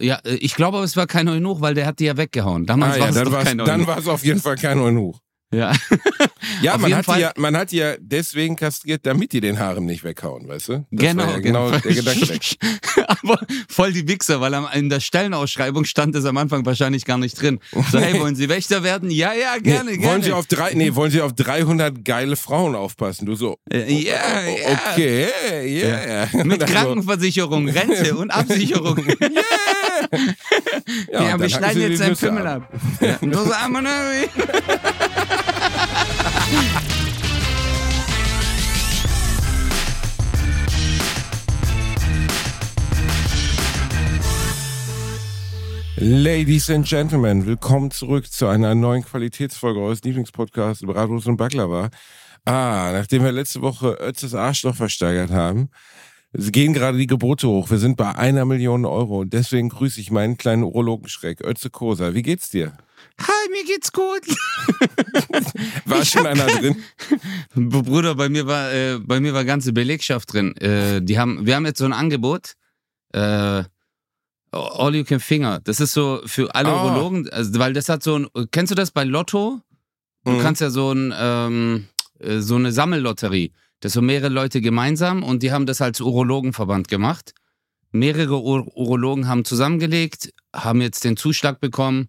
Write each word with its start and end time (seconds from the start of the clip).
Ja, 0.00 0.18
äh, 0.24 0.34
ich 0.36 0.54
glaube, 0.54 0.78
es 0.78 0.96
war 0.96 1.06
kein 1.06 1.28
Eunuch, 1.28 1.60
weil 1.60 1.74
der 1.74 1.86
hat 1.86 1.98
die 1.98 2.04
ja 2.06 2.16
weggehauen. 2.16 2.66
Damals 2.66 2.96
Ah, 2.96 3.00
war 3.00 3.06
ja, 3.10 3.22
es 3.22 3.30
dann 3.30 3.44
kein 3.44 3.58
dann 3.58 3.70
Eunuch. 3.80 3.86
war 3.86 3.98
es 3.98 4.08
auf 4.08 4.24
jeden 4.24 4.40
Fall 4.40 4.56
kein 4.56 4.78
Eunuch. 4.78 5.20
Ja. 5.52 5.72
Ja, 6.62 6.76
man 6.76 6.94
hat, 6.94 7.06
ja, 7.18 7.32
man 7.36 7.56
hat 7.56 7.70
die 7.70 7.78
ja 7.78 7.94
deswegen 7.98 8.56
kastriert, 8.56 9.06
damit 9.06 9.32
die 9.32 9.40
den 9.40 9.58
Haaren 9.58 9.86
nicht 9.86 10.04
weghauen, 10.04 10.46
weißt 10.48 10.68
du? 10.68 10.72
Das 10.90 11.06
genau, 11.06 11.22
war 11.24 11.32
ja 11.32 11.38
genau 11.38 11.70
der 11.70 11.80
Gedanke. 11.80 12.38
Aber 13.06 13.38
voll 13.68 13.92
die 13.92 14.06
Wichser, 14.08 14.40
weil 14.40 14.54
in 14.74 14.90
der 14.90 15.00
Stellenausschreibung 15.00 15.84
stand 15.84 16.14
es 16.16 16.24
am 16.24 16.36
Anfang 16.36 16.66
wahrscheinlich 16.66 17.04
gar 17.04 17.18
nicht 17.18 17.40
drin. 17.40 17.60
So, 17.90 17.98
hey, 17.98 18.18
wollen 18.20 18.34
Sie 18.34 18.48
Wächter 18.48 18.82
werden? 18.82 19.10
Ja, 19.10 19.32
ja, 19.32 19.56
gerne, 19.58 19.92
nee, 19.92 19.96
gerne. 19.98 20.12
Wollen 20.12 20.22
Sie 20.22 20.32
auf 20.32 20.46
drei, 20.46 20.74
nee, 20.74 20.94
wollen 20.94 21.10
Sie 21.10 21.22
auf 21.22 21.32
300 21.32 22.04
geile 22.04 22.36
Frauen 22.36 22.74
aufpassen? 22.74 23.26
Du 23.26 23.34
so, 23.34 23.58
Äh, 23.70 23.92
ja, 23.92 24.12
ja. 24.42 24.78
okay, 24.92 25.28
yeah. 25.64 26.28
Mit 26.32 26.44
Und 26.44 26.50
dann 26.60 26.68
so, 26.68 26.74
Krankenversicherung, 26.74 27.68
Rente 27.68 28.16
und 28.16 28.30
Absicherung. 28.30 28.98
Ja, 31.10 31.22
Ja, 31.22 31.30
dann 31.30 31.40
wir 31.40 31.48
schneiden 31.48 31.82
jetzt 31.82 32.00
Nüsse 32.06 32.26
Pimmel 32.26 32.46
ab. 32.46 32.72
Ja. 33.00 33.18
Ladies 46.02 46.70
and 46.70 46.86
Gentlemen, 46.86 47.44
willkommen 47.44 47.90
zurück 47.90 48.32
zu 48.32 48.46
einer 48.46 48.74
neuen 48.74 49.04
Qualitätsfolge 49.04 49.80
eures 49.80 50.02
Lieblingspodcasts 50.02 50.82
Bratwurst 50.82 51.26
und 51.26 51.36
Baklava. 51.36 51.90
Ah, 52.46 52.90
nachdem 52.92 53.22
wir 53.22 53.32
letzte 53.32 53.60
Woche 53.60 53.98
Ötzes 54.00 54.34
Arschloch 54.34 54.74
versteigert 54.74 55.30
haben, 55.30 55.68
gehen 56.32 56.72
gerade 56.72 56.96
die 56.96 57.06
Gebote 57.06 57.48
hoch. 57.48 57.70
Wir 57.70 57.76
sind 57.76 57.98
bei 57.98 58.14
einer 58.14 58.46
Million 58.46 58.86
Euro 58.86 59.20
und 59.20 59.34
deswegen 59.34 59.68
grüße 59.68 60.00
ich 60.00 60.10
meinen 60.10 60.38
kleinen 60.38 60.62
Urologenschreck, 60.62 61.42
Ötze 61.42 61.68
Kosa. 61.68 62.14
Wie 62.14 62.22
geht's 62.22 62.48
dir? 62.48 62.72
Hi, 63.20 63.50
mir 63.50 63.64
geht's 63.64 63.92
gut. 63.92 64.22
War 65.84 66.00
Ich 66.02 66.10
schon 66.10 66.26
einer 66.26 66.46
drin? 66.46 66.76
Bruder, 67.54 68.14
bei 68.14 68.28
mir 68.28 68.46
war, 68.46 68.72
äh, 68.72 68.98
bei 68.98 69.20
mir 69.20 69.34
war 69.34 69.44
ganze 69.44 69.72
Belegschaft 69.72 70.32
drin. 70.32 70.56
Äh, 70.56 71.02
die 71.02 71.18
haben, 71.18 71.44
wir 71.46 71.54
haben 71.56 71.66
jetzt 71.66 71.78
so 71.78 71.84
ein 71.84 71.92
Angebot. 71.92 72.54
Äh, 73.12 73.64
All 74.52 74.94
You 74.94 75.04
Can 75.04 75.20
Finger. 75.20 75.60
Das 75.60 75.80
ist 75.80 75.92
so 75.92 76.22
für 76.24 76.54
alle 76.54 76.70
Ah. 76.70 76.84
Urologen, 76.84 77.28
also, 77.30 77.58
weil 77.58 77.72
das 77.72 77.88
hat 77.88 78.02
so 78.02 78.18
ein. 78.18 78.26
Kennst 78.50 78.70
du 78.70 78.74
das 78.74 78.90
bei 78.90 79.04
Lotto? 79.04 79.60
Du 80.24 80.32
Mhm. 80.32 80.40
kannst 80.40 80.60
ja 80.60 80.70
so 80.70 80.92
ein 80.92 81.12
ähm, 81.16 81.86
äh, 82.18 82.40
so 82.40 82.56
eine 82.56 82.72
Sammellotterie. 82.72 83.52
Das 83.80 83.92
so 83.92 84.02
mehrere 84.02 84.28
Leute 84.28 84.60
gemeinsam 84.60 85.22
und 85.22 85.42
die 85.42 85.52
haben 85.52 85.66
das 85.66 85.80
als 85.80 86.00
Urologenverband 86.00 86.88
gemacht. 86.88 87.32
Mehrere 87.92 88.40
Ur 88.42 88.66
Urologen 88.76 89.26
haben 89.28 89.44
zusammengelegt, 89.44 90.32
haben 90.54 90.80
jetzt 90.80 91.04
den 91.04 91.16
Zuschlag 91.16 91.60
bekommen 91.60 92.08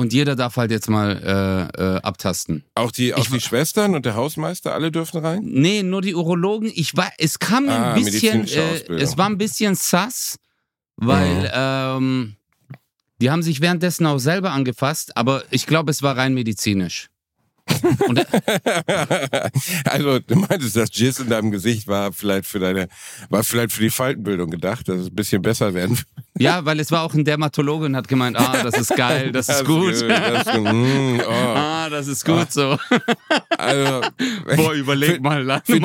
und 0.00 0.12
jeder 0.12 0.34
darf 0.34 0.56
halt 0.56 0.70
jetzt 0.70 0.88
mal 0.88 1.70
äh, 1.76 1.82
äh, 1.96 2.00
abtasten. 2.00 2.64
Auch 2.74 2.90
die, 2.90 3.14
auch 3.14 3.18
Ich- 3.18 3.28
die 3.30 3.40
Schwestern 3.40 3.94
und 3.94 4.04
der 4.06 4.14
Hausmeister, 4.14 4.74
alle 4.74 4.90
dürfen 4.90 5.24
rein? 5.24 5.40
Nee, 5.44 5.82
nur 5.82 6.00
die 6.02 6.14
Urologen. 6.14 6.70
Ich 6.74 6.96
war, 6.96 7.10
es 7.18 7.38
kam 7.38 7.68
Ah, 7.68 7.92
ein 7.92 8.02
bisschen, 8.04 8.46
äh, 8.48 8.82
es 8.96 9.16
war 9.18 9.26
ein 9.26 9.38
bisschen 9.38 9.74
sass, 9.74 10.36
weil 10.96 11.40
Mhm. 11.42 11.48
ähm, 11.52 12.36
die 13.20 13.30
haben 13.30 13.42
sich 13.42 13.60
währenddessen 13.60 14.06
auch 14.06 14.18
selber 14.18 14.50
angefasst, 14.52 15.16
aber 15.16 15.44
ich 15.50 15.66
glaube, 15.66 15.90
es 15.90 16.02
war 16.02 16.16
rein 16.16 16.32
medizinisch. 16.34 17.08
Also, 19.84 20.18
du 20.20 20.36
meintest, 20.36 20.76
das 20.76 20.88
Jizz 20.92 21.20
in 21.20 21.28
deinem 21.28 21.50
Gesicht 21.50 21.86
war 21.88 22.12
vielleicht 22.12 22.46
für 22.46 22.58
deine, 22.58 22.88
war 23.28 23.42
vielleicht 23.44 23.72
für 23.72 23.82
die 23.82 23.90
Faltenbildung 23.90 24.50
gedacht, 24.50 24.88
dass 24.88 25.00
es 25.00 25.06
ein 25.08 25.14
bisschen 25.14 25.42
besser 25.42 25.74
werden 25.74 25.98
ja, 26.38 26.64
weil 26.64 26.80
es 26.80 26.90
war 26.90 27.02
auch 27.02 27.14
ein 27.14 27.24
Dermatologe 27.24 27.86
und 27.86 27.96
hat 27.96 28.08
gemeint, 28.08 28.36
ah, 28.38 28.62
das 28.62 28.78
ist 28.78 28.96
geil, 28.96 29.32
das 29.32 29.48
ist 29.48 29.64
gut. 29.64 29.92
Das 29.92 30.46
ist, 30.46 30.54
mm, 30.54 31.20
oh. 31.26 31.30
ah, 31.30 31.88
das 31.90 32.06
ist 32.06 32.24
gut 32.24 32.52
so. 32.52 32.78
Also, 33.56 34.00
Boah, 34.56 34.72
überleg 34.72 35.16
Für- 35.16 35.20
mal. 35.20 35.62
Die- 35.66 35.82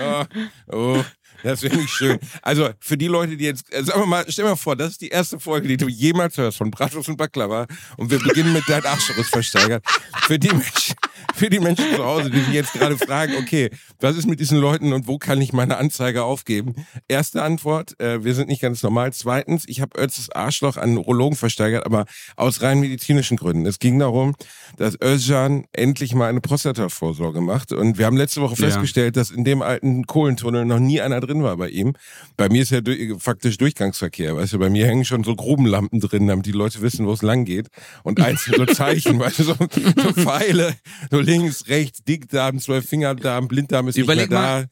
oh, 0.00 0.24
oh, 0.72 1.04
das 1.42 1.60
finde 1.60 1.80
ich 1.80 1.90
schön. 1.90 2.18
Also, 2.42 2.70
für 2.80 2.96
die 2.96 3.06
Leute, 3.06 3.36
die 3.36 3.44
jetzt, 3.44 3.72
äh, 3.72 3.82
sagen 3.84 4.00
wir 4.00 4.06
mal, 4.06 4.24
stell 4.28 4.44
dir 4.44 4.50
mal 4.50 4.56
vor, 4.56 4.76
das 4.76 4.92
ist 4.92 5.00
die 5.00 5.08
erste 5.08 5.38
Folge, 5.40 5.68
die 5.68 5.76
du 5.76 5.88
jemals 5.88 6.36
hörst 6.36 6.58
von 6.58 6.70
Bratwurst 6.70 7.08
und 7.08 7.16
Baklava 7.16 7.66
und 7.96 8.10
wir 8.10 8.18
beginnen 8.18 8.52
mit 8.52 8.64
dein 8.68 8.84
Arschriss 8.84 9.28
versteigert. 9.28 9.84
Für 10.26 10.38
die 10.38 10.48
Menschen, 10.48 10.94
für 11.34 11.50
die 11.50 11.60
Menschen 11.60 11.84
zu 11.94 12.04
Hause, 12.04 12.30
die 12.30 12.40
sich 12.40 12.52
jetzt 12.54 12.72
gerade 12.72 12.96
fragen, 12.98 13.34
okay, 13.36 13.70
was 14.00 14.16
ist 14.16 14.26
mit 14.28 14.40
diesen 14.40 14.58
Leuten 14.58 14.92
und 14.92 15.06
wo 15.06 15.18
kann 15.18 15.40
ich 15.40 15.52
meine 15.52 15.76
Anzeige 15.78 16.22
aufgeben? 16.24 16.74
Erste 17.08 17.42
Antwort, 17.42 17.98
äh, 18.00 18.24
wir 18.24 18.34
sind 18.34 18.48
nicht 18.48 18.60
ganz 18.62 18.82
normal. 18.82 19.12
Zweitens, 19.12 19.64
ich 19.66 19.80
habe 19.80 20.00
Özes 20.00 20.30
Arschloch 20.30 20.76
an 20.76 20.96
Urologen 20.98 21.36
versteigert, 21.36 21.86
aber 21.86 22.04
aus 22.36 22.62
rein 22.62 22.80
medizinischen 22.80 23.36
Gründen. 23.36 23.66
Es 23.66 23.78
ging 23.78 23.98
darum, 23.98 24.34
dass 24.76 24.96
Özcan 25.02 25.64
endlich 25.72 26.14
mal 26.14 26.28
eine 26.28 26.40
Prostatavorsorge 26.40 27.40
macht 27.40 27.72
und 27.72 27.98
wir 27.98 28.06
haben 28.06 28.16
letzte 28.16 28.40
Woche 28.40 28.54
Ja. 28.58 28.66
festgestellt, 28.68 29.16
dass 29.16 29.30
in 29.30 29.44
dem 29.44 29.62
alten 29.62 30.06
Kohlentunnel 30.06 30.64
noch 30.64 30.78
nie 30.78 31.00
einer 31.00 31.20
drin 31.28 31.42
war 31.42 31.56
bei 31.56 31.68
ihm. 31.68 31.94
Bei 32.36 32.48
mir 32.48 32.62
ist 32.62 32.70
ja 32.70 32.80
durch, 32.80 32.98
faktisch 33.18 33.58
Durchgangsverkehr, 33.58 34.36
weißt 34.36 34.54
du, 34.54 34.58
bei 34.58 34.70
mir 34.70 34.86
hängen 34.86 35.04
schon 35.04 35.24
so 35.24 35.36
Grubenlampen 35.36 36.00
drin, 36.00 36.26
damit 36.26 36.46
die 36.46 36.52
Leute 36.52 36.80
wissen, 36.80 37.06
wo 37.06 37.12
es 37.12 37.22
lang 37.22 37.44
geht 37.44 37.68
und 38.02 38.20
einzelne 38.20 38.56
so 38.58 38.66
Zeichen, 38.66 39.18
weißt 39.20 39.40
du, 39.40 39.44
so, 39.44 39.54
so 39.54 40.12
Pfeile, 40.12 40.74
so 41.10 41.20
links, 41.20 41.68
rechts, 41.68 42.02
Dickdarm, 42.02 42.58
Zwölffingerdarm, 42.58 43.48
Blinddarm 43.48 43.88
ist 43.88 43.98
Überleg 43.98 44.30
nicht 44.30 44.38
mehr 44.38 44.62
da. 44.62 44.68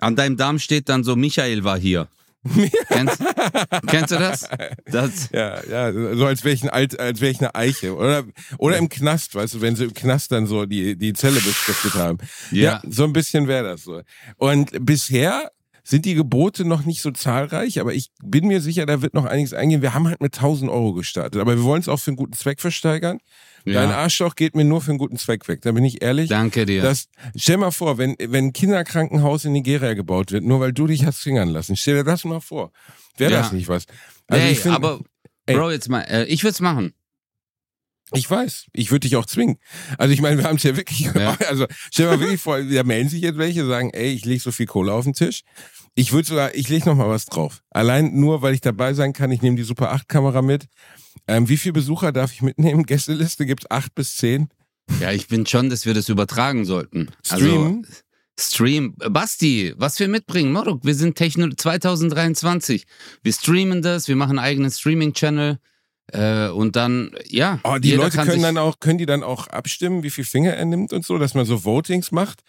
An 0.00 0.14
deinem 0.14 0.36
Darm 0.36 0.58
steht 0.58 0.88
dann 0.88 1.02
so, 1.02 1.16
Michael 1.16 1.64
war 1.64 1.78
hier. 1.78 2.08
kennst, 2.88 3.18
kennst 3.86 4.12
du 4.12 4.18
das? 4.18 4.48
das? 4.86 5.30
Ja, 5.32 5.60
ja, 5.64 5.92
so 6.14 6.24
als 6.24 6.44
wäre 6.44 6.54
ich, 6.54 6.62
ein 6.62 6.70
Alt, 6.70 6.98
als 6.98 7.20
wär 7.20 7.30
ich 7.30 7.40
eine 7.40 7.54
Eiche. 7.54 7.96
Oder, 7.96 8.24
oder 8.58 8.78
im 8.78 8.88
Knast, 8.88 9.34
weißt 9.34 9.54
du, 9.54 9.60
wenn 9.60 9.76
sie 9.76 9.84
im 9.84 9.94
Knast 9.94 10.32
dann 10.32 10.46
so 10.46 10.64
die, 10.64 10.96
die 10.96 11.12
Zelle 11.12 11.40
beschriftet 11.40 11.94
haben. 11.94 12.18
Ja. 12.50 12.80
so 12.88 13.04
ein 13.04 13.12
bisschen 13.12 13.48
wäre 13.48 13.64
das 13.64 13.82
so. 13.82 14.02
Und 14.36 14.70
bisher 14.84 15.50
sind 15.88 16.04
die 16.04 16.14
Gebote 16.14 16.66
noch 16.66 16.84
nicht 16.84 17.00
so 17.00 17.10
zahlreich, 17.10 17.80
aber 17.80 17.94
ich 17.94 18.10
bin 18.22 18.46
mir 18.46 18.60
sicher, 18.60 18.84
da 18.84 19.00
wird 19.00 19.14
noch 19.14 19.24
einiges 19.24 19.54
eingehen. 19.54 19.80
Wir 19.80 19.94
haben 19.94 20.06
halt 20.06 20.20
mit 20.20 20.34
1000 20.36 20.70
Euro 20.70 20.92
gestartet, 20.92 21.40
aber 21.40 21.56
wir 21.56 21.62
wollen 21.62 21.80
es 21.80 21.88
auch 21.88 21.96
für 21.98 22.10
einen 22.10 22.16
guten 22.18 22.34
Zweck 22.34 22.60
versteigern. 22.60 23.20
Dein 23.64 23.72
Ja. 23.88 23.96
Arschloch 23.96 24.34
geht 24.34 24.54
mir 24.54 24.64
nur 24.64 24.82
für 24.82 24.90
einen 24.90 24.98
guten 24.98 25.16
Zweck 25.16 25.48
weg, 25.48 25.62
da 25.62 25.72
bin 25.72 25.84
ich 25.86 26.02
ehrlich. 26.02 26.28
Danke 26.28 26.66
dir. 26.66 26.82
Das, 26.82 27.08
stell 27.36 27.56
mal 27.56 27.70
vor, 27.70 27.96
wenn, 27.96 28.16
wenn 28.18 28.46
ein 28.48 28.52
Kinderkrankenhaus 28.52 29.46
in 29.46 29.52
Nigeria 29.52 29.94
gebaut 29.94 30.30
wird, 30.30 30.44
nur 30.44 30.60
weil 30.60 30.74
du 30.74 30.86
dich 30.86 31.06
hast 31.06 31.20
fingern 31.20 31.48
lassen, 31.48 31.74
stell 31.74 31.94
dir 31.96 32.04
das 32.04 32.24
mal 32.26 32.40
vor. 32.40 32.70
Wäre 33.16 33.32
Ja. 33.32 33.38
das 33.38 33.52
nicht 33.52 33.68
was? 33.68 33.86
Also 34.26 34.46
ich 34.46 34.60
find- 34.60 34.74
aber 34.74 35.00
ey. 35.46 35.56
Bro, 35.56 35.70
jetzt 35.70 35.88
mal, 35.88 36.02
äh, 36.02 36.24
ich 36.26 36.42
würde 36.42 36.52
es 36.52 36.60
machen. 36.60 36.92
Ich 38.14 38.30
weiß, 38.30 38.68
ich 38.72 38.90
würde 38.90 39.00
dich 39.06 39.16
auch 39.16 39.26
zwingen. 39.26 39.58
Also 39.98 40.14
ich 40.14 40.22
meine, 40.22 40.38
wir 40.38 40.44
haben 40.44 40.56
es 40.56 40.62
ja 40.62 40.74
wirklich, 40.78 41.00
Ja. 41.14 41.36
also 41.48 41.66
stell 41.92 42.06
dir 42.06 42.12
mal 42.12 42.20
wirklich 42.20 42.40
vor, 42.40 42.58
da 42.62 42.82
melden 42.82 43.10
sich 43.10 43.20
jetzt 43.20 43.36
welche, 43.36 43.66
sagen, 43.66 43.90
ey, 43.92 44.12
ich 44.12 44.24
lege 44.24 44.40
so 44.40 44.50
viel 44.50 44.64
Kohle 44.64 44.92
auf 44.94 45.04
den 45.04 45.12
Tisch. 45.12 45.42
Ich 45.98 46.12
würde 46.12 46.28
sogar, 46.28 46.54
ich 46.54 46.68
lege 46.68 46.88
noch 46.88 46.94
mal 46.94 47.08
was 47.08 47.26
drauf. 47.26 47.64
Allein 47.70 48.20
nur, 48.20 48.40
weil 48.40 48.54
ich 48.54 48.60
dabei 48.60 48.94
sein 48.94 49.12
kann, 49.12 49.32
ich 49.32 49.42
nehme 49.42 49.56
die 49.56 49.64
Super 49.64 49.90
8 49.90 50.08
Kamera 50.08 50.42
mit. 50.42 50.68
Ähm, 51.26 51.48
wie 51.48 51.56
viele 51.56 51.72
Besucher 51.72 52.12
darf 52.12 52.32
ich 52.32 52.40
mitnehmen? 52.40 52.82
Gästeliste 52.86 53.46
gibt's 53.46 53.68
acht 53.68 53.96
bis 53.96 54.14
zehn. 54.14 54.48
Ja, 55.00 55.10
ich 55.10 55.26
bin 55.26 55.44
schon, 55.44 55.70
dass 55.70 55.86
wir 55.86 55.94
das 55.94 56.08
übertragen 56.08 56.64
sollten. 56.64 57.08
Streamen? 57.24 57.84
Also, 57.84 58.00
Stream. 58.38 58.94
Basti, 59.10 59.74
was 59.76 59.98
wir 59.98 60.06
mitbringen, 60.06 60.52
Moruk, 60.52 60.84
wir 60.84 60.94
sind 60.94 61.16
Techno 61.16 61.48
2023. 61.48 62.86
Wir 63.24 63.32
streamen 63.32 63.82
das, 63.82 64.06
wir 64.06 64.14
machen 64.14 64.38
einen 64.38 64.46
eigenen 64.46 64.70
Streaming-Channel. 64.70 65.58
Äh, 66.12 66.48
und 66.48 66.74
dann, 66.76 67.10
ja. 67.26 67.60
Oh, 67.64 67.76
die 67.78 67.92
Leute 67.92 68.16
können 68.18 68.42
dann 68.42 68.56
auch, 68.58 68.80
können 68.80 68.98
die 68.98 69.06
dann 69.06 69.22
auch 69.22 69.46
abstimmen, 69.48 70.02
wie 70.02 70.10
viel 70.10 70.24
Finger 70.24 70.54
er 70.54 70.64
nimmt 70.64 70.92
und 70.92 71.04
so, 71.04 71.18
dass 71.18 71.34
man 71.34 71.44
so 71.44 71.64
Votings 71.64 72.12
macht 72.12 72.40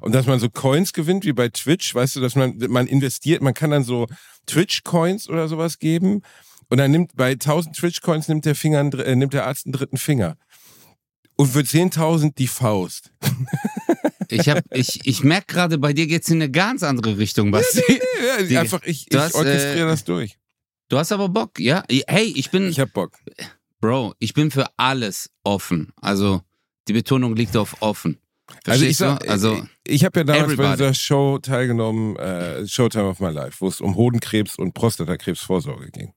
und 0.00 0.14
dass 0.14 0.26
man 0.26 0.38
so 0.38 0.48
Coins 0.48 0.92
gewinnt, 0.92 1.24
wie 1.24 1.32
bei 1.32 1.48
Twitch, 1.48 1.94
weißt 1.94 2.16
du, 2.16 2.20
dass 2.20 2.36
man, 2.36 2.56
man 2.68 2.86
investiert, 2.86 3.42
man 3.42 3.54
kann 3.54 3.70
dann 3.70 3.82
so 3.82 4.06
Twitch-Coins 4.46 5.28
oder 5.28 5.48
sowas 5.48 5.78
geben 5.78 6.22
und 6.68 6.78
dann 6.78 6.90
nimmt 6.92 7.16
bei 7.16 7.32
1000 7.32 7.74
Twitch-Coins 7.76 8.28
nimmt 8.28 8.44
der 8.44 8.54
Finger, 8.54 8.80
äh, 9.04 9.16
nimmt 9.16 9.34
der 9.34 9.46
Arzt 9.46 9.66
einen 9.66 9.72
dritten 9.72 9.96
Finger. 9.98 10.36
Und 11.36 11.48
für 11.48 11.60
10.000 11.60 12.34
die 12.36 12.48
Faust. 12.48 13.12
Ich, 14.30 14.46
hab, 14.50 14.62
ich, 14.74 15.06
ich 15.06 15.24
merke 15.24 15.46
gerade, 15.54 15.78
bei 15.78 15.94
dir 15.94 16.06
geht's 16.06 16.28
in 16.28 16.36
eine 16.36 16.50
ganz 16.50 16.82
andere 16.82 17.16
Richtung, 17.16 17.50
Basti. 17.50 17.82
Ja, 17.88 18.42
Die- 18.44 18.58
einfach, 18.58 18.82
ich, 18.84 19.06
ich 19.08 19.16
hast, 19.16 19.34
orchestriere 19.34 19.86
äh, 19.86 19.90
das 19.90 20.04
durch. 20.04 20.36
Du 20.88 20.96
hast 20.96 21.12
aber 21.12 21.28
Bock, 21.28 21.60
ja? 21.60 21.84
Hey, 22.06 22.32
ich 22.34 22.50
bin, 22.50 22.68
Ich 22.70 22.80
hab 22.80 22.92
Bock. 22.92 23.12
Bro, 23.80 24.14
ich 24.18 24.32
bin 24.32 24.50
für 24.50 24.66
alles 24.76 25.30
offen. 25.44 25.92
Also, 26.00 26.40
die 26.88 26.94
Betonung 26.94 27.36
liegt 27.36 27.56
auf 27.56 27.76
offen. 27.80 28.18
Also 28.64 28.84
ich 28.86 28.96
Verstehst 28.96 28.98
sag? 28.98 29.28
Also, 29.28 29.62
ich 29.86 30.04
habe 30.06 30.20
ja 30.20 30.24
damals 30.24 30.46
bei 30.46 30.52
everybody. 30.54 30.76
dieser 30.78 30.94
Show 30.94 31.38
teilgenommen, 31.38 32.16
äh, 32.16 32.66
Showtime 32.66 33.04
of 33.08 33.20
My 33.20 33.28
Life, 33.28 33.56
wo 33.60 33.68
es 33.68 33.82
um 33.82 33.94
Hodenkrebs 33.94 34.56
und 34.56 34.72
Prostatakrebsvorsorge 34.72 35.90
ging. 35.90 36.14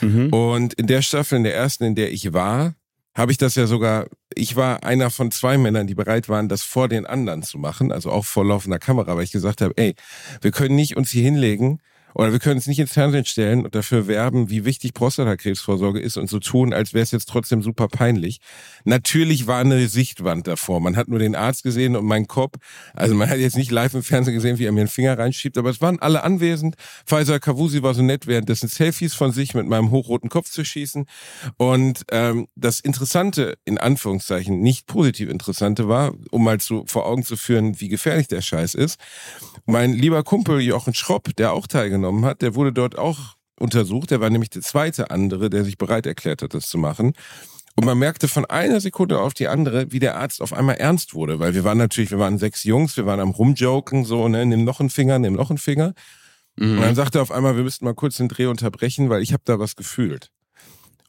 mhm. 0.00 0.32
Und 0.32 0.74
in 0.74 0.86
der 0.86 1.02
Staffel, 1.02 1.36
in 1.36 1.44
der 1.44 1.54
ersten, 1.54 1.84
in 1.84 1.94
der 1.94 2.10
ich 2.10 2.32
war, 2.32 2.74
habe 3.14 3.30
ich 3.30 3.38
das 3.38 3.54
ja 3.54 3.66
sogar, 3.66 4.08
ich 4.34 4.56
war 4.56 4.82
einer 4.82 5.10
von 5.10 5.30
zwei 5.30 5.58
Männern, 5.58 5.86
die 5.86 5.94
bereit 5.94 6.30
waren, 6.30 6.48
das 6.48 6.62
vor 6.62 6.88
den 6.88 7.04
anderen 7.04 7.42
zu 7.42 7.58
machen, 7.58 7.92
also 7.92 8.10
auch 8.10 8.24
vor 8.24 8.44
laufender 8.44 8.78
Kamera, 8.78 9.14
weil 9.16 9.24
ich 9.24 9.30
gesagt 9.30 9.60
habe, 9.60 9.74
ey, 9.76 9.94
wir 10.40 10.50
können 10.50 10.74
nicht 10.74 10.96
uns 10.96 11.10
hier 11.10 11.22
hinlegen 11.22 11.80
Oder 12.14 12.32
wir 12.32 12.38
können 12.38 12.58
es 12.58 12.66
nicht 12.66 12.78
ins 12.78 12.92
Fernsehen 12.92 13.24
stellen 13.24 13.64
und 13.64 13.74
dafür 13.74 14.06
werben, 14.06 14.48
wie 14.48 14.64
wichtig 14.64 14.94
Prostatakrebsvorsorge 14.94 16.00
ist 16.00 16.16
und 16.16 16.30
so 16.30 16.38
tun, 16.38 16.72
als 16.72 16.94
wäre 16.94 17.02
es 17.02 17.10
jetzt 17.10 17.28
trotzdem 17.28 17.62
super 17.62 17.88
peinlich. 17.88 18.38
Natürlich 18.84 19.46
war 19.48 19.58
eine 19.58 19.88
Sichtwand 19.88 20.46
davor. 20.46 20.80
Man 20.80 20.96
hat 20.96 21.08
nur 21.08 21.18
den 21.18 21.34
Arzt 21.34 21.64
gesehen 21.64 21.96
und 21.96 22.06
meinen 22.06 22.28
Kopf. 22.28 22.56
Also 22.94 23.14
man 23.14 23.28
hat 23.28 23.38
jetzt 23.38 23.56
nicht 23.56 23.72
live 23.72 23.94
im 23.94 24.04
Fernsehen 24.04 24.34
gesehen, 24.34 24.58
wie 24.58 24.64
er 24.64 24.72
mir 24.72 24.84
den 24.84 24.88
Finger 24.88 25.18
reinschiebt, 25.18 25.58
aber 25.58 25.70
es 25.70 25.80
waren 25.80 25.98
alle 25.98 26.22
anwesend. 26.22 26.76
Pfizer 27.04 27.40
Kavusi 27.40 27.82
war 27.82 27.94
so 27.94 28.02
nett, 28.02 28.26
währenddessen 28.28 28.68
Selfies 28.68 29.14
von 29.14 29.32
sich 29.32 29.54
mit 29.54 29.66
meinem 29.66 29.90
hochroten 29.90 30.30
Kopf 30.30 30.50
zu 30.50 30.64
schießen. 30.64 31.06
Und 31.56 32.04
ähm, 32.12 32.46
das 32.54 32.78
Interessante, 32.78 33.58
in 33.64 33.78
Anführungszeichen, 33.78 34.60
nicht 34.60 34.86
positiv 34.86 35.28
Interessante 35.28 35.88
war, 35.88 36.14
um 36.30 36.44
mal 36.44 36.60
zu, 36.60 36.84
vor 36.86 37.06
Augen 37.06 37.24
zu 37.24 37.36
führen, 37.36 37.80
wie 37.80 37.88
gefährlich 37.88 38.28
der 38.28 38.40
Scheiß 38.40 38.74
ist. 38.74 39.00
Mein 39.66 39.92
lieber 39.92 40.22
Kumpel 40.22 40.60
Jochen 40.60 40.94
Schropp, 40.94 41.34
der 41.36 41.52
auch 41.52 41.66
teilgenommen 41.66 42.03
hat, 42.24 42.42
der 42.42 42.54
wurde 42.54 42.72
dort 42.72 42.98
auch 42.98 43.36
untersucht. 43.58 44.10
Der 44.10 44.20
war 44.20 44.30
nämlich 44.30 44.50
der 44.50 44.62
zweite 44.62 45.10
andere, 45.10 45.50
der 45.50 45.64
sich 45.64 45.78
bereit 45.78 46.06
erklärt 46.06 46.42
hat, 46.42 46.54
das 46.54 46.66
zu 46.68 46.78
machen. 46.78 47.12
Und 47.76 47.84
man 47.86 47.98
merkte 47.98 48.28
von 48.28 48.44
einer 48.44 48.80
Sekunde 48.80 49.18
auf 49.18 49.34
die 49.34 49.48
andere, 49.48 49.90
wie 49.90 49.98
der 49.98 50.16
Arzt 50.16 50.40
auf 50.40 50.52
einmal 50.52 50.76
ernst 50.76 51.14
wurde, 51.14 51.40
weil 51.40 51.54
wir 51.54 51.64
waren 51.64 51.78
natürlich, 51.78 52.12
wir 52.12 52.20
waren 52.20 52.38
sechs 52.38 52.62
Jungs, 52.62 52.96
wir 52.96 53.04
waren 53.04 53.18
am 53.18 53.30
Rumjoken, 53.30 54.04
so, 54.04 54.28
ne, 54.28 54.46
nimm 54.46 54.64
noch 54.64 54.78
einen 54.78 54.90
Finger, 54.90 55.18
nimm 55.18 55.34
noch 55.34 55.50
einen 55.50 55.58
Finger. 55.58 55.92
Mhm. 56.56 56.78
Und 56.78 56.82
dann 56.82 56.94
sagte 56.94 57.18
er 57.18 57.22
auf 57.22 57.32
einmal, 57.32 57.56
wir 57.56 57.64
müssten 57.64 57.84
mal 57.84 57.94
kurz 57.94 58.16
den 58.16 58.28
Dreh 58.28 58.46
unterbrechen, 58.46 59.10
weil 59.10 59.22
ich 59.22 59.32
habe 59.32 59.42
da 59.44 59.58
was 59.58 59.74
gefühlt. 59.74 60.30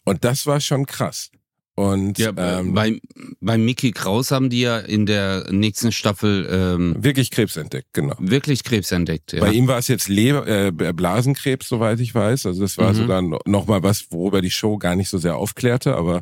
Und 0.06 0.24
das 0.24 0.48
war 0.48 0.60
schon 0.60 0.88
krass. 0.88 1.30
Und 1.78 2.18
ja, 2.18 2.32
ähm, 2.38 2.74
bei, 2.74 3.02
bei 3.42 3.58
Mickey 3.58 3.92
Kraus 3.92 4.32
haben 4.32 4.50
die 4.50 4.62
ja 4.62 4.80
in 4.80 5.06
der 5.06 5.52
nächsten 5.52 5.92
Staffel 5.92 6.48
ähm, 6.50 6.96
wirklich 6.98 7.32
Krebs 7.32 7.58
entdeckt, 7.58 7.90
genau. 7.92 8.16
Wirklich 8.18 8.64
Krebs 8.64 8.94
entdeckt. 8.94 9.34
Ja. 9.34 9.42
Bei 9.42 9.52
ihm 9.52 9.68
war 9.68 9.78
es 9.78 9.90
jetzt 9.90 10.08
Leber, 10.08 10.48
äh, 10.48 10.72
Blasenkrebs, 10.72 11.68
soweit 11.68 12.00
ich 12.00 12.16
weiß. 12.16 12.46
Also 12.46 12.62
das 12.62 12.78
war 12.78 12.94
mhm. 12.94 12.96
sogar 12.96 13.22
noch 13.22 13.68
mal 13.68 13.84
was, 13.84 14.10
worüber 14.10 14.42
die 14.42 14.52
Show 14.52 14.78
gar 14.78 14.96
nicht 14.96 15.10
so 15.10 15.18
sehr 15.18 15.36
aufklärte, 15.36 15.96
aber 15.96 16.22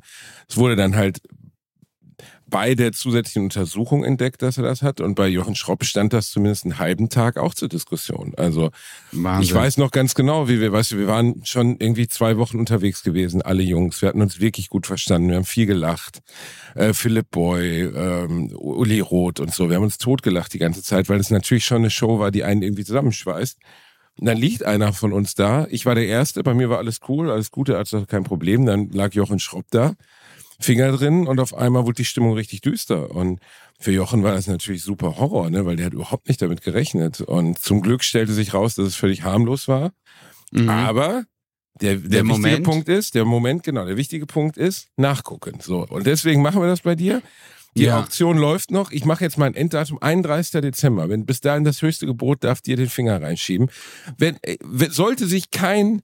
es 0.49 0.57
wurde 0.57 0.75
dann 0.75 0.95
halt 0.95 1.21
bei 2.53 2.75
der 2.75 2.91
zusätzlichen 2.91 3.45
Untersuchung 3.45 4.03
entdeckt, 4.03 4.43
dass 4.43 4.57
er 4.57 4.63
das 4.63 4.83
hat. 4.83 5.01
Und 5.01 5.15
bei 5.15 5.27
Jochen 5.27 5.55
Schropp 5.55 5.83
stand 5.85 6.13
das 6.13 6.29
zumindest 6.29 6.65
einen 6.65 6.77
halben 6.77 7.09
Tag 7.09 7.37
auch 7.37 7.55
zur 7.55 7.67
Diskussion. 7.67 8.33
Also 8.37 8.69
Wahnsinn. 9.11 9.43
ich 9.43 9.55
weiß 9.55 9.77
noch 9.77 9.89
ganz 9.89 10.13
genau, 10.13 10.47
wie 10.47 10.61
wir, 10.61 10.71
weißt 10.71 10.91
du, 10.91 10.99
wir 10.99 11.07
waren 11.07 11.43
schon 11.45 11.77
irgendwie 11.79 12.07
zwei 12.07 12.37
Wochen 12.37 12.59
unterwegs 12.59 13.01
gewesen, 13.01 13.41
alle 13.41 13.63
Jungs. 13.63 14.03
Wir 14.03 14.09
hatten 14.09 14.21
uns 14.21 14.39
wirklich 14.39 14.69
gut 14.69 14.85
verstanden. 14.85 15.29
Wir 15.29 15.37
haben 15.37 15.45
viel 15.45 15.65
gelacht. 15.65 16.19
Äh, 16.75 16.93
Philipp 16.93 17.31
Boy, 17.31 17.85
ähm, 17.85 18.55
Uli 18.55 18.99
Roth 18.99 19.39
und 19.39 19.51
so. 19.51 19.69
Wir 19.69 19.77
haben 19.77 19.83
uns 19.83 19.97
totgelacht 19.97 20.53
die 20.53 20.59
ganze 20.59 20.83
Zeit, 20.83 21.09
weil 21.09 21.19
es 21.19 21.31
natürlich 21.31 21.65
schon 21.65 21.77
eine 21.77 21.89
Show 21.89 22.19
war, 22.19 22.29
die 22.29 22.43
einen 22.43 22.61
irgendwie 22.61 22.85
zusammenschweißt. 22.85 23.57
Und 24.19 24.27
dann 24.27 24.37
liegt 24.37 24.63
einer 24.63 24.93
von 24.93 25.11
uns 25.11 25.33
da. 25.33 25.65
Ich 25.71 25.87
war 25.87 25.95
der 25.95 26.05
Erste, 26.05 26.43
bei 26.43 26.53
mir 26.53 26.69
war 26.69 26.77
alles 26.77 26.99
cool, 27.07 27.31
alles 27.31 27.49
Gute, 27.49 27.79
also 27.79 28.05
kein 28.05 28.23
Problem. 28.23 28.67
Dann 28.67 28.91
lag 28.91 29.13
Jochen 29.13 29.39
Schropp 29.39 29.65
da. 29.71 29.95
Finger 30.59 30.91
drin 30.91 31.27
und 31.27 31.39
auf 31.39 31.53
einmal 31.53 31.83
wurde 31.85 31.95
die 31.95 32.05
Stimmung 32.05 32.33
richtig 32.33 32.61
düster. 32.61 33.11
Und 33.11 33.39
für 33.79 33.91
Jochen 33.91 34.23
war 34.23 34.33
das 34.33 34.47
natürlich 34.47 34.83
super 34.83 35.17
Horror, 35.17 35.49
ne? 35.49 35.65
weil 35.65 35.75
der 35.75 35.87
hat 35.87 35.93
überhaupt 35.93 36.27
nicht 36.27 36.41
damit 36.41 36.61
gerechnet. 36.61 37.21
Und 37.21 37.59
zum 37.59 37.81
Glück 37.81 38.03
stellte 38.03 38.33
sich 38.33 38.53
raus, 38.53 38.75
dass 38.75 38.87
es 38.87 38.95
völlig 38.95 39.23
harmlos 39.23 39.67
war. 39.67 39.91
Mhm. 40.51 40.69
Aber 40.69 41.25
der, 41.81 41.95
der, 41.95 42.09
der 42.09 42.23
wichtige 42.23 42.23
Moment. 42.25 42.63
Punkt 42.63 42.89
ist, 42.89 43.15
der 43.15 43.25
Moment, 43.25 43.63
genau, 43.63 43.85
der 43.85 43.97
wichtige 43.97 44.25
Punkt 44.25 44.57
ist, 44.57 44.87
nachgucken. 44.95 45.59
So. 45.61 45.85
Und 45.87 46.05
deswegen 46.05 46.41
machen 46.41 46.61
wir 46.61 46.67
das 46.67 46.81
bei 46.81 46.95
dir. 46.95 47.21
Die 47.75 47.85
ja. 47.85 47.99
Auktion 47.99 48.37
läuft 48.37 48.69
noch. 48.69 48.91
Ich 48.91 49.03
mache 49.03 49.23
jetzt 49.23 49.37
mein 49.37 49.55
Enddatum 49.55 49.97
31. 49.99 50.61
Dezember. 50.61 51.09
Wenn 51.09 51.25
bis 51.25 51.41
dahin 51.41 51.63
das 51.63 51.81
höchste 51.81 52.05
Gebot 52.05 52.43
darf 52.43 52.61
dir 52.61 52.77
den 52.77 52.89
Finger 52.89 53.19
reinschieben. 53.21 53.69
Wenn, 54.17 54.37
äh, 54.43 54.57
sollte 54.89 55.25
sich 55.25 55.49
kein 55.49 56.03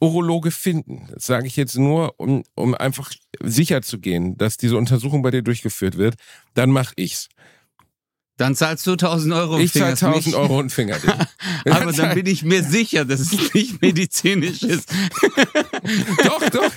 Urologe 0.00 0.50
finden. 0.50 1.08
Das 1.12 1.26
sage 1.26 1.46
ich 1.46 1.56
jetzt 1.56 1.76
nur, 1.76 2.18
um, 2.18 2.44
um 2.54 2.74
einfach 2.74 3.10
sicher 3.42 3.82
zu 3.82 3.98
gehen, 3.98 4.36
dass 4.36 4.56
diese 4.56 4.76
Untersuchung 4.76 5.22
bei 5.22 5.30
dir 5.30 5.42
durchgeführt 5.42 5.96
wird. 5.96 6.16
Dann 6.54 6.70
mache 6.70 6.92
ich's. 6.96 7.28
Dann 8.36 8.54
zahlst 8.54 8.86
du 8.86 8.92
1000 8.92 9.32
Euro. 9.32 9.58
Ich 9.58 9.72
zahle 9.72 9.92
1000 9.92 10.34
Euro 10.34 10.58
und 10.58 10.70
Finger. 10.70 10.98
Aber 11.70 11.92
dann 11.92 12.14
bin 12.14 12.26
ich 12.26 12.42
mir 12.42 12.62
sicher, 12.62 13.06
dass 13.06 13.20
es 13.20 13.54
nicht 13.54 13.80
medizinisch 13.80 14.62
ist. 14.62 14.90
doch, 16.24 16.50
doch. 16.50 16.72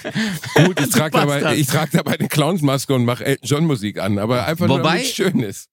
Gut, 0.66 0.80
ich 0.80 0.90
trage 0.90 1.18
dabei, 1.18 1.62
trag 1.64 1.92
dabei 1.92 2.18
eine 2.18 2.30
Clownsmaske 2.30 2.94
und 2.94 3.04
mache 3.04 3.26
Elton 3.26 3.46
John 3.46 3.66
Musik 3.66 4.00
an. 4.00 4.20
Aber 4.20 4.46
einfach 4.46 4.70
Wobei, 4.70 4.98
nur, 5.00 5.06
schön 5.06 5.40
ist. 5.42 5.68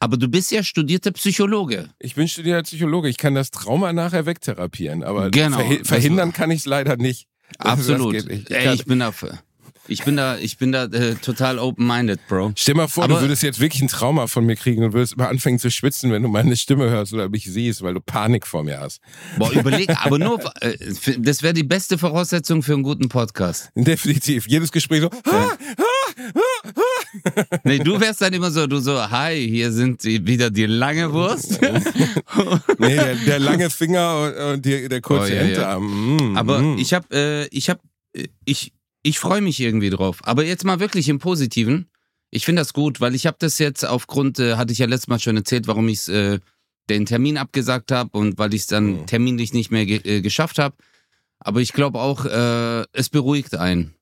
Aber 0.00 0.16
du 0.16 0.28
bist 0.28 0.52
ja 0.52 0.62
studierter 0.62 1.10
Psychologe. 1.12 1.90
Ich 1.98 2.14
bin 2.14 2.28
studierter 2.28 2.62
Psychologe. 2.62 3.08
Ich 3.08 3.16
kann 3.16 3.34
das 3.34 3.50
Trauma 3.50 3.92
nachher 3.92 4.26
wegtherapieren, 4.26 5.02
aber 5.02 5.30
genau, 5.30 5.58
verhi 5.58 5.84
verhindern 5.84 6.32
kann 6.32 6.50
ich 6.50 6.60
es 6.60 6.66
leider 6.66 6.96
nicht. 6.96 7.26
Absolut. 7.58 8.14
Ich, 8.14 8.50
Ey, 8.50 8.74
ich 8.74 8.84
bin 8.84 9.00
dafür. 9.00 9.38
Ich 9.90 10.04
bin 10.04 10.16
da, 10.16 10.36
ich 10.36 10.58
bin 10.58 10.70
da 10.70 10.84
äh, 10.84 11.14
total 11.14 11.58
open-minded, 11.58 12.20
Bro. 12.28 12.52
Stell 12.56 12.74
mal 12.74 12.88
vor, 12.88 13.04
Aber 13.04 13.14
du 13.14 13.20
würdest 13.22 13.42
jetzt 13.42 13.58
wirklich 13.58 13.80
ein 13.80 13.88
Trauma 13.88 14.26
von 14.26 14.44
mir 14.44 14.54
kriegen 14.54 14.84
und 14.84 14.92
würdest 14.92 15.14
immer 15.14 15.28
anfangen 15.28 15.58
zu 15.58 15.70
schwitzen, 15.70 16.12
wenn 16.12 16.22
du 16.22 16.28
meine 16.28 16.56
Stimme 16.58 16.90
hörst 16.90 17.14
oder 17.14 17.30
mich 17.30 17.46
siehst, 17.46 17.80
weil 17.80 17.94
du 17.94 18.00
Panik 18.00 18.46
vor 18.46 18.62
mir 18.64 18.80
hast. 18.80 19.00
Boah, 19.38 19.50
überleg, 19.50 19.88
aber 20.04 20.18
nur, 20.18 20.40
äh, 20.60 20.76
das 21.18 21.42
wäre 21.42 21.54
die 21.54 21.62
beste 21.62 21.96
Voraussetzung 21.96 22.62
für 22.62 22.74
einen 22.74 22.82
guten 22.82 23.08
Podcast. 23.08 23.70
Definitiv. 23.74 24.46
Jedes 24.46 24.72
Gespräch 24.72 25.00
so, 25.00 25.10
ja. 25.26 25.56
Nee, 27.64 27.78
du 27.78 28.00
wärst 28.00 28.20
dann 28.20 28.32
immer 28.32 28.50
so, 28.50 28.66
du 28.66 28.78
so, 28.78 29.10
hi, 29.10 29.48
hier 29.48 29.72
sind 29.72 30.02
die, 30.04 30.26
wieder 30.26 30.50
die 30.50 30.66
lange 30.66 31.12
Wurst. 31.12 31.60
nee, 32.78 32.96
der, 32.96 33.14
der, 33.14 33.38
lange 33.38 33.70
Finger 33.70 34.52
und, 34.52 34.64
die, 34.64 34.88
der 34.88 35.00
kurze 35.00 35.32
oh, 35.32 35.34
ja, 35.34 35.42
Endarm. 35.42 36.18
Ja. 36.18 36.24
Mm, 36.24 36.36
aber 36.36 36.58
mm. 36.60 36.78
ich 36.78 36.94
habe, 36.94 37.06
äh, 37.12 37.46
ich 37.48 37.70
habe, 37.70 37.80
äh, 38.12 38.28
ich, 38.44 38.72
ich 39.02 39.18
freue 39.18 39.40
mich 39.40 39.60
irgendwie 39.60 39.90
drauf. 39.90 40.18
Aber 40.24 40.44
jetzt 40.44 40.64
mal 40.64 40.80
wirklich 40.80 41.08
im 41.08 41.18
Positiven. 41.18 41.88
Ich 42.30 42.44
finde 42.44 42.60
das 42.60 42.74
gut, 42.74 43.00
weil 43.00 43.14
ich 43.14 43.26
habe 43.26 43.36
das 43.40 43.58
jetzt 43.58 43.84
aufgrund, 43.84 44.38
äh, 44.38 44.56
hatte 44.56 44.72
ich 44.72 44.78
ja 44.78 44.86
letztes 44.86 45.08
Mal 45.08 45.18
schon 45.18 45.36
erzählt, 45.36 45.66
warum 45.66 45.88
ich 45.88 46.08
äh, 46.08 46.40
den 46.90 47.06
Termin 47.06 47.38
abgesagt 47.38 47.90
habe 47.92 48.16
und 48.16 48.38
weil 48.38 48.52
ich 48.54 48.62
es 48.62 48.66
dann 48.66 49.00
mhm. 49.00 49.06
terminlich 49.06 49.52
nicht 49.52 49.70
mehr 49.70 49.86
ge 49.86 50.00
äh, 50.04 50.20
geschafft 50.20 50.58
habe. 50.58 50.76
Aber 51.40 51.60
ich 51.60 51.72
glaube 51.72 52.00
auch, 52.00 52.24
äh, 52.24 52.84
es 52.92 53.08
beruhigt 53.08 53.54
einen. 53.54 53.94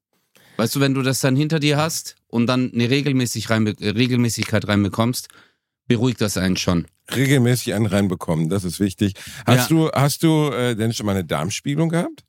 Weißt 0.57 0.75
du, 0.75 0.81
wenn 0.81 0.95
du 0.95 1.03
das 1.03 1.21
dann 1.21 1.37
hinter 1.37 1.59
dir 1.59 1.77
hast 1.77 2.17
und 2.29 2.47
dann 2.47 2.73
eine 2.73 2.91
Regelmäßig 2.91 3.51
rein, 3.51 3.67
äh, 3.67 3.89
Regelmäßigkeit 3.91 4.67
reinbekommst, 4.67 5.29
beruhigt 5.87 6.21
das 6.21 6.37
einen 6.37 6.57
schon. 6.57 6.87
Regelmäßig 7.15 7.75
einen 7.75 7.87
reinbekommen, 7.87 8.49
das 8.49 8.65
ist 8.65 8.81
wichtig. 8.81 9.15
Hast 9.47 9.71
ja. 9.71 9.77
du, 9.77 9.91
hast 9.93 10.23
du 10.23 10.51
äh, 10.51 10.75
denn 10.75 10.93
schon 10.93 11.07
mal 11.07 11.13
eine 11.13 11.25
Darmspiegelung 11.25 11.89
gehabt? 11.89 12.25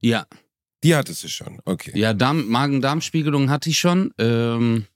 Ja. 0.00 0.26
Die 0.82 0.94
hattest 0.94 1.22
du 1.24 1.28
schon, 1.28 1.60
okay. 1.66 1.92
Ja, 1.94 2.14
Darm, 2.14 2.48
Magen-Darm-Spiegelung 2.48 3.50
hatte 3.50 3.68
ich 3.68 3.78
schon. 3.78 4.14
Ähm, 4.18 4.86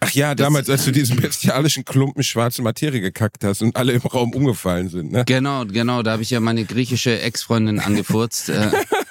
Ach 0.00 0.10
ja, 0.10 0.34
damals, 0.34 0.68
als 0.68 0.84
du 0.84 0.92
diesen 0.92 1.16
bestialischen 1.20 1.84
Klumpen 1.84 2.22
schwarze 2.22 2.62
Materie 2.62 3.00
gekackt 3.00 3.44
hast 3.44 3.62
und 3.62 3.76
alle 3.76 3.92
im 3.92 4.02
Raum 4.02 4.32
umgefallen 4.32 4.88
sind, 4.88 5.12
ne? 5.12 5.24
Genau, 5.26 5.64
genau, 5.64 6.02
da 6.02 6.12
habe 6.12 6.22
ich 6.22 6.30
ja 6.30 6.40
meine 6.40 6.64
griechische 6.64 7.20
Ex-Freundin 7.20 7.80
angefurzt. 7.80 8.48
äh, 8.50 8.70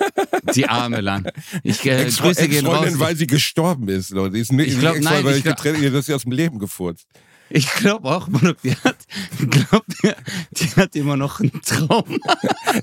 die 0.54 0.68
arme 0.68 1.02
Lang. 1.02 1.30
Ich 1.64 1.86
äh, 1.86 2.04
Ex 2.04 2.18
grüße 2.18 2.48
gehen 2.48 2.66
raus. 2.66 2.88
weil 2.98 3.16
sie 3.16 3.28
gestorben 3.28 3.88
ist, 3.90 4.12
Leute. 4.12 4.38
Ist 4.38 4.52
nicht 4.52 4.74
ich 4.74 4.80
glaub, 4.80 5.00
nein, 5.00 5.24
weil 5.24 5.38
ich, 5.38 5.44
getrennt, 5.44 5.94
dass 5.94 6.06
sie 6.06 6.14
aus 6.14 6.24
dem 6.24 6.32
Leben 6.32 6.60
gefurzt. 6.60 7.08
Ich 7.50 7.72
glaube 7.74 8.10
auch, 8.10 8.28
Manuk, 8.28 8.60
die 8.64 8.76
hat, 8.76 8.98
glaub, 9.50 9.86
die, 9.88 10.12
die, 10.52 10.76
hat 10.76 10.96
immer 10.96 11.16
noch 11.16 11.40
einen 11.40 11.62
Traum. 11.62 12.04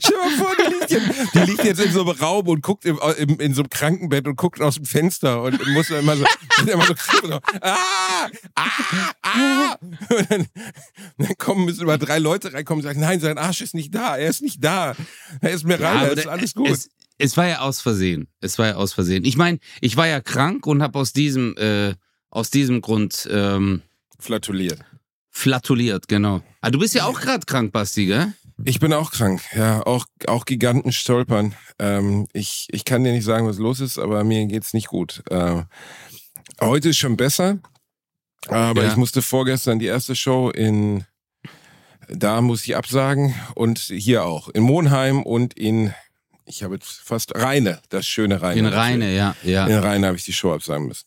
Stell 0.01 0.17
mal 0.17 0.37
vor, 0.39 0.55
die 0.57 0.73
liegt, 0.73 0.91
jetzt, 0.91 1.35
die 1.35 1.39
liegt, 1.41 1.65
jetzt, 1.65 1.81
in 1.81 1.93
so 1.93 2.03
einem 2.03 2.11
Raum 2.11 2.47
und 2.47 2.63
guckt 2.63 2.85
im, 2.85 2.99
im, 3.19 3.41
in 3.41 3.55
so 3.55 3.63
einem 3.63 3.71
Krankenbett 3.71 4.27
und 4.29 4.37
guckt 4.37 4.61
aus 4.61 4.77
dem 4.77 4.85
Fenster 4.85 5.43
und 5.43 5.67
muss 5.75 5.91
immer 5.91 6.17
so, 6.17 6.25
immer 6.73 6.87
so, 6.87 6.95
so 7.23 7.41
ah, 7.61 8.29
ah, 8.55 8.71
ah. 9.23 9.77
Und 10.11 10.31
dann, 10.31 10.47
dann 11.19 11.39
kommen 11.39 11.65
müssen 11.65 11.83
immer 11.83 11.99
drei 11.99 12.19
Leute 12.21 12.53
reinkommen 12.53 12.83
und 12.83 12.89
sagen, 12.89 13.01
nein, 13.01 13.19
sein 13.19 13.39
Arsch 13.39 13.63
ist 13.63 13.75
nicht 13.75 13.93
da, 13.93 14.17
er 14.17 14.29
ist 14.29 14.43
nicht 14.43 14.63
da. 14.63 14.95
Er 15.41 15.51
ist 15.51 15.65
mir 15.65 15.81
rein, 15.81 16.03
ja, 16.03 16.09
ist 16.09 16.29
alles 16.29 16.55
gut. 16.55 16.71
Es, 16.71 16.89
es 17.23 17.37
war 17.37 17.47
ja 17.47 17.61
aus 17.61 17.81
Versehen. 17.81 18.27
Es 18.41 18.59
war 18.59 18.67
ja 18.67 18.75
aus 18.75 18.93
Versehen. 18.93 19.25
Ich 19.25 19.37
meine, 19.37 19.59
ich 19.81 19.97
war 19.97 20.09
ja 20.09 20.21
krank 20.21 20.67
und 20.67 20.83
habe 20.83 20.99
aus 20.99 21.13
diesem, 21.13 21.57
äh, 21.57 21.95
aus 22.31 22.51
diesem 22.51 22.81
Grund 22.81 23.29
ähm, 23.31 23.83
Flatuliert. 24.19 24.81
Flatuliert, 25.31 26.09
genau. 26.09 26.43
Ah, 26.61 26.71
du 26.71 26.81
bist 26.81 26.95
ja 26.95 27.07
auch 27.07 27.21
gerade 27.21 27.47
krank, 27.47 27.73
Basti, 27.73 28.07
gell? 28.07 28.33
Ich 28.65 28.81
bin 28.81 28.93
auch 28.93 29.13
krank, 29.13 29.41
ja, 29.55 29.87
auch, 29.87 30.05
auch 30.27 30.45
Giganten 30.45 30.93
stolpern. 30.93 31.55
Ähm, 31.79 32.27
ich, 32.33 32.67
ich 32.71 32.85
kann 32.85 33.05
dir 33.05 33.13
nicht 33.13 33.25
sagen, 33.25 33.47
was 33.47 33.59
los 33.59 33.81
ist, 33.81 33.99
aber 33.99 34.25
mir 34.25 34.45
geht's 34.47 34.75
nicht 34.75 34.89
gut. 34.89 35.23
Äh, 35.31 35.63
heute 36.61 36.91
ist 36.91 36.99
schon 36.99 37.17
besser, 37.17 37.59
aber 38.49 38.83
ja. 38.83 38.91
ich 38.91 38.97
musste 38.97 39.23
vorgestern 39.23 39.79
die 39.79 39.87
erste 39.87 40.15
Show 40.17 40.51
in, 40.51 41.05
da 42.09 42.41
muss 42.41 42.65
ich 42.65 42.77
absagen 42.77 43.35
und 43.55 43.79
hier 43.79 44.25
auch, 44.25 44.49
in 44.49 44.63
Monheim 44.63 45.23
und 45.23 45.55
in, 45.55 45.95
ich 46.47 46.63
habe 46.63 46.75
jetzt 46.75 47.01
fast 47.05 47.35
Rheine, 47.35 47.81
das 47.89 48.07
schöne 48.07 48.43
Rheine. 48.43 48.59
In 48.61 48.67
Rheine, 48.67 49.15
ja, 49.15 49.37
ja. 49.43 49.67
In 49.67 49.79
Rheine 49.79 50.07
habe 50.09 50.17
ich 50.17 50.25
die 50.25 50.33
Show 50.33 50.53
absagen 50.53 50.87
müssen. 50.87 51.07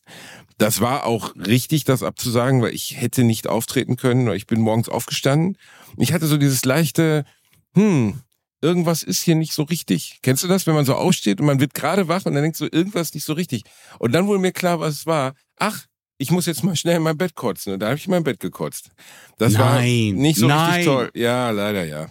Das 0.58 0.80
war 0.80 1.06
auch 1.06 1.36
richtig, 1.36 1.84
das 1.84 2.02
abzusagen, 2.02 2.62
weil 2.62 2.74
ich 2.74 3.00
hätte 3.00 3.24
nicht 3.24 3.48
auftreten 3.48 3.98
können, 3.98 4.28
ich 4.34 4.48
bin 4.48 4.62
morgens 4.62 4.88
aufgestanden. 4.88 5.58
Ich 5.98 6.14
hatte 6.14 6.28
so 6.28 6.38
dieses 6.38 6.64
leichte, 6.64 7.26
hm, 7.74 8.22
irgendwas 8.62 9.04
ist 9.04 9.22
hier 9.24 9.36
nicht 9.36 9.54
so 9.54 9.64
richtig. 9.64 10.20
Kennst 10.22 10.44
du 10.44 10.48
das, 10.48 10.66
wenn 10.66 10.76
man 10.76 10.86
so 10.86 10.96
aufsteht 10.96 11.40
und 11.40 11.46
man 11.46 11.60
wird 11.60 11.74
gerade 11.74 12.08
wach 12.08 12.26
und 12.26 12.34
dann 12.34 12.44
denkt 12.44 12.58
so, 12.58 12.66
irgendwas 12.66 13.14
nicht 13.14 13.26
so 13.26 13.34
richtig. 13.34 13.64
Und 14.00 14.14
dann 14.14 14.28
wurde 14.28 14.40
mir 14.40 14.54
klar, 14.54 14.80
was 14.80 14.94
es 14.94 15.06
war. 15.06 15.34
Ach, 15.58 15.86
ich 16.18 16.32
muss 16.32 16.46
jetzt 16.46 16.64
mal 16.64 16.76
schnell 16.76 16.98
in 16.98 17.04
mein 17.04 17.18
Bett 17.18 17.36
kotzen. 17.36 17.74
Und 17.74 17.80
da 17.80 17.88
habe 17.88 17.98
ich 17.98 18.06
in 18.06 18.12
mein 18.12 18.24
Bett 18.24 18.40
gekotzt. 18.40 18.92
Das 19.38 19.54
Nein, 19.54 19.62
war 19.62 19.82
nicht 19.82 20.40
so 20.40 20.48
nein. 20.48 20.70
richtig 20.70 20.86
toll. 20.86 21.12
Ja, 21.14 21.50
leider 21.52 21.84
ja. 21.84 22.08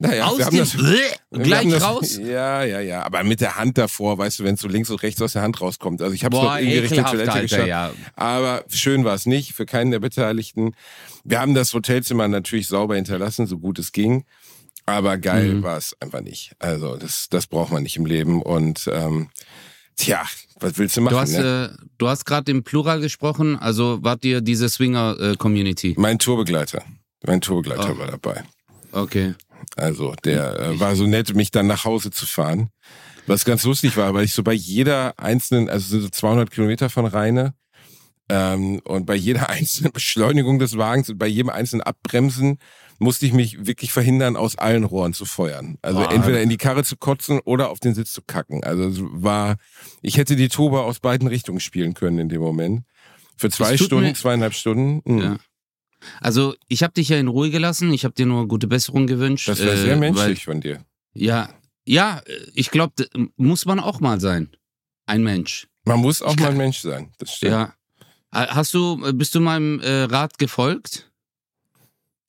Naja, 0.00 0.26
Aus 0.26 0.38
dem 0.38 0.58
das, 0.58 0.76
gleich 1.30 1.68
das, 1.70 1.82
raus. 1.82 2.18
Ja, 2.22 2.64
ja, 2.64 2.80
ja. 2.80 3.04
Aber 3.04 3.22
mit 3.22 3.40
der 3.40 3.56
Hand 3.56 3.78
davor, 3.78 4.18
weißt 4.18 4.40
du, 4.40 4.44
wenn 4.44 4.54
es 4.54 4.60
so 4.60 4.68
links 4.68 4.90
und 4.90 5.02
rechts 5.02 5.22
aus 5.22 5.34
der 5.34 5.42
Hand 5.42 5.60
rauskommt. 5.60 6.02
Also 6.02 6.12
ich 6.14 6.24
habe 6.24 6.36
es 6.36 6.42
noch 6.42 6.56
irgendwie 6.56 6.78
Richtung 6.78 6.98
ekelhaft, 6.98 7.12
Toilette 7.14 7.32
Alter, 7.32 7.42
geschafft. 7.42 7.66
ja. 7.68 7.92
Aber 8.16 8.64
schön 8.68 9.04
war 9.04 9.14
es 9.14 9.24
nicht 9.26 9.52
für 9.54 9.66
keinen 9.66 9.92
der 9.92 10.00
Beteiligten. 10.00 10.72
Wir 11.22 11.40
haben 11.40 11.54
das 11.54 11.72
Hotelzimmer 11.72 12.26
natürlich 12.28 12.66
sauber 12.68 12.96
hinterlassen, 12.96 13.46
so 13.46 13.58
gut 13.58 13.78
es 13.78 13.92
ging. 13.92 14.24
Aber 14.84 15.16
geil 15.16 15.54
Mhm. 15.54 15.62
war 15.62 15.78
es 15.78 15.96
einfach 16.00 16.20
nicht. 16.20 16.52
Also 16.58 16.96
das, 16.96 17.28
das 17.30 17.46
braucht 17.46 17.72
man 17.72 17.82
nicht 17.84 17.96
im 17.96 18.04
Leben. 18.04 18.42
Und 18.42 18.90
ähm, 18.92 19.30
tja, 19.96 20.24
was 20.60 20.76
willst 20.76 20.96
du 20.96 21.02
machen? 21.02 21.14
Du 21.14 21.20
hast, 21.20 21.32
ne? 21.32 21.70
äh, 21.72 21.84
du 21.98 22.08
hast 22.08 22.26
gerade 22.26 22.50
im 22.50 22.64
Plural 22.64 23.00
gesprochen, 23.00 23.56
also 23.58 24.00
wart 24.02 24.24
ihr 24.24 24.40
diese 24.40 24.68
Swinger-Community? 24.68 25.94
Mein 25.96 26.18
Tourbegleiter. 26.18 26.82
Mein 27.24 27.40
Tourbegleiter 27.40 27.94
Oh. 27.94 27.98
war 27.98 28.08
dabei. 28.08 28.42
Okay. 28.92 29.34
Also 29.76 30.14
der 30.24 30.58
äh, 30.58 30.80
war 30.80 30.96
so 30.96 31.06
nett, 31.06 31.34
mich 31.34 31.50
dann 31.50 31.66
nach 31.66 31.84
Hause 31.84 32.10
zu 32.10 32.26
fahren. 32.26 32.70
Was 33.26 33.44
ganz 33.44 33.64
lustig 33.64 33.96
war, 33.96 34.12
weil 34.14 34.24
ich 34.24 34.34
so 34.34 34.42
bei 34.42 34.52
jeder 34.52 35.18
einzelnen, 35.18 35.70
also 35.70 35.88
sind 35.88 36.02
so 36.02 36.08
200 36.10 36.50
Kilometer 36.50 36.90
von 36.90 37.06
Rheine, 37.06 37.54
ähm, 38.28 38.80
und 38.84 39.06
bei 39.06 39.14
jeder 39.14 39.48
einzelnen 39.50 39.92
Beschleunigung 39.92 40.58
des 40.58 40.76
Wagens 40.76 41.10
und 41.10 41.18
bei 41.18 41.26
jedem 41.26 41.50
einzelnen 41.50 41.82
Abbremsen 41.82 42.58
musste 42.98 43.26
ich 43.26 43.32
mich 43.32 43.66
wirklich 43.66 43.92
verhindern, 43.92 44.36
aus 44.36 44.56
allen 44.56 44.84
Rohren 44.84 45.12
zu 45.14 45.24
feuern. 45.24 45.78
Also 45.82 46.00
Boah. 46.00 46.12
entweder 46.12 46.40
in 46.40 46.48
die 46.48 46.56
Karre 46.56 46.84
zu 46.84 46.96
kotzen 46.96 47.40
oder 47.44 47.70
auf 47.70 47.80
den 47.80 47.94
Sitz 47.94 48.12
zu 48.12 48.22
kacken. 48.22 48.62
Also 48.62 48.84
es 48.84 48.98
war, 49.00 49.56
ich 50.00 50.16
hätte 50.16 50.36
die 50.36 50.48
Toba 50.48 50.80
aus 50.82 51.00
beiden 51.00 51.26
Richtungen 51.28 51.60
spielen 51.60 51.94
können 51.94 52.18
in 52.18 52.28
dem 52.28 52.40
Moment. 52.40 52.84
Für 53.36 53.50
zwei 53.50 53.76
Stunden, 53.76 54.04
mir- 54.06 54.14
zweieinhalb 54.14 54.54
Stunden. 54.54 55.02
hm. 55.04 55.18
Ja. 55.18 55.36
Also 56.20 56.54
ich 56.68 56.82
habe 56.82 56.92
dich 56.94 57.08
ja 57.08 57.18
in 57.18 57.28
Ruhe 57.28 57.50
gelassen, 57.50 57.92
ich 57.92 58.04
habe 58.04 58.14
dir 58.14 58.26
nur 58.26 58.46
gute 58.48 58.66
Besserung 58.66 59.06
gewünscht. 59.06 59.48
Das 59.48 59.60
war 59.60 59.72
äh, 59.72 59.76
sehr 59.76 59.96
menschlich 59.96 60.46
Weil, 60.46 60.54
von 60.54 60.60
dir. 60.60 60.84
ja, 61.14 61.48
ja, 61.86 62.22
ich 62.54 62.70
glaube, 62.70 62.94
muss 63.36 63.66
man 63.66 63.78
auch 63.78 64.00
mal 64.00 64.18
sein. 64.20 64.48
Ein 65.06 65.22
Mensch. 65.22 65.68
Man 65.84 66.00
muss 66.00 66.22
auch 66.22 66.32
Ich 66.32 66.38
mal 66.40 66.46
kann- 66.46 66.54
ein 66.54 66.58
Mensch 66.58 66.78
sein. 66.78 67.12
Das 67.18 67.34
stimmt. 67.36 67.52
Ja. 67.52 67.74
Hast 68.32 68.72
du, 68.74 68.96
bist 69.16 69.34
du 69.34 69.40
meinem 69.40 69.80
äh, 69.80 70.04
Rat 70.04 70.38
gefolgt? 70.38 71.10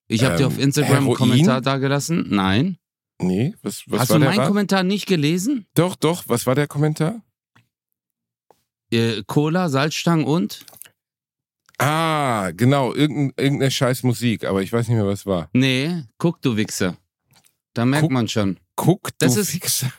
Ich 0.07 0.23
habe 0.23 0.35
dir 0.35 0.43
Ähm, 0.43 0.47
auf 0.47 0.59
Instagram 0.59 1.05
einen? 1.07 1.15
Kommentar 1.15 1.61
dagelassen. 1.61 2.25
Nein. 2.29 2.77
Nee, 3.19 3.55
was, 3.63 3.83
was 3.87 4.01
Hast 4.01 4.09
war 4.11 4.19
du 4.19 4.25
meinen 4.25 4.39
Rat? 4.39 4.47
Kommentar 4.47 4.83
nicht 4.83 5.05
gelesen? 5.07 5.65
Doch, 5.73 5.95
doch, 5.95 6.25
was 6.27 6.45
war 6.45 6.53
der 6.53 6.67
Kommentar? 6.67 7.21
Äh, 8.91 9.23
Cola, 9.25 9.69
Salzstangen 9.69 10.25
und? 10.25 10.65
Ah, 11.77 12.51
genau, 12.55 12.93
irgendein, 12.93 13.33
irgendeine 13.37 13.71
scheiß 13.71 14.03
Musik, 14.03 14.45
aber 14.45 14.61
ich 14.61 14.71
weiß 14.71 14.87
nicht 14.87 14.95
mehr, 14.97 15.05
was 15.07 15.25
war. 15.25 15.49
Nee, 15.53 16.03
guck, 16.17 16.41
du 16.41 16.55
Wichser. 16.55 16.97
Da 17.73 17.85
merkt 17.85 18.03
Guck. 18.03 18.11
man 18.11 18.27
schon. 18.27 18.57
Guck, 18.75 19.09
Das 19.17 19.33
du 19.35 19.41
ist- 19.41 19.53
Wichser. 19.53 19.91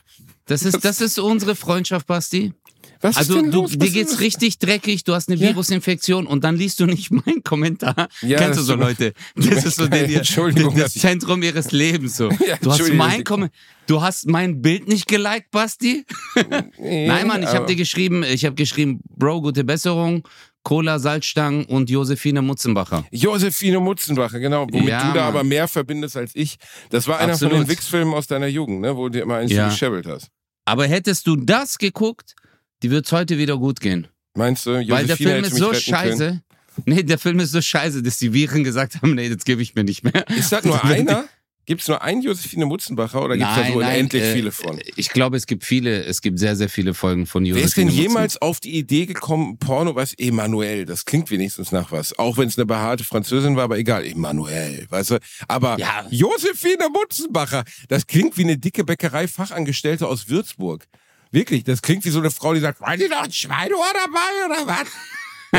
Das 0.47 0.63
ist, 0.63 0.85
das 0.85 1.01
ist 1.01 1.19
unsere 1.19 1.57
Freundschaft, 1.57 2.07
Basti. 2.07 2.53
Was 3.01 3.11
ist 3.13 3.17
Also 3.19 3.35
denn 3.43 3.51
du, 3.51 3.63
los? 3.63 3.73
dir 3.73 3.91
geht's 3.91 4.21
richtig 4.21 4.59
dreckig, 4.59 5.05
du 5.05 5.13
hast 5.15 5.29
eine 5.29 5.39
Ja. 5.39 5.49
Virusinfektion 5.49 6.27
und 6.27 6.45
dann 6.45 6.57
liest 6.57 6.81
du 6.81 6.87
nicht 6.87 7.11
meinen 7.27 7.43
Kommentar. 7.43 8.09
Ja, 8.23 8.39
Kennst 8.39 8.55
du 8.55 8.61
das 8.61 8.67
so 8.67 8.75
Leute? 8.77 9.13
Das 9.35 9.65
ist 9.67 9.77
so 9.77 9.87
der, 9.87 10.07
das 10.09 10.95
Zentrum 10.95 11.43
ihres 11.43 11.73
Lebens 11.73 12.17
so. 12.17 12.31
Ja, 12.47 12.57
Du 12.61 12.71
hast 12.73 12.91
mein 12.95 13.23
Kommentar. 13.25 13.55
Du 13.87 14.01
hast 14.01 14.27
mein 14.29 14.63
Bild 14.63 14.89
nicht 14.89 15.07
geliked, 15.09 15.51
Basti? 15.51 16.07
Nee, 16.79 17.07
Nein, 17.09 17.27
Mann, 17.27 17.43
ich 17.43 17.49
habe 17.51 17.67
dir 17.67 17.77
geschrieben, 17.77 18.23
ich 18.23 18.45
habe 18.47 18.55
geschrieben, 18.55 19.01
Bro, 19.17 19.43
gute 19.43 19.65
Besserung, 19.65 20.27
Cola, 20.67 20.99
Salzstangen 20.99 21.65
und 21.67 21.91
Josephine 21.91 22.43
Mutzenbacher. 22.43 23.05
Josephine 23.13 23.79
Mutzenbacher, 23.79 24.41
genau, 24.41 24.67
womit 24.69 24.89
Ja, 24.89 24.99
du 25.07 25.15
da 25.15 25.21
Mann. 25.21 25.29
aber 25.29 25.45
mehr 25.45 25.69
verbindest 25.69 26.17
als 26.17 26.33
ich. 26.35 26.57
Das 26.91 27.07
war 27.07 27.19
einer 27.19 27.37
von 27.39 27.47
Absolut. 27.47 27.69
den 27.69 27.69
Wix-Filmen 27.69 28.13
aus 28.13 28.27
deiner 28.27 28.49
Jugend, 28.49 28.81
ne, 28.81 28.97
wo 28.97 29.05
du 29.05 29.11
dir 29.11 29.23
immer 29.23 29.37
eins 29.37 29.53
Ja. 29.53 29.69
geschebbelt 29.69 30.07
hast. 30.09 30.27
Aber 30.65 30.89
hättest 30.89 31.25
du 31.29 31.37
das 31.37 31.79
geguckt, 31.79 32.35
die 32.83 32.91
wird's 32.91 33.13
heute 33.13 33.39
wieder 33.39 33.57
gut 33.59 33.79
gehen. 33.79 34.09
Meinst 34.35 34.67
du, 34.67 34.71
Josephine 34.71 34.91
Weil 34.91 35.07
der 35.07 35.17
Film 35.17 35.45
ist 35.45 35.55
so 35.55 35.73
scheiße. 35.73 36.27
Können? 36.27 36.43
Nee, 36.85 37.05
der 37.05 37.19
Film 37.19 37.39
ist 37.39 37.53
so 37.53 37.61
scheiße, 37.63 38.03
dass 38.03 38.19
die 38.19 38.33
Viren 38.35 38.65
gesagt 38.65 38.97
haben, 38.97 39.15
nee, 39.15 39.29
das 39.29 39.45
gebe 39.45 39.63
ich 39.63 39.77
mir 39.77 39.85
nicht 39.85 40.03
mehr. 40.03 40.29
Ist 40.37 40.51
das 40.51 40.65
nur 40.65 40.83
einer? 40.85 41.27
Gibt 41.67 41.83
es 41.83 41.89
nur 41.89 42.01
einen 42.01 42.23
Josephine 42.23 42.65
Mutzenbacher 42.65 43.25
oder 43.25 43.37
gibt 43.37 43.51
es 43.51 43.57
da 43.57 43.65
so 43.65 43.81
nein, 43.81 43.97
unendlich 43.97 44.23
äh, 44.23 44.33
viele 44.35 44.53
von? 44.53 44.81
Ich 44.95 45.11
glaube, 45.11 45.37
es 45.37 45.47
gibt 45.47 45.65
viele, 45.65 46.05
es 46.05 46.23
gibt 46.23 46.39
sehr, 46.39 46.55
sehr 46.55 46.69
viele 46.69 46.95
Folgen 46.95 47.27
von 47.27 47.45
Josephine 47.45 47.61
Wer 47.61 47.67
ist 47.67 47.77
denn 47.77 47.89
jemals 47.89 48.41
auf 48.41 48.61
die 48.61 48.79
Idee 48.79 49.07
gekommen, 49.07 49.59
Porno, 49.59 49.97
was, 49.97 50.15
Emanuel, 50.15 50.85
das 50.85 51.05
klingt 51.05 51.29
wenigstens 51.33 51.73
nach 51.73 51.91
was. 51.91 52.17
Auch 52.21 52.39
wenn 52.39 52.47
es 52.47 52.57
eine 52.57 52.67
behaarte 52.67 53.03
Französin 53.03 53.57
war, 53.57 53.65
aber 53.65 53.79
egal, 53.79 54.07
Emanuel, 54.07 54.87
weißt 54.91 55.11
du. 55.11 55.19
Aber 55.49 55.77
Ja. 55.77 56.07
Josephine 56.09 56.89
Mutzenbacher, 56.89 57.65
das 57.89 58.07
klingt 58.07 58.39
wie 58.39 58.45
eine 58.45 58.59
dicke 58.59 58.85
Bäckerei-Fachangestellte 58.85 60.07
aus 60.07 60.29
Würzburg. 60.29 60.87
Wirklich, 61.33 61.65
das 61.65 61.83
klingt 61.83 62.05
wie 62.05 62.11
so 62.11 62.21
eine 62.21 62.31
Frau, 62.31 62.55
die 62.55 62.61
sagt, 62.61 62.81
war 62.81 62.97
die 62.97 63.09
noch 63.09 63.25
ein 63.25 63.33
Schweineohr 63.33 63.85
dabei 63.93 64.47
oder 64.47 64.67
was? 64.69 64.87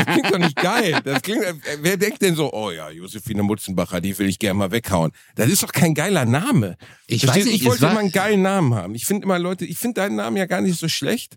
Das 0.04 0.14
klingt 0.14 0.32
doch 0.32 0.38
nicht 0.38 0.56
geil. 0.56 1.00
Das 1.04 1.22
klingt, 1.22 1.42
äh, 1.44 1.54
wer 1.80 1.96
denkt 1.96 2.22
denn 2.22 2.34
so, 2.34 2.52
oh 2.52 2.70
ja, 2.70 2.90
Josephine 2.90 3.42
Mutzenbacher, 3.42 4.00
die 4.00 4.16
will 4.18 4.28
ich 4.28 4.38
gerne 4.38 4.54
mal 4.58 4.70
weghauen. 4.70 5.12
Das 5.34 5.48
ist 5.48 5.62
doch 5.62 5.72
kein 5.72 5.94
geiler 5.94 6.24
Name. 6.24 6.76
Ich 7.06 7.22
Verstehst 7.22 7.46
weiß 7.46 7.52
nicht, 7.52 7.62
ich 7.62 7.68
wollte 7.68 7.86
immer 7.86 7.98
einen 8.00 8.12
geilen 8.12 8.42
Namen 8.42 8.74
haben. 8.74 8.94
Ich 8.94 9.06
finde 9.06 9.24
immer 9.24 9.38
Leute, 9.38 9.64
ich 9.64 9.78
finde 9.78 10.00
deinen 10.00 10.16
Namen 10.16 10.36
ja 10.36 10.46
gar 10.46 10.60
nicht 10.60 10.78
so 10.78 10.88
schlecht. 10.88 11.36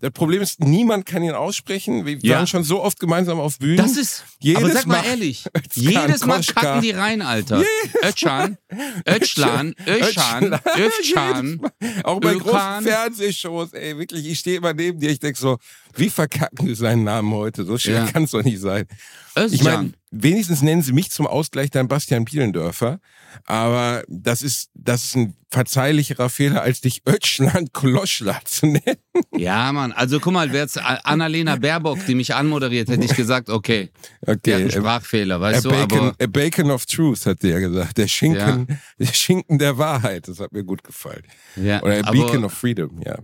Das 0.00 0.10
Problem 0.10 0.42
ist, 0.42 0.60
niemand 0.60 1.06
kann 1.06 1.22
ihn 1.22 1.32
aussprechen. 1.32 2.04
Wir 2.06 2.18
Ja. 2.22 2.36
waren 2.38 2.46
schon 2.46 2.64
so 2.64 2.82
oft 2.82 2.98
gemeinsam 3.00 3.38
auf 3.40 3.58
Bühnen. 3.58 3.76
Das 3.76 3.96
ist, 3.96 4.24
Jedes 4.40 4.62
aber 4.64 4.72
sag 4.72 4.86
mal 4.86 4.96
Mal- 5.02 5.06
ehrlich, 5.10 5.44
jedes 5.74 6.26
Mal 6.26 6.36
Koschka. 6.38 6.60
kacken 6.60 6.82
die 6.82 6.90
rein, 6.90 7.22
Alter. 7.22 7.62
Ötschan, 8.02 8.58
Ötschlan, 9.06 9.74
Ötschan, 9.86 10.58
Ötschan. 10.76 11.60
Auch 12.04 12.20
bei 12.20 12.34
Ökan. 12.34 12.42
großen 12.48 12.82
Fernsehshows, 12.82 13.72
ey, 13.72 13.96
wirklich, 13.98 14.26
ich 14.26 14.38
stehe 14.38 14.56
immer 14.58 14.74
neben 14.74 14.98
dir, 14.98 15.10
ich 15.10 15.20
denk 15.20 15.36
so, 15.36 15.58
wie 15.94 16.10
verkacken 16.10 16.66
wir 16.66 16.76
seinen 16.76 17.04
Namen 17.04 17.32
heute? 17.32 17.64
So 17.64 17.78
schwer 17.78 18.04
Ja. 18.04 18.06
kann 18.10 18.24
es 18.24 18.30
doch 18.32 18.42
nicht 18.44 18.60
sein. 18.60 18.86
Ich 19.34 19.42
Özcan. 19.60 19.64
meine, 19.64 19.92
wenigstens 20.10 20.60
nennen 20.62 20.82
sie 20.82 20.92
mich 20.92 21.10
zum 21.10 21.26
Ausgleich 21.26 21.70
dann 21.70 21.88
Bastian 21.88 22.24
Bielendörfer. 22.24 23.00
Aber 23.46 24.02
das 24.08 24.42
ist, 24.42 24.70
das 24.74 25.04
ist 25.04 25.16
ein 25.16 25.34
verzeihlicherer 25.50 26.28
Fehler, 26.28 26.60
als 26.62 26.82
dich 26.82 27.00
Ötschland 27.06 27.72
Koloschla 27.72 28.40
zu 28.44 28.66
nennen. 28.66 28.98
Ja, 29.34 29.72
Mann. 29.72 29.92
Also 29.92 30.20
guck 30.20 30.34
mal, 30.34 30.52
wäre 30.52 30.64
jetzt 30.64 30.78
Annalena 30.78 31.56
Baerbock, 31.56 32.04
die 32.06 32.14
mich 32.14 32.34
anmoderiert, 32.34 32.88
hätte 32.88 33.04
ich 33.06 33.14
gesagt, 33.14 33.48
okay, 33.48 33.90
Okay. 34.26 34.66
A, 34.66 34.70
Sprachfehler, 34.70 35.36
a, 35.36 35.40
weißt 35.40 35.64
du, 35.64 35.70
Bacon, 35.70 35.98
aber 35.98 36.14
a 36.22 36.26
Bacon 36.26 36.70
of 36.70 36.84
Truth, 36.84 37.24
hat 37.24 37.42
der 37.42 37.50
ja 37.52 37.58
gesagt. 37.60 37.96
Der 37.96 38.08
Schinken, 38.08 38.66
der 38.98 39.06
Schinken 39.12 39.58
der 39.58 39.78
Wahrheit. 39.78 40.28
Das 40.28 40.40
hat 40.40 40.52
mir 40.52 40.64
gut 40.64 40.84
gefallen. 40.84 41.22
ja, 41.56 41.82
Oder 41.82 42.06
a 42.06 42.10
Beacon 42.10 42.44
of 42.44 42.52
Freedom, 42.52 43.00
ja. 43.04 43.16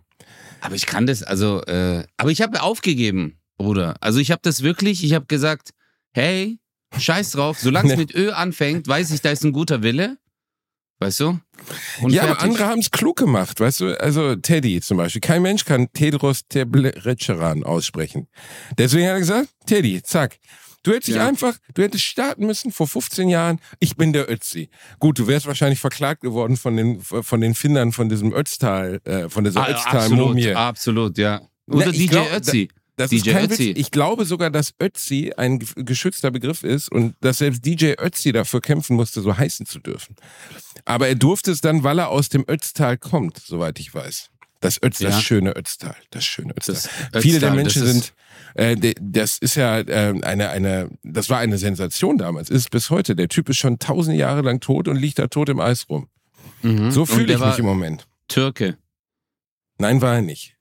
Aber 0.60 0.74
ich 0.74 0.86
kann 0.86 1.06
das, 1.06 1.22
also, 1.22 1.62
äh, 1.64 2.04
aber 2.16 2.30
ich 2.30 2.42
habe 2.42 2.62
aufgegeben, 2.62 3.38
Bruder. 3.56 3.96
Also 4.00 4.18
ich 4.20 4.30
habe 4.30 4.40
das 4.42 4.62
wirklich, 4.62 5.02
ich 5.04 5.14
habe 5.14 5.26
gesagt, 5.26 5.70
hey, 6.12 6.58
scheiß 6.96 7.32
drauf, 7.32 7.58
solange 7.58 7.90
es 7.90 7.96
Nee. 7.96 8.02
mit 8.04 8.14
Ö 8.14 8.30
anfängt, 8.30 8.86
weiß 8.88 9.10
ich, 9.10 9.20
da 9.20 9.30
ist 9.30 9.44
ein 9.44 9.52
guter 9.52 9.82
Wille, 9.82 10.16
weißt 11.00 11.20
du? 11.20 11.40
Und 12.00 12.12
ja, 12.12 12.22
aber 12.22 12.40
andere 12.40 12.66
haben 12.66 12.78
es 12.80 12.90
klug 12.90 13.16
gemacht, 13.16 13.60
weißt 13.60 13.80
du? 13.80 14.00
Also 14.00 14.36
Teddy 14.36 14.80
zum 14.80 14.96
Beispiel. 14.96 15.20
Kein 15.20 15.42
Mensch 15.42 15.64
kann 15.64 15.92
Tedros 15.92 16.46
Tebleceran 16.48 17.64
aussprechen. 17.64 18.28
Deswegen 18.78 19.06
hat 19.06 19.14
er 19.14 19.18
gesagt, 19.18 19.48
Teddy, 19.66 20.02
zack. 20.02 20.38
Du 20.88 20.94
hättest 20.94 21.08
dich 21.08 21.16
Ja. 21.16 21.26
einfach, 21.28 21.54
du 21.74 21.82
hättest 21.82 22.04
starten 22.04 22.46
müssen 22.46 22.72
vor 22.72 22.88
15 22.88 23.28
Jahren, 23.28 23.60
ich 23.78 23.96
bin 23.96 24.14
der 24.14 24.30
Ötzi. 24.30 24.70
Gut, 24.98 25.18
du 25.18 25.26
wärst 25.26 25.46
wahrscheinlich 25.46 25.80
verklagt 25.80 26.22
geworden 26.22 26.56
von 26.56 26.76
den, 26.76 27.00
von 27.02 27.40
den 27.42 27.54
Findern 27.54 27.92
von 27.92 28.08
diesem 28.08 28.32
Ötztal, 28.32 29.00
äh, 29.04 29.28
von 29.28 29.44
dieser 29.44 29.64
Ah, 29.64 29.70
Ötztal-Mumie. 29.70 30.52
absolut, 30.54 31.14
absolut, 31.14 31.18
ja. 31.18 31.42
Oder 31.66 31.86
Na, 31.86 31.92
DJ 31.92 32.06
glaub, 32.06 32.32
Ötzi. 32.32 32.68
Das 32.96 33.10
DJ 33.10 33.16
ist 33.16 33.26
kein 33.26 33.44
Ötzi. 33.50 33.68
Witz. 33.68 33.78
Ich 33.78 33.90
glaube 33.90 34.24
sogar, 34.24 34.50
dass 34.50 34.72
Ötzi 34.82 35.32
ein 35.36 35.58
ge- 35.60 35.68
geschützter 35.84 36.30
Begriff 36.30 36.64
ist 36.64 36.90
und 36.90 37.14
dass 37.20 37.38
selbst 37.38 37.64
DJ 37.66 37.92
Ötzi 38.00 38.32
dafür 38.32 38.60
kämpfen 38.62 38.96
musste, 38.96 39.20
so 39.20 39.36
heißen 39.36 39.66
zu 39.66 39.78
dürfen. 39.80 40.16
Aber 40.86 41.06
er 41.06 41.14
durfte 41.14 41.50
es 41.52 41.60
dann, 41.60 41.84
weil 41.84 41.98
er 41.98 42.08
aus 42.08 42.28
dem 42.30 42.44
Ötztal 42.48 42.96
kommt, 42.96 43.38
soweit 43.44 43.78
ich 43.78 43.92
weiß. 43.94 44.30
Das 44.60 44.82
Ötz, 44.82 44.98
Ja. 44.98 45.10
das 45.10 45.22
schöne 45.22 45.54
Ötztal, 45.56 45.94
das 46.10 46.24
schöne 46.24 46.52
Ötztal. 46.56 46.74
Das 47.12 47.22
Viele 47.22 47.38
der 47.38 47.50
Ötztal, 47.50 47.56
Menschen 47.56 47.86
sind, 47.86 48.12
äh, 48.54 48.74
de- 48.74 48.94
das 49.00 49.38
ist 49.38 49.54
ja 49.54 49.78
äh, 49.78 50.18
eine, 50.22 50.48
eine, 50.50 50.90
das 51.04 51.30
war 51.30 51.38
eine 51.38 51.58
Sensation 51.58 52.18
damals, 52.18 52.50
ist 52.50 52.70
bis 52.70 52.90
heute. 52.90 53.14
Der 53.14 53.28
Typ 53.28 53.48
ist 53.48 53.58
schon 53.58 53.78
tausend 53.78 54.16
Jahre 54.16 54.42
lang 54.42 54.58
tot 54.60 54.88
und 54.88 54.96
liegt 54.96 55.18
da 55.20 55.28
tot 55.28 55.48
im 55.48 55.60
Eis 55.60 55.86
rum. 55.88 56.08
Mhm. 56.62 56.90
So 56.90 57.06
fühle 57.06 57.32
ich 57.34 57.38
mich 57.38 57.58
im 57.60 57.66
Moment. 57.66 58.08
Türke. 58.26 58.76
Nein, 59.78 60.02
war 60.02 60.16
er 60.16 60.22
nicht. 60.22 60.56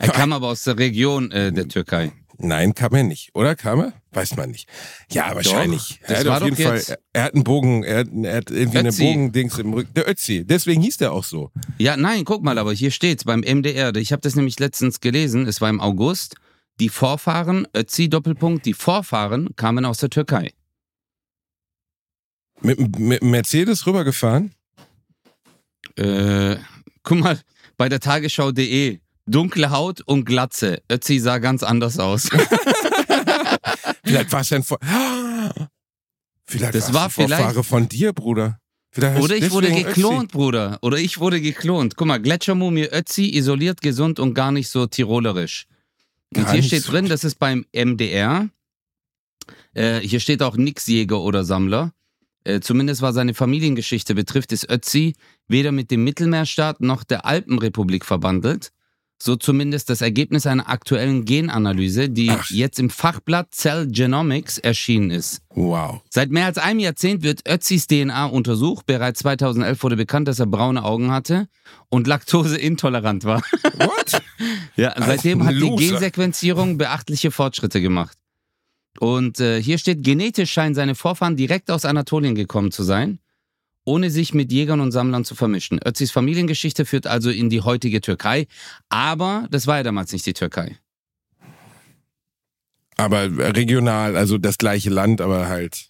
Er 0.00 0.08
kam 0.08 0.32
aber 0.32 0.48
aus 0.48 0.64
der 0.64 0.76
Region 0.78 1.30
äh, 1.30 1.52
der 1.52 1.68
Türkei. 1.68 2.12
Nein, 2.38 2.74
kam 2.74 2.94
er 2.94 3.04
nicht. 3.04 3.30
Oder 3.34 3.54
kam 3.54 3.80
er? 3.80 3.92
Weiß 4.14 4.36
man 4.36 4.50
nicht. 4.50 4.68
Ja, 5.10 5.34
wahrscheinlich. 5.34 5.98
das 6.02 6.10
er 6.10 6.18
hat 6.20 6.26
war 6.26 6.36
auf 6.38 6.44
jeden 6.44 6.56
doch 6.56 6.64
Fall, 6.64 6.76
jetzt- 6.76 6.98
er 7.12 7.22
hat 7.24 7.34
einen 7.34 7.44
Bogen, 7.44 7.82
er 7.82 7.98
hat, 7.98 8.08
er 8.12 8.36
hat 8.36 8.50
irgendwie 8.50 8.78
eine 8.78 8.88
Ötzi. 8.90 9.02
Bogendings 9.04 9.58
im 9.58 9.72
Rücken. 9.74 9.92
Der 9.94 10.08
Ötzi. 10.08 10.44
Deswegen 10.46 10.80
hieß 10.82 10.98
der 10.98 11.12
auch 11.12 11.24
so. 11.24 11.50
Ja, 11.78 11.96
nein, 11.96 12.24
guck 12.24 12.42
mal, 12.44 12.56
aber 12.58 12.72
hier 12.72 12.90
steht's 12.92 13.24
beim 13.24 13.40
MDR. 13.40 13.94
Ich 13.96 14.12
habe 14.12 14.20
das 14.22 14.36
nämlich 14.36 14.58
letztens 14.60 15.00
gelesen, 15.00 15.46
es 15.46 15.60
war 15.60 15.68
im 15.68 15.80
August. 15.80 16.36
Die 16.80 16.88
Vorfahren, 16.88 17.66
Ötzi 17.76 18.08
Doppelpunkt, 18.08 18.66
die 18.66 18.74
Vorfahren 18.74 19.54
kamen 19.56 19.84
aus 19.84 19.98
der 19.98 20.10
Türkei. 20.10 20.52
Mit, 22.60 22.98
mit 22.98 23.22
Mercedes 23.22 23.86
rübergefahren. 23.86 24.52
Äh, 25.96 26.56
guck 27.02 27.18
mal, 27.18 27.38
bei 27.76 27.88
der 27.88 28.00
Tagesschau.de. 28.00 29.00
Dunkle 29.26 29.70
Haut 29.70 30.02
und 30.02 30.24
Glatze. 30.26 30.82
Ötzi 30.90 31.18
sah 31.18 31.38
ganz 31.38 31.62
anders 31.62 31.98
aus. 31.98 32.28
Vielleicht 34.04 34.32
war 34.32 34.40
es 34.40 34.52
ein 34.52 34.62
Vor 34.62 34.78
Vielleicht 36.46 36.74
Das 36.74 36.92
war 36.92 37.04
ein 37.06 37.10
Vorfahre 37.10 37.50
vielleicht- 37.52 37.68
von 37.68 37.88
dir, 37.88 38.12
Bruder. 38.12 38.58
Vielleicht 38.92 39.20
Oder 39.22 39.36
ich 39.36 39.50
wurde 39.50 39.72
geklont, 39.72 40.30
Bruder. 40.30 40.78
Oder 40.82 40.98
ich 40.98 41.18
wurde 41.18 41.40
geklont. 41.40 41.96
Guck 41.96 42.06
mal, 42.06 42.20
Gletschermumie 42.20 42.84
Ötzi, 42.92 43.34
isoliert, 43.34 43.80
gesund 43.80 44.20
und 44.20 44.34
gar 44.34 44.52
nicht 44.52 44.68
so 44.68 44.86
tirolerisch. 44.86 45.66
Und 46.36 46.44
Gar 46.44 46.52
hier 46.52 46.62
steht 46.62 46.82
so- 46.84 46.92
drin, 46.92 47.06
das 47.08 47.24
ist 47.24 47.36
beim 47.40 47.64
MDR. 47.72 48.50
Äh, 49.74 49.98
hier 50.00 50.20
steht 50.20 50.42
auch 50.42 50.56
nix 50.56 50.86
Jäger 50.86 51.20
oder 51.20 51.44
Sammler. 51.44 51.92
Äh, 52.44 52.60
zumindest 52.60 53.02
was 53.02 53.14
seine 53.16 53.34
Familiengeschichte 53.34 54.14
betrifft, 54.14 54.52
ist 54.52 54.70
Ötzi 54.70 55.14
weder 55.48 55.72
mit 55.72 55.90
dem 55.90 56.04
Mittelmeerstaat 56.04 56.80
noch 56.80 57.02
der 57.02 57.24
Alpenrepublik 57.24 58.04
verbandelt. 58.04 58.70
So 59.24 59.36
zumindest 59.36 59.88
das 59.88 60.02
Ergebnis 60.02 60.46
einer 60.46 60.68
aktuellen 60.68 61.24
Genanalyse, 61.24 62.10
die 62.10 62.28
Ach. 62.28 62.50
jetzt 62.50 62.78
im 62.78 62.90
Fachblatt 62.90 63.54
Cell 63.54 63.88
Genomics 63.90 64.58
erschienen 64.58 65.10
ist. 65.10 65.40
Wow. 65.48 66.02
Seit 66.10 66.30
mehr 66.30 66.44
als 66.44 66.58
einem 66.58 66.80
Jahrzehnt 66.80 67.22
wird 67.22 67.40
Ötzis 67.48 67.86
DNA 67.86 68.26
untersucht. 68.26 68.84
Bereits 68.84 69.20
2011 69.20 69.82
wurde 69.82 69.96
bekannt, 69.96 70.28
dass 70.28 70.40
er 70.40 70.46
braune 70.46 70.84
Augen 70.84 71.10
hatte 71.10 71.48
und 71.88 72.06
laktoseintolerant 72.06 73.24
war. 73.24 73.40
What? 73.78 74.20
Ja, 74.76 74.92
seitdem 74.98 75.44
hat 75.44 75.54
die. 75.54 75.74
Gensequenzierung 75.74 76.76
beachtliche 76.76 77.30
Fortschritte 77.30 77.80
gemacht. 77.80 78.18
Und 78.98 79.40
äh, 79.40 79.62
hier 79.62 79.78
steht, 79.78 80.02
genetisch 80.02 80.52
scheinen 80.52 80.74
seine 80.74 80.96
Vorfahren 80.96 81.36
direkt 81.36 81.70
aus 81.70 81.84
Anatolien 81.84 82.34
gekommen 82.34 82.72
zu 82.72 82.82
sein, 82.82 83.20
ohne 83.84 84.10
sich 84.10 84.34
mit 84.34 84.50
Jägern 84.52 84.80
und 84.80 84.92
Sammlern 84.92 85.24
zu 85.24 85.34
vermischen. 85.34 85.80
Ötzis 85.84 86.10
Familiengeschichte 86.10 86.84
führt 86.84 87.06
also 87.06 87.30
in 87.30 87.50
die 87.50 87.60
heutige 87.60 88.00
Türkei, 88.00 88.46
aber 88.88 89.46
das 89.50 89.66
war 89.66 89.78
ja 89.78 89.82
damals 89.82 90.12
nicht 90.12 90.26
die 90.26 90.32
Türkei. 90.32 90.78
aber 92.96 93.28
regional, 93.56 94.16
also 94.16 94.38
das 94.38 94.58
gleiche 94.58 94.90
Land, 94.90 95.20
aber 95.20 95.48
halt. 95.48 95.88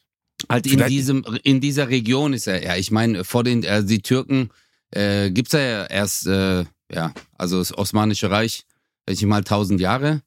Halt 0.51 0.67
in, 0.67 0.85
diesem, 0.87 1.25
in 1.43 1.61
dieser 1.61 1.89
Region 1.89 2.33
ist 2.33 2.47
er, 2.47 2.63
ja, 2.63 2.77
ich 2.77 2.91
meine, 2.91 3.25
vor 3.25 3.45
den, 3.45 3.63
äh, 3.63 3.85
die 3.85 4.03
Türken 4.03 4.51
äh, 4.91 5.31
gibt's 5.31 5.53
ja 5.53 5.87
erst, 5.87 6.27
äh, 6.27 6.65
ja, 6.93 7.13
also 7.39 7.59
das 7.59 7.77
Osmanische 7.77 8.31
Reich, 8.31 8.65
weiß 9.07 9.19
ich 9.19 9.27
mal, 9.27 9.45
tausend 9.45 9.81
Jahre. 9.81 10.23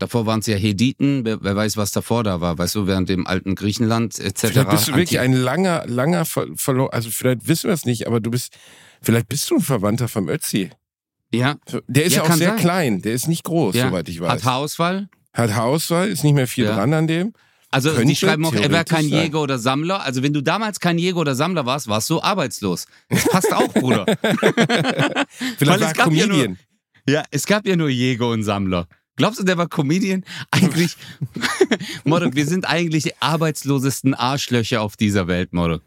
Davor 0.00 0.26
waren 0.26 0.40
es 0.40 0.46
ja 0.46 0.56
Hediten, 0.56 1.24
wer, 1.24 1.42
wer 1.44 1.54
weiß, 1.54 1.76
was 1.76 1.92
davor 1.92 2.24
da 2.24 2.40
war, 2.40 2.56
weißt 2.58 2.74
du, 2.74 2.86
während 2.88 3.08
dem 3.08 3.26
alten 3.26 3.54
Griechenland 3.54 4.18
etc. 4.18 4.48
Vielleicht 4.48 4.70
bist 4.70 4.88
du 4.88 4.92
wirklich 4.94 5.20
ein 5.20 5.32
langer, 5.34 5.84
langer 5.86 6.24
verloren. 6.24 6.88
Also 6.90 7.10
vielleicht 7.10 7.46
wissen 7.46 7.68
wir 7.68 7.74
es 7.74 7.84
nicht, 7.84 8.06
aber 8.08 8.18
du 8.18 8.30
bist, 8.30 8.52
vielleicht 9.02 9.28
bist 9.28 9.48
du 9.50 9.56
ein 9.56 9.60
Verwandter 9.60 10.08
vom 10.08 10.28
Ötzi. 10.28 10.70
Ja, 11.32 11.54
Der 11.86 12.04
ist 12.06 12.16
ja, 12.16 12.24
Ja, 12.24 12.30
auch 12.30 12.34
sehr 12.34 12.48
sein. 12.48 12.58
klein, 12.58 13.02
der 13.02 13.12
ist 13.12 13.28
nicht 13.28 13.44
groß, 13.44 13.74
ja. 13.76 13.88
soweit 13.88 14.08
ich 14.08 14.20
weiß. 14.20 14.30
hat 14.30 14.44
Haarausfall. 14.44 15.08
Hat 15.32 15.54
Haarausfall, 15.54 16.08
ist 16.08 16.24
nicht 16.24 16.34
mehr 16.34 16.48
viel 16.48 16.64
Ja. 16.64 16.74
dran 16.74 16.92
an 16.94 17.06
dem. 17.06 17.32
Also 17.70 17.90
Könnte 17.90 18.06
die 18.06 18.16
schreiben 18.16 18.44
auch, 18.46 18.52
er 18.52 18.68
wäre 18.72 18.84
kein 18.84 19.02
sein. 19.08 19.12
Jäger 19.22 19.40
oder 19.42 19.58
Sammler. 19.60 20.02
Also 20.02 20.24
wenn 20.24 20.32
du 20.32 20.40
damals 20.42 20.80
kein 20.80 20.98
Jäger 20.98 21.18
oder 21.18 21.36
Sammler 21.36 21.66
warst, 21.66 21.86
warst 21.86 22.10
du 22.10 22.20
arbeitslos. 22.20 22.86
Das 23.10 23.28
passt 23.28 23.52
auch, 23.52 23.68
Bruder. 23.72 24.06
Vielleicht 25.58 25.80
war 25.80 25.88
es 25.90 25.94
gab 25.94 26.10
ja 26.12 26.26
nur- 26.26 26.36
Comedian. 26.38 26.58
Ja, 27.08 27.22
es 27.30 27.46
gab 27.46 27.66
ja 27.66 27.76
nur 27.76 27.88
Jäger 27.88 28.28
und 28.28 28.42
Sammler. 28.42 28.86
Glaubst 29.20 29.38
du, 29.38 29.44
der 29.44 29.58
war 29.58 29.68
Comedian? 29.68 30.24
Eigentlich, 30.50 30.96
Modok, 32.04 32.36
wir 32.36 32.46
sind 32.46 32.66
eigentlich 32.66 33.02
die 33.02 33.12
arbeitslosesten 33.20 34.14
Arschlöcher 34.14 34.80
auf 34.80 34.96
dieser 34.96 35.26
Welt, 35.26 35.52
Modok. 35.52 35.82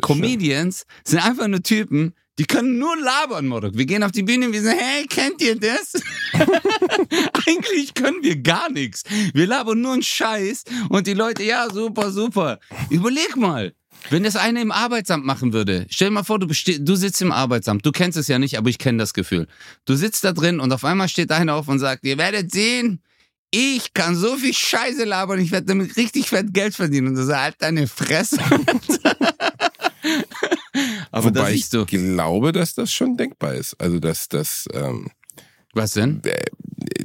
Comedians 0.00 0.86
sind 1.04 1.22
einfach 1.22 1.48
nur 1.48 1.62
Typen, 1.62 2.14
die 2.38 2.46
können 2.46 2.78
nur 2.78 2.96
labern, 2.96 3.46
Modok. 3.46 3.76
Wir 3.76 3.84
gehen 3.84 4.02
auf 4.02 4.12
die 4.12 4.22
Bühne 4.22 4.46
und 4.46 4.54
wir 4.54 4.62
sagen, 4.62 4.78
hey, 4.78 5.06
kennt 5.06 5.42
ihr 5.42 5.56
das? 5.60 6.00
eigentlich 7.46 7.92
können 7.92 8.22
wir 8.22 8.36
gar 8.36 8.72
nichts. 8.72 9.02
Wir 9.34 9.46
labern 9.46 9.82
nur 9.82 9.92
einen 9.92 10.02
Scheiß 10.02 10.64
und 10.88 11.06
die 11.06 11.12
Leute, 11.12 11.42
ja, 11.42 11.68
super, 11.70 12.10
super. 12.10 12.58
Überleg 12.88 13.36
mal. 13.36 13.74
Wenn 14.10 14.22
das 14.22 14.36
eine 14.36 14.62
im 14.62 14.72
Arbeitsamt 14.72 15.24
machen 15.24 15.52
würde, 15.52 15.86
stell 15.90 16.08
dir 16.08 16.14
mal 16.14 16.24
vor, 16.24 16.38
du, 16.38 16.46
du 16.46 16.96
sitzt 16.96 17.20
im 17.20 17.32
Arbeitsamt, 17.32 17.84
du 17.84 17.92
kennst 17.92 18.16
es 18.16 18.28
ja 18.28 18.38
nicht, 18.38 18.56
aber 18.56 18.70
ich 18.70 18.78
kenne 18.78 18.98
das 18.98 19.12
Gefühl. 19.12 19.46
Du 19.84 19.94
sitzt 19.94 20.24
da 20.24 20.32
drin 20.32 20.60
und 20.60 20.72
auf 20.72 20.84
einmal 20.84 21.08
steht 21.08 21.30
einer 21.30 21.54
auf 21.54 21.68
und 21.68 21.78
sagt, 21.78 22.04
ihr 22.04 22.16
werdet 22.18 22.50
sehen, 22.50 23.02
ich 23.50 23.94
kann 23.94 24.14
so 24.14 24.36
viel 24.36 24.52
Scheiße 24.54 25.04
labern, 25.04 25.40
ich 25.40 25.50
werde 25.50 25.66
damit 25.66 25.96
richtig 25.96 26.28
fett 26.28 26.52
Geld 26.52 26.74
verdienen. 26.74 27.08
Und 27.08 27.14
du 27.14 27.24
sagst, 27.24 27.42
halt 27.42 27.56
deine 27.60 27.86
Fresse. 27.86 28.38
aber 31.10 31.24
Wobei 31.24 31.54
ich 31.54 31.70
du. 31.70 31.86
glaube, 31.86 32.52
dass 32.52 32.74
das 32.74 32.92
schon 32.92 33.16
denkbar 33.16 33.54
ist. 33.54 33.74
Also 33.80 33.98
dass 34.00 34.28
das, 34.28 34.66
ähm, 34.72 35.08
Was 35.72 35.92
denn? 35.92 36.20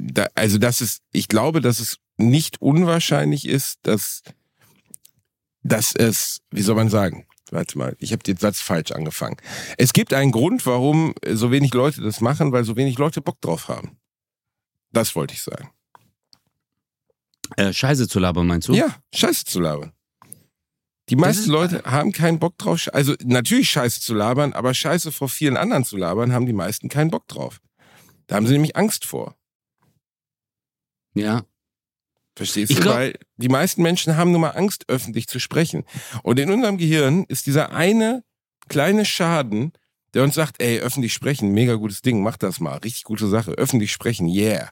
da, 0.00 0.26
also 0.34 0.58
dass 0.58 0.80
es, 0.80 1.00
ich 1.12 1.28
glaube, 1.28 1.60
dass 1.60 1.80
es 1.80 1.98
nicht 2.16 2.60
unwahrscheinlich 2.60 3.48
ist, 3.48 3.78
dass, 3.82 4.22
dass 5.64 5.94
es, 5.94 6.40
wie 6.50 6.62
soll 6.62 6.76
man 6.76 6.88
sagen? 6.90 7.26
Warte 7.50 7.76
mal, 7.76 7.96
ich 7.98 8.12
habe 8.12 8.22
den 8.22 8.36
Satz 8.36 8.60
falsch 8.60 8.92
angefangen. 8.92 9.36
Es 9.76 9.92
gibt 9.92 10.12
einen 10.12 10.32
Grund, 10.32 10.64
warum 10.66 11.14
so 11.32 11.50
wenig 11.50 11.74
Leute 11.74 12.00
das 12.00 12.20
machen, 12.20 12.52
weil 12.52 12.64
so 12.64 12.76
wenig 12.76 12.98
Leute 12.98 13.20
Bock 13.20 13.40
drauf 13.40 13.68
haben. 13.68 13.98
Das 14.92 15.14
wollte 15.16 15.34
ich 15.34 15.42
sagen. 15.42 15.70
Äh, 17.56 17.72
Scheiße 17.72 18.08
zu 18.08 18.18
labern, 18.20 18.46
meinst 18.46 18.68
du? 18.68 18.74
Ja, 18.74 18.94
Scheiße 19.14 19.44
zu 19.44 19.60
labern. 19.60 19.92
Die 21.10 21.16
meisten 21.16 21.42
ist- 21.42 21.48
Leute 21.48 21.82
haben 21.84 22.12
keinen 22.12 22.38
Bock 22.38 22.56
drauf, 22.56 22.88
also 22.94 23.14
natürlich 23.22 23.68
Scheiße 23.70 24.00
zu 24.00 24.14
labern, 24.14 24.54
aber 24.54 24.72
Scheiße 24.72 25.12
vor 25.12 25.28
vielen 25.28 25.56
anderen 25.58 25.84
zu 25.84 25.96
labern, 25.98 26.32
haben 26.32 26.46
die 26.46 26.54
meisten 26.54 26.88
keinen 26.88 27.10
Bock 27.10 27.28
drauf. 27.28 27.60
Da 28.26 28.36
haben 28.36 28.46
sie 28.46 28.54
nämlich 28.54 28.74
Angst 28.76 29.04
vor. 29.04 29.36
Ja. 31.12 31.44
Verstehst 32.36 32.70
Ich 32.70 32.76
du? 32.78 32.82
glaub- 32.82 32.96
Weil 32.96 33.14
die 33.36 33.48
meisten 33.48 33.82
Menschen 33.82 34.16
haben 34.16 34.30
nur 34.32 34.40
mal 34.40 34.50
Angst, 34.50 34.88
öffentlich 34.88 35.28
zu 35.28 35.38
sprechen. 35.38 35.84
Und 36.22 36.38
in 36.38 36.50
unserem 36.50 36.78
Gehirn 36.78 37.24
ist 37.28 37.46
dieser 37.46 37.72
eine 37.72 38.24
kleine 38.68 39.04
Schaden, 39.04 39.72
der 40.14 40.22
uns 40.24 40.34
sagt, 40.34 40.60
ey, 40.60 40.80
öffentlich 40.80 41.12
sprechen, 41.12 41.52
mega 41.52 41.74
gutes 41.74 42.02
Ding, 42.02 42.22
mach 42.22 42.36
das 42.36 42.60
mal, 42.60 42.76
richtig 42.78 43.04
gute 43.04 43.28
Sache, 43.28 43.52
öffentlich 43.52 43.92
sprechen, 43.92 44.28
yeah. 44.28 44.70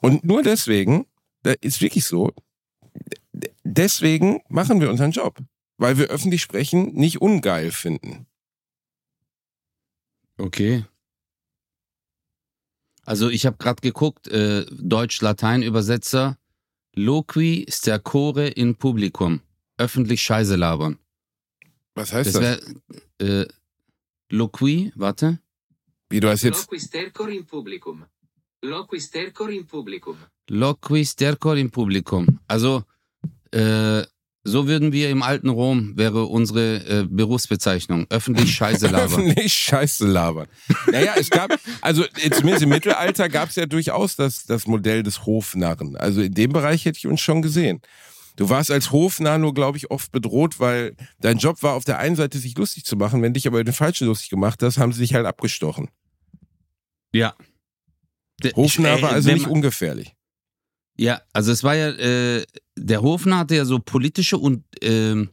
Und 0.00 0.24
nur 0.24 0.42
deswegen, 0.42 1.06
da 1.42 1.54
ist 1.60 1.80
wirklich 1.80 2.04
so, 2.04 2.32
deswegen 3.64 4.40
machen 4.48 4.80
wir 4.80 4.90
unseren 4.90 5.10
Job. 5.12 5.38
Weil 5.80 5.96
wir 5.96 6.06
öffentlich 6.08 6.42
sprechen 6.42 6.92
nicht 6.94 7.20
ungeil 7.20 7.70
finden. 7.70 8.26
Okay. 10.38 10.84
Also 13.04 13.28
ich 13.30 13.46
habe 13.46 13.56
gerade 13.56 13.80
geguckt, 13.80 14.28
äh, 14.28 14.66
Deutsch-Latein-Übersetzer, 14.70 16.37
loqui 17.06 17.64
stercore 17.68 18.48
in 18.62 18.74
publicum, 18.74 19.40
öffentlich 19.78 20.20
Scheiße 20.22 20.56
labern. 20.56 20.98
Was 21.94 22.12
heißt 22.12 22.34
Das 22.34 22.40
das? 22.42 22.42
wäre, 23.18 23.42
äh, 23.42 23.46
loqui, 24.30 24.92
warte, 24.96 25.38
Wie 26.10 26.20
du 26.20 26.28
hast 26.28 26.42
jetzt, 26.42 26.62
Loqui 26.70 26.80
stercor 26.80 27.28
in 27.28 27.44
publicum. 27.46 28.04
Loqui 28.62 29.00
stercor 29.00 29.50
in 29.50 29.66
publicum. 29.66 30.16
loqui 30.50 31.04
stercore 31.04 31.60
in 31.60 31.70
publicum. 31.70 32.26
Also, 32.48 32.82
äh, 33.52 34.02
so 34.48 34.66
würden 34.66 34.92
wir 34.92 35.10
im 35.10 35.22
alten 35.22 35.48
Rom, 35.48 35.96
wäre 35.96 36.24
unsere 36.24 36.76
äh, 36.86 37.06
Berufsbezeichnung, 37.08 38.06
öffentlich 38.10 38.54
Scheiße 38.54 38.86
labern. 38.90 39.20
Öffentlich 39.20 39.52
Scheiße 39.52 40.06
labern. 40.06 40.48
Naja, 40.90 41.14
es 41.16 41.30
gab, 41.30 41.58
also 41.80 42.04
äh, 42.04 42.30
zumindest 42.30 42.62
im 42.62 42.70
Mittelalter 42.70 43.28
gab 43.28 43.50
es 43.50 43.56
ja 43.56 43.66
durchaus 43.66 44.16
das, 44.16 44.46
das 44.46 44.66
Modell 44.66 45.02
des 45.02 45.26
Hofnarren. 45.26 45.96
Also 45.96 46.20
in 46.20 46.34
dem 46.34 46.52
Bereich 46.52 46.84
hätte 46.84 46.98
ich 46.98 47.06
uns 47.06 47.20
schon 47.20 47.42
gesehen. 47.42 47.80
Du 48.36 48.48
warst 48.48 48.70
als 48.70 48.92
Hofnarr 48.92 49.38
nur, 49.38 49.52
glaube 49.52 49.78
ich, 49.78 49.90
oft 49.90 50.12
bedroht, 50.12 50.60
weil 50.60 50.94
dein 51.20 51.38
Job 51.38 51.62
war 51.62 51.74
auf 51.74 51.84
der 51.84 51.98
einen 51.98 52.14
Seite, 52.14 52.38
sich 52.38 52.56
lustig 52.56 52.84
zu 52.84 52.96
machen. 52.96 53.20
Wenn 53.20 53.34
dich 53.34 53.46
aber 53.48 53.62
den 53.64 53.74
Falschen 53.74 54.06
lustig 54.06 54.30
gemacht 54.30 54.62
hast, 54.62 54.78
haben 54.78 54.92
sie 54.92 55.00
dich 55.00 55.14
halt 55.14 55.26
abgestochen. 55.26 55.88
ja. 57.12 57.34
Hofnarr 58.54 58.98
äh, 58.98 59.02
war 59.02 59.10
also 59.10 59.28
wenn 59.28 59.38
nicht 59.38 59.48
ungefährlich. 59.48 60.14
Ja, 60.96 61.22
also 61.32 61.52
es 61.52 61.62
war 61.62 61.76
ja, 61.76 61.90
äh, 61.90 62.44
der 62.78 63.02
Hofner 63.02 63.38
hatte 63.38 63.56
ja 63.56 63.64
so 63.64 63.78
politische 63.78 64.38
und 64.38 64.64
ähm, 64.80 65.30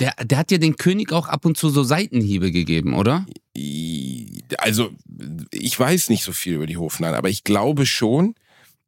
der, 0.00 0.14
der 0.24 0.38
hat 0.38 0.50
ja 0.50 0.58
den 0.58 0.76
König 0.76 1.12
auch 1.12 1.28
ab 1.28 1.44
und 1.44 1.56
zu 1.56 1.68
so 1.68 1.82
Seitenhiebe 1.84 2.50
gegeben, 2.50 2.94
oder? 2.94 3.26
Also, 4.58 4.90
ich 5.52 5.78
weiß 5.78 6.10
nicht 6.10 6.24
so 6.24 6.32
viel 6.32 6.54
über 6.54 6.66
die 6.66 6.76
Hofnarren, 6.76 7.16
aber 7.16 7.28
ich 7.28 7.44
glaube 7.44 7.86
schon. 7.86 8.34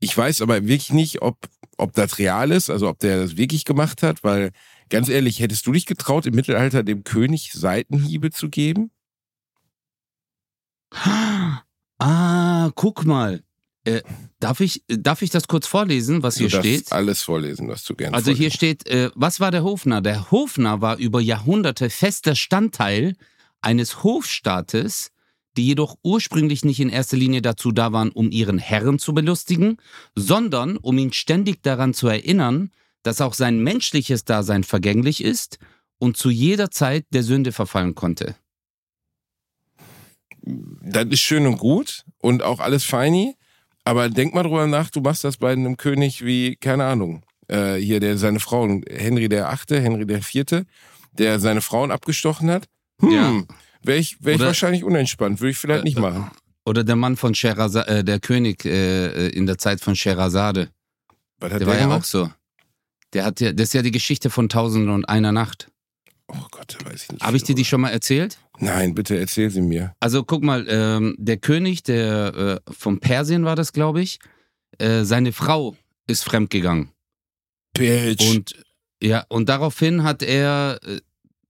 Ich 0.00 0.16
weiß 0.16 0.42
aber 0.42 0.66
wirklich 0.66 0.92
nicht, 0.92 1.22
ob, 1.22 1.48
ob 1.78 1.94
das 1.94 2.18
real 2.18 2.50
ist, 2.50 2.68
also 2.70 2.88
ob 2.88 2.98
der 2.98 3.22
das 3.22 3.36
wirklich 3.36 3.64
gemacht 3.64 4.02
hat, 4.02 4.24
weil 4.24 4.50
ganz 4.90 5.08
ehrlich, 5.08 5.40
hättest 5.40 5.66
du 5.66 5.72
dich 5.72 5.86
getraut, 5.86 6.26
im 6.26 6.34
Mittelalter 6.34 6.82
dem 6.82 7.04
König 7.04 7.52
Seitenhiebe 7.52 8.30
zu 8.30 8.50
geben? 8.50 8.90
Ah, 11.98 12.70
guck 12.74 13.04
mal. 13.04 13.42
Äh, 13.86 14.02
darf, 14.40 14.58
ich, 14.60 14.82
darf 14.88 15.22
ich 15.22 15.30
das 15.30 15.46
kurz 15.46 15.66
vorlesen, 15.68 16.24
was 16.24 16.36
hier 16.38 16.48
du 16.48 16.58
steht? 16.58 16.90
alles 16.92 17.22
vorlesen, 17.22 17.68
was 17.68 17.84
du 17.84 17.94
gerne 17.94 18.16
Also 18.16 18.32
hier 18.32 18.50
vorlesen. 18.50 18.56
steht, 18.56 18.86
äh, 18.88 19.10
was 19.14 19.38
war 19.38 19.52
der 19.52 19.62
Hofner? 19.62 20.00
Der 20.00 20.30
Hofner 20.32 20.80
war 20.80 20.96
über 20.98 21.20
Jahrhunderte 21.20 21.88
fester 21.88 22.34
Standteil 22.34 23.14
eines 23.60 24.02
Hofstaates, 24.02 25.12
die 25.56 25.66
jedoch 25.66 25.96
ursprünglich 26.02 26.64
nicht 26.64 26.80
in 26.80 26.88
erster 26.88 27.16
Linie 27.16 27.42
dazu 27.42 27.70
da 27.70 27.92
waren, 27.92 28.10
um 28.10 28.30
ihren 28.32 28.58
Herren 28.58 28.98
zu 28.98 29.14
belustigen, 29.14 29.78
sondern 30.16 30.76
um 30.78 30.98
ihn 30.98 31.12
ständig 31.12 31.62
daran 31.62 31.94
zu 31.94 32.08
erinnern, 32.08 32.72
dass 33.04 33.20
auch 33.20 33.34
sein 33.34 33.62
menschliches 33.62 34.24
Dasein 34.24 34.64
vergänglich 34.64 35.22
ist 35.22 35.58
und 35.98 36.16
zu 36.16 36.28
jeder 36.28 36.72
Zeit 36.72 37.06
der 37.10 37.22
Sünde 37.22 37.52
verfallen 37.52 37.94
konnte. 37.94 38.34
Das 40.42 41.06
ist 41.06 41.20
schön 41.20 41.46
und 41.46 41.58
gut 41.58 42.04
und 42.18 42.42
auch 42.42 42.58
alles 42.60 42.84
feini, 42.84 43.36
aber 43.86 44.08
denk 44.10 44.34
mal 44.34 44.42
drüber 44.42 44.66
nach, 44.66 44.90
du 44.90 45.00
machst 45.00 45.24
das 45.24 45.36
bei 45.38 45.52
einem 45.52 45.76
König 45.76 46.24
wie, 46.24 46.56
keine 46.56 46.84
Ahnung, 46.84 47.22
äh, 47.48 47.76
hier, 47.76 48.00
der 48.00 48.18
seine 48.18 48.40
Frauen, 48.40 48.84
Henry 48.90 49.28
der 49.28 49.48
Achte, 49.48 49.80
Henry 49.80 50.06
der 50.06 50.20
Vierte, 50.22 50.66
der 51.12 51.38
seine 51.40 51.60
Frauen 51.62 51.90
abgestochen 51.90 52.50
hat. 52.50 52.66
Hm, 53.00 53.10
Ja. 53.10 53.42
wäre 53.82 53.98
ich, 53.98 54.22
wär 54.22 54.34
ich 54.34 54.40
Oder- 54.40 54.48
wahrscheinlich 54.48 54.84
unentspannt, 54.84 55.40
würde 55.40 55.50
ich 55.52 55.58
vielleicht 55.58 55.84
nicht 55.84 55.96
Äh, 55.98 56.00
machen. 56.00 56.30
Oder 56.66 56.82
der 56.82 56.96
Mann 56.96 57.16
von 57.16 57.34
Scheherazade, 57.34 57.88
äh, 57.88 58.04
der 58.04 58.18
König 58.18 58.64
äh, 58.64 59.28
in 59.28 59.46
der 59.46 59.56
Zeit 59.56 59.80
von 59.80 59.94
Scheherazade. 59.94 60.68
Der 61.40 61.64
war 61.66 61.78
ja 61.78 61.88
auch 61.94 62.02
so. 62.04 62.28
Der 63.12 63.24
hat 63.24 63.40
ja, 63.40 63.52
das 63.52 63.68
ist 63.68 63.74
ja 63.74 63.82
die 63.82 63.92
Geschichte 63.92 64.30
von 64.30 64.48
Tausend 64.48 64.88
und 64.88 65.04
einer 65.08 65.30
Nacht. 65.32 65.68
Oh 66.28 66.46
Gott, 66.50 66.76
weiß 66.84 67.04
ich 67.04 67.12
nicht. 67.12 67.22
Habe 67.22 67.36
ich 67.36 67.44
dir 67.44 67.54
die 67.54 67.64
schon 67.64 67.80
mal 67.80 67.90
erzählt? 67.90 68.38
Nein, 68.58 68.94
bitte 68.94 69.16
erzähl 69.18 69.50
sie 69.50 69.60
mir. 69.62 69.94
Also 70.00 70.24
guck 70.24 70.42
mal, 70.42 70.66
ähm, 70.68 71.14
der 71.18 71.36
König, 71.36 71.82
der 71.84 72.60
äh, 72.66 72.72
von 72.72 72.98
Persien 73.00 73.44
war 73.44 73.54
das, 73.54 73.72
glaube 73.72 74.00
ich, 74.02 74.18
äh, 74.78 75.04
seine 75.04 75.32
Frau 75.32 75.76
ist 76.06 76.24
fremdgegangen. 76.24 76.90
Bitch. 77.74 78.28
Und 78.30 78.54
ja, 79.02 79.24
und 79.28 79.48
daraufhin 79.48 80.02
hat 80.02 80.22
er 80.22 80.80
äh, 80.84 81.00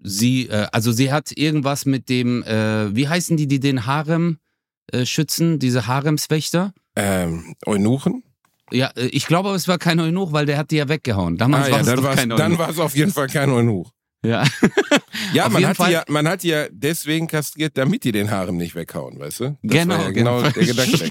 sie, 0.00 0.48
äh, 0.48 0.66
also 0.72 0.92
sie 0.92 1.12
hat 1.12 1.32
irgendwas 1.32 1.86
mit 1.86 2.08
dem, 2.08 2.42
äh, 2.42 2.94
wie 2.94 3.08
heißen 3.08 3.36
die, 3.36 3.46
die 3.46 3.60
den 3.60 3.86
Harem 3.86 4.38
äh, 4.92 5.06
schützen, 5.06 5.58
diese 5.58 5.86
Haremswächter? 5.86 6.74
ähm, 6.96 7.54
Eunuchen? 7.64 8.24
Ja, 8.72 8.90
ich 8.96 9.26
glaube, 9.26 9.50
es 9.50 9.68
war 9.68 9.78
kein 9.78 10.00
Eunuch, 10.00 10.32
weil 10.32 10.44
der 10.44 10.58
hat 10.58 10.72
die 10.72 10.76
ja 10.76 10.88
weggehauen. 10.88 11.36
Damals 11.38 11.68
Ah, 11.68 11.70
war 11.70 11.76
ja, 11.76 11.80
es 11.82 11.86
dann 11.86 11.96
doch 12.02 12.14
kein 12.14 12.28
dann 12.30 12.40
Eunuch. 12.42 12.58
war 12.58 12.68
es 12.70 12.78
auf 12.80 12.96
jeden 12.96 13.12
Fall 13.12 13.28
kein 13.28 13.48
Eunuch. 13.50 13.92
Ja. 14.26 14.44
Ja, 15.32 15.48
man 15.48 15.66
hat, 15.66 15.78
ja, 15.90 16.04
man 16.08 16.28
hat 16.28 16.42
die 16.42 16.48
ja 16.48 16.66
deswegen 16.70 17.26
kastriert, 17.26 17.76
damit 17.76 18.04
die 18.04 18.12
den 18.12 18.30
Haaren 18.30 18.56
nicht 18.56 18.74
weghauen, 18.74 19.18
weißt 19.18 19.40
du? 19.40 19.44
Das 19.62 19.78
genau, 19.78 19.94
war 19.96 20.04
ja 20.04 20.10
genau 20.10 20.38
genau. 20.38 20.50
der 20.50 20.64
Gedanke. 20.64 21.10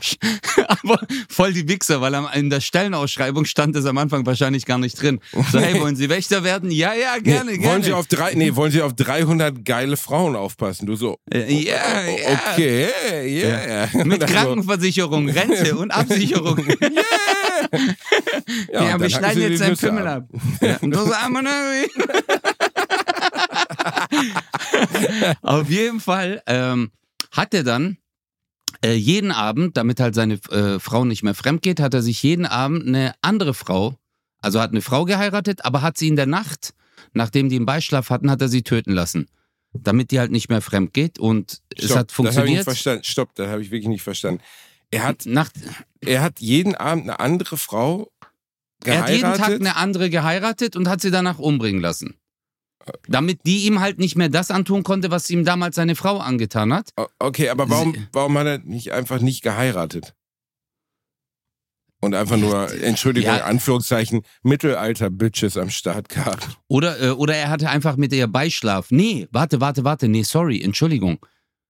Aber 0.67 0.99
voll 1.29 1.53
die 1.53 1.67
Wichser, 1.67 2.01
weil 2.01 2.13
in 2.33 2.49
der 2.49 2.61
Stellenausschreibung 2.61 3.45
stand 3.45 3.75
es 3.75 3.85
am 3.85 3.97
Anfang 3.97 4.25
wahrscheinlich 4.25 4.65
gar 4.65 4.77
nicht 4.77 5.01
drin. 5.01 5.19
So, 5.51 5.59
hey, 5.59 5.79
wollen 5.79 5.95
Sie 5.95 6.09
Wächter 6.09 6.43
werden? 6.43 6.71
Ja, 6.71 6.93
ja, 6.93 7.17
gerne, 7.19 7.51
nee, 7.51 7.57
gerne. 7.57 7.73
Wollen 7.73 7.83
Sie 7.83 7.93
auf 7.93 8.07
drei, 8.07 8.33
nee, 8.33 8.55
wollen 8.55 8.71
Sie 8.71 8.81
auf 8.81 8.93
300 8.93 9.65
geile 9.65 9.97
Frauen 9.97 10.35
aufpassen? 10.35 10.85
Du 10.85 10.95
so, 10.95 11.17
Äh, 11.31 11.51
ja, 11.53 11.75
oh, 11.75 12.09
ja. 12.09 12.39
okay, 12.53 12.89
yeah. 13.25 13.89
Mit 13.93 14.05
Und 14.05 14.09
dann 14.21 14.29
so, 14.29 14.35
Krankenversicherung, 14.35 15.29
Rente 15.29 15.75
und 15.75 15.91
Absicherung. 15.91 16.57
ja, 18.71 18.89
Ja, 18.89 18.99
wir 18.99 19.09
schneiden 19.09 19.41
jetzt 19.41 19.59
seinen 19.59 19.77
Pimmel 19.77 20.07
ab. 20.07 20.27
Ja, 20.61 20.77
und 20.81 20.93
so 20.95 21.05
sagen 21.05 21.33
wir, 21.33 21.41
ne? 21.41 21.51
Auf 25.41 25.69
jeden 25.69 25.99
Fall 25.99 26.41
ähm, 26.47 26.91
hat 27.31 27.53
er 27.53 27.63
dann 27.63 27.97
äh, 28.83 28.93
jeden 28.93 29.31
Abend, 29.31 29.77
damit 29.77 29.99
halt 29.99 30.15
seine 30.15 30.35
äh, 30.51 30.79
Frau 30.79 31.05
nicht 31.05 31.23
mehr 31.23 31.35
fremd 31.35 31.61
geht, 31.61 31.79
hat 31.79 31.93
er 31.93 32.01
sich 32.01 32.21
jeden 32.23 32.45
Abend 32.45 32.87
eine 32.87 33.13
andere 33.21 33.53
Frau, 33.53 33.97
also 34.41 34.61
hat 34.61 34.71
eine 34.71 34.81
Frau 34.81 35.05
geheiratet, 35.05 35.65
aber 35.65 35.81
hat 35.81 35.97
sie 35.97 36.07
in 36.07 36.15
der 36.15 36.25
Nacht, 36.25 36.73
nachdem 37.13 37.49
die 37.49 37.55
einen 37.55 37.65
Beischlaf 37.65 38.09
hatten, 38.09 38.29
hat 38.29 38.41
er 38.41 38.47
sie 38.49 38.63
töten 38.63 38.91
lassen. 38.91 39.27
Damit 39.73 40.11
die 40.11 40.19
halt 40.19 40.31
nicht 40.31 40.49
mehr 40.49 40.61
fremd 40.61 40.93
geht 40.93 41.19
und 41.19 41.61
es 41.75 41.85
Stopp, 41.85 41.97
hat 41.97 42.11
Das 42.11 42.17
habe 42.17 42.47
ich 42.47 42.53
nicht 42.53 42.63
funktioniert. 42.63 42.63
verstanden. 42.63 43.03
Stopp, 43.03 43.35
das 43.35 43.49
habe 43.49 43.61
ich 43.61 43.71
wirklich 43.71 43.89
nicht 43.89 44.03
verstanden. 44.03 44.41
Er 44.95 45.03
hat, 45.03 45.25
Nach, 45.25 45.49
er 46.01 46.21
hat 46.21 46.39
jeden 46.39 46.75
Abend 46.75 47.03
eine 47.03 47.19
andere 47.19 47.57
Frau 47.57 48.11
er 48.83 49.01
hat 49.01 49.09
jeden 49.09 49.21
Tag 49.21 49.35
geheiratet. 49.37 49.61
eine 49.61 49.75
andere 49.77 50.09
geheiratet 50.09 50.75
und 50.75 50.87
hat 50.87 51.01
sie 51.01 51.11
danach 51.11 51.39
umbringen 51.39 51.81
lassen. 51.81 52.15
Damit 53.07 53.39
die 53.47 53.65
ihm 53.65 53.79
halt 53.79 53.97
nicht 53.97 54.15
mehr 54.15 54.29
das 54.29 54.51
antun 54.51 54.83
konnte, 54.83 55.09
was 55.09 55.29
ihm 55.29 55.43
damals 55.43 55.75
seine 55.75 55.95
Frau 55.95 56.19
angetan 56.19 56.71
hat. 56.71 56.91
Okay, 57.17 57.49
aber 57.49 57.67
warum, 57.69 58.07
warum 58.11 58.37
hat 58.37 58.45
er 58.45 58.57
nicht 58.59 58.91
einfach 58.91 59.19
nicht 59.21 59.41
geheiratet? 59.41 60.13
Und 62.01 62.13
einfach 62.13 62.37
nur, 62.37 62.71
Entschuldigung, 62.83 63.35
Ja. 63.35 63.45
Anführungszeichen, 63.45 64.21
Mittelalter-Bitches 64.43 65.57
am 65.57 65.71
Start 65.71 66.09
gehabt. 66.09 66.47
Oder, 66.67 67.01
äh, 67.01 67.09
oder 67.09 67.35
er 67.35 67.49
hatte 67.49 67.69
einfach 67.69 67.95
mit 67.95 68.13
ihr 68.13 68.27
Beischlaf. 68.27 68.91
Nee, 68.91 69.27
warte, 69.31 69.59
warte, 69.61 69.83
warte. 69.83 70.07
Nee, 70.07 70.21
sorry, 70.21 70.61
Entschuldigung. 70.61 71.17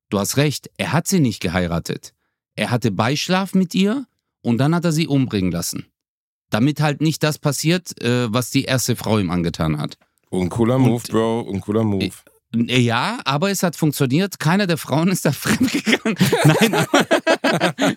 Du 0.09 0.19
hast 0.19 0.35
recht. 0.35 0.69
Er 0.77 0.91
hat 0.91 1.07
sie 1.07 1.21
nicht 1.21 1.39
geheiratet. 1.39 2.13
Er 2.55 2.71
hatte 2.71 2.91
Beischlaf 2.91 3.53
mit 3.53 3.75
ihr 3.75 4.05
und 4.41 4.57
dann 4.57 4.73
hat 4.75 4.85
er 4.85 4.91
sie 4.91 5.07
umbringen 5.07 5.51
lassen. 5.51 5.87
Damit 6.49 6.79
halt 6.79 7.01
nicht 7.01 7.23
das 7.23 7.37
passiert, 7.39 8.01
äh, 8.01 8.31
was 8.31 8.51
die 8.51 8.63
erste 8.63 8.95
Frau 8.95 9.17
ihm 9.19 9.29
angetan 9.29 9.77
hat. 9.79 9.97
Und 10.29 10.49
cooler 10.49 10.77
Move, 10.77 11.03
Bro, 11.09 11.41
und 11.41 11.61
cooler 11.61 11.83
Move. 11.83 12.05
Äh, 12.53 12.79
Ja, 12.79 13.19
aber 13.25 13.49
es 13.51 13.63
hat 13.63 13.75
funktioniert. 13.75 14.39
Keine 14.39 14.67
der 14.67 14.77
Frauen 14.77 15.09
ist 15.09 15.25
da 15.25 15.31
fremdgegangen. 15.33 16.17
Nein, 16.45 16.85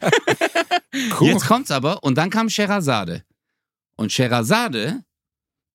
Cool. 1.20 1.28
Jetzt 1.28 1.46
kommt's 1.46 1.70
aber 1.70 2.02
und 2.02 2.16
dann 2.16 2.30
kam 2.30 2.48
Sherazade. 2.48 3.22
Und 3.96 4.10
Sherazade 4.12 5.04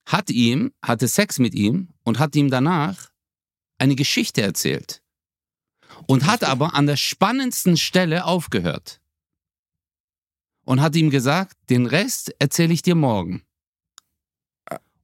hat 0.05 0.29
ihm, 0.29 0.73
hatte 0.83 1.07
Sex 1.07 1.39
mit 1.39 1.53
ihm 1.53 1.89
und 2.03 2.19
hat 2.19 2.35
ihm 2.35 2.49
danach 2.49 3.11
eine 3.77 3.95
Geschichte 3.95 4.41
erzählt. 4.41 5.01
Und 6.07 6.25
hat 6.25 6.43
aber 6.43 6.73
an 6.73 6.87
der 6.87 6.97
spannendsten 6.97 7.77
Stelle 7.77 8.25
aufgehört. 8.25 8.99
Und 10.65 10.81
hat 10.81 10.95
ihm 10.95 11.09
gesagt, 11.09 11.57
den 11.69 11.85
Rest 11.85 12.33
erzähle 12.39 12.73
ich 12.73 12.81
dir 12.81 12.95
morgen. 12.95 13.43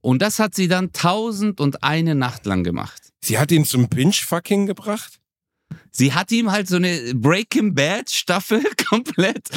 Und 0.00 0.22
das 0.22 0.38
hat 0.38 0.54
sie 0.54 0.68
dann 0.68 0.92
tausend 0.92 1.60
und 1.60 1.82
eine 1.82 2.14
Nacht 2.14 2.46
lang 2.46 2.64
gemacht. 2.64 3.12
Sie 3.20 3.38
hat 3.38 3.52
ihn 3.52 3.66
zum 3.66 3.88
Pinch-Fucking 3.88 4.66
gebracht? 4.66 5.20
Sie 5.90 6.14
hat 6.14 6.32
ihm 6.32 6.50
halt 6.50 6.68
so 6.68 6.76
eine 6.76 7.14
Breaking 7.14 7.74
Bad 7.74 8.10
Staffel 8.10 8.62
komplett 8.88 9.50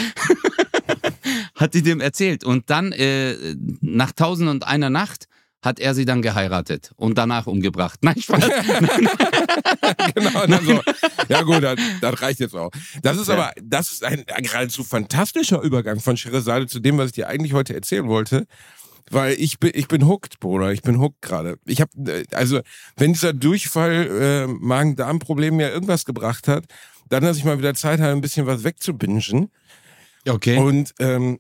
hat 1.56 1.74
die 1.74 1.82
dem 1.82 2.02
erzählt 2.02 2.44
und 2.44 2.70
dann 2.70 2.92
äh, 2.92 3.56
nach 3.82 4.12
tausend 4.12 4.50
und 4.50 4.68
einer 4.68 4.90
Nacht 4.90 5.28
hat 5.64 5.80
er 5.80 5.96
sie 5.96 6.06
dann 6.06 6.22
geheiratet 6.22 6.92
und 6.98 7.18
danach 7.18 7.48
umgebracht. 7.48 8.00
Nein, 8.04 8.22
Spaß. 8.22 8.44
genau, 10.14 10.46
dann 10.46 10.66
so. 10.66 10.82
Ja 11.30 11.42
gut, 11.42 11.64
das, 11.64 11.80
das 12.02 12.22
reicht 12.22 12.40
jetzt 12.42 12.56
auch. 12.56 12.70
Das 13.02 13.18
ist 13.18 13.28
Ja. 13.30 13.36
aber, 13.36 13.52
das 13.62 13.92
ist 13.92 14.04
ein 14.04 14.26
geradezu 14.26 14.84
fantastischer 14.84 15.62
Übergang 15.62 16.00
von 16.00 16.18
Scheherazade 16.18 16.68
zu 16.68 16.80
dem, 16.80 16.98
was 16.98 17.08
ich 17.08 17.14
dir 17.14 17.30
eigentlich 17.30 17.54
heute 17.54 17.74
erzählen 17.74 18.08
wollte. 18.08 18.46
Weil 19.10 19.34
ich 19.34 19.60
bin, 19.60 19.72
ich 19.74 19.88
bin 19.88 20.08
hooked, 20.08 20.40
Bruder. 20.40 20.72
Ich 20.72 20.82
bin 20.82 21.00
hooked 21.00 21.22
gerade. 21.22 21.58
Ich 21.66 21.82
habe, 21.82 22.24
also, 22.32 22.62
wenn 22.96 23.14
dieser 23.14 23.34
Durchfall 23.34 24.48
äh, 24.48 24.48
Magen-Darm-Problem 24.48 25.58
mir 25.58 25.72
irgendwas 25.72 26.06
gebracht 26.06 26.48
hat, 26.48 26.66
dann, 27.10 27.24
dass 27.24 27.38
ich 27.38 27.44
mal 27.44 27.58
wieder 27.58 27.74
Zeit 27.74 28.00
habe, 28.00 28.12
ein 28.12 28.22
bisschen 28.22 28.46
was 28.48 28.64
wegzubingen. 28.64 29.50
Okay. 30.28 30.58
Und 30.58 30.94
ähm, 31.00 31.40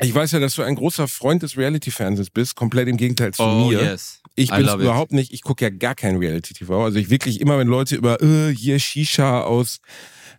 ich 0.00 0.14
weiß 0.14 0.32
ja, 0.32 0.40
dass 0.40 0.54
du 0.54 0.62
ein 0.62 0.74
großer 0.74 1.08
Freund 1.08 1.42
des 1.42 1.56
Reality-Fernsehens 1.56 2.30
bist, 2.30 2.56
komplett 2.56 2.88
im 2.88 2.96
Gegenteil 2.96 3.32
zu 3.32 3.42
oh 3.42 3.68
mir. 3.68 3.82
yes. 3.82 4.20
Ich 4.36 4.50
bin 4.50 4.66
it. 4.66 4.74
überhaupt 4.74 5.12
nicht, 5.12 5.32
ich 5.32 5.42
gucke 5.42 5.64
ja 5.64 5.70
gar 5.70 5.94
kein 5.94 6.16
Reality-TV. 6.16 6.84
Also 6.84 6.98
ich 6.98 7.08
wirklich 7.08 7.40
immer, 7.40 7.58
wenn 7.58 7.68
Leute 7.68 7.94
über 7.94 8.20
äh, 8.20 8.52
hier 8.54 8.80
Shisha 8.80 9.42
aus 9.42 9.80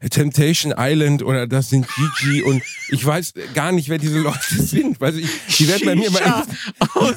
Temptation 0.10 0.74
Island 0.78 1.24
oder 1.24 1.48
das 1.48 1.70
sind 1.70 1.88
Gigi 1.88 2.42
und 2.46 2.62
ich 2.90 3.06
weiß 3.06 3.34
gar 3.54 3.72
nicht, 3.72 3.90
wer 3.90 3.98
diese 3.98 4.20
Leute 4.20 4.40
sind. 4.62 5.00
Weil 5.00 5.20
ich, 5.20 5.30
die 5.58 5.68
werden 5.68 5.86
bei 5.86 5.96
mir 5.96 6.08
immer. 6.08 6.20
Shisha 6.20 6.46
aus, 6.94 7.16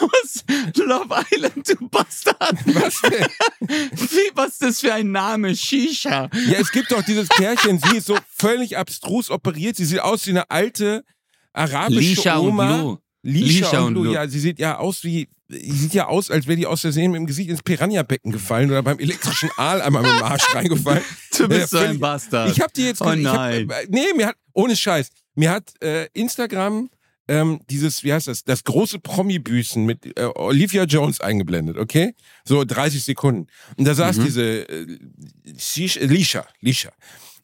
aus 0.00 0.44
Love 0.76 1.24
Island, 1.30 1.68
du 1.68 1.88
Bastard. 1.88 2.56
Was 2.66 3.00
denn? 3.02 3.26
Wie, 3.60 4.30
was 4.34 4.48
ist 4.48 4.62
das 4.62 4.80
für 4.80 4.94
ein 4.94 5.10
Name? 5.10 5.54
Shisha. 5.54 6.30
Ja, 6.46 6.58
es 6.58 6.70
gibt 6.72 6.92
doch 6.92 7.02
dieses 7.02 7.28
Pärchen, 7.28 7.78
sie 7.78 7.98
ist 7.98 8.06
so 8.06 8.18
völlig 8.36 8.76
abstrus 8.76 9.30
operiert. 9.30 9.76
Sie 9.76 9.84
sieht 9.84 10.00
aus 10.00 10.26
wie 10.26 10.30
eine 10.30 10.50
alte 10.50 11.04
arabische 11.52 12.00
Lisha 12.00 12.36
und 12.36 12.48
Oma. 12.48 12.76
Lou. 12.80 12.98
Lisha, 13.24 13.46
Lisha 13.46 13.80
und 13.80 13.96
und. 13.96 14.04
Lou. 14.04 14.12
Ja, 14.12 14.26
sie 14.28 14.40
sieht 14.40 14.58
ja 14.58 14.78
aus 14.78 15.04
wie, 15.04 15.28
sie 15.48 15.70
sieht 15.72 15.94
ja 15.94 16.06
aus, 16.08 16.30
als 16.30 16.46
wäre 16.46 16.56
die 16.56 16.66
aus 16.66 16.80
Versehen 16.80 17.12
mit 17.12 17.18
dem 17.20 17.26
Gesicht 17.26 17.50
ins 17.50 17.62
Piranha-Becken 17.62 18.32
gefallen 18.32 18.70
oder 18.70 18.82
beim 18.82 18.98
elektrischen 18.98 19.50
Aal 19.56 19.80
einmal 19.80 20.02
mit 20.02 20.10
dem 20.12 20.22
Arsch 20.24 20.54
reingefallen. 20.54 21.02
Du 21.36 21.48
bist 21.48 21.70
so 21.70 21.78
Ja, 21.78 21.90
ein 21.90 22.00
Bastard. 22.00 22.50
Ich 22.50 22.60
habe 22.60 22.72
die 22.74 22.82
jetzt 22.84 23.00
Oh 23.00 23.12
ich 23.12 23.24
hab, 23.26 23.36
nein. 23.36 23.70
äh, 23.70 23.86
nee, 23.88 24.06
mir 24.16 24.26
hat 24.28 24.36
ohne 24.54 24.74
Scheiß, 24.76 25.08
mir 25.36 25.50
hat 25.50 25.72
äh, 25.82 26.08
Instagram 26.14 26.90
ähm, 27.28 27.60
dieses, 27.70 28.02
wie 28.02 28.12
heißt 28.12 28.26
das, 28.26 28.42
das 28.42 28.64
große 28.64 28.98
Promi-Büßen 28.98 29.84
mit 29.86 30.18
äh, 30.18 30.24
Olivia 30.34 30.82
Jones 30.84 31.20
eingeblendet, 31.20 31.76
okay? 31.78 32.14
So 32.44 32.64
30 32.64 33.04
Sekunden. 33.04 33.46
Und 33.76 33.84
da 33.84 33.94
saß 33.94 34.16
Mhm. 34.16 34.24
diese 34.24 34.42
äh, 34.68 34.82
äh, 34.82 36.06
Lisha, 36.06 36.44
Lisha. 36.60 36.90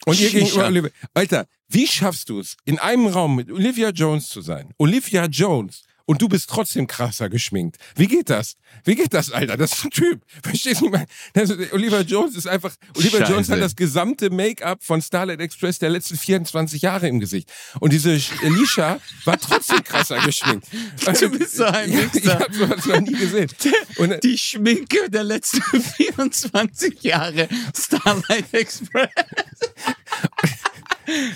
Und 0.05 0.19
ihr 0.21 0.29
Shisha. 0.29 0.39
gegenüber 0.45 0.67
Olivia. 0.67 0.91
Alter, 1.15 1.47
wie 1.69 1.87
schaffst 1.87 2.31
du 2.31 2.41
es, 2.41 2.57
in 2.65 2.79
einem 2.79 3.07
Raum 3.07 3.37
mit 3.37 3.51
Olivia 3.51 3.91
Jones 3.91 4.29
zu 4.29 4.41
sein? 4.41 4.73
Olivia 4.79 5.27
Jones. 5.27 5.83
Und 6.09 6.23
du 6.23 6.29
bist 6.29 6.49
trotzdem 6.49 6.87
krasser 6.87 7.29
geschminkt. 7.29 7.77
Wie 7.95 8.07
geht 8.07 8.31
das? 8.31 8.57
Wie 8.83 8.95
geht 8.95 9.13
das, 9.13 9.31
Alter? 9.31 9.59
Das 9.59 9.73
ist 9.73 9.85
ein 9.85 9.91
Typ. 9.91 10.23
Verstehst 10.43 10.81
du? 10.81 10.91
Das, 11.35 11.51
Olivia 11.71 12.01
Jones 12.01 12.35
ist 12.35 12.47
einfach, 12.47 12.75
Olivia 12.97 13.19
Scheiße. 13.19 13.33
Jones 13.33 13.51
hat 13.51 13.61
das 13.61 13.77
gesamte 13.77 14.31
Make-up 14.31 14.83
von 14.83 15.03
Starlight 15.03 15.41
Express 15.41 15.79
der 15.79 15.91
letzten 15.91 16.17
24 16.17 16.81
Jahre 16.81 17.09
im 17.09 17.21
Gesicht. 17.21 17.53
Und 17.81 17.93
diese 17.93 18.19
Alicia 18.43 18.99
war 19.27 19.39
trotzdem 19.39 19.85
krasser 19.85 20.19
geschminkt. 20.21 20.67
Du 21.21 21.29
bist 21.29 21.57
so 21.57 21.65
ein 21.65 21.93
ja. 21.93 22.01
Ich 22.15 22.27
hab 22.27 22.55
sowas 22.55 22.87
noch 22.87 23.01
nie 23.01 23.13
gesehen. 23.13 23.51
Und, 23.97 24.13
äh, 24.13 24.21
Die 24.21 24.39
Schminke 24.39 25.11
der 25.11 25.25
letzten 25.25 25.61
24 25.83 27.03
Jahre 27.03 27.49
Starlight 27.77 28.55
Express. 28.55 29.11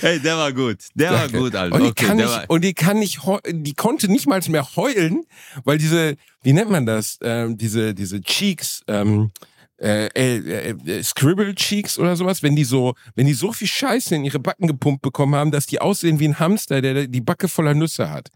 Hey, 0.00 0.20
der 0.20 0.36
war 0.36 0.52
gut. 0.52 0.78
Der 0.94 1.12
war 1.12 1.20
Danke. 1.20 1.38
gut, 1.38 1.54
Alter. 1.54 1.74
Und 1.74 1.82
die, 1.82 1.90
Okay, 1.90 2.06
kann 2.06 2.16
nicht, 2.16 2.28
war, 2.28 2.44
und 2.48 2.60
die 2.62 2.74
kann 2.74 2.98
nicht, 2.98 3.20
die 3.48 3.74
konnte 3.74 4.10
nicht 4.10 4.26
mal 4.26 4.40
mehr 4.48 4.66
heulen, 4.76 5.24
weil 5.64 5.78
diese, 5.78 6.16
wie 6.42 6.52
nennt 6.52 6.70
man 6.70 6.86
das, 6.86 7.18
ähm, 7.22 7.56
diese, 7.56 7.94
diese 7.94 8.20
Cheeks, 8.20 8.82
ähm, 8.88 9.30
äh, 9.82 10.06
äh, 10.14 10.70
äh, 10.70 11.02
Scribble 11.02 11.54
Cheeks 11.54 11.98
oder 11.98 12.14
sowas, 12.14 12.42
wenn 12.42 12.54
die 12.54 12.64
so, 12.64 12.94
wenn 13.16 13.26
die 13.26 13.32
so 13.32 13.52
viel 13.52 13.66
Scheiße 13.66 14.14
in 14.14 14.24
ihre 14.24 14.38
Backen 14.38 14.68
gepumpt 14.68 15.02
bekommen 15.02 15.34
haben, 15.34 15.50
dass 15.50 15.66
die 15.66 15.80
aussehen 15.80 16.20
wie 16.20 16.28
ein 16.28 16.38
Hamster, 16.38 16.80
der 16.80 17.08
die 17.08 17.20
Backe 17.20 17.48
voller 17.48 17.74
Nüsse 17.74 18.10
hat. 18.10 18.28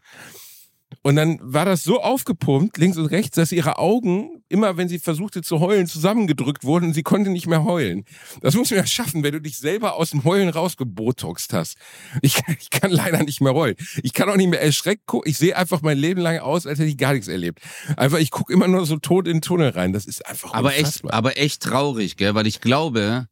Und 1.03 1.17
dann 1.17 1.39
war 1.43 1.65
das 1.65 1.83
so 1.83 2.01
aufgepumpt, 2.01 2.79
links 2.79 2.97
und 2.97 3.07
rechts, 3.07 3.35
dass 3.35 3.51
ihre 3.51 3.79
Augen, 3.79 4.43
immer 4.49 4.77
wenn 4.77 4.89
sie 4.89 5.01
versuchte 5.01 5.43
zu 5.43 5.59
heulen, 5.59 5.87
zusammengedrückt 5.89 6.63
wurden 6.63 6.87
und 6.87 6.93
sie 6.95 7.03
konnte 7.03 7.31
nicht 7.31 7.49
mehr 7.49 7.65
heulen. 7.65 8.05
Das 8.41 8.55
muss 8.55 8.71
man 8.71 8.79
ja 8.79 8.87
schaffen, 8.87 9.25
wenn 9.25 9.33
du 9.33 9.41
dich 9.41 9.59
selber 9.59 9.97
aus 9.97 10.11
dem 10.11 10.23
Heulen 10.25 10.49
rausgebotoxt 10.49 11.53
hast. 11.53 11.77
Ich, 12.23 12.37
ich 12.61 12.71
kann 12.71 12.93
leider 12.93 13.23
nicht 13.25 13.41
mehr 13.41 13.53
heulen. 13.55 13.75
Ich 14.03 14.13
kann 14.13 14.29
auch 14.29 14.37
nicht 14.37 14.49
mehr 14.49 14.63
erschreckt 14.63 15.07
gucken. 15.07 15.29
Ich 15.31 15.39
sehe 15.39 15.57
einfach 15.57 15.83
mein 15.83 15.99
Leben 15.99 16.21
lang 16.21 16.39
aus, 16.39 16.67
als 16.67 16.79
hätte 16.79 16.89
ich 16.89 16.97
gar 16.99 17.13
nichts 17.15 17.29
erlebt. 17.29 17.61
Einfach, 17.97 18.19
ich 18.19 18.31
gucke 18.31 18.53
immer 18.53 18.69
nur 18.69 18.87
so 18.87 18.97
tot 18.97 19.27
in 19.27 19.39
den 19.39 19.43
Tunnel 19.43 19.71
rein. 19.71 19.93
Das 19.93 20.07
ist 20.07 20.25
einfach 20.27 20.55
aber 20.55 20.77
echt, 20.77 21.03
aber 21.13 21.37
echt 21.37 21.63
traurig, 21.63 22.17
gell? 22.17 22.35
Weil 22.37 22.47
ich 22.47 22.61
glaube, 22.61 23.27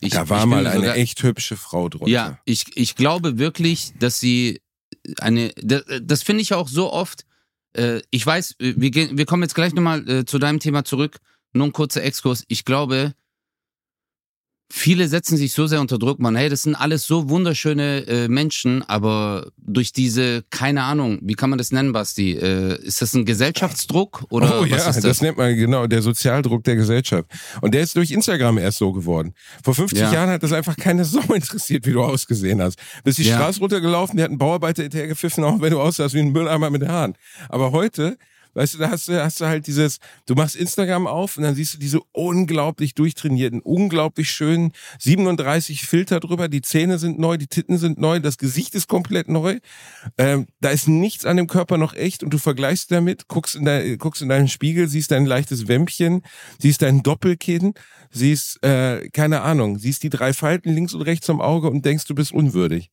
ich, 0.00 0.12
da 0.12 0.28
war 0.28 0.44
mal 0.46 0.66
eine 0.66 0.76
sogar- 0.80 0.96
echt 0.96 1.22
hübsche 1.22 1.56
Frau 1.56 1.88
drunter. 1.88 2.08
Ja, 2.10 2.38
ich, 2.44 2.76
ich 2.76 2.96
glaube 2.96 3.38
wirklich, 3.38 3.92
dass 3.98 4.18
sie 4.20 4.60
eine, 5.20 5.52
das, 5.56 5.84
das 6.02 6.22
finde 6.22 6.42
ich 6.42 6.54
auch 6.54 6.68
so 6.68 6.92
oft. 6.92 7.24
Äh, 7.74 8.00
ich 8.10 8.26
weiß, 8.26 8.56
wir, 8.58 8.90
gehen, 8.90 9.18
wir 9.18 9.26
kommen 9.26 9.42
jetzt 9.42 9.54
gleich 9.54 9.74
nochmal 9.74 10.08
äh, 10.08 10.24
zu 10.24 10.38
deinem 10.38 10.60
Thema 10.60 10.84
zurück. 10.84 11.18
Nur 11.52 11.66
ein 11.66 11.72
kurzer 11.72 12.02
Exkurs. 12.02 12.44
Ich 12.48 12.64
glaube, 12.64 13.14
viele 14.70 15.08
setzen 15.08 15.36
sich 15.36 15.52
so 15.52 15.66
sehr 15.66 15.80
unter 15.80 15.98
Druck, 15.98 16.18
man, 16.18 16.34
hey, 16.36 16.48
das 16.48 16.62
sind 16.62 16.74
alles 16.74 17.06
so 17.06 17.28
wunderschöne 17.28 18.06
äh, 18.06 18.28
Menschen, 18.28 18.82
aber 18.82 19.50
durch 19.58 19.92
diese, 19.92 20.42
keine 20.50 20.82
Ahnung, 20.82 21.18
wie 21.22 21.34
kann 21.34 21.50
man 21.50 21.58
das 21.58 21.70
nennen, 21.72 21.92
Basti? 21.92 22.32
Äh, 22.32 22.82
ist 22.82 23.00
das 23.00 23.14
ein 23.14 23.24
Gesellschaftsdruck 23.24 24.24
oder 24.30 24.60
oh 24.60 24.62
was 24.62 24.70
ja, 24.70 24.76
ist 24.76 24.86
das? 24.86 25.00
das? 25.00 25.20
nennt 25.20 25.38
man 25.38 25.54
genau 25.56 25.86
der 25.86 26.02
Sozialdruck 26.02 26.64
der 26.64 26.76
Gesellschaft. 26.76 27.30
Und 27.60 27.74
der 27.74 27.82
ist 27.82 27.96
durch 27.96 28.10
Instagram 28.10 28.58
erst 28.58 28.78
so 28.78 28.92
geworden. 28.92 29.34
Vor 29.62 29.74
50 29.74 29.98
Ja. 30.00 30.12
Jahren 30.12 30.30
hat 30.30 30.42
das 30.42 30.52
einfach 30.52 30.76
keine 30.76 31.04
Sau 31.04 31.20
interessiert, 31.34 31.86
wie 31.86 31.92
du 31.92 32.02
ausgesehen 32.02 32.60
hast. 32.60 32.78
Bist 33.04 33.18
die 33.18 33.22
Ja. 33.24 33.36
Straße 33.36 33.60
runtergelaufen, 33.60 34.16
die 34.16 34.22
hat 34.22 34.30
einen 34.30 34.38
Bauarbeiter 34.38 34.82
hinterher 34.82 35.08
gepfiffen, 35.08 35.44
auch 35.44 35.60
wenn 35.60 35.70
du 35.70 35.80
aussahst 35.80 36.14
wie 36.14 36.20
ein 36.20 36.32
Mülleimer 36.32 36.70
mit 36.70 36.86
Haaren. 36.86 37.14
Aber 37.48 37.72
heute, 37.72 38.18
weißt 38.56 38.74
du, 38.74 38.78
da 38.78 38.90
hast 38.90 39.08
du, 39.08 39.22
hast 39.22 39.40
du 39.40 39.46
halt 39.46 39.66
dieses, 39.66 39.98
du 40.24 40.34
machst 40.34 40.56
Instagram 40.56 41.06
auf 41.06 41.36
und 41.36 41.42
dann 41.42 41.54
siehst 41.54 41.74
du 41.74 41.78
diese 41.78 42.00
unglaublich 42.12 42.94
durchtrainierten, 42.94 43.60
unglaublich 43.60 44.30
schönen 44.30 44.72
37 44.98 45.82
Filter 45.82 46.20
drüber, 46.20 46.48
die 46.48 46.62
Zähne 46.62 46.98
sind 46.98 47.18
neu, 47.18 47.36
die 47.36 47.46
Titten 47.46 47.76
sind 47.76 47.98
neu, 47.98 48.18
das 48.18 48.38
Gesicht 48.38 48.74
ist 48.74 48.88
komplett 48.88 49.28
neu. 49.28 49.58
Ähm, 50.16 50.46
da 50.60 50.70
ist 50.70 50.88
nichts 50.88 51.26
an 51.26 51.36
dem 51.36 51.46
Körper 51.46 51.76
noch 51.76 51.94
echt 51.94 52.22
und 52.22 52.30
du 52.30 52.38
vergleichst 52.38 52.90
damit, 52.90 53.28
guckst 53.28 53.54
in, 53.56 53.64
dein, 53.64 53.98
guckst 53.98 54.22
in 54.22 54.30
deinen 54.30 54.48
Spiegel, 54.48 54.88
siehst 54.88 55.10
dein 55.10 55.26
leichtes 55.26 55.68
Wämpchen, 55.68 56.22
siehst 56.58 56.80
dein 56.82 57.02
Doppelkinn, 57.02 57.74
siehst, 58.10 58.62
äh, 58.64 59.08
keine 59.10 59.42
Ahnung, 59.42 59.78
siehst 59.78 60.02
die 60.02 60.10
drei 60.10 60.32
Falten 60.32 60.72
links 60.72 60.94
und 60.94 61.02
rechts 61.02 61.28
am 61.28 61.42
Auge 61.42 61.68
und 61.68 61.84
denkst, 61.84 62.06
du 62.06 62.14
bist 62.14 62.32
unwürdig. 62.32 62.90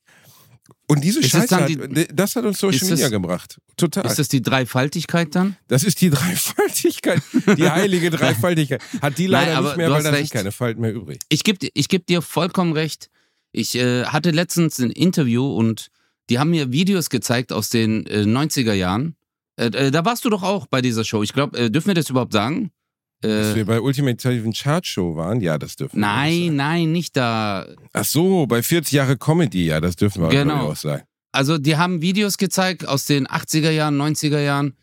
Und 0.94 1.04
diese 1.04 1.20
Ist 1.22 1.30
Scheiße, 1.32 1.48
dann 1.48 1.64
hat, 1.98 2.08
das 2.14 2.36
hat 2.36 2.46
uns 2.46 2.60
Social 2.60 2.76
ist 2.76 2.84
das- 2.84 2.90
Media 2.92 3.10
gebracht. 3.10 3.60
Total. 3.78 4.06
Ist 4.06 4.20
das 4.20 4.28
die 4.28 4.42
Dreifaltigkeit 4.42 5.34
dann? 5.36 5.56
Das 5.68 5.84
ist 5.84 6.02
die 6.02 6.10
Dreifaltigkeit, 6.58 7.22
die 7.58 7.70
heilige 7.70 8.10
Dreifaltigkeit. 8.18 8.82
Hat 9.02 9.18
die 9.18 9.28
leider 9.28 9.54
Nein, 9.56 9.64
nicht 9.64 9.78
mehr, 9.78 9.92
weil 9.92 10.04
da 10.04 10.14
sind 10.16 10.32
keine 10.32 10.52
Falten 10.52 10.82
mehr 10.82 10.94
übrig. 10.94 11.20
Ich 11.30 11.44
gebe 11.44 11.68
ich 11.74 11.88
geb 11.90 12.06
dir 12.06 12.22
vollkommen 12.22 12.74
recht. 12.74 13.10
Ich 13.52 13.76
äh, 13.76 14.06
hatte 14.06 14.32
letztens 14.32 14.80
ein 14.80 14.92
Interview 14.92 15.46
und 15.46 15.90
die 16.30 16.40
haben 16.40 16.50
mir 16.52 16.72
Videos 16.72 17.10
gezeigt 17.10 17.52
aus 17.52 17.70
den 17.70 18.06
äh, 18.08 18.20
90er 18.22 18.74
Jahren. 18.74 19.16
Äh, 19.56 19.66
äh, 19.68 19.92
da 19.92 20.06
warst 20.06 20.26
du 20.26 20.30
doch 20.30 20.44
auch 20.44 20.68
bei 20.68 20.82
dieser 20.82 21.04
Show. 21.04 21.24
Ich 21.24 21.34
glaube, 21.34 21.58
äh, 21.58 21.70
dürfen 21.72 21.88
wir 21.88 21.94
das 21.96 22.10
überhaupt 22.10 22.34
sagen? 22.34 22.72
Dass 23.24 23.48
Äh, 23.54 23.56
wir 23.56 23.66
bei 23.66 23.80
Ultimativen 23.82 24.54
Chart 24.54 24.86
Show 24.86 25.16
waren, 25.16 25.42
ja, 25.42 25.58
das 25.58 25.76
dürfen 25.76 26.00
wir. 26.00 26.06
auch 26.06 26.12
nein, 26.14 26.56
nein, 26.56 26.92
nicht 26.92 27.16
da. 27.18 27.66
Ach 27.94 28.06
so, 28.06 28.46
bei 28.48 28.62
40 28.62 28.92
Jahre 28.94 29.18
Comedy, 29.18 29.66
ja, 29.66 29.80
das 29.82 29.96
dürfen 29.96 30.22
wir 30.22 30.30
Genau. 30.30 30.70
auch 30.72 30.76
sagen. 30.76 31.04
Also, 31.32 31.58
die 31.58 31.78
haben 31.78 32.02
Videos 32.02 32.38
gezeigt 32.38 32.88
aus 32.88 33.06
den 33.06 33.26
80er 33.28 33.72
Jahren, 33.72 33.98
90er 34.00 34.40
Jahren. 34.42 34.76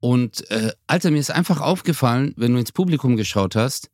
Und 0.00 0.48
äh, 0.50 0.70
Alter, 0.86 1.10
mir 1.10 1.18
ist 1.18 1.30
einfach 1.32 1.60
aufgefallen, 1.60 2.34
wenn 2.36 2.52
du 2.52 2.60
ins 2.60 2.70
Publikum 2.70 3.16
geschaut 3.16 3.56
hast, 3.56 3.90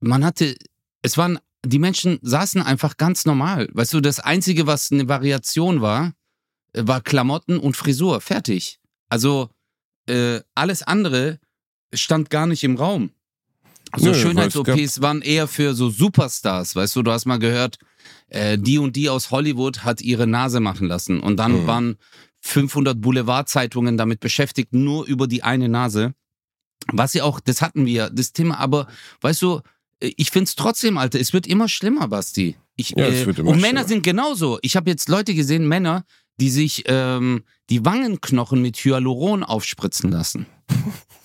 man 0.00 0.24
hatte, 0.24 0.56
es 1.02 1.18
waren, 1.18 1.38
die 1.66 1.78
Menschen 1.78 2.18
saßen 2.22 2.62
einfach 2.62 2.96
ganz 2.96 3.26
normal. 3.26 3.68
Weißt 3.72 3.92
du, 3.92 4.00
das 4.00 4.18
Einzige, 4.20 4.66
was 4.66 4.90
eine 4.92 5.08
Variation 5.08 5.82
war, 5.82 6.14
äh, 6.72 6.82
war 6.86 7.02
Klamotten 7.02 7.58
und 7.58 7.76
Frisur. 7.76 8.22
Fertig. 8.22 8.78
Also 9.10 9.50
äh, 10.08 10.40
alles 10.54 10.82
andere 10.82 11.38
stand 11.94 12.30
gar 12.30 12.46
nicht 12.46 12.64
im 12.64 12.76
Raum. 12.76 13.10
So 13.96 14.10
es 14.10 14.18
Schönheits-OPs 14.20 15.00
waren 15.00 15.20
eher 15.20 15.48
für 15.48 15.74
so 15.74 15.90
Superstars, 15.90 16.76
weißt 16.76 16.94
du, 16.94 17.02
du 17.02 17.10
hast 17.10 17.26
mal 17.26 17.38
gehört, 17.40 17.78
äh, 18.28 18.56
die 18.56 18.78
und 18.78 18.94
die 18.94 19.08
aus 19.08 19.30
Hollywood 19.32 19.82
hat 19.82 20.00
ihre 20.00 20.26
Nase 20.28 20.60
machen 20.60 20.86
lassen. 20.86 21.18
Und 21.20 21.36
dann 21.38 21.62
Mhm. 21.62 21.66
waren 21.66 21.96
500 22.40 23.00
Boulevardzeitungen 23.00 23.96
damit 23.96 24.20
beschäftigt, 24.20 24.72
nur 24.72 25.06
über 25.06 25.26
die 25.26 25.42
eine 25.42 25.68
Nase. 25.68 26.14
Was 26.92 27.14
ja 27.14 27.24
auch, 27.24 27.40
das 27.40 27.60
hatten 27.62 27.84
wir, 27.84 28.10
das 28.10 28.32
Thema, 28.32 28.58
aber 28.58 28.86
weißt 29.22 29.42
du, 29.42 29.60
äh, 30.00 30.12
ich 30.16 30.30
find's 30.30 30.54
trotzdem, 30.54 30.96
Alter, 30.96 31.18
es 31.18 31.32
wird 31.32 31.46
immer 31.48 31.68
schlimmer, 31.68 32.06
Basti. 32.08 32.56
Ich, 32.76 32.90
Ja, 32.90 33.06
es 33.06 33.22
äh, 33.22 33.26
wird 33.26 33.40
immer 33.40 33.50
und 33.50 33.56
Männer 33.60 33.80
schlimmer. 33.80 33.88
sind 33.88 34.02
genauso. 34.04 34.58
Ich 34.62 34.76
habe 34.76 34.88
jetzt 34.88 35.08
Leute 35.08 35.34
gesehen, 35.34 35.66
Männer, 35.66 36.04
die 36.38 36.50
sich 36.50 36.84
ähm, 36.86 37.42
die 37.68 37.84
Wangenknochen 37.84 38.62
mit 38.62 38.76
Hyaluron 38.78 39.42
aufspritzen 39.42 40.10
lassen. 40.12 40.46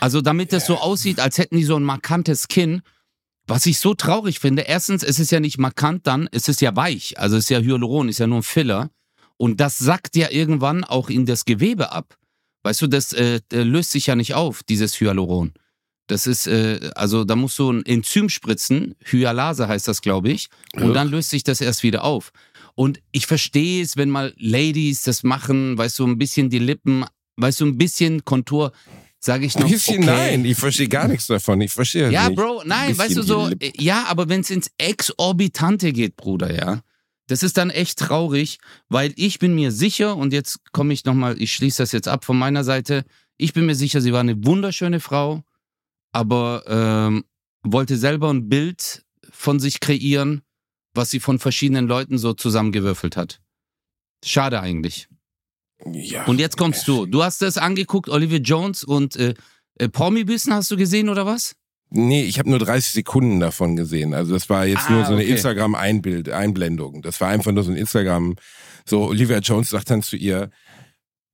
Also 0.00 0.20
damit 0.20 0.52
das 0.52 0.66
so 0.66 0.76
aussieht, 0.78 1.20
als 1.20 1.38
hätten 1.38 1.56
die 1.56 1.64
so 1.64 1.76
ein 1.76 1.82
markantes 1.82 2.48
Kinn. 2.48 2.82
Was 3.46 3.66
ich 3.66 3.78
so 3.78 3.94
traurig 3.94 4.38
finde, 4.38 4.62
erstens, 4.62 5.02
es 5.02 5.18
ist 5.18 5.30
ja 5.32 5.40
nicht 5.40 5.58
markant 5.58 6.06
dann, 6.06 6.28
es 6.30 6.48
ist 6.48 6.60
ja 6.60 6.74
weich. 6.76 7.18
Also 7.18 7.36
es 7.36 7.44
ist 7.44 7.50
ja 7.50 7.58
Hyaluron, 7.60 8.08
ist 8.08 8.18
ja 8.18 8.26
nur 8.26 8.38
ein 8.38 8.42
Filler. 8.44 8.90
Und 9.36 9.60
das 9.60 9.78
sackt 9.78 10.16
ja 10.16 10.30
irgendwann 10.30 10.84
auch 10.84 11.10
in 11.10 11.26
das 11.26 11.44
Gewebe 11.44 11.92
ab. 11.92 12.16
Weißt 12.62 12.82
du, 12.82 12.86
das 12.86 13.12
äh, 13.12 13.40
äh, 13.52 13.62
löst 13.62 13.90
sich 13.90 14.06
ja 14.06 14.14
nicht 14.14 14.34
auf, 14.34 14.62
dieses 14.62 15.00
Hyaluron. 15.00 15.52
Das 16.06 16.26
ist, 16.26 16.46
äh, 16.46 16.90
also 16.94 17.24
da 17.24 17.36
musst 17.36 17.58
du 17.58 17.70
ein 17.70 17.84
Enzym 17.86 18.28
spritzen, 18.28 18.94
Hyalase 19.04 19.66
heißt 19.68 19.88
das, 19.88 20.02
glaube 20.02 20.30
ich, 20.30 20.48
und 20.76 20.88
Ja. 20.88 20.92
dann 20.94 21.08
löst 21.08 21.30
sich 21.30 21.42
das 21.42 21.60
erst 21.60 21.82
wieder 21.82 22.04
auf. 22.04 22.32
Und 22.74 23.00
ich 23.12 23.26
verstehe 23.26 23.82
es, 23.82 23.96
wenn 23.96 24.10
mal 24.10 24.34
Ladies 24.36 25.02
das 25.02 25.22
machen, 25.22 25.78
weißt 25.78 25.98
du, 25.98 26.06
ein 26.06 26.18
bisschen 26.18 26.50
die 26.50 26.58
Lippen, 26.58 27.04
weißt 27.36 27.60
du, 27.60 27.66
ein 27.66 27.78
bisschen 27.78 28.24
Kontur, 28.24 28.72
sage 29.20 29.46
ich 29.46 29.54
noch. 29.54 29.66
Ein 29.66 29.70
bisschen 29.70 30.02
okay. 30.02 30.06
nein, 30.06 30.44
ich 30.44 30.56
verstehe 30.56 30.88
gar 30.88 31.06
nichts 31.06 31.26
davon. 31.26 31.60
Ich 31.60 31.70
verstehe 31.70 32.10
Ja, 32.10 32.28
nicht. 32.28 32.36
Bro, 32.36 32.62
nein, 32.64 32.88
Ein 32.88 32.98
weißt 32.98 33.16
du 33.16 33.22
so, 33.22 33.50
ja, 33.78 34.06
aber 34.08 34.28
wenn 34.28 34.40
es 34.40 34.50
ins 34.50 34.70
Exorbitante 34.78 35.92
geht, 35.92 36.16
Bruder, 36.16 36.52
ja, 36.54 36.80
das 37.28 37.42
ist 37.42 37.58
dann 37.58 37.70
echt 37.70 37.98
traurig, 37.98 38.58
weil 38.88 39.12
ich 39.16 39.38
bin 39.38 39.54
mir 39.54 39.70
sicher, 39.70 40.16
und 40.16 40.32
jetzt 40.32 40.72
komme 40.72 40.92
ich 40.92 41.04
nochmal, 41.04 41.40
ich 41.40 41.52
schließe 41.52 41.82
das 41.82 41.92
jetzt 41.92 42.08
ab 42.08 42.24
von 42.24 42.36
meiner 42.38 42.64
Seite, 42.64 43.04
ich 43.36 43.52
bin 43.52 43.66
mir 43.66 43.76
sicher, 43.76 44.00
sie 44.00 44.12
war 44.12 44.20
eine 44.20 44.44
wunderschöne 44.44 45.00
Frau, 45.00 45.44
aber 46.12 46.64
ähm, 46.66 47.24
wollte 47.62 47.96
selber 47.96 48.30
ein 48.30 48.48
Bild 48.48 49.04
von 49.30 49.60
sich 49.60 49.80
kreieren, 49.80 50.42
was 50.94 51.10
sie 51.10 51.20
von 51.20 51.38
verschiedenen 51.38 51.86
Leuten 51.86 52.18
so 52.18 52.32
zusammengewürfelt 52.32 53.16
hat. 53.16 53.40
Schade 54.24 54.60
eigentlich. 54.60 55.08
Ja. 55.92 56.24
Und 56.26 56.40
jetzt 56.40 56.56
kommst 56.56 56.86
du. 56.88 57.06
Du 57.06 57.22
hast 57.22 57.42
das 57.42 57.56
angeguckt, 57.58 58.08
Olivia 58.08 58.38
Jones 58.38 58.84
und 58.84 59.16
äh, 59.16 59.34
äh, 59.78 59.88
Promi-Büßen 59.88 60.52
hast 60.52 60.70
du 60.70 60.76
gesehen 60.76 61.08
oder 61.08 61.26
was? 61.26 61.54
Nee, 61.92 62.22
ich 62.22 62.38
habe 62.38 62.48
nur 62.48 62.58
30 62.60 62.92
Sekunden 62.92 63.40
davon 63.40 63.74
gesehen. 63.74 64.14
Also 64.14 64.32
das 64.34 64.48
war 64.48 64.64
jetzt 64.64 64.88
Ah, 64.88 64.92
nur 64.92 65.04
so 65.06 65.12
eine 65.12 65.22
okay. 65.22 65.32
Instagram-Einblendung. 65.32 67.02
Das 67.02 67.20
war 67.20 67.28
einfach 67.30 67.50
nur 67.50 67.64
so 67.64 67.72
ein 67.72 67.76
Instagram. 67.76 68.36
So 68.88 69.06
Olivia 69.08 69.38
Jones 69.38 69.70
sagt 69.70 69.90
dann 69.90 70.02
zu 70.02 70.16
ihr, 70.16 70.50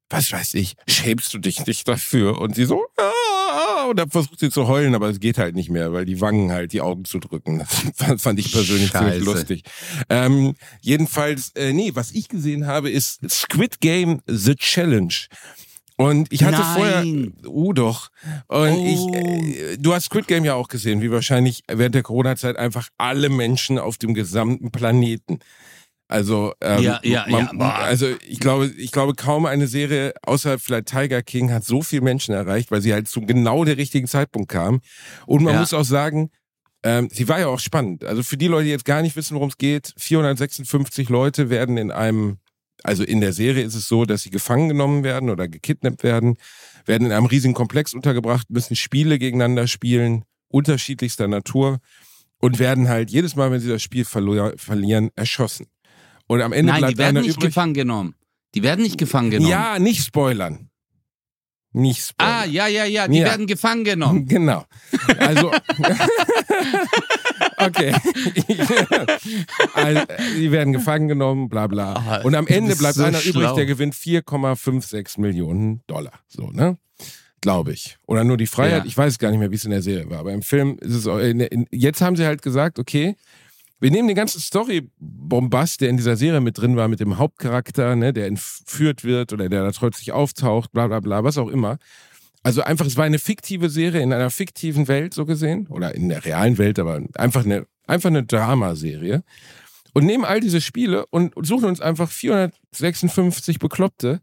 was 0.08 0.32
weiß 0.32 0.54
ich, 0.54 0.74
schämst 0.88 1.34
du 1.34 1.38
dich 1.38 1.66
nicht 1.66 1.86
dafür? 1.88 2.40
Und 2.40 2.54
sie 2.54 2.64
so, 2.64 2.86
ah, 2.96 3.12
und 3.88 3.98
dann 3.98 4.10
versucht 4.10 4.38
sie 4.40 4.50
zu 4.50 4.66
heulen, 4.68 4.94
aber 4.94 5.08
es 5.08 5.20
geht 5.20 5.38
halt 5.38 5.54
nicht 5.54 5.70
mehr, 5.70 5.92
weil 5.92 6.04
die 6.04 6.20
Wangen 6.20 6.50
halt 6.52 6.72
die 6.72 6.80
Augen 6.80 7.04
zudrücken. 7.04 7.64
Das 7.98 8.22
fand 8.22 8.38
ich 8.38 8.52
persönlich 8.52 8.92
ziemlich 8.92 9.14
Scheiße. 9.14 9.24
lustig. 9.24 9.62
Ähm, 10.08 10.54
jedenfalls, 10.80 11.50
äh, 11.56 11.72
nee, 11.72 11.90
was 11.94 12.10
ich 12.12 12.28
gesehen 12.28 12.66
habe, 12.66 12.90
ist 12.90 13.20
Squid 13.30 13.80
Game 13.80 14.20
The 14.26 14.54
Challenge. 14.54 15.14
Und 15.98 16.30
ich 16.30 16.44
hatte 16.44 16.58
Nein. 16.58 16.74
vorher, 16.76 17.50
oh 17.50 17.72
doch, 17.72 18.10
und 18.48 18.70
Oh. 18.70 18.86
ich, 18.86 19.14
äh, 19.16 19.76
du 19.78 19.94
hast 19.94 20.04
Squid 20.06 20.28
Game 20.28 20.44
ja 20.44 20.54
auch 20.54 20.68
gesehen, 20.68 21.00
wie 21.00 21.10
wahrscheinlich 21.10 21.62
während 21.68 21.94
der 21.94 22.02
Corona-Zeit 22.02 22.56
einfach 22.58 22.88
alle 22.98 23.30
Menschen 23.30 23.78
auf 23.78 23.96
dem 23.96 24.12
gesamten 24.12 24.70
Planeten. 24.70 25.38
Also, 26.08 26.52
ähm, 26.60 26.82
Ja, 26.82 27.00
ja, 27.02 27.28
ja, 27.28 27.50
boah. 27.52 27.74
also 27.74 28.06
ich 28.28 28.38
glaube, 28.38 28.66
ich 28.66 28.92
glaube, 28.92 29.14
kaum 29.14 29.44
eine 29.44 29.66
Serie 29.66 30.14
außerhalb 30.22 30.60
vielleicht 30.60 30.86
Tiger 30.86 31.22
King 31.22 31.52
hat 31.52 31.64
so 31.64 31.82
viele 31.82 32.02
Menschen 32.02 32.32
erreicht, 32.34 32.70
weil 32.70 32.80
sie 32.80 32.92
halt 32.92 33.08
zu 33.08 33.22
genau 33.22 33.64
der 33.64 33.76
richtigen 33.76 34.06
Zeitpunkt 34.06 34.48
kam. 34.48 34.80
Und 35.26 35.42
man 35.42 35.54
Ja. 35.54 35.60
muss 35.60 35.74
auch 35.74 35.84
sagen, 35.84 36.30
ähm, 36.84 37.08
sie 37.12 37.28
war 37.28 37.40
ja 37.40 37.48
auch 37.48 37.58
spannend. 37.58 38.04
Also 38.04 38.22
für 38.22 38.36
die 38.36 38.46
Leute, 38.46 38.64
die 38.66 38.70
jetzt 38.70 38.84
gar 38.84 39.02
nicht 39.02 39.16
wissen, 39.16 39.34
worum 39.34 39.48
es 39.48 39.58
geht, 39.58 39.92
456 39.96 41.08
Leute 41.08 41.50
werden 41.50 41.76
in 41.76 41.90
einem, 41.90 42.38
also 42.84 43.02
in 43.02 43.20
der 43.20 43.32
Serie 43.32 43.64
ist 43.64 43.74
es 43.74 43.88
so, 43.88 44.04
dass 44.04 44.22
sie 44.22 44.30
gefangen 44.30 44.68
genommen 44.68 45.02
werden 45.02 45.28
oder 45.28 45.48
gekidnappt 45.48 46.04
werden, 46.04 46.36
werden 46.84 47.06
in 47.06 47.12
einem 47.12 47.26
riesigen 47.26 47.54
Komplex 47.54 47.94
untergebracht, 47.94 48.48
müssen 48.48 48.76
Spiele 48.76 49.18
gegeneinander 49.18 49.66
spielen, 49.66 50.24
unterschiedlichster 50.48 51.26
Natur 51.26 51.80
und 52.38 52.60
werden 52.60 52.88
halt 52.88 53.10
jedes 53.10 53.34
Mal, 53.34 53.50
wenn 53.50 53.60
sie 53.60 53.68
das 53.68 53.82
Spiel 53.82 54.04
verlieren, 54.04 55.10
erschossen. 55.16 55.66
Und 56.28 56.42
am 56.42 56.52
Ende 56.52 56.72
Nein, 56.72 56.80
bleibt 56.80 56.94
die 56.94 56.98
werden 56.98 57.22
nicht 57.22 57.36
übrig. 57.36 57.48
gefangen 57.50 57.74
genommen. 57.74 58.14
Die 58.54 58.62
werden 58.62 58.82
nicht 58.82 58.98
gefangen 58.98 59.30
genommen. 59.30 59.50
Ja, 59.50 59.78
nicht 59.78 60.04
spoilern. 60.04 60.70
Nicht 61.72 62.02
spoilern. 62.06 62.34
Ah, 62.34 62.44
ja, 62.46 62.66
ja, 62.68 62.84
ja, 62.84 63.06
die 63.06 63.18
Ja. 63.18 63.26
werden 63.26 63.46
gefangen 63.46 63.84
genommen. 63.84 64.26
Genau. 64.28 64.64
Also, 65.18 65.50
okay. 67.58 67.94
also, 69.74 70.00
die 70.38 70.50
werden 70.52 70.72
gefangen 70.72 71.08
genommen, 71.08 71.48
bla 71.48 71.66
bla. 71.66 71.94
Ah, 71.94 72.20
Und 72.22 72.34
am 72.34 72.46
Ende 72.46 72.76
bleibt 72.76 72.94
so 72.96 73.04
einer 73.04 73.18
übrig, 73.20 73.32
schlau. 73.32 73.54
der 73.56 73.66
gewinnt 73.66 73.94
4,56 73.94 75.20
Millionen 75.20 75.82
Dollar. 75.86 76.12
So, 76.28 76.50
ne? 76.50 76.78
Glaube 77.42 77.72
ich. 77.72 77.98
Oder 78.06 78.24
nur 78.24 78.36
die 78.38 78.46
Freiheit. 78.46 78.82
Ja. 78.84 78.86
Ich 78.86 78.96
weiß 78.96 79.18
gar 79.18 79.30
nicht 79.30 79.38
mehr, 79.38 79.50
wie 79.50 79.54
es 79.56 79.64
in 79.64 79.70
der 79.70 79.82
Serie 79.82 80.08
war. 80.10 80.18
Aber 80.20 80.32
im 80.32 80.42
Film 80.42 80.78
ist 80.80 80.94
es. 80.94 81.06
auch- 81.06 81.18
In, 81.18 81.40
in, 81.40 81.66
jetzt 81.70 82.00
haben 82.00 82.16
sie 82.16 82.24
halt 82.24 82.42
gesagt, 82.42 82.78
okay, 82.78 83.16
wir 83.78 83.90
nehmen 83.90 84.08
den 84.08 84.16
ganzen 84.16 84.40
Story-Bombast, 84.40 85.80
der 85.80 85.90
in 85.90 85.96
dieser 85.96 86.16
Serie 86.16 86.40
mit 86.40 86.58
drin 86.58 86.76
war, 86.76 86.88
mit 86.88 87.00
dem 87.00 87.18
Hauptcharakter, 87.18 87.94
ne, 87.94 88.12
der 88.12 88.26
entführt 88.26 89.04
wird 89.04 89.32
oder 89.32 89.48
der 89.48 89.64
da 89.64 89.70
plötzlich 89.70 90.12
auftaucht, 90.12 90.72
bla 90.72 90.86
bla 90.86 91.00
bla, 91.00 91.24
was 91.24 91.36
auch 91.36 91.48
immer. 91.48 91.78
Also 92.42 92.62
einfach, 92.62 92.86
es 92.86 92.96
war 92.96 93.04
eine 93.04 93.18
fiktive 93.18 93.68
Serie 93.68 94.02
in 94.02 94.12
einer 94.12 94.30
fiktiven 94.30 94.88
Welt, 94.88 95.14
so 95.14 95.26
gesehen. 95.26 95.66
Oder 95.66 95.94
in 95.94 96.08
der 96.08 96.24
realen 96.24 96.58
Welt, 96.58 96.78
aber 96.78 97.02
einfach 97.16 97.44
eine, 97.44 97.66
einfach 97.86 98.08
eine 98.08 98.24
Dramaserie. 98.24 99.24
Und 99.92 100.04
nehmen 100.04 100.24
all 100.24 100.40
diese 100.40 100.60
Spiele 100.60 101.06
und 101.06 101.34
suchen 101.44 101.64
uns 101.64 101.80
einfach 101.80 102.10
456 102.10 103.58
Bekloppte, 103.58 104.20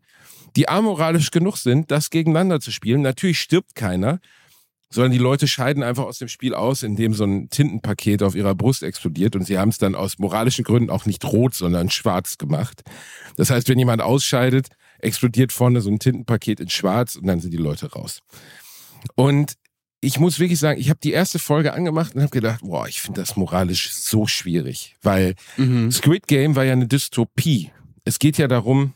die 0.55 0.69
amoralisch 0.69 1.31
genug 1.31 1.57
sind, 1.57 1.91
das 1.91 2.11
gegeneinander 2.11 2.59
zu 2.59 2.71
spielen. 2.71 3.01
Natürlich 3.01 3.39
stirbt 3.39 3.75
keiner, 3.75 4.19
sondern 4.93 5.11
die 5.11 5.17
Leute 5.17 5.47
scheiden 5.47 5.83
einfach 5.83 6.03
aus 6.03 6.19
dem 6.19 6.27
Spiel 6.27 6.53
aus, 6.53 6.83
indem 6.83 7.13
so 7.13 7.23
ein 7.23 7.49
Tintenpaket 7.49 8.21
auf 8.23 8.35
ihrer 8.35 8.55
Brust 8.55 8.83
explodiert 8.83 9.35
und 9.35 9.45
sie 9.45 9.57
haben 9.57 9.69
es 9.69 9.77
dann 9.77 9.95
aus 9.95 10.19
moralischen 10.19 10.63
Gründen 10.63 10.89
auch 10.89 11.05
nicht 11.05 11.25
rot, 11.25 11.53
sondern 11.55 11.89
schwarz 11.89 12.37
gemacht. 12.37 12.81
Das 13.35 13.49
heißt, 13.49 13.67
wenn 13.69 13.79
jemand 13.79 14.01
ausscheidet, 14.01 14.67
explodiert 14.99 15.51
vorne 15.51 15.81
so 15.81 15.89
ein 15.89 15.99
Tintenpaket 15.99 16.59
in 16.59 16.69
schwarz 16.69 17.15
und 17.15 17.27
dann 17.27 17.39
sind 17.39 17.51
die 17.51 17.57
Leute 17.57 17.91
raus. 17.91 18.19
Und 19.15 19.53
ich 19.99 20.19
muss 20.19 20.39
wirklich 20.39 20.59
sagen, 20.59 20.79
ich 20.79 20.89
habe 20.89 20.99
die 21.01 21.11
erste 21.11 21.39
Folge 21.39 21.73
angemacht 21.73 22.13
und 22.13 22.21
habe 22.21 22.31
gedacht, 22.31 22.61
boah, 22.61 22.87
ich 22.87 23.01
finde 23.01 23.21
das 23.21 23.35
moralisch 23.35 23.93
so 23.93 24.27
schwierig, 24.27 24.95
weil 25.01 25.35
Mhm. 25.57 25.91
Squid 25.91 26.27
Game 26.27 26.55
war 26.55 26.65
ja 26.65 26.73
eine 26.73 26.87
Dystopie. 26.87 27.71
Es 28.03 28.19
geht 28.19 28.37
ja 28.37 28.47
darum, 28.47 28.93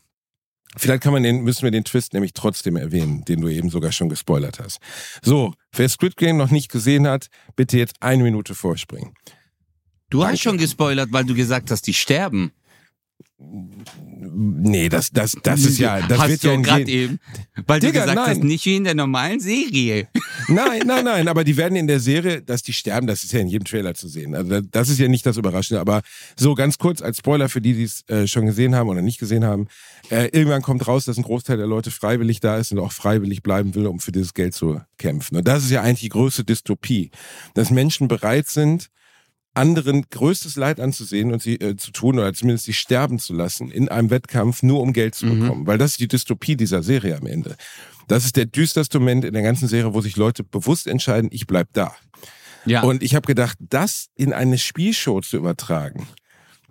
vielleicht 0.76 1.02
kann 1.02 1.12
man 1.12 1.22
den, 1.22 1.42
müssen 1.42 1.62
wir 1.62 1.70
den 1.70 1.84
Twist 1.84 2.12
nämlich 2.12 2.32
trotzdem 2.34 2.76
erwähnen, 2.76 3.24
den 3.24 3.40
du 3.40 3.48
eben 3.48 3.70
sogar 3.70 3.92
schon 3.92 4.08
gespoilert 4.08 4.58
hast. 4.58 4.78
So, 5.22 5.54
wer 5.72 5.88
Squid 5.88 6.16
Game 6.16 6.36
noch 6.36 6.50
nicht 6.50 6.70
gesehen 6.70 7.06
hat, 7.06 7.28
bitte 7.56 7.78
jetzt 7.78 7.96
eine 8.00 8.22
Minute 8.22 8.54
vorspringen. 8.54 9.14
Du 10.10 10.24
hast 10.24 10.40
schon 10.40 10.56
gespoilert, 10.56 11.12
weil 11.12 11.24
du 11.24 11.34
gesagt 11.34 11.70
hast, 11.70 11.86
die 11.86 11.94
sterben. 11.94 12.52
Nee, 13.40 14.88
das, 14.88 15.12
das, 15.12 15.36
das 15.44 15.64
ist 15.64 15.78
ja, 15.78 16.00
das 16.00 16.18
hast 16.18 16.28
wird 16.28 16.42
du 16.42 16.48
ja 16.48 16.54
in 16.54 16.62
gerade 16.64 16.90
eben, 16.90 17.20
weil 17.68 17.78
Digga, 17.78 17.92
du 17.92 18.00
gesagt 18.00 18.16
nein. 18.16 18.26
hast, 18.26 18.42
nicht 18.42 18.64
wie 18.66 18.76
in 18.76 18.82
der 18.82 18.96
normalen 18.96 19.38
Serie. 19.38 20.08
Nein, 20.48 20.82
nein, 20.86 21.04
nein, 21.04 21.28
aber 21.28 21.44
die 21.44 21.58
werden 21.58 21.76
in 21.76 21.86
der 21.86 22.00
Serie, 22.00 22.40
dass 22.40 22.62
die 22.62 22.72
sterben, 22.72 23.06
das 23.06 23.22
ist 23.22 23.32
ja 23.34 23.40
in 23.40 23.48
jedem 23.48 23.66
Trailer 23.66 23.92
zu 23.94 24.08
sehen. 24.08 24.34
Also 24.34 24.62
das 24.62 24.88
ist 24.88 24.98
ja 24.98 25.06
nicht 25.06 25.26
das 25.26 25.36
Überraschende, 25.36 25.78
aber 25.78 26.00
so 26.36 26.54
ganz 26.54 26.78
kurz 26.78 27.02
als 27.02 27.18
Spoiler 27.18 27.50
für 27.50 27.60
die, 27.60 27.74
die 27.74 27.82
es 27.82 28.08
äh, 28.08 28.26
schon 28.26 28.46
gesehen 28.46 28.74
haben 28.74 28.88
oder 28.88 29.02
nicht 29.02 29.18
gesehen 29.18 29.44
haben. 29.44 29.68
Äh, 30.10 30.28
irgendwann 30.32 30.62
kommt 30.62 30.86
raus, 30.86 31.04
dass 31.04 31.18
ein 31.18 31.22
Großteil 31.22 31.58
der 31.58 31.66
Leute 31.66 31.90
freiwillig 31.90 32.40
da 32.40 32.56
ist 32.56 32.72
und 32.72 32.78
auch 32.78 32.92
freiwillig 32.92 33.42
bleiben 33.42 33.74
will, 33.74 33.86
um 33.86 34.00
für 34.00 34.12
dieses 34.12 34.32
Geld 34.32 34.54
zu 34.54 34.80
kämpfen. 34.96 35.36
Und 35.36 35.46
das 35.46 35.64
ist 35.64 35.70
ja 35.70 35.82
eigentlich 35.82 36.00
die 36.00 36.08
größte 36.08 36.44
Dystopie, 36.44 37.10
dass 37.52 37.70
Menschen 37.70 38.08
bereit 38.08 38.48
sind, 38.48 38.88
anderen 39.58 40.04
größtes 40.10 40.56
Leid 40.56 40.80
anzusehen 40.80 41.32
und 41.32 41.42
sie 41.42 41.56
äh, 41.56 41.76
zu 41.76 41.90
tun 41.90 42.18
oder 42.18 42.32
zumindest 42.32 42.64
sie 42.64 42.72
sterben 42.72 43.18
zu 43.18 43.34
lassen 43.34 43.70
in 43.70 43.88
einem 43.88 44.10
Wettkampf, 44.10 44.62
nur 44.62 44.80
um 44.80 44.92
Geld 44.92 45.14
zu 45.14 45.26
Mhm. 45.26 45.40
bekommen. 45.40 45.66
Weil 45.66 45.78
das 45.78 45.92
ist 45.92 46.00
die 46.00 46.08
Dystopie 46.08 46.56
dieser 46.56 46.82
Serie 46.82 47.16
am 47.16 47.26
Ende. 47.26 47.56
Das 48.06 48.24
ist 48.24 48.36
der 48.36 48.46
düsterste 48.46 48.98
Moment 49.00 49.24
in 49.26 49.34
der 49.34 49.42
ganzen 49.42 49.68
Serie, 49.68 49.92
wo 49.92 50.00
sich 50.00 50.16
Leute 50.16 50.42
bewusst 50.44 50.86
entscheiden, 50.86 51.28
ich 51.32 51.46
bleib 51.46 51.68
da. 51.74 51.94
Ja. 52.64 52.82
Und 52.82 53.02
ich 53.02 53.14
habe 53.14 53.26
gedacht, 53.26 53.58
das 53.60 54.08
in 54.14 54.32
eine 54.32 54.56
Spielshow 54.58 55.20
zu 55.20 55.36
übertragen, 55.36 56.08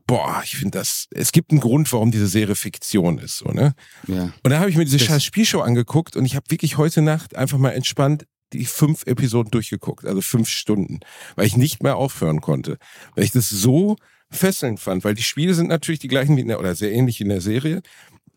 boah, 0.07 0.41
ich 0.43 0.55
finde 0.57 0.77
das, 0.77 1.07
es 1.11 1.31
gibt 1.31 1.51
einen 1.51 1.59
Grund, 1.59 1.91
warum 1.91 2.11
diese 2.11 2.27
Serie 2.27 2.55
Fiktion 2.55 3.17
ist, 3.19 3.37
so, 3.37 3.49
ne? 3.51 3.73
ja. 4.07 4.23
Und 4.23 4.49
dann 4.51 4.59
habe 4.59 4.69
ich 4.69 4.77
mir 4.77 4.85
diese 4.85 4.97
Das- 4.97 5.07
scheiß 5.07 5.23
Spielshow 5.23 5.59
angeguckt 5.61 6.15
und 6.15 6.25
ich 6.25 6.35
habe 6.35 6.45
wirklich 6.49 6.77
heute 6.77 7.01
Nacht 7.01 7.35
einfach 7.35 7.57
mal 7.57 7.71
entspannt 7.71 8.25
die 8.53 8.65
fünf 8.65 9.05
Episoden 9.05 9.51
durchgeguckt, 9.51 10.05
also 10.05 10.21
fünf 10.21 10.49
Stunden, 10.49 10.99
weil 11.35 11.47
ich 11.47 11.57
nicht 11.57 11.83
mehr 11.83 11.95
aufhören 11.97 12.41
konnte, 12.41 12.77
weil 13.15 13.23
ich 13.23 13.31
das 13.31 13.49
so 13.49 13.97
fesselnd 14.29 14.79
fand, 14.79 15.03
weil 15.03 15.13
die 15.13 15.23
Spiele 15.23 15.53
sind 15.53 15.67
natürlich 15.67 15.99
die 15.99 16.07
gleichen 16.07 16.35
wie 16.37 16.41
in 16.41 16.47
der, 16.47 16.59
oder 16.59 16.75
sehr 16.75 16.91
ähnlich 16.91 17.19
wie 17.19 17.23
in 17.23 17.29
der 17.29 17.41
Serie, 17.41 17.81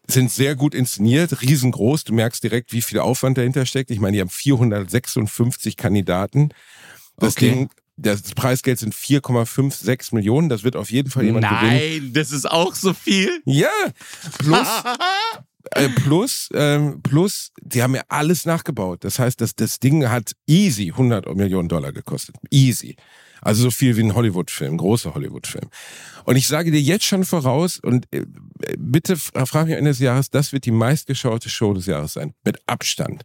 sind 0.08 0.30
sehr 0.30 0.56
gut 0.56 0.74
inszeniert, 0.74 1.40
riesengroß, 1.42 2.04
du 2.04 2.12
merkst 2.14 2.42
direkt, 2.42 2.72
wie 2.72 2.82
viel 2.82 2.98
Aufwand 2.98 3.38
dahinter 3.38 3.64
steckt. 3.66 3.90
Ich 3.90 4.00
meine, 4.00 4.16
die 4.16 4.20
haben 4.20 4.28
456 4.28 5.76
Kandidaten. 5.76 6.50
Das 7.16 7.34
Okay. 7.36 7.50
Ding, 7.50 7.70
das 7.96 8.22
Preisgeld 8.34 8.78
sind 8.78 8.94
4,56 8.94 10.14
Millionen, 10.14 10.48
das 10.48 10.64
wird 10.64 10.74
auf 10.74 10.90
jeden 10.90 11.10
Fall 11.10 11.24
jemand 11.24 11.46
gewinnen. 11.48 12.00
Nein, 12.02 12.10
das 12.12 12.32
ist 12.32 12.50
auch 12.50 12.74
so 12.74 12.94
viel. 12.94 13.42
Ja, 13.44 13.68
plus 14.38 14.66
äh, 15.72 15.88
plus, 15.88 16.48
ähm, 16.54 17.00
plus, 17.02 17.52
die 17.60 17.82
haben 17.82 17.94
ja 17.94 18.02
alles 18.08 18.46
nachgebaut. 18.46 19.04
Das 19.04 19.18
heißt, 19.18 19.40
das, 19.40 19.54
das 19.54 19.78
Ding 19.78 20.08
hat 20.08 20.32
easy 20.46 20.90
100 20.90 21.34
Millionen 21.36 21.68
Dollar 21.68 21.92
gekostet. 21.92 22.36
Easy. 22.50 22.96
Also 23.42 23.62
so 23.64 23.70
viel 23.70 23.96
wie 23.96 24.02
ein 24.02 24.14
Hollywood-Film, 24.14 24.76
großer 24.76 25.14
Hollywood-Film. 25.14 25.70
Und 26.24 26.36
ich 26.36 26.46
sage 26.46 26.70
dir 26.70 26.80
jetzt 26.80 27.04
schon 27.04 27.24
voraus, 27.24 27.78
und 27.80 28.06
äh, 28.10 28.26
bitte 28.78 29.16
frag 29.16 29.66
mich 29.66 29.76
Ende 29.76 29.90
des 29.90 29.98
Jahres, 29.98 30.30
das 30.30 30.52
wird 30.52 30.66
die 30.66 30.70
meistgeschaute 30.70 31.48
Show 31.48 31.72
des 31.72 31.86
Jahres 31.86 32.12
sein. 32.14 32.34
Mit 32.44 32.60
Abstand. 32.66 33.22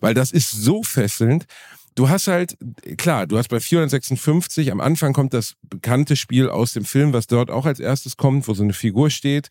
Weil 0.00 0.14
das 0.14 0.32
ist 0.32 0.50
so 0.50 0.82
fesselnd. 0.82 1.46
Du 1.94 2.08
hast 2.08 2.28
halt, 2.28 2.56
klar, 2.96 3.26
du 3.26 3.36
hast 3.38 3.48
bei 3.48 3.58
456, 3.58 4.70
am 4.70 4.80
Anfang 4.80 5.12
kommt 5.12 5.34
das 5.34 5.54
bekannte 5.68 6.14
Spiel 6.14 6.48
aus 6.48 6.72
dem 6.72 6.84
Film, 6.84 7.12
was 7.12 7.26
dort 7.26 7.50
auch 7.50 7.66
als 7.66 7.80
erstes 7.80 8.16
kommt, 8.16 8.46
wo 8.46 8.54
so 8.54 8.62
eine 8.62 8.72
Figur 8.72 9.10
steht. 9.10 9.48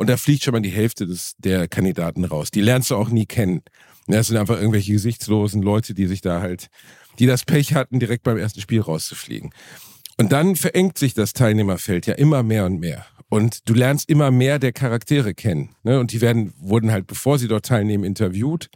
Und 0.00 0.08
da 0.08 0.16
fliegt 0.16 0.42
schon 0.42 0.52
mal 0.52 0.62
die 0.62 0.70
Hälfte 0.70 1.06
des, 1.06 1.34
der 1.36 1.68
Kandidaten 1.68 2.24
raus. 2.24 2.50
Die 2.50 2.62
lernst 2.62 2.90
du 2.90 2.96
auch 2.96 3.10
nie 3.10 3.26
kennen. 3.26 3.60
Das 4.06 4.28
sind 4.28 4.38
einfach 4.38 4.56
irgendwelche 4.56 4.92
gesichtslosen 4.92 5.60
Leute, 5.60 5.92
die 5.92 6.06
sich 6.06 6.22
da 6.22 6.40
halt, 6.40 6.68
die 7.18 7.26
das 7.26 7.44
Pech 7.44 7.74
hatten, 7.74 8.00
direkt 8.00 8.22
beim 8.22 8.38
ersten 8.38 8.62
Spiel 8.62 8.80
rauszufliegen. 8.80 9.50
Und 10.16 10.32
dann 10.32 10.56
verengt 10.56 10.96
sich 10.96 11.12
das 11.12 11.34
Teilnehmerfeld 11.34 12.06
ja 12.06 12.14
immer 12.14 12.42
mehr 12.42 12.64
und 12.64 12.80
mehr. 12.80 13.04
Und 13.28 13.68
du 13.68 13.74
lernst 13.74 14.08
immer 14.08 14.30
mehr 14.30 14.58
der 14.58 14.72
Charaktere 14.72 15.34
kennen. 15.34 15.76
Ne? 15.82 16.00
Und 16.00 16.12
die 16.12 16.22
werden, 16.22 16.54
wurden 16.56 16.92
halt, 16.92 17.06
bevor 17.06 17.38
sie 17.38 17.46
dort 17.46 17.66
teilnehmen, 17.66 18.04
interviewt. 18.04 18.70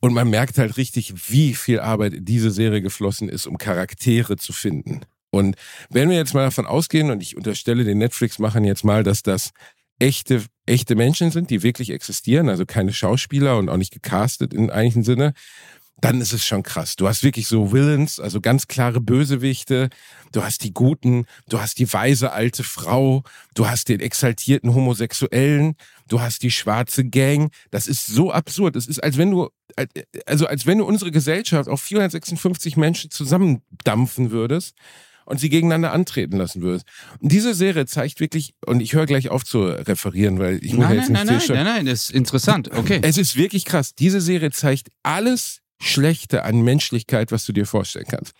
Und 0.00 0.14
man 0.14 0.30
merkt 0.30 0.56
halt 0.56 0.78
richtig, 0.78 1.30
wie 1.30 1.52
viel 1.52 1.80
Arbeit 1.80 2.14
in 2.14 2.24
diese 2.24 2.50
Serie 2.50 2.80
geflossen 2.80 3.28
ist, 3.28 3.46
um 3.46 3.58
Charaktere 3.58 4.38
zu 4.38 4.54
finden. 4.54 5.02
Und 5.28 5.56
wenn 5.90 6.08
wir 6.08 6.16
jetzt 6.16 6.32
mal 6.32 6.44
davon 6.44 6.64
ausgehen, 6.64 7.10
und 7.10 7.22
ich 7.22 7.36
unterstelle 7.36 7.84
den 7.84 7.98
Netflix-Machern 7.98 8.64
jetzt 8.64 8.84
mal, 8.84 9.04
dass 9.04 9.22
das 9.22 9.52
echte, 10.00 10.42
echte 10.66 10.96
Menschen 10.96 11.30
sind, 11.30 11.50
die 11.50 11.62
wirklich 11.62 11.90
existieren, 11.90 12.48
also 12.48 12.66
keine 12.66 12.92
Schauspieler 12.92 13.58
und 13.58 13.68
auch 13.68 13.76
nicht 13.76 13.92
gecastet 13.92 14.52
im 14.52 14.70
eigentlichen 14.70 15.04
Sinne, 15.04 15.34
dann 16.00 16.20
ist 16.20 16.32
es 16.32 16.46
schon 16.46 16.62
krass. 16.62 16.96
Du 16.96 17.06
hast 17.06 17.22
wirklich 17.22 17.46
so 17.46 17.72
Villains, 17.72 18.18
also 18.20 18.40
ganz 18.40 18.68
klare 18.68 19.00
Bösewichte. 19.00 19.90
Du 20.32 20.42
hast 20.42 20.64
die 20.64 20.72
Guten, 20.72 21.26
du 21.48 21.60
hast 21.60 21.78
die 21.78 21.92
weise 21.92 22.32
alte 22.32 22.64
Frau, 22.64 23.22
du 23.54 23.68
hast 23.68 23.88
den 23.88 24.00
exaltierten 24.00 24.74
Homosexuellen, 24.74 25.74
du 26.08 26.20
hast 26.20 26.42
die 26.42 26.50
schwarze 26.50 27.04
Gang. 27.04 27.52
Das 27.70 27.86
ist 27.86 28.06
so 28.06 28.32
absurd. 28.32 28.76
Es 28.76 28.86
ist, 28.86 29.02
als 29.02 29.18
wenn 29.18 29.30
du, 29.30 29.50
also 30.24 30.46
als 30.46 30.66
wenn 30.66 30.78
du 30.78 30.84
unsere 30.84 31.10
Gesellschaft 31.10 31.68
auf 31.68 31.82
456 31.82 32.76
Menschen 32.76 33.10
zusammendampfen 33.10 34.30
würdest 34.30 34.74
und 35.30 35.40
sie 35.40 35.48
gegeneinander 35.48 35.92
antreten 35.92 36.36
lassen 36.36 36.60
würdest. 36.62 36.84
Und 37.20 37.32
diese 37.32 37.54
Serie 37.54 37.86
zeigt 37.86 38.20
wirklich, 38.20 38.54
und 38.66 38.80
ich 38.80 38.92
höre 38.94 39.06
gleich 39.06 39.30
auf 39.30 39.44
zu 39.44 39.62
referieren, 39.64 40.38
weil 40.38 40.62
ich 40.64 40.74
muss 40.74 40.84
Nein, 40.86 40.96
jetzt 40.96 41.10
nein, 41.10 41.26
nicht 41.26 41.48
nein, 41.48 41.56
nein, 41.56 41.64
nein, 41.64 41.74
nein, 41.76 41.86
das 41.86 42.04
ist 42.04 42.10
interessant. 42.10 42.70
Okay. 42.76 43.00
es 43.02 43.16
ist 43.16 43.36
wirklich 43.36 43.64
krass. 43.64 43.94
Diese 43.94 44.20
Serie 44.20 44.50
zeigt 44.50 44.88
alles 45.02 45.60
Schlechte 45.82 46.42
an 46.44 46.60
Menschlichkeit, 46.60 47.32
was 47.32 47.46
du 47.46 47.52
dir 47.52 47.64
vorstellen 47.64 48.06
kannst. 48.08 48.34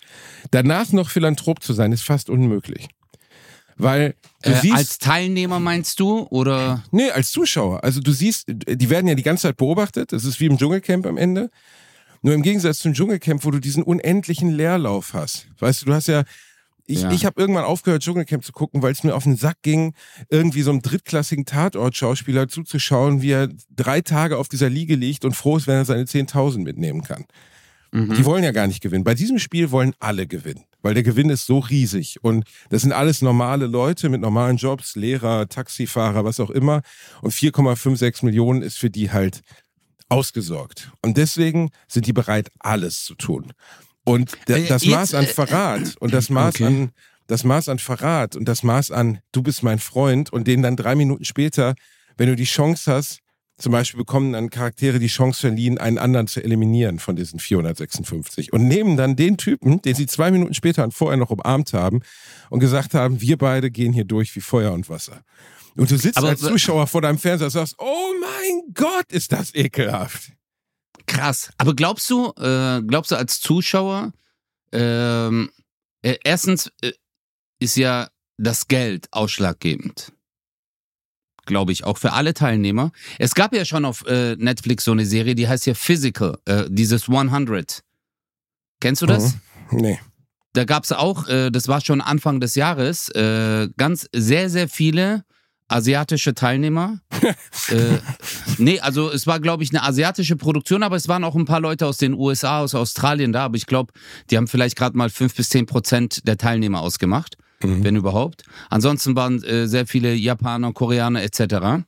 Danach 0.51 0.93
noch 0.93 1.09
Philanthrop 1.09 1.63
zu 1.63 1.73
sein, 1.73 1.91
ist 1.93 2.03
fast 2.03 2.29
unmöglich. 2.29 2.89
Weil 3.77 4.15
du 4.43 4.51
Äh, 4.51 4.61
siehst. 4.61 4.75
als 4.75 4.99
Teilnehmer 4.99 5.59
meinst 5.59 6.01
du? 6.01 6.27
Oder? 6.29 6.85
nee, 6.91 7.11
als 7.11 7.31
Zuschauer. 7.31 7.83
Also 7.83 8.01
du 8.01 8.13
siehst, 8.13 8.45
die 8.49 8.91
werden 8.91 9.07
ja 9.07 9.15
die 9.15 9.23
ganze 9.23 9.43
Zeit 9.49 9.57
beobachtet. 9.57 10.13
Das 10.13 10.25
ist 10.27 10.39
wie 10.39 10.47
im 10.47 10.59
Dschungelcamp 10.59 11.07
am 11.07 11.17
Ende. 11.17 11.51
Nur 12.21 12.35
im 12.35 12.43
Gegensatz 12.43 12.81
zum 12.81 12.93
Dschungelcamp, 12.93 13.43
wo 13.47 13.51
du 13.51 13.59
diesen 13.59 13.83
unendlichen 13.83 14.51
Leerlauf 14.51 15.15
hast. 15.15 15.47
Weißt 15.61 15.81
du, 15.83 15.87
du 15.87 15.95
hast 15.95 16.09
ja. 16.09 16.25
Ich, 16.91 17.03
Ja. 17.03 17.11
ich 17.13 17.25
habe 17.25 17.41
irgendwann 17.41 17.65
aufgehört, 17.65 18.03
Dschungelcamp 18.03 18.45
zu 18.45 18.53
gucken, 18.53 18.83
weil 18.83 18.93
es 18.93 19.05
mir 19.05 19.15
auf 19.15 19.25
den 19.25 19.37
Sack 19.37 19.63
ging, 19.63 19.95
irgendwie 20.29 20.63
so 20.63 20.71
einem 20.71 20.83
drittklassigen 20.83 21.45
Tatort-Schauspieler 21.47 22.49
zuzuschauen, 22.49 23.23
wie 23.23 23.31
er 23.31 23.49
drei 23.71 24.01
Tage 24.01 24.37
auf 24.39 24.49
dieser 24.49 24.69
Liege 24.69 24.97
liegt 24.97 25.25
und 25.25 25.35
froh 25.37 25.57
ist, 25.57 25.67
wenn 25.67 25.77
er 25.77 25.85
seine 25.85 26.05
10.000 26.05 26.59
mitnehmen 26.65 27.03
kann. 27.03 27.25
Mhm. 27.93 28.15
Die 28.15 28.25
wollen 28.25 28.45
ja 28.45 28.53
gar 28.53 28.67
nicht 28.67 28.81
gewinnen. 28.83 29.05
Bei 29.05 29.15
diesem 29.15 29.39
Spiel 29.39 29.71
wollen 29.71 29.95
alle 29.99 30.27
gewinnen, 30.27 30.65
weil 30.83 30.95
der 30.95 31.03
Gewinn 31.03 31.29
ist 31.31 31.47
so 31.47 31.59
riesig. 31.59 32.19
Und 32.23 32.45
das 32.69 32.83
sind 32.83 32.93
alles 32.93 33.21
normale 33.23 33.67
Leute 33.67 34.09
mit 34.09 34.21
normalen 34.21 34.57
Jobs, 34.59 34.95
Lehrer, 34.97 35.49
Taxifahrer, 35.49 36.25
was 36.25 36.39
auch 36.41 36.51
immer. 36.51 36.83
Und 37.23 37.33
4,56 37.33 38.25
Millionen 38.25 38.63
ist 38.63 38.79
für 38.79 38.91
die 38.91 39.11
halt 39.11 39.43
ausgesorgt. 40.09 40.91
Und 41.03 41.17
deswegen 41.17 41.71
sind 41.89 42.07
die 42.07 42.13
bereit, 42.13 42.51
alles 42.59 43.05
zu 43.05 43.15
tun. 43.15 43.53
Und 44.05 44.33
Äh, 44.49 44.67
das 44.67 44.85
jetzt, 44.85 44.95
Maß 44.95 45.15
an 45.15 45.25
äh, 45.25 45.29
Verrat 45.29 45.97
und 46.01 46.13
das 46.13 46.31
Maß 46.31 46.57
okay. 46.57 46.67
an 46.67 46.91
das 47.27 47.45
Maß 47.45 47.69
an 47.69 47.79
Verrat 47.79 48.35
und 48.35 48.47
das 48.47 48.65
Maß 48.65 48.91
an 48.91 49.21
du 49.31 49.43
bist 49.43 49.63
mein 49.63 49.79
Freund 49.79 50.33
und 50.33 50.49
denen 50.49 50.65
dann 50.65 50.75
drei 50.77 50.97
Minuten 50.97 51.25
später, 51.25 51.75
wenn 52.17 52.29
du 52.29 52.35
die 52.35 52.45
Chance 52.45 52.93
hast, 52.93 53.21
zum 53.57 53.73
Beispiel 53.73 53.99
bekommen 53.99 54.33
dann 54.33 54.51
Charaktere 54.51 54.99
die 54.99 55.07
Chance 55.07 55.41
verliehen, 55.41 55.79
einen 55.79 55.99
anderen 55.99 56.27
zu 56.27 56.43
eliminieren 56.43 56.99
von 56.99 57.15
diesen 57.15 57.39
456 57.39 58.53
und 58.53 58.67
nehmen 58.67 58.97
dann 58.97 59.17
den 59.17 59.37
Typen, 59.37 59.81
den 59.83 59.95
sie 59.95 60.07
zwei 60.07 60.31
Minuten 60.31 60.55
später 60.55 60.83
und 60.83 60.93
vorher 60.93 61.19
noch 61.19 61.31
umarmt 61.31 61.73
haben 61.73 62.01
und 62.49 62.61
gesagt 62.61 62.95
haben, 62.95 63.21
wir 63.21 63.37
beide 63.37 63.71
gehen 63.71 63.93
hier 63.93 64.05
durch 64.05 64.35
wie 64.35 64.41
Feuer 64.41 64.73
und 64.73 64.89
Wasser. 64.89 65.21
Und 65.77 65.91
du 65.91 65.97
sitzt 65.97 66.19
Aber 66.19 66.31
als 66.31 66.41
Zuschauer 66.41 66.87
vor 66.87 67.03
deinem 67.03 67.19
Fernseher 67.19 67.47
und 67.47 67.53
sagst, 67.53 67.77
oh 67.79 68.13
mein 68.21 68.75
Gott, 68.75 69.13
ist 69.13 69.31
das 69.31 69.55
ekelhaft. 69.55 70.33
Krass. 71.11 71.51
Aber 71.59 71.75
glaubst 71.75 72.09
du, 72.09 72.33
äh, 72.39 72.83
glaubst 72.87 73.11
du 73.11 73.17
als 73.17 73.41
Zuschauer, 73.41 74.13
ähm, 74.71 75.51
äh, 76.03 76.17
erstens 76.23 76.71
äh, 76.83 76.93
ist 77.59 77.77
ja 77.77 78.09
das 78.39 78.69
Geld 78.69 79.09
ausschlaggebend. 79.11 80.13
Glaube 81.47 81.73
ich, 81.73 81.83
auch 81.83 81.99
für 81.99 82.13
alle 82.13 82.33
Teilnehmer. 82.33 82.93
Es 83.19 83.35
gab 83.35 83.53
ja 83.53 83.65
schon 83.65 83.85
auf 83.85 84.07
äh, 84.07 84.37
Netflix 84.37 84.85
so 84.85 84.93
eine 84.93 85.05
Serie, 85.05 85.35
die 85.35 85.49
heißt 85.49 85.67
ja 85.67 85.75
Physical, 85.75 86.39
äh, 86.45 86.67
dieses 86.69 87.09
100. 87.09 87.83
Kennst 88.79 89.03
du 89.03 89.07
das? 89.07 89.35
Nee. 89.73 89.99
da 90.53 90.65
gab 90.65 90.85
es 90.85 90.93
auch, 90.93 91.27
äh, 91.27 91.51
das 91.51 91.67
war 91.67 91.81
schon 91.81 92.01
Anfang 92.01 92.39
des 92.41 92.55
Jahres, 92.55 93.11
ganz 93.77 94.09
sehr, 94.13 94.49
sehr 94.49 94.69
viele 94.69 95.25
asiatische 95.71 96.35
Teilnehmer. 96.35 97.01
äh, 97.69 97.99
nee, 98.59 98.81
also 98.81 99.11
es 99.11 99.27
war, 99.27 99.41
glaube 99.41 99.63
ich, 99.63 99.71
eine 99.71 99.83
asiatische 99.83 100.37
Produktion, 100.37 100.83
aber 100.83 100.97
es 100.97 101.09
waren 101.09 101.25
auch 101.25 101.37
ein 101.37 101.45
paar 101.45 101.61
Leute 101.61 101.87
aus 101.87 101.99
den 101.99 102.15
USA, 102.15 102.61
aus 102.61 102.75
Australien 102.75 103.33
da, 103.33 103.45
aber 103.45 103.57
ich 103.57 103.67
glaube, 103.67 103.93
die 104.31 104.37
haben 104.37 104.49
vielleicht 104.49 104.77
gerade 104.77 104.97
mal 104.97 105.11
fünf 105.11 105.35
bis 105.35 105.49
zehn 105.49 105.67
Prozent 105.67 106.27
der 106.27 106.37
Teilnehmer 106.39 106.81
ausgemacht, 106.81 107.37
Mhm. 107.63 107.85
wenn 107.85 107.97
überhaupt. 107.97 108.45
Ansonsten 108.71 109.15
waren 109.17 109.43
äh, 109.43 109.69
sehr 109.69 109.87
viele 109.87 110.15
Japaner, 110.15 110.73
Koreaner 110.73 111.23
etc. 111.23 111.85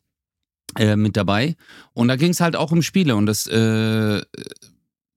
Äh, 0.79 0.97
mit 0.97 1.17
dabei. 1.17 1.57
Und 1.95 2.09
da 2.09 2.17
ging 2.17 2.31
es 2.31 2.41
halt 2.41 2.57
auch 2.57 2.73
um 2.73 2.83
Spiele 2.83 3.17
und 3.17 3.27
das, 3.27 3.47
äh, 3.47 4.21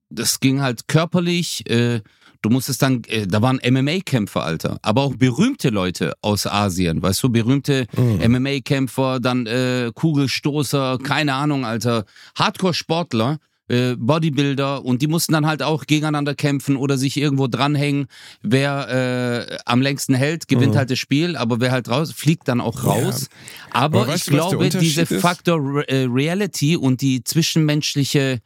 das 0.09 0.39
ging 0.39 0.61
halt 0.61 0.87
körperlich. 0.87 1.69
Äh, 1.69 2.01
du 2.45 2.49
musstest 2.51 2.81
dann, 2.81 3.01
äh, 3.07 3.25
da 3.27 3.41
waren 3.41 3.59
MMA-Kämpfer, 3.59 4.43
Alter, 4.43 4.77
aber 4.83 5.01
auch 5.01 5.15
berühmte 5.15 5.69
Leute 5.69 6.13
aus 6.21 6.45
Asien, 6.47 7.01
weißt 7.01 7.23
du, 7.23 7.29
berühmte 7.29 7.87
Mhm. 7.97 8.21
MMA-Kämpfer, 8.21 9.19
dann 9.19 9.45
äh, 9.47 9.91
Kugelstoßer, 9.93 10.99
keine 11.03 11.33
Ahnung, 11.33 11.65
Alter, 11.65 12.05
Hardcore-Sportler. 12.37 13.39
äh, 13.67 13.95
Bodybuilder 13.97 14.85
und 14.85 15.01
die 15.01 15.07
mussten 15.07 15.33
dann 15.33 15.47
halt 15.47 15.63
auch 15.63 15.87
gegeneinander 15.87 16.35
kämpfen 16.35 16.75
oder 16.75 16.99
sich 16.99 17.17
irgendwo 17.17 17.47
dranhängen. 17.47 18.05
Wer 18.43 19.47
äh, 19.49 19.57
am 19.65 19.81
längsten 19.81 20.13
hält, 20.13 20.47
gewinnt 20.47 20.75
Mhm. 20.75 20.77
halt 20.77 20.91
das 20.91 20.99
Spiel, 20.99 21.35
aber 21.35 21.59
wer 21.59 21.71
halt 21.71 21.89
raus, 21.89 22.11
fliegt 22.11 22.47
dann 22.47 22.61
auch 22.61 22.83
raus. 22.83 23.27
Aber, 23.71 24.01
Aber 24.01 24.07
weißt 24.09 24.27
ich 24.27 24.31
der 24.31 24.33
glaube, 24.35 24.69
diese? 24.69 25.07
Faktor 25.07 25.57
Re 25.59 25.89
äh, 25.89 26.05
Reality 26.07 26.77
und 26.77 27.01
die 27.01 27.23
zwischenmenschliche 27.23 28.39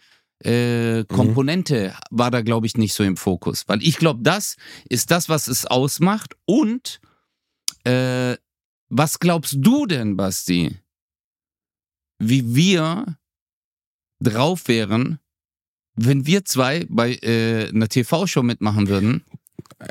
äh, 0.44 1.04
Komponente 1.06 1.96
war 2.12 2.32
da, 2.32 2.42
glaube 2.42 2.66
ich, 2.66 2.78
nicht 2.78 2.94
so 2.94 3.04
im 3.04 3.18
Fokus. 3.18 3.68
Weil 3.68 3.84
ich 3.84 3.98
glaube, 3.98 4.22
das 4.24 4.56
ist 4.88 5.12
das, 5.12 5.30
was 5.30 5.48
es 5.48 5.66
ausmacht. 5.66 6.36
Und 6.46 7.02
äh, 7.84 8.36
was 8.90 9.20
glaubst 9.20 9.58
du 9.60 9.86
denn, 9.86 10.16
Basti, 10.16 10.78
wie 12.20 12.56
wir 12.56 13.18
drauf 14.20 14.68
wären, 14.68 15.20
wenn 15.96 16.26
wir 16.26 16.46
zwei 16.46 16.86
bei 16.90 17.16
äh, 17.16 17.70
einer 17.70 17.90
TV-Show 17.90 18.44
mitmachen 18.44 18.88
würden, 18.88 19.24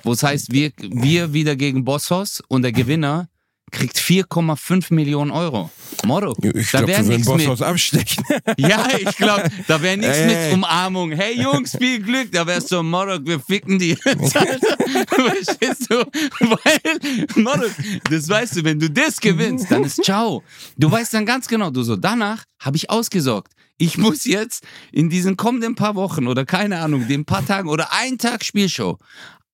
wo 0.04 0.12
es 0.12 0.22
heißt, 0.22 0.52
wir, 0.52 0.72
wir 0.78 1.32
wieder 1.32 1.56
gegen 1.56 1.84
Bossos 1.84 2.42
und 2.48 2.62
der 2.62 2.72
Gewinner 2.72 3.28
kriegt 3.70 3.98
4,5 3.98 4.92
Millionen 4.92 5.30
Euro. 5.30 5.70
Motto. 6.04 6.36
Ich 6.54 6.70
da 6.70 6.82
glaube, 6.82 6.88
wir 6.88 7.08
würden. 7.08 7.24
Bosshaus 7.24 7.62
abstechen. 7.62 8.24
Ja, 8.58 8.86
ich 8.98 9.16
glaube, 9.16 9.48
da 9.66 9.80
wäre 9.82 9.96
nichts 9.98 10.20
mit 10.24 10.52
Umarmung. 10.52 11.12
Hey 11.12 11.40
Jungs, 11.40 11.76
viel 11.76 12.00
Glück. 12.00 12.32
Da 12.32 12.46
wärst 12.46 12.70
du 12.72 12.82
Motto, 12.82 13.24
wir 13.24 13.40
ficken 13.40 13.78
die. 13.78 13.94
Verstehst 13.96 15.90
du? 15.90 16.04
Weil, 16.40 17.42
Motto, 17.42 17.66
das 18.10 18.28
weißt 18.28 18.56
du, 18.56 18.64
wenn 18.64 18.78
du 18.78 18.90
das 18.90 19.20
gewinnst, 19.20 19.70
dann 19.70 19.84
ist 19.84 20.02
ciao. 20.04 20.42
Du 20.76 20.90
weißt 20.90 21.14
dann 21.14 21.26
ganz 21.26 21.46
genau, 21.48 21.70
du 21.70 21.82
so, 21.82 21.96
danach 21.96 22.44
habe 22.60 22.76
ich 22.76 22.90
ausgesorgt. 22.90 23.52
Ich 23.76 23.96
muss 23.96 24.24
jetzt 24.24 24.64
in 24.90 25.08
diesen 25.08 25.36
kommenden 25.36 25.76
paar 25.76 25.94
Wochen 25.94 26.26
oder 26.26 26.44
keine 26.44 26.80
Ahnung, 26.80 27.06
den 27.06 27.24
paar 27.24 27.46
Tagen 27.46 27.68
oder 27.68 27.92
einen 27.92 28.18
Tag 28.18 28.44
Spielshow 28.44 28.98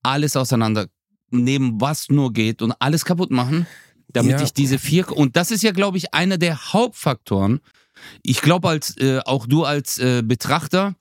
alles 0.05 0.37
auseinandernehmen, 0.37 1.81
was 1.81 2.09
nur 2.09 2.33
geht 2.33 2.63
und 2.63 2.73
alles 2.79 3.05
kaputt 3.05 3.31
machen, 3.31 3.67
damit 4.15 4.33
Ja. 4.33 4.43
ich 4.43 4.53
diese 4.55 4.79
vier 4.79 5.11
und 5.13 5.37
das 5.37 5.51
ist 5.51 5.63
ja, 5.63 5.73
glaube 5.73 5.99
ich, 5.99 6.15
einer 6.15 6.39
der 6.39 6.73
Hauptfaktoren. 6.73 7.61
Ich 8.23 8.41
glaube, 8.41 8.69
als 8.69 8.97
äh, 8.99 9.21
auch 9.25 9.47
du 9.47 9.65
als 9.65 9.99
äh, 9.99 10.23
Betrachter, 10.25 10.95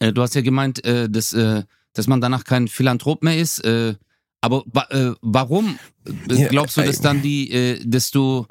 äh, 0.00 0.12
du 0.12 0.22
hast 0.22 0.34
ja 0.34 0.40
gemeint, 0.40 0.84
äh, 0.84 1.08
dass, 1.08 1.32
äh, 1.32 1.62
dass 1.94 2.06
man 2.06 2.20
danach 2.20 2.44
kein 2.44 2.68
Philanthrop 2.68 3.22
mehr 3.22 3.38
ist. 3.38 3.64
Äh, 3.64 3.94
aber 4.40 4.62
äh, 4.90 5.12
warum 5.20 5.78
äh, 6.28 6.46
glaubst 6.48 6.76
du, 6.76 6.80
äh, 6.82 6.86
dass 6.86 7.00
dann 7.00 7.22
die, 7.22 7.50
äh, 7.50 7.80
dass 7.84 8.10
du 8.10 8.46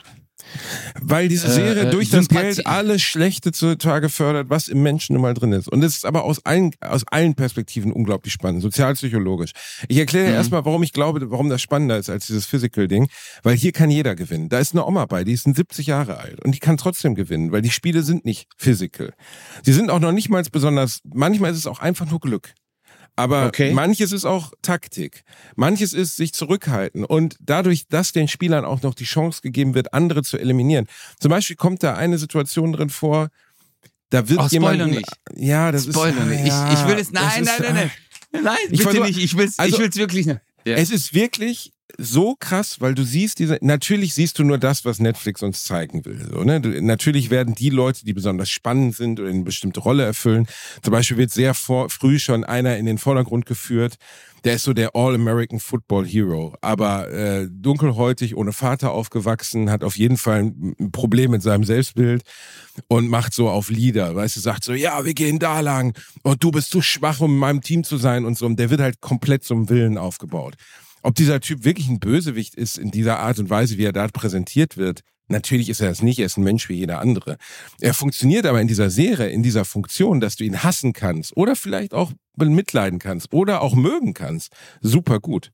Weil 1.01 1.27
diese 1.27 1.47
Äh, 1.47 1.51
Serie 1.51 1.83
äh, 1.87 1.89
durch 1.91 2.09
das 2.09 2.27
Geld 2.27 2.65
alles 2.65 3.01
Schlechte 3.01 3.51
zutage 3.51 4.09
fördert, 4.09 4.49
was 4.49 4.67
im 4.67 4.81
Menschen 4.83 5.13
nun 5.13 5.21
mal 5.21 5.33
drin 5.33 5.51
ist. 5.53 5.67
Und 5.67 5.83
es 5.83 5.97
ist 5.97 6.05
aber 6.05 6.23
aus 6.23 6.45
allen, 6.45 6.71
aus 6.81 7.03
allen 7.07 7.35
Perspektiven 7.35 7.91
unglaublich 7.91 8.33
spannend, 8.33 8.61
sozialpsychologisch. 8.61 9.51
Ich 9.87 9.97
erkläre 9.97 10.29
Mhm. 10.29 10.33
erstmal, 10.35 10.65
warum 10.65 10.83
ich 10.83 10.93
glaube, 10.93 11.29
warum 11.31 11.49
das 11.49 11.61
spannender 11.61 11.97
ist 11.97 12.09
als 12.09 12.27
dieses 12.27 12.45
Physical-Ding. 12.45 13.09
Weil 13.43 13.55
hier 13.55 13.71
kann 13.71 13.89
jeder 13.91 14.15
gewinnen. 14.15 14.49
Da 14.49 14.59
ist 14.59 14.73
eine 14.73 14.85
Oma 14.85 15.05
bei, 15.05 15.23
die 15.23 15.33
ist 15.33 15.43
70 15.43 15.87
Jahre 15.87 16.17
alt 16.17 16.43
und 16.43 16.53
die 16.53 16.59
kann 16.59 16.77
trotzdem 16.77 17.15
gewinnen, 17.15 17.51
weil 17.51 17.61
die 17.61 17.71
Spiele 17.71 18.03
sind 18.03 18.25
nicht 18.25 18.47
physical. 18.57 19.13
Sie 19.63 19.73
sind 19.73 19.89
auch 19.89 19.99
noch 19.99 20.11
nicht 20.11 20.29
mal 20.29 20.43
besonders, 20.51 20.99
manchmal 21.13 21.51
ist 21.51 21.57
es 21.57 21.67
auch 21.67 21.79
einfach 21.79 22.09
nur 22.09 22.19
Glück. 22.19 22.53
Aber 23.17 23.47
Okay. 23.47 23.73
manches 23.73 24.11
ist 24.13 24.23
auch 24.25 24.53
Taktik. 24.61 25.23
Manches 25.55 25.91
ist 25.91 26.15
sich 26.17 26.33
zurückhalten. 26.33 27.03
Und 27.03 27.35
dadurch, 27.41 27.87
dass 27.89 28.13
den 28.13 28.27
Spielern 28.29 28.63
auch 28.63 28.81
noch 28.83 28.93
die 28.93 29.03
Chance 29.05 29.41
gegeben 29.41 29.73
wird, 29.73 29.93
andere 29.93 30.23
zu 30.23 30.37
eliminieren. 30.37 30.87
Zum 31.19 31.29
Beispiel 31.31 31.55
kommt 31.57 31.83
da 31.83 31.95
eine 31.95 32.17
Situation 32.19 32.71
drin 32.73 32.89
vor, 32.89 33.29
da 34.11 34.29
wird 34.29 34.39
Oh, 34.39 34.47
jemand. 34.49 34.85
nicht. 34.91 35.11
Ja, 35.35 35.71
das 35.71 35.83
Spoiler 35.85 36.15
ist. 36.21 36.25
nicht? 36.27 36.47
Ja, 36.47 36.71
ich, 36.71 36.79
ich 36.79 36.87
will 36.87 36.95
es, 36.99 37.11
das 37.11 37.23
nein, 37.23 37.43
ist, 37.43 37.59
nein, 37.59 37.73
nein, 37.73 37.91
nein. 38.31 38.43
Nein, 38.43 38.57
Ich 38.69 38.85
bitte 38.85 39.01
nicht. 39.01 39.17
Ich 39.17 39.35
will 39.37 39.45
es 39.47 39.57
also- 39.59 39.75
ich 39.75 39.81
will's 39.81 39.95
wirklich 39.97 40.25
nicht. 40.27 40.39
Ja. 40.65 40.75
Es 40.75 40.91
ist 40.91 41.13
wirklich 41.13 41.73
so 41.97 42.35
krass, 42.37 42.81
weil 42.81 42.93
du 42.93 43.03
siehst 43.03 43.39
diese, 43.39 43.57
natürlich 43.61 44.13
siehst 44.13 44.37
du 44.39 44.43
nur 44.43 44.57
das, 44.57 44.85
was 44.85 44.99
Netflix 44.99 45.41
uns 45.41 45.63
zeigen 45.63 46.05
will. 46.05 46.27
So, 46.31 46.43
ne? 46.43 46.59
du, 46.59 46.81
natürlich 46.81 47.29
werden 47.29 47.55
die 47.55 47.69
Leute, 47.69 48.05
die 48.05 48.13
besonders 48.13 48.49
spannend 48.49 48.95
sind 48.95 49.19
oder 49.19 49.29
eine 49.29 49.43
bestimmte 49.43 49.79
Rolle 49.79 50.03
erfüllen, 50.03 50.47
zum 50.83 50.91
Beispiel 50.91 51.17
wird 51.17 51.31
sehr 51.31 51.53
vor, 51.53 51.89
früh 51.89 52.19
schon 52.19 52.43
einer 52.43 52.77
in 52.77 52.85
den 52.85 52.97
Vordergrund 52.97 53.45
geführt, 53.45 53.97
der 54.43 54.55
ist 54.55 54.63
so 54.63 54.73
der 54.73 54.95
All-American 54.95 55.59
Football 55.59 56.05
Hero, 56.05 56.55
aber 56.61 57.11
äh, 57.11 57.47
dunkelhäutig, 57.49 58.35
ohne 58.35 58.53
Vater 58.53 58.91
aufgewachsen, 58.91 59.69
hat 59.69 59.83
auf 59.83 59.97
jeden 59.97 60.17
Fall 60.17 60.53
ein 60.79 60.91
Problem 60.91 61.31
mit 61.31 61.41
seinem 61.41 61.63
Selbstbild 61.63 62.23
und 62.87 63.09
macht 63.09 63.33
so 63.33 63.49
auf 63.49 63.69
Lieder, 63.69 64.15
weißt 64.15 64.35
du, 64.35 64.39
sagt 64.39 64.63
so, 64.63 64.73
ja, 64.73 65.05
wir 65.05 65.13
gehen 65.13 65.39
da 65.39 65.61
lang 65.61 65.97
und 66.23 66.43
du 66.43 66.51
bist 66.51 66.69
zu 66.69 66.81
schwach, 66.81 67.19
um 67.19 67.31
in 67.31 67.39
meinem 67.39 67.61
Team 67.61 67.83
zu 67.83 67.97
sein 67.97 68.25
und 68.25 68.37
so. 68.37 68.45
Und 68.45 68.59
der 68.59 68.69
wird 68.69 68.81
halt 68.81 69.01
komplett 69.01 69.43
zum 69.43 69.69
Willen 69.69 69.97
aufgebaut. 69.97 70.55
Ob 71.07 71.15
dieser 71.15 71.39
Typ 71.39 71.63
wirklich 71.63 71.87
ein 71.87 72.01
Bösewicht 72.01 72.53
ist 72.53 72.77
in 72.77 72.91
dieser 72.91 73.19
Art 73.19 73.39
und 73.39 73.49
Weise, 73.49 73.77
wie 73.77 73.85
er 73.85 73.93
da 73.93 74.09
präsentiert 74.09 74.75
wird, 74.75 75.03
Natürlich 75.29 75.67
ist 75.67 75.81
er 75.81 75.89
das 75.89 76.01
nicht, 76.01 76.19
er 76.19 76.25
ist 76.25 76.37
ein 76.37 76.43
Mensch 76.45 76.69
wie 76.69 76.75
jeder 76.75 77.01
andere. 77.01 77.35
Er 77.81 77.93
funktioniert 77.93 78.45
aber 78.45 78.61
in 78.61 78.69
dieser 78.69 78.89
Serie, 78.89 79.27
in 79.27 79.43
dieser 79.43 79.65
Funktion, 79.65 80.21
dass 80.21 80.37
du 80.37 80.45
ihn 80.45 80.63
hassen 80.63 80.93
kannst 80.93 81.35
oder 81.35 81.57
vielleicht 81.57 81.93
auch 81.93 82.13
mitleiden 82.37 82.97
kannst 82.97 83.33
oder 83.33 83.61
auch 83.61 83.75
mögen 83.75 84.13
kannst. 84.13 84.53
Super 84.79 85.19
gut. 85.19 85.51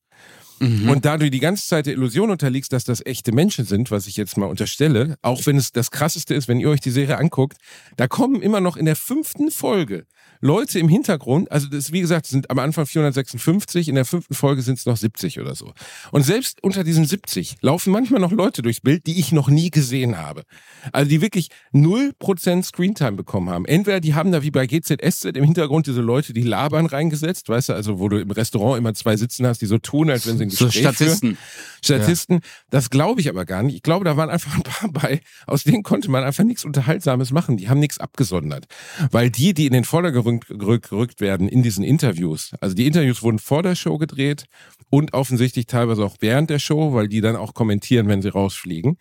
Mhm. 0.60 0.90
Und 0.90 1.06
da 1.06 1.18
du 1.18 1.32
die 1.32 1.40
ganze 1.40 1.68
Zeit 1.68 1.88
der 1.88 1.94
Illusion 1.94 2.30
unterliegst, 2.30 2.72
dass 2.72 2.84
das 2.84 3.04
echte 3.04 3.32
Menschen 3.32 3.66
sind, 3.66 3.90
was 3.90 4.06
ich 4.06 4.16
jetzt 4.16 4.38
mal 4.38 4.46
unterstelle, 4.46 5.18
auch 5.24 5.44
wenn 5.48 5.58
es 5.58 5.72
das 5.72 5.90
krasseste 5.90 6.36
ist, 6.36 6.48
wenn 6.48 6.60
ihr 6.60 6.70
euch 6.70 6.80
die 6.80 6.92
Serie 6.92 7.18
anguckt, 7.18 7.58
da 7.98 8.08
kommen 8.08 8.44
immer 8.44 8.62
noch 8.62 8.78
in 8.78 8.86
der 8.86 8.96
fünften 8.96 9.50
Folge 9.50 10.06
Leute 10.42 10.78
im 10.78 10.90
Hintergrund, 10.90 11.50
also 11.54 11.68
das, 11.68 11.94
wie 11.94 12.02
gesagt, 12.02 12.28
sind 12.28 12.50
am 12.52 12.60
Anfang 12.60 12.86
456, 12.86 13.88
in 13.88 13.96
der 13.96 14.04
fünften 14.04 14.34
Folge 14.34 14.62
sind 14.62 14.78
es 14.78 14.86
noch 14.86 14.98
70 14.98 15.40
oder 15.40 15.56
so. 15.56 15.74
Und 16.12 16.24
selbst 16.24 16.62
unter 16.62 16.84
diesen 16.84 17.06
70 17.06 17.56
laufen 17.62 17.92
manchmal 17.94 18.20
noch 18.20 18.32
Leute 18.34 18.62
durchs 18.62 18.82
Bild, 18.82 19.08
die 19.08 19.20
ich 19.20 19.32
noch 19.32 19.48
nie 19.48 19.72
gesehen 19.72 20.18
habe. 20.18 20.44
Also 20.92 21.10
die 21.10 21.22
wirklich 21.22 21.48
0% 21.74 22.64
Screentime 22.64 23.14
bekommen 23.14 23.50
haben. 23.50 23.66
Entweder 23.66 24.00
die 24.00 24.16
haben 24.16 24.32
da 24.32 24.44
wie 24.44 24.52
bei 24.52 24.68
GZSZ 24.68 25.26
im 25.36 25.44
Hintergrund 25.44 25.88
diese 25.88 26.02
Leute, 26.02 26.34
die 26.34 26.42
labern 26.42 26.88
reingesetzt, 26.88 27.48
weißt 27.50 27.70
du, 27.70 27.74
also 27.74 28.00
wo 28.00 28.10
du 28.10 28.18
im 28.20 28.32
Restaurant 28.32 28.78
immer 28.78 28.94
zwei 28.94 29.16
sitzen 29.16 29.48
hast, 29.48 29.62
die 29.62 29.66
so 29.66 29.78
tun, 29.78 30.10
als 30.10 30.28
wenn 30.28 30.38
sie 30.38 30.46
ein 30.46 30.50
So 30.50 30.66
Gespräch 30.66 30.84
Statisten. 30.84 31.36
führen. 31.36 31.38
Statisten, 31.84 32.40
das 32.70 32.90
glaube 32.90 33.22
ich 33.22 33.30
aber 33.30 33.46
gar 33.46 33.64
nicht. 33.64 33.76
Ich 33.76 33.84
glaube, 33.84 34.04
da 34.06 34.18
waren 34.18 34.30
einfach 34.30 34.56
ein 34.56 34.64
paar 34.64 34.90
bei, 34.92 35.22
aus 35.48 35.64
denen 35.64 35.84
konnte 35.84 36.10
man 36.12 36.24
einfach 36.24 36.44
nichts 36.44 36.66
Unterhaltsames 36.66 37.32
machen. 37.32 37.58
Die 37.58 37.70
haben 37.70 37.80
nichts 37.80 37.98
abgesondert. 37.98 38.66
Weil 39.12 39.30
die, 39.30 39.54
die 39.54 39.68
in 39.68 39.74
den 39.74 39.84
Vordergrund 39.86 40.13
gerückt, 40.14 40.48
gerückt 40.48 41.20
werden 41.20 41.50
in 41.50 41.64
diesen 41.64 41.84
Interviews, 41.84 42.54
also 42.62 42.76
die 42.76 42.88
Interviews 42.88 43.22
wurden 43.22 43.40
vor 43.40 43.64
der 43.64 43.76
Show 43.76 43.98
gedreht 43.98 44.46
und 44.90 45.14
offensichtlich 45.14 45.68
teilweise 45.68 46.06
auch 46.06 46.18
während 46.22 46.50
der 46.50 46.60
Show, 46.60 46.94
weil 46.94 47.08
die 47.10 47.22
dann 47.22 47.36
auch 47.36 47.54
kommentieren, 47.54 48.08
wenn 48.08 48.22
sie 48.22 48.30
rausfliegen. 48.30 48.98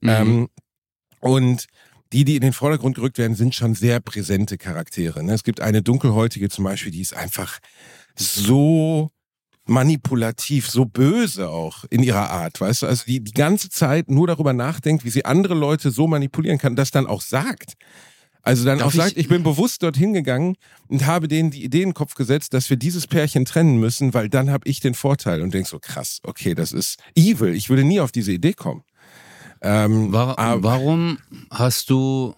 Mhm. 0.00 0.08
Ähm, 0.08 0.48
und 1.20 1.66
die, 2.12 2.24
die 2.24 2.36
in 2.36 2.42
den 2.42 2.52
Vordergrund 2.52 2.94
gerückt 2.94 3.18
werden, 3.18 3.34
sind 3.34 3.54
schon 3.54 3.74
sehr 3.74 4.00
präsente 4.00 4.56
Charaktere. 4.56 5.24
ne? 5.24 5.34
Es 5.34 5.42
gibt 5.42 5.60
eine 5.60 5.82
dunkelhäutige 5.82 6.48
zum 6.48 6.64
Beispiel, 6.64 6.92
die 6.92 7.00
ist 7.00 7.14
einfach 7.14 7.58
so 8.16 9.10
manipulativ, 9.66 10.68
so 10.68 10.84
böse 10.84 11.48
auch 11.48 11.84
in 11.90 12.02
ihrer 12.02 12.30
Art, 12.30 12.60
weißt 12.60 12.82
du? 12.82 12.86
Also 12.86 13.04
die 13.06 13.24
die 13.24 13.32
ganze 13.32 13.70
Zeit 13.70 14.10
nur 14.10 14.26
darüber 14.26 14.52
nachdenkt, 14.52 15.04
wie 15.04 15.10
sie 15.10 15.24
andere 15.24 15.54
Leute 15.54 15.90
so 15.90 16.06
manipulieren 16.06 16.58
kann, 16.58 16.76
das 16.76 16.90
dann 16.90 17.06
auch 17.06 17.22
sagt. 17.22 17.74
Also 18.46 18.64
dann 18.66 18.78
Darf 18.78 18.88
auch 18.88 18.92
sagt, 18.92 19.12
ich- 19.12 19.16
ich 19.18 19.28
bin 19.28 19.42
bewusst 19.42 19.82
dorthin 19.82 20.12
gegangen 20.12 20.56
und 20.88 21.06
habe 21.06 21.28
denen 21.28 21.50
die 21.50 21.64
Idee 21.64 21.82
in 21.82 21.88
den 21.90 21.94
Kopf 21.94 22.14
gesetzt, 22.14 22.52
dass 22.52 22.68
wir 22.68 22.76
dieses 22.76 23.06
Pärchen 23.06 23.46
trennen 23.46 23.78
müssen, 23.80 24.12
weil 24.12 24.28
dann 24.28 24.50
habe 24.50 24.68
ich 24.68 24.80
den 24.80 24.92
Vorteil 24.94 25.40
und 25.40 25.54
denk 25.54 25.66
so, 25.66 25.78
krass, 25.78 26.20
okay, 26.24 26.54
das 26.54 26.72
ist 26.72 26.98
evil. 27.16 27.54
Ich 27.54 27.70
würde 27.70 27.84
nie 27.84 28.00
auf 28.00 28.12
diese 28.12 28.32
Idee 28.32 28.52
kommen. 28.52 28.82
Ähm, 29.62 30.12
War, 30.12 30.38
aber- 30.38 30.62
warum 30.62 31.18
hast 31.50 31.88
du 31.88 32.34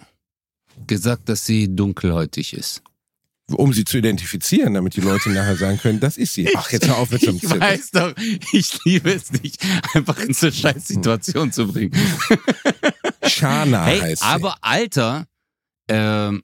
gesagt, 0.87 1.29
dass 1.29 1.45
sie 1.45 1.75
dunkelhäutig 1.75 2.53
ist? 2.55 2.83
um 3.53 3.73
sie 3.73 3.85
zu 3.85 3.99
identifizieren, 3.99 4.75
damit 4.75 4.97
die 4.97 5.01
Leute 5.01 5.31
nachher 5.31 5.55
sagen 5.57 5.79
können, 5.79 6.01
das 6.01 6.17
ist 6.17 6.35
sie. 6.35 6.49
Ach, 6.57 6.69
jetzt 6.73 6.89
hör 6.89 6.97
auf 6.99 7.13
mit 7.13 7.21
so 7.21 7.29
einem 7.29 7.37
Ich 7.41 7.43
Zirkus. 7.43 7.61
weiß 7.61 7.91
doch, 7.93 8.13
ich 8.53 8.85
liebe 8.85 9.13
es 9.13 9.31
nicht, 9.31 9.65
einfach 9.95 10.19
in 10.19 10.35
so 10.35 10.51
scheiß 10.51 10.89
Situation 10.89 11.53
zu 11.53 11.69
bringen. 11.69 11.93
Shana 13.23 13.85
Hey, 13.85 14.01
heißt 14.01 14.23
sie. 14.23 14.27
aber 14.29 14.57
Alter, 14.63 15.27
ähm, 15.89 16.43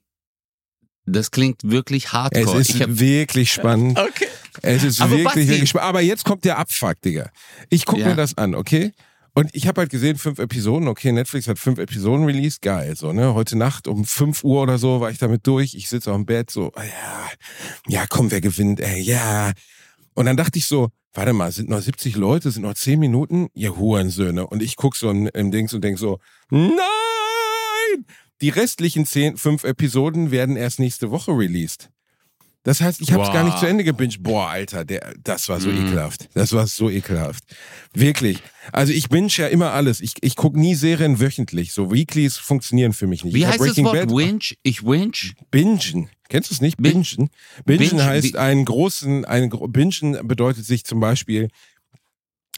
das 1.05 1.31
klingt 1.31 1.61
wirklich 1.63 2.05
Es 2.05 2.13
hardcore. 2.13 2.61
ist 2.61 2.69
ich 2.69 2.81
hab, 2.81 2.97
wirklich 2.99 3.51
spannend. 3.51 3.99
okay. 3.99 4.27
Es 4.61 4.83
ist 4.83 5.01
Aber 5.01 5.17
wirklich, 5.17 5.47
wirklich 5.47 5.69
spannend. 5.69 5.89
Aber 5.89 6.01
jetzt 6.01 6.23
kommt 6.25 6.45
der 6.45 6.57
Abfuck, 6.59 7.01
Digga. 7.01 7.29
Ich 7.69 7.85
gucke 7.85 8.01
Ja. 8.01 8.09
mir 8.09 8.15
das 8.15 8.37
an, 8.37 8.55
okay? 8.55 8.93
Und 9.35 9.49
ich 9.53 9.67
habe 9.67 9.81
halt 9.81 9.89
gesehen, 9.89 10.15
fünf 10.17 10.37
Episoden, 10.37 10.87
okay, 10.87 11.11
Netflix 11.11 11.47
hat 11.47 11.57
fünf 11.57 11.79
Episoden 11.79 12.23
released, 12.25 12.61
geil, 12.61 12.95
so, 12.95 13.11
ne? 13.13 13.33
Heute 13.33 13.57
Nacht 13.57 13.87
um 13.87 14.05
fünf 14.05 14.43
Uhr 14.43 14.61
oder 14.61 14.77
so 14.77 15.01
war 15.01 15.09
ich 15.09 15.17
damit 15.17 15.47
durch, 15.47 15.73
ich 15.73 15.89
sitze 15.89 16.11
auf 16.11 16.17
dem 16.17 16.27
Bett, 16.27 16.51
so, 16.51 16.71
ah, 16.75 16.83
ja, 16.83 17.29
ja, 17.87 18.05
komm, 18.07 18.29
wer 18.29 18.41
gewinnt, 18.41 18.79
ey, 18.79 19.01
ja. 19.01 19.51
Und 20.13 20.27
dann 20.27 20.37
dachte 20.37 20.59
ich 20.59 20.67
so, 20.67 20.89
warte 21.15 21.33
mal, 21.33 21.51
sind 21.51 21.67
noch 21.67 21.81
70 21.81 22.15
Leute, 22.15 22.51
sind 22.51 22.61
noch 22.61 22.75
10 22.75 22.99
Minuten, 22.99 23.47
ihr 23.55 23.75
Hurensöhne. 23.75 24.45
Und 24.45 24.61
ich 24.61 24.75
guck 24.75 24.95
so 24.95 25.09
im, 25.09 25.25
im 25.33 25.49
Dings 25.49 25.73
und 25.73 25.83
denk 25.83 25.97
so, 25.97 26.19
nein! 26.51 28.05
Die 28.43 28.49
restlichen 28.49 29.05
zehn, 29.05 29.37
fünf 29.37 29.63
Episoden 29.63 30.29
werden 30.29 30.57
erst 30.57 30.77
nächste 30.79 31.09
Woche 31.11 31.31
released. 31.31 31.89
Das 32.63 32.81
heißt, 32.81 32.99
ich 33.01 33.11
habe 33.13 33.23
es 33.23 33.27
Wow. 33.29 33.33
gar 33.35 33.43
nicht 33.45 33.57
zu 33.57 33.65
Ende 33.65 33.85
gebinged. 33.85 34.21
Boah, 34.21 34.49
Alter, 34.49 34.83
der, 34.85 35.13
das 35.23 35.47
war 35.47 35.59
so 35.61 35.69
Mhm. 35.69 35.85
ekelhaft. 35.87 36.29
Das 36.33 36.51
war 36.51 36.67
so 36.67 36.89
ekelhaft. 36.89 37.43
Wirklich. 37.93 38.39
Also 38.73 38.91
ich 38.91 39.07
binge 39.07 39.29
ja 39.31 39.47
immer 39.47 39.71
alles. 39.71 40.01
Ich, 40.01 40.13
ich 40.21 40.35
gucke 40.35 40.59
nie 40.59 40.75
Serien 40.75 41.19
wöchentlich. 41.21 41.71
So 41.71 41.91
Weeklies 41.91 42.35
funktionieren 42.37 42.91
für 42.93 43.07
mich 43.07 43.23
nicht. 43.23 43.33
Wie 43.33 43.39
Ich 43.39 43.45
heißt 43.47 43.59
das 43.61 43.67
Breaking 43.67 43.85
Wort? 43.85 43.95
Bad- 43.95 44.11
Winch? 44.11 44.57
Ich 44.63 44.83
winch? 44.85 45.33
Bingen. 45.49 46.09
Kennst 46.27 46.51
du 46.51 46.55
es 46.55 46.59
nicht? 46.61 46.75
Bin- 46.77 47.01
Bingen. 47.03 47.29
Bingen 47.65 47.89
Binge- 47.91 48.05
heißt 48.05 48.35
einen 48.35 48.65
großen, 48.65 49.23
einen, 49.25 49.49
Bingen 49.69 50.27
bedeutet 50.27 50.65
sich 50.65 50.83
zum 50.85 50.99
Beispiel 50.99 51.47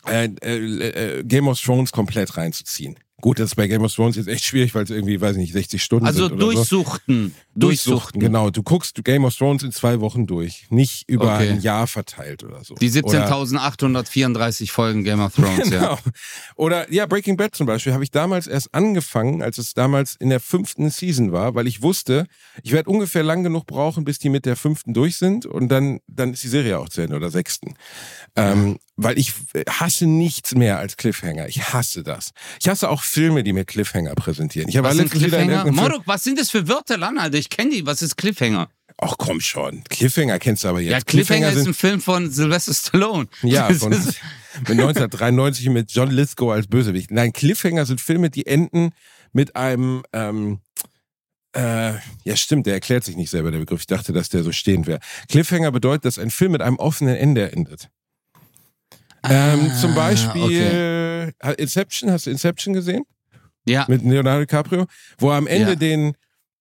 äh, 0.07 0.29
äh, 0.43 1.19
äh, 1.19 1.23
Game 1.23 1.47
of 1.47 1.59
Thrones 1.61 1.91
komplett 1.91 2.37
reinzuziehen. 2.37 2.95
Gut, 3.25 3.39
das 3.39 3.47
ist 3.47 3.55
bei 3.55 3.65
Game 3.67 3.81
of 3.83 3.91
Thrones 3.91 4.17
jetzt 4.17 4.27
echt 4.27 4.43
schwierig, 4.45 4.75
weil 4.75 4.83
es 4.83 4.91
irgendwie, 4.91 5.19
weiß 5.19 5.31
ich 5.31 5.39
nicht, 5.41 5.53
60 5.53 5.81
Stunden 5.81 6.05
Also 6.05 6.27
sind 6.27 6.33
oder 6.33 6.45
so. 6.45 6.51
durchsuchten. 6.51 7.33
Durchsuchten. 7.55 8.19
genau. 8.19 8.51
Du 8.51 8.61
guckst 8.61 9.03
Game 9.03 9.25
of 9.25 9.35
Thrones 9.35 9.63
in 9.63 9.71
zwei 9.71 9.99
Wochen 9.99 10.27
durch. 10.27 10.67
Nicht 10.69 11.09
über 11.09 11.33
Okay. 11.33 11.49
ein 11.49 11.59
Jahr 11.61 11.87
verteilt 11.87 12.43
oder 12.43 12.63
so. 12.63 12.75
Die 12.75 12.85
Oder- 13.01 13.25
17.834 13.27 14.71
Folgen 14.71 15.03
Game 15.03 15.21
of 15.21 15.33
Thrones, 15.33 15.71
ja. 15.71 15.79
Genau. 15.85 15.97
Oder 16.55 16.91
ja, 16.93 17.07
Breaking 17.07 17.35
Bad 17.35 17.55
zum 17.55 17.65
Beispiel 17.65 17.93
habe 17.93 18.03
ich 18.03 18.11
damals 18.11 18.45
erst 18.45 18.75
angefangen, 18.75 19.41
als 19.41 19.57
es 19.57 19.73
damals 19.73 20.15
in 20.19 20.29
der 20.29 20.39
fünften 20.39 20.91
Season 20.91 21.31
war, 21.31 21.55
weil 21.55 21.65
ich 21.65 21.81
wusste, 21.81 22.27
ich 22.61 22.73
werde 22.73 22.91
ungefähr 22.91 23.23
lang 23.23 23.41
genug 23.41 23.65
brauchen, 23.65 24.03
bis 24.05 24.19
die 24.19 24.29
mit 24.29 24.45
der 24.45 24.55
fünften 24.55 24.93
durch 24.93 25.17
sind 25.17 25.47
und 25.47 25.69
dann, 25.69 25.99
dann 26.07 26.33
ist 26.33 26.43
die 26.43 26.47
Serie 26.49 26.77
auch 26.77 26.89
zu 26.89 27.01
Ende 27.01 27.15
oder 27.15 27.31
sechsten. 27.31 27.73
Ähm, 28.35 28.77
weil 28.97 29.17
ich 29.19 29.33
hasse 29.69 30.05
nichts 30.05 30.55
mehr 30.55 30.79
als 30.79 30.95
Cliffhanger. 30.97 31.47
Ich 31.47 31.73
hasse 31.73 32.03
das. 32.03 32.31
Ich 32.61 32.67
hasse 32.69 32.89
auch 32.89 33.03
Filme, 33.03 33.43
die 33.43 33.53
mir 33.53 33.65
Cliffhanger 33.65 34.15
präsentieren. 34.15 34.69
Ich 34.69 34.77
habe 34.77 34.87
Was 34.87 34.95
sind 34.95 35.11
Cliffhanger? 35.11 35.71
Morok, 35.71 36.03
was 36.05 36.23
sind 36.23 36.39
das 36.39 36.49
für 36.51 36.67
Wörter, 36.67 36.97
Lan, 36.97 37.17
Alter? 37.17 37.37
Ich 37.37 37.49
kenne 37.49 37.71
die. 37.71 37.85
Was 37.85 38.01
ist 38.01 38.15
Cliffhanger? 38.15 38.69
Ach 38.97 39.15
komm 39.17 39.41
schon. 39.41 39.83
Cliffhanger 39.89 40.39
kennst 40.39 40.63
du 40.63 40.69
aber 40.69 40.79
jetzt. 40.79 40.91
Ja, 40.91 41.01
Cliffhanger 41.01 41.49
ist 41.49 41.55
sind 41.55 41.67
ein 41.69 41.73
Film 41.73 41.99
von 41.99 42.31
Sylvester 42.31 42.73
Stallone. 42.73 43.27
Ja, 43.43 43.73
von, 43.73 43.91
ist- 43.91 44.07
mit 44.59 44.69
1993 44.71 45.69
mit 45.69 45.91
John 45.91 46.09
Lithgow 46.11 46.53
als 46.53 46.67
Bösewicht. 46.67 47.11
Nein, 47.11 47.33
Cliffhanger 47.33 47.85
sind 47.85 47.99
Filme, 47.99 48.29
die 48.29 48.45
enden 48.47 48.91
mit 49.33 49.57
einem, 49.57 50.03
ähm, 50.13 50.59
äh, 51.53 51.93
ja 52.23 52.35
stimmt, 52.37 52.65
der 52.67 52.75
erklärt 52.75 53.03
sich 53.03 53.17
nicht 53.17 53.29
selber, 53.29 53.51
der 53.51 53.59
Begriff. 53.59 53.81
Ich 53.81 53.87
dachte, 53.87 54.13
dass 54.13 54.29
der 54.29 54.43
so 54.43 54.53
stehend 54.53 54.87
wäre. 54.87 54.99
Cliffhanger 55.29 55.71
bedeutet, 55.71 56.05
dass 56.05 56.17
ein 56.17 56.31
Film 56.31 56.53
mit 56.53 56.61
einem 56.61 56.77
offenen 56.77 57.17
Ende 57.17 57.51
endet. 57.51 57.89
Ähm, 59.29 59.71
zum 59.79 59.91
Ah, 59.91 59.95
Beispiel 59.95 61.33
Inception, 61.57 62.11
hast 62.11 62.25
du 62.25 62.31
Inception 62.31 62.73
gesehen? 62.73 63.03
Ja, 63.67 63.85
Mit 63.87 64.03
Leonardo 64.03 64.41
DiCaprio? 64.41 64.85
Wo 65.17 65.31
er 65.31 65.37
am 65.37 65.47
Ende 65.47 65.71
Ja. 65.71 65.75
den, 65.75 66.13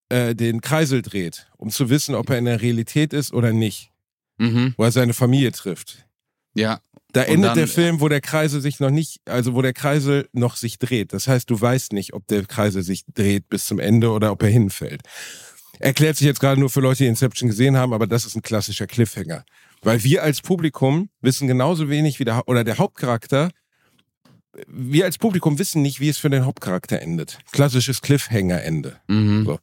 äh, 0.09 0.35
den 0.35 0.61
Kreisel 0.61 1.03
dreht, 1.03 1.49
um 1.59 1.71
zu 1.71 1.91
wissen, 1.91 2.15
ob 2.15 2.31
er 2.31 2.39
in 2.39 2.47
der 2.47 2.61
Realität 2.63 3.13
ist 3.13 3.33
oder 3.33 3.53
nicht. 3.53 3.91
mhm. 4.39 4.75
Wo 4.77 4.85
er 4.85 4.91
seine 4.91 5.15
Familie 5.15 5.53
trifft. 5.53 6.07
ja. 6.55 6.81
Da 7.13 7.21
Und 7.23 7.29
endet 7.29 7.51
dann- 7.51 7.59
der 7.59 7.69
Film, 7.69 8.01
wo 8.01 8.09
der 8.09 8.21
Kreisel 8.21 8.61
sich 8.61 8.81
noch 8.81 8.91
nicht, 8.91 9.21
also 9.27 9.55
wo 9.55 9.63
der 9.63 9.73
Kreisel 9.73 10.29
noch 10.33 10.57
sich 10.57 10.81
dreht. 10.81 11.13
Das 11.13 11.29
heißt, 11.29 11.49
du 11.49 11.61
weißt 11.61 11.93
nicht, 11.93 12.13
ob 12.13 12.27
der 12.27 12.45
Kreisel 12.45 12.83
sich 12.83 13.05
dreht 13.15 13.49
bis 13.49 13.67
zum 13.67 13.79
Ende 13.79 14.11
oder 14.11 14.33
ob 14.33 14.43
er 14.43 14.49
hinfällt. 14.49 15.03
Erklärt 15.79 16.17
sich 16.17 16.27
jetzt 16.27 16.41
gerade 16.41 16.59
nur 16.59 16.71
für 16.71 16.81
Leute, 16.81 17.05
die 17.05 17.07
Inception 17.07 17.49
gesehen 17.49 17.77
haben, 17.77 17.93
aber 17.93 18.09
das 18.09 18.25
ist 18.27 18.35
ein 18.35 18.43
klassischer 18.43 18.89
Cliffhanger. 18.89 19.45
Weil 19.85 20.03
wir 20.05 20.23
als 20.23 20.41
Publikum 20.43 21.09
wissen 21.21 21.47
genauso 21.49 21.89
wenig 21.89 22.19
wie 22.19 22.25
der, 22.25 22.49
oder 22.49 22.65
der 22.65 22.79
Hauptcharakter, 22.79 23.51
wir 24.69 25.05
als 25.05 25.19
Publikum 25.19 25.59
wissen 25.59 25.83
nicht, 25.83 26.01
wie 26.01 26.09
es 26.09 26.19
für 26.19 26.31
den 26.31 26.45
Hauptcharakter 26.47 27.01
endet. 27.03 27.39
Klassisches 27.53 28.01
Cliffhanger-Ende. 28.03 28.97
Mhm. 29.09 29.45
So. 29.47 29.59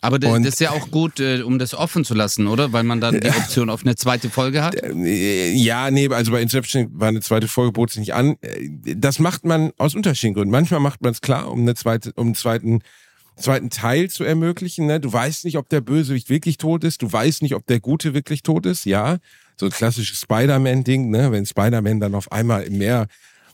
Aber 0.00 0.18
das, 0.18 0.30
Und- 0.32 0.44
ist 0.46 0.60
ja 0.60 0.70
auch 0.70 0.90
gut, 0.90 1.18
äh, 1.20 1.42
um 1.42 1.58
das 1.58 1.72
offen 1.74 2.04
zu 2.04 2.12
lassen, 2.14 2.46
oder? 2.46 2.72
Weil 2.74 2.84
man 2.84 3.00
dann 3.00 3.20
die 3.20 3.28
Option 3.58 3.70
auf 3.70 3.82
eine 3.84 3.96
zweite 3.96 4.28
Folge 4.30 4.62
hat. 4.62 4.74
Äh, 4.74 5.52
Ja, 5.52 5.90
nee, 5.90 6.08
also 6.08 6.30
bei 6.32 6.42
Inception 6.42 6.88
war 6.92 7.08
eine 7.08 7.20
zweite 7.20 7.48
Folge, 7.48 7.72
bot 7.72 7.90
sich 7.90 8.00
nicht 8.00 8.14
an. 8.14 8.36
Äh, 8.42 8.68
Das 8.96 9.18
macht 9.18 9.44
man 9.44 9.72
aus 9.78 9.94
unterschiedlichen 9.94 10.34
Gründen. 10.34 10.50
Manchmal 10.52 10.80
macht 10.80 11.00
man 11.02 11.12
es 11.12 11.20
klar, 11.20 11.50
um 11.50 11.60
eine 11.60 11.74
zweite, 11.74 12.12
um 12.16 12.26
einen 12.28 12.34
zweiten, 12.34 12.80
zweiten 13.36 13.70
Teil 13.70 14.10
zu 14.10 14.24
ermöglichen. 14.24 14.86
Ne? 14.86 15.00
Du 15.00 15.12
weißt 15.12 15.44
nicht, 15.44 15.56
ob 15.58 15.68
der 15.68 15.80
Bösewicht 15.80 16.28
wirklich 16.30 16.56
tot 16.58 16.84
ist. 16.84 17.02
Du 17.02 17.12
weißt 17.12 17.42
nicht, 17.42 17.54
ob 17.54 17.66
der 17.66 17.80
Gute 17.80 18.14
wirklich 18.14 18.42
tot 18.42 18.66
ist. 18.66 18.84
Ja, 18.86 19.18
so 19.56 19.66
ein 19.66 19.72
klassisches 19.72 20.20
Spider-Man-Ding, 20.20 21.10
ne? 21.10 21.32
wenn 21.32 21.46
Spider-Man 21.46 22.00
dann 22.00 22.14
auf 22.14 22.30
einmal 22.32 22.62
im 22.62 22.78
Meer 22.78 23.06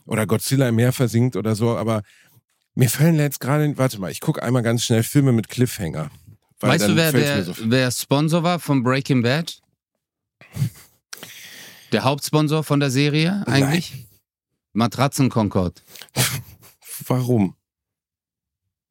oder 0.07 0.27
Godzilla 0.27 0.69
im 0.69 0.77
Meer 0.77 0.93
versinkt 0.93 1.37
oder 1.37 1.55
so. 1.55 1.77
Aber 1.77 2.03
mir 2.75 2.89
fällen 2.91 3.17
jetzt 3.17 3.41
gerade, 3.41 3.77
warte 3.79 4.01
mal, 4.01 4.11
ich 4.11 4.21
gucke 4.21 4.43
einmal 4.43 4.63
ganz 4.63 4.85
schnell 4.85 5.03
Filme 5.03 5.33
mit 5.33 5.49
Cliffhanger. 5.49 6.11
Weißt 6.61 6.89
du, 6.89 6.97
wer, 6.97 7.13
wer, 7.13 7.45
so- 7.45 7.55
wer 7.65 7.91
Sponsor 7.91 8.43
war 8.43 8.59
von 8.61 8.83
Breaking 8.83 9.23
Bad? 9.23 9.61
Der 11.93 12.05
Hauptsponsor 12.05 12.63
von 12.63 12.79
der 12.79 12.91
Serie 12.91 13.43
eigentlich? 13.49 14.07
Matratzen 14.73 15.29
Concord. 15.29 15.83
Warum? 17.07 17.57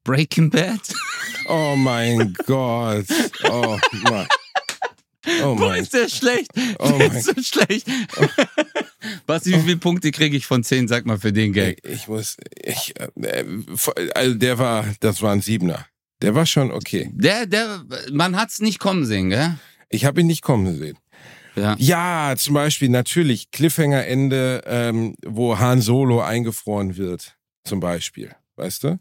Breaking 0.09 0.49
Bad? 0.49 0.79
Oh 1.47 1.75
mein 1.75 2.33
Gott. 2.47 3.05
Oh 3.43 3.77
Mann. 4.03 4.27
Oh 5.43 5.55
Boah, 5.55 5.69
mein 5.69 5.83
ist 5.83 5.93
der 5.93 6.09
schlecht. 6.09 6.49
Oh 6.79 6.87
der 6.97 7.09
mein- 7.09 7.17
ist 7.17 7.25
so 7.25 7.33
schlecht. 7.43 7.85
Basti, 9.27 9.51
wie 9.53 9.59
viele 9.59 9.77
Punkte 9.77 10.09
kriege 10.11 10.35
ich 10.35 10.47
von 10.47 10.63
10? 10.63 10.87
Sag 10.87 11.05
mal 11.05 11.19
für 11.19 11.31
den 11.31 11.53
Gag. 11.53 11.79
Ich 11.87 12.07
muss, 12.07 12.37
ich, 12.55 12.95
äh, 12.99 13.43
also 14.15 14.33
der 14.35 14.57
war, 14.57 14.85
das 14.99 15.21
war 15.21 15.31
ein 15.31 15.41
Siebener. 15.41 15.85
Der 16.23 16.33
war 16.33 16.47
schon 16.47 16.71
okay. 16.71 17.11
Der, 17.13 17.45
der, 17.45 17.83
man 18.11 18.35
hat's 18.35 18.59
nicht 18.61 18.79
kommen 18.79 19.05
sehen, 19.05 19.29
gell? 19.29 19.59
Ich 19.89 20.05
habe 20.05 20.21
ihn 20.21 20.27
nicht 20.27 20.41
kommen 20.41 20.75
sehen. 20.75 20.97
Ja. 21.55 21.75
Ja, 21.77 22.33
zum 22.35 22.55
Beispiel 22.55 22.89
natürlich 22.89 23.51
Cliffhanger-Ende, 23.51 24.63
ähm, 24.65 25.15
wo 25.23 25.59
Han 25.59 25.81
Solo 25.81 26.21
eingefroren 26.21 26.97
wird, 26.97 27.35
zum 27.63 27.79
Beispiel, 27.79 28.33
weißt 28.55 28.83
du? 28.85 28.99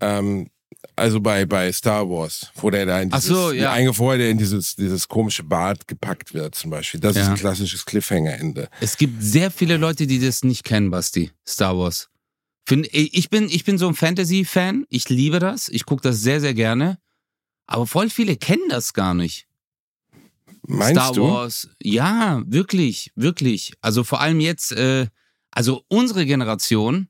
Ähm, 0.00 0.50
also 0.96 1.20
bei, 1.20 1.44
bei 1.46 1.72
Star 1.72 2.08
Wars, 2.08 2.50
wo 2.54 2.70
der 2.70 2.86
da 2.86 3.00
in 3.00 3.10
dieses, 3.10 3.24
so, 3.26 3.52
ja. 3.52 3.72
eingefroren, 3.72 4.18
der 4.18 4.30
in 4.30 4.38
dieses, 4.38 4.76
dieses 4.76 5.08
komische 5.08 5.42
Bad 5.42 5.86
gepackt 5.88 6.32
wird, 6.34 6.54
zum 6.54 6.70
Beispiel. 6.70 7.00
Das 7.00 7.16
ist 7.16 7.22
Ja. 7.24 7.30
ein 7.30 7.36
klassisches 7.36 7.84
Cliffhanger-Ende. 7.84 8.68
Es 8.80 8.96
gibt 8.96 9.22
sehr 9.22 9.50
viele 9.50 9.76
Leute, 9.76 10.06
die 10.06 10.18
das 10.18 10.42
nicht 10.42 10.64
kennen, 10.64 10.90
Basti. 10.90 11.32
Star 11.46 11.76
Wars. 11.76 12.08
Find, 12.66 12.88
ich, 12.92 13.30
bin, 13.30 13.48
ich 13.48 13.64
bin 13.64 13.78
so 13.78 13.88
ein 13.88 13.94
Fantasy-Fan. 13.94 14.84
Ich 14.88 15.08
liebe 15.08 15.38
das. 15.38 15.68
Ich 15.68 15.84
gucke 15.86 16.02
das 16.02 16.20
sehr, 16.20 16.40
sehr 16.40 16.54
gerne. 16.54 16.98
Aber 17.66 17.86
voll 17.86 18.10
viele 18.10 18.36
kennen 18.36 18.68
das 18.68 18.92
gar 18.94 19.14
nicht. 19.14 19.46
Meinst 20.66 21.00
Star 21.00 21.12
du? 21.12 21.22
Wars. 21.22 21.68
Ja, 21.82 22.42
wirklich, 22.46 23.10
wirklich. 23.16 23.72
Also 23.80 24.04
vor 24.04 24.20
allem 24.20 24.40
jetzt, 24.40 24.72
äh, 24.72 25.06
also 25.50 25.84
unsere 25.88 26.26
Generation, 26.26 27.08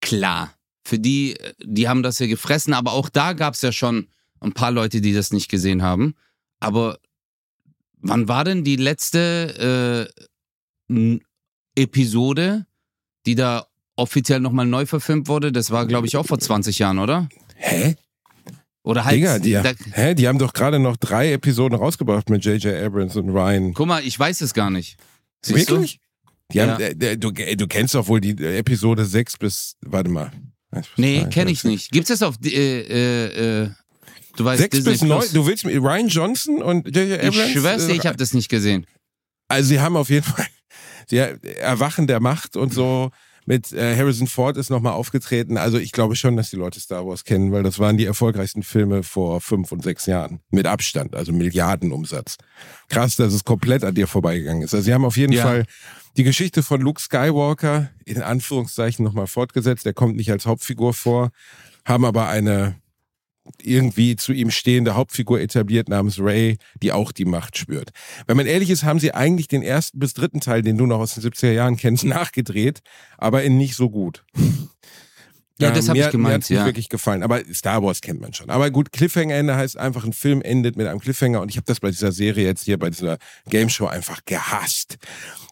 klar. 0.00 0.54
Für 0.90 0.98
die, 0.98 1.36
äh, 1.38 1.52
die 1.64 1.88
haben 1.88 2.02
das 2.02 2.18
ja 2.18 2.26
gefressen, 2.26 2.74
aber 2.74 2.92
auch 2.94 3.08
da 3.08 3.32
gab 3.32 3.54
es 3.54 3.62
ja 3.62 3.70
schon 3.70 4.08
ein 4.40 4.52
paar 4.54 4.72
Leute, 4.72 5.00
die 5.00 5.12
das 5.12 5.32
nicht 5.32 5.48
gesehen 5.48 5.82
haben. 5.82 6.14
Aber 6.58 6.98
wann 8.00 8.26
war 8.26 8.42
denn 8.42 8.64
die 8.64 8.74
letzte 8.74 10.10
äh, 10.90 11.18
Episode, 11.76 12.66
die 13.24 13.36
da 13.36 13.66
offiziell 13.94 14.40
nochmal 14.40 14.66
neu 14.66 14.84
verfilmt 14.84 15.28
wurde? 15.28 15.52
Das 15.52 15.70
war, 15.70 15.86
glaube 15.86 16.08
ich, 16.08 16.16
auch 16.16 16.26
vor 16.26 16.40
20 16.40 16.80
Jahren, 16.80 16.98
oder? 16.98 17.28
Hä? 17.54 17.94
Oder 18.82 19.04
halt. 19.04 19.14
Digga, 19.16 19.38
die, 19.38 19.52
da, 19.52 19.72
hä? 19.92 20.14
die 20.16 20.26
haben 20.26 20.40
doch 20.40 20.52
gerade 20.54 20.80
noch 20.80 20.96
drei 20.96 21.32
Episoden 21.32 21.78
rausgebracht 21.78 22.30
mit 22.30 22.44
J.J. 22.44 22.74
Abrams 22.84 23.14
und 23.14 23.28
Ryan. 23.28 23.74
guck 23.74 23.86
mal, 23.86 24.02
ich 24.04 24.18
weiß 24.18 24.40
es 24.40 24.54
gar 24.54 24.70
nicht. 24.70 24.96
Siehst 25.44 25.70
du? 25.70 25.74
Wirklich? 25.74 26.00
Die 26.50 26.56
Ja. 26.58 26.66
haben, 26.72 26.80
äh, 26.82 27.16
du, 27.16 27.30
du 27.30 27.66
kennst 27.68 27.94
doch 27.94 28.08
wohl 28.08 28.20
die 28.20 28.36
Episode 28.44 29.04
6 29.04 29.36
bis, 29.36 29.76
warte 29.82 30.10
mal. 30.10 30.32
Nee, 30.96 31.26
kenne 31.30 31.50
ich 31.50 31.64
nicht. 31.64 31.90
Gibt's 31.90 32.08
das 32.08 32.22
auf 32.22 32.36
äh, 32.44 32.48
äh, 32.48 33.62
äh, 33.62 33.70
du 34.36 34.44
weißt 34.44 34.62
6 34.62 34.76
Disney 34.76 34.92
bis 34.92 35.02
9, 35.02 35.18
Plus? 35.18 35.32
du 35.32 35.46
willst 35.46 35.64
mit 35.64 35.76
Ryan 35.76 36.08
Johnson 36.08 36.62
und 36.62 36.94
J.J. 36.94 37.18
Abrams? 37.18 37.36
Ich 37.36 37.52
schwör's 37.52 37.86
dir, 37.86 37.92
äh, 37.94 37.96
ich 37.96 38.06
habe 38.06 38.16
das 38.16 38.34
nicht 38.34 38.48
gesehen. 38.48 38.86
Also 39.48 39.68
sie 39.68 39.80
haben 39.80 39.96
auf 39.96 40.10
jeden 40.10 40.24
Fall, 40.24 40.46
sie 41.08 41.16
Erwachen 41.16 42.06
der 42.06 42.20
Macht 42.20 42.56
und 42.56 42.72
so 42.72 43.10
mit 43.46 43.72
äh, 43.72 43.96
Harrison 43.96 44.26
Ford 44.26 44.56
ist 44.56 44.70
nochmal 44.70 44.92
aufgetreten. 44.92 45.56
Also 45.56 45.78
ich 45.78 45.92
glaube 45.92 46.16
schon, 46.16 46.36
dass 46.36 46.50
die 46.50 46.56
Leute 46.56 46.80
Star 46.80 47.06
Wars 47.06 47.24
kennen, 47.24 47.52
weil 47.52 47.62
das 47.62 47.78
waren 47.78 47.96
die 47.96 48.04
erfolgreichsten 48.04 48.62
Filme 48.62 49.02
vor 49.02 49.40
fünf 49.40 49.72
und 49.72 49.82
sechs 49.82 50.06
Jahren. 50.06 50.40
Mit 50.50 50.66
Abstand, 50.66 51.14
also 51.14 51.32
Milliardenumsatz. 51.32 52.36
Krass, 52.88 53.16
dass 53.16 53.32
es 53.32 53.44
komplett 53.44 53.84
an 53.84 53.94
dir 53.94 54.06
vorbeigegangen 54.06 54.62
ist. 54.62 54.74
Also 54.74 54.84
sie 54.84 54.94
haben 54.94 55.04
auf 55.04 55.16
jeden 55.16 55.32
Ja. 55.32 55.42
Fall 55.42 55.64
die 56.16 56.24
Geschichte 56.24 56.62
von 56.62 56.80
Luke 56.80 57.00
Skywalker 57.00 57.90
in 58.04 58.22
Anführungszeichen 58.22 59.04
nochmal 59.04 59.26
fortgesetzt. 59.26 59.86
Der 59.86 59.94
kommt 59.94 60.16
nicht 60.16 60.30
als 60.30 60.46
Hauptfigur 60.46 60.92
vor, 60.92 61.30
haben 61.84 62.04
aber 62.04 62.28
eine 62.28 62.76
irgendwie 63.62 64.16
zu 64.16 64.32
ihm 64.32 64.50
stehende 64.50 64.94
Hauptfigur 64.94 65.40
etabliert 65.40 65.88
namens 65.88 66.18
Ray, 66.18 66.58
die 66.82 66.92
auch 66.92 67.12
die 67.12 67.24
Macht 67.24 67.56
spürt. 67.56 67.90
Wenn 68.26 68.36
man 68.36 68.46
ehrlich 68.46 68.70
ist, 68.70 68.84
haben 68.84 69.00
sie 69.00 69.12
eigentlich 69.14 69.48
den 69.48 69.62
ersten 69.62 69.98
bis 69.98 70.14
dritten 70.14 70.40
Teil, 70.40 70.62
den 70.62 70.78
du 70.78 70.86
noch 70.86 71.00
aus 71.00 71.14
den 71.14 71.24
70er 71.24 71.52
Jahren 71.52 71.76
kennst, 71.76 72.04
nachgedreht, 72.04 72.80
aber 73.18 73.42
in 73.42 73.56
nicht 73.56 73.76
so 73.76 73.90
gut. 73.90 74.24
Ja, 75.60 75.70
das 75.70 75.88
hab 75.88 75.96
mir, 75.96 76.06
ich 76.06 76.10
gemeint, 76.10 76.30
Mir 76.30 76.34
hat's 76.36 76.50
nicht 76.50 76.58
ja. 76.58 76.64
wirklich 76.64 76.88
gefallen. 76.88 77.22
Aber 77.22 77.42
Star 77.52 77.82
Wars 77.82 78.00
kennt 78.00 78.20
man 78.20 78.32
schon. 78.32 78.48
Aber 78.48 78.70
gut, 78.70 78.92
Cliffhanger-Ende 78.92 79.56
heißt 79.56 79.76
einfach, 79.76 80.04
ein 80.04 80.14
Film 80.14 80.40
endet 80.40 80.76
mit 80.76 80.86
einem 80.86 81.00
Cliffhanger. 81.00 81.40
Und 81.40 81.50
ich 81.50 81.56
habe 81.56 81.66
das 81.66 81.80
bei 81.80 81.90
dieser 81.90 82.12
Serie 82.12 82.46
jetzt 82.46 82.64
hier, 82.64 82.78
bei 82.78 82.88
dieser 82.88 83.18
Game 83.46 83.68
Show 83.68 83.86
einfach 83.86 84.24
gehasst. 84.24 84.96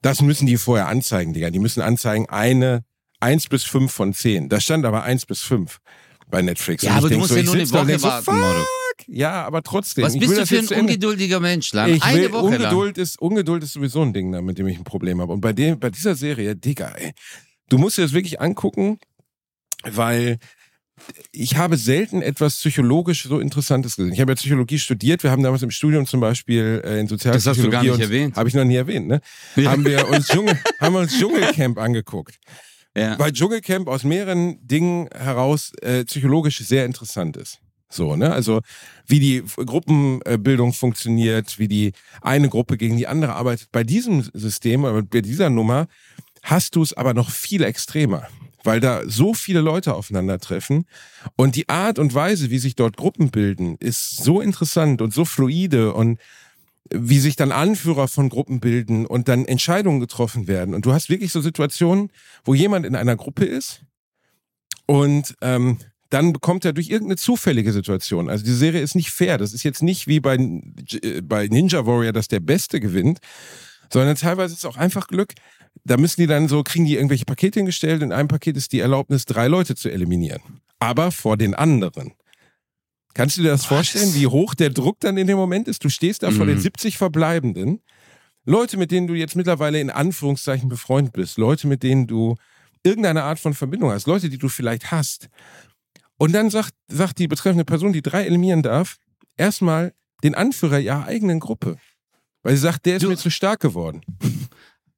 Das 0.00 0.22
müssen 0.22 0.46
die 0.46 0.56
vorher 0.56 0.88
anzeigen, 0.88 1.34
Digga. 1.34 1.50
Die 1.50 1.58
müssen 1.58 1.82
anzeigen, 1.82 2.26
eine, 2.28 2.84
eins 3.20 3.48
bis 3.48 3.64
fünf 3.64 3.92
von 3.92 4.14
zehn. 4.14 4.48
Da 4.48 4.60
stand 4.60 4.86
aber 4.86 5.02
eins 5.02 5.26
bis 5.26 5.42
fünf 5.42 5.78
bei 6.30 6.42
Netflix. 6.42 6.82
Ja, 6.82 6.92
Und 6.92 6.98
aber 6.98 7.10
du 7.10 7.18
musst 7.18 7.30
so, 7.30 7.36
ja 7.36 7.42
nur 7.42 7.54
eine 7.54 7.70
Woche 7.70 7.98
so, 7.98 8.06
warten, 8.08 8.36
Motto. 8.36 8.58
fuck. 8.60 9.06
Ja, 9.08 9.44
aber 9.46 9.62
trotzdem. 9.62 10.04
Was 10.04 10.18
bist 10.18 10.36
du 10.36 10.46
für 10.46 10.58
ein 10.74 10.80
ungeduldiger 10.82 11.40
Mensch, 11.40 11.72
Lan? 11.72 11.94
ich 11.94 12.02
Eine 12.02 12.22
will, 12.22 12.32
Woche 12.32 12.56
lang. 12.56 12.72
Ungeduld 12.72 12.98
ist, 12.98 13.20
Ungeduld 13.20 13.62
ist 13.62 13.72
sowieso 13.72 14.02
ein 14.02 14.12
Ding, 14.12 14.30
mit 14.44 14.58
dem 14.58 14.66
ich 14.66 14.76
ein 14.78 14.84
Problem 14.84 15.20
habe. 15.20 15.32
Und 15.32 15.40
bei 15.40 15.52
dem, 15.52 15.78
bei 15.78 15.90
dieser 15.90 16.14
Serie, 16.14 16.56
Digga, 16.56 16.88
ey, 16.96 17.12
du 17.68 17.78
musst 17.78 17.96
dir 17.98 18.02
das 18.02 18.12
wirklich 18.12 18.40
angucken, 18.40 18.98
weil 19.84 20.38
ich 21.30 21.56
habe 21.56 21.76
selten 21.76 22.22
etwas 22.22 22.56
psychologisch 22.56 23.22
so 23.22 23.38
Interessantes 23.38 23.94
gesehen. 23.96 24.12
Ich 24.12 24.20
habe 24.20 24.32
ja 24.32 24.36
Psychologie 24.36 24.80
studiert. 24.80 25.22
Wir 25.22 25.30
haben 25.30 25.44
damals 25.44 25.62
im 25.62 25.70
Studium 25.70 26.06
zum 26.06 26.18
Beispiel 26.20 26.82
äh, 26.84 26.98
in 26.98 27.06
Sozialpsychologie. 27.06 27.34
Das 27.34 27.46
hast 27.46 27.64
du 27.64 27.70
gar 27.70 27.82
nicht 27.84 28.00
erwähnt. 28.00 28.36
Habe 28.36 28.48
ich 28.48 28.54
noch 28.56 28.64
nie 28.64 28.74
erwähnt, 28.74 29.06
ne? 29.06 29.20
Haben 29.64 29.84
wir 29.84 30.08
uns 30.08 30.26
Dschungel, 30.26 30.58
haben 30.80 30.94
wir 30.94 31.00
uns 31.00 31.16
Dschungelcamp 31.16 31.78
angeguckt. 31.78 32.38
Ja. 32.98 33.18
Weil 33.18 33.32
Dschungelcamp 33.32 33.88
aus 33.88 34.04
mehreren 34.04 34.58
Dingen 34.66 35.08
heraus 35.14 35.72
äh, 35.82 36.04
psychologisch 36.04 36.58
sehr 36.58 36.84
interessant 36.84 37.36
ist. 37.36 37.60
So, 37.90 38.16
ne? 38.16 38.32
Also 38.32 38.60
wie 39.06 39.20
die 39.20 39.42
Gruppenbildung 39.56 40.72
funktioniert, 40.72 41.58
wie 41.58 41.68
die 41.68 41.92
eine 42.20 42.48
Gruppe 42.48 42.76
gegen 42.76 42.96
die 42.96 43.06
andere 43.06 43.34
arbeitet. 43.34 43.68
Bei 43.72 43.84
diesem 43.84 44.22
System, 44.34 44.82
bei 45.10 45.20
dieser 45.20 45.48
Nummer, 45.48 45.86
hast 46.42 46.76
du 46.76 46.82
es 46.82 46.92
aber 46.92 47.14
noch 47.14 47.30
viel 47.30 47.62
extremer. 47.62 48.26
Weil 48.64 48.80
da 48.80 49.02
so 49.06 49.34
viele 49.34 49.60
Leute 49.60 49.94
aufeinandertreffen 49.94 50.84
und 51.36 51.54
die 51.54 51.68
Art 51.68 51.98
und 51.98 52.12
Weise, 52.12 52.50
wie 52.50 52.58
sich 52.58 52.74
dort 52.74 52.96
Gruppen 52.96 53.30
bilden, 53.30 53.76
ist 53.78 54.22
so 54.22 54.40
interessant 54.40 55.00
und 55.00 55.14
so 55.14 55.24
fluide 55.24 55.94
und 55.94 56.18
wie 56.90 57.18
sich 57.18 57.36
dann 57.36 57.52
Anführer 57.52 58.08
von 58.08 58.28
Gruppen 58.28 58.60
bilden 58.60 59.06
und 59.06 59.28
dann 59.28 59.44
Entscheidungen 59.44 60.00
getroffen 60.00 60.48
werden. 60.48 60.74
Und 60.74 60.86
du 60.86 60.92
hast 60.92 61.10
wirklich 61.10 61.32
so 61.32 61.40
Situationen, 61.40 62.10
wo 62.44 62.54
jemand 62.54 62.86
in 62.86 62.96
einer 62.96 63.16
Gruppe 63.16 63.44
ist 63.44 63.82
und 64.86 65.34
ähm, 65.42 65.78
dann 66.10 66.32
bekommt 66.32 66.64
er 66.64 66.72
durch 66.72 66.88
irgendeine 66.88 67.16
zufällige 67.16 67.72
Situation. 67.72 68.30
Also 68.30 68.44
die 68.44 68.54
Serie 68.54 68.80
ist 68.80 68.94
nicht 68.94 69.10
fair. 69.10 69.36
Das 69.36 69.52
ist 69.52 69.62
jetzt 69.62 69.82
nicht 69.82 70.06
wie 70.06 70.20
bei, 70.20 70.36
äh, 70.36 71.20
bei 71.22 71.48
Ninja 71.48 71.84
Warrior, 71.84 72.12
dass 72.12 72.28
der 72.28 72.40
Beste 72.40 72.80
gewinnt, 72.80 73.18
sondern 73.92 74.16
teilweise 74.16 74.54
ist 74.54 74.60
es 74.60 74.64
auch 74.64 74.76
einfach 74.76 75.08
Glück. 75.08 75.34
Da 75.84 75.96
müssen 75.96 76.20
die 76.20 76.26
dann 76.26 76.48
so, 76.48 76.62
kriegen 76.62 76.86
die 76.86 76.94
irgendwelche 76.94 77.26
Pakete 77.26 77.60
hingestellt. 77.60 78.02
In 78.02 78.12
einem 78.12 78.28
Paket 78.28 78.56
ist 78.56 78.72
die 78.72 78.80
Erlaubnis, 78.80 79.26
drei 79.26 79.48
Leute 79.48 79.76
zu 79.76 79.90
eliminieren. 79.90 80.40
Aber 80.78 81.12
vor 81.12 81.36
den 81.36 81.54
anderen. 81.54 82.14
Kannst 83.18 83.36
du 83.36 83.42
dir 83.42 83.48
das 83.48 83.64
vorstellen, 83.64 84.14
wie 84.14 84.28
hoch 84.28 84.54
der 84.54 84.70
Druck 84.70 85.00
dann 85.00 85.16
in 85.16 85.26
dem 85.26 85.36
Moment 85.36 85.66
ist? 85.66 85.82
Du 85.82 85.88
stehst 85.88 86.22
da 86.22 86.30
vor 86.30 86.44
Mhm. 86.44 86.50
den 86.50 86.60
70 86.60 86.96
Verbleibenden. 86.98 87.80
Leute, 88.44 88.76
mit 88.76 88.92
denen 88.92 89.08
du 89.08 89.14
jetzt 89.14 89.34
mittlerweile 89.34 89.80
in 89.80 89.90
Anführungszeichen 89.90 90.68
befreundet 90.68 91.14
bist. 91.14 91.36
Leute, 91.36 91.66
mit 91.66 91.82
denen 91.82 92.06
du 92.06 92.36
irgendeine 92.84 93.24
Art 93.24 93.40
von 93.40 93.54
Verbindung 93.54 93.90
hast. 93.90 94.06
Leute, 94.06 94.28
die 94.30 94.38
du 94.38 94.48
vielleicht 94.48 94.92
hast. 94.92 95.28
Und 96.16 96.30
dann 96.32 96.48
sagt, 96.48 96.74
sagt 96.86 97.18
die 97.18 97.26
betreffende 97.26 97.64
Person, 97.64 97.92
die 97.92 98.02
drei 98.02 98.24
eliminieren 98.24 98.62
darf, 98.62 98.98
erstmal 99.36 99.92
den 100.22 100.36
Anführer 100.36 100.78
ihrer 100.78 101.04
eigenen 101.06 101.40
Gruppe. 101.40 101.76
Weil 102.44 102.54
sie 102.54 102.62
sagt, 102.62 102.86
der 102.86 102.98
ist 102.98 103.02
Du- 103.02 103.08
mir 103.08 103.16
zu 103.16 103.30
stark 103.32 103.58
geworden. 103.58 104.00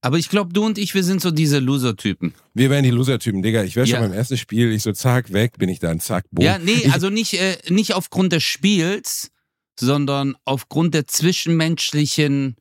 Aber 0.03 0.16
ich 0.18 0.30
glaube, 0.30 0.53
du 0.53 0.64
und 0.64 0.78
ich, 0.78 0.94
wir 0.94 1.05
sind 1.05 1.20
so 1.20 1.30
diese 1.30 1.59
Loser-Typen. 1.59 2.32
Wir 2.55 2.70
wären 2.70 2.84
die 2.84 2.90
Loser-Typen, 2.90 3.42
Digga. 3.42 3.64
Ich 3.64 3.76
wäre 3.76 3.86
schon 3.86 3.96
Ja. 3.96 4.01
beim 4.01 4.12
ersten 4.14 4.38
Spiel, 4.38 4.72
ich 4.72 4.82
so 4.82 4.92
zack, 4.92 5.32
weg, 5.32 5.59
bin 5.59 5.68
ich 5.68 5.78
dann, 5.78 6.01
zack, 6.01 6.24
boom. 6.30 6.44
Ja, 6.44 6.59
nee, 6.59 6.72
ich, 6.72 6.92
also 6.92 7.11
nicht, 7.11 7.34
äh, 7.34 7.59
nicht 7.68 7.92
aufgrund 7.94 8.32
des 8.32 8.42
Spiels, 8.42 9.30
sondern 9.78 10.36
aufgrund 10.46 10.94
der 10.94 11.07
zwischenmenschlichen 11.07 12.57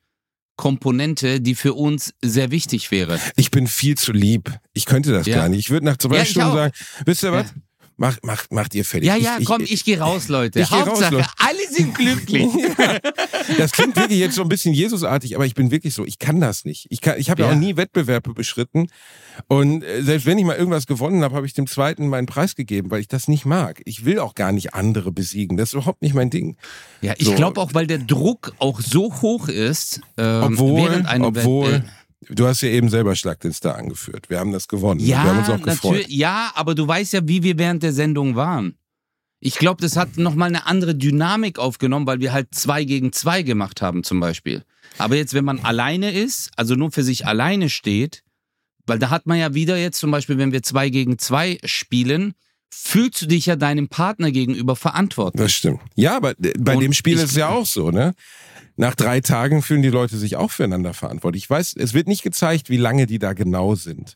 Komponente, 0.58 1.40
die 1.40 1.56
für 1.56 1.74
uns 1.74 2.14
sehr 2.22 2.52
wichtig 2.52 2.92
wäre. 2.92 3.18
ich 3.38 3.50
bin 3.52 3.68
viel 3.68 3.96
zu 3.98 4.12
lieb. 4.12 4.52
Ich 4.74 4.86
könnte 4.86 5.14
das 5.14 5.26
Ja. 5.26 5.38
gar 5.38 5.48
nicht. 5.50 5.60
Ich 5.60 5.70
würde 5.70 5.86
nach 5.86 5.96
zwei 5.98 6.18
Ja, 6.18 6.26
Stunden 6.26 6.52
sagen, 6.54 6.74
wisst 7.06 7.24
ihr 7.24 7.32
was? 7.32 7.48
Ja. 7.48 7.54
Mach, 8.00 8.18
mach, 8.24 8.46
macht 8.50 8.74
ihr 8.76 8.86
fertig. 8.86 9.08
Ja, 9.08 9.16
ja, 9.18 9.38
ich, 9.40 9.46
komm, 9.46 9.62
ich, 9.62 9.72
ich 9.74 9.84
gehe 9.84 10.00
raus, 10.00 10.30
Leute. 10.30 10.62
ich 10.62 10.70
geh 10.70 10.76
raus, 10.76 10.88
Hauptsache, 10.88 11.16
Leute. 11.16 11.28
alle 11.38 11.68
sind 11.70 11.94
glücklich. 11.96 12.48
Das 13.58 13.72
klingt 13.72 13.96
wirklich 13.96 14.20
jetzt 14.20 14.36
so 14.36 14.44
ein 14.44 14.48
bisschen 14.50 14.74
Jesusartig, 14.74 15.36
aber 15.36 15.46
ich 15.46 15.56
bin 15.56 15.72
wirklich 15.72 15.94
so, 15.94 16.06
ich 16.06 16.20
kann 16.20 16.40
das 16.40 16.66
nicht. 16.66 16.86
Ich, 16.92 17.02
kann- 17.02 17.18
ich 17.18 17.30
habe 17.30 17.42
ja. 17.42 17.48
Ja. 17.50 17.54
auch 17.56 17.60
nie 17.60 17.76
Wettbewerbe 17.78 18.34
beschritten. 18.34 18.88
Und 19.48 19.84
äh, 19.84 20.02
selbst 20.04 20.26
wenn 20.28 20.38
ich 20.38 20.46
mal 20.46 20.56
irgendwas 20.56 20.86
gewonnen 20.86 21.24
habe, 21.24 21.36
habe 21.36 21.46
ich 21.48 21.54
dem 21.54 21.66
zweiten 21.68 22.08
meinen 22.08 22.28
Preis 22.28 22.56
gegeben, 22.56 22.92
weil 22.92 23.02
ich 23.02 23.08
das 23.08 23.28
nicht 23.28 23.46
mag. 23.46 23.82
Ich 23.86 24.06
will 24.06 24.20
auch 24.20 24.36
gar 24.36 24.52
nicht 24.52 24.74
andere 24.76 25.12
besiegen. 25.12 25.58
Das 25.58 25.70
ist 25.70 25.74
überhaupt 25.74 26.02
nicht 26.04 26.14
mein 26.14 26.30
Ding. 26.30 26.58
Ja, 27.02 27.14
ich 27.18 27.26
So. 27.26 27.34
glaube 27.34 27.60
auch, 27.60 27.74
weil 27.74 27.88
der 27.88 27.98
Druck 27.98 28.54
auch 28.60 28.80
so 28.82 29.14
hoch 29.22 29.48
ist, 29.48 30.02
ähm, 30.18 30.44
Obwohl, 30.44 30.84
während 30.92 31.08
einem 31.08 31.26
obwohl, 31.26 31.72
Wett- 31.74 31.84
du 32.30 32.48
hast 32.48 32.62
ja 32.62 32.70
eben 32.70 32.90
selber 32.90 33.16
Schlag 33.16 33.40
den 33.42 33.54
Star 33.54 33.76
angeführt. 33.76 34.30
Wir 34.30 34.40
haben 34.40 34.52
das 34.52 34.68
gewonnen. 34.68 35.00
Ja, 35.00 35.24
Wir 35.24 35.30
haben 35.32 35.40
uns 35.40 35.50
auch 35.50 35.62
gefreut. 35.62 36.06
Ja, 36.10 36.52
aber 36.56 36.76
du 36.76 36.88
weißt 36.88 37.14
ja, 37.14 37.22
wie 37.28 37.44
wir 37.44 37.58
während 37.58 37.84
der 37.84 37.94
Sendung 37.94 38.36
waren. 38.36 38.76
Ich 39.42 39.56
glaube, 39.56 39.82
das 39.82 39.96
hat 39.96 40.18
nochmal 40.18 40.50
eine 40.50 40.66
andere 40.68 40.96
Dynamik 40.96 41.60
aufgenommen, 41.60 42.06
weil 42.08 42.20
wir 42.20 42.34
halt 42.34 42.54
zwei 42.54 42.84
gegen 42.84 43.14
zwei 43.14 43.42
gemacht 43.42 43.82
haben, 43.82 44.04
zum 44.04 44.20
Beispiel. 44.20 44.64
Aber 44.98 45.16
jetzt, 45.16 45.34
wenn 45.34 45.46
man 45.46 45.60
alleine 45.60 46.12
ist, 46.12 46.52
also 46.58 46.76
nur 46.76 46.92
für 46.92 47.04
sich 47.04 47.26
alleine 47.26 47.70
steht, 47.70 48.24
weil 48.86 49.00
da 49.00 49.10
hat 49.12 49.28
man 49.28 49.38
ja 49.38 49.54
wieder 49.54 49.78
jetzt 49.78 50.00
zum 50.00 50.12
Beispiel, 50.12 50.38
wenn 50.40 50.52
wir 50.52 50.62
zwei 50.64 50.90
gegen 50.90 51.18
zwei 51.20 51.58
spielen, 51.64 52.34
fühlst 52.72 53.22
du 53.22 53.28
dich 53.28 53.46
ja 53.46 53.56
deinem 53.56 53.88
Partner 53.88 54.32
gegenüber 54.32 54.76
verantwortlich. 54.76 55.42
Das 55.42 55.52
stimmt. 55.54 55.80
Ja, 55.96 56.18
aber 56.18 56.34
bei 56.60 56.76
Und 56.76 56.82
dem 56.82 56.94
Spiel 56.94 57.14
ich- 57.16 57.24
ist 57.24 57.32
es 57.32 57.38
ja 57.38 57.50
auch 57.50 57.66
so, 57.66 57.92
ne? 57.92 58.14
Nach 58.80 58.96
drei 58.96 59.20
Tagen 59.20 59.62
fühlen 59.62 59.82
die 59.82 59.90
Leute 59.90 60.16
sich 60.18 60.38
auch 60.38 60.52
füreinander 60.52 60.94
verantwortlich. 60.94 61.44
Ich 61.44 61.50
weiß, 61.50 61.76
es 61.78 61.94
wird 61.94 62.08
nicht 62.08 62.24
gezeigt, 62.24 62.70
wie 62.70 62.78
lange 62.78 63.08
die 63.08 63.20
da 63.20 63.34
genau 63.34 63.76
sind. 63.76 64.16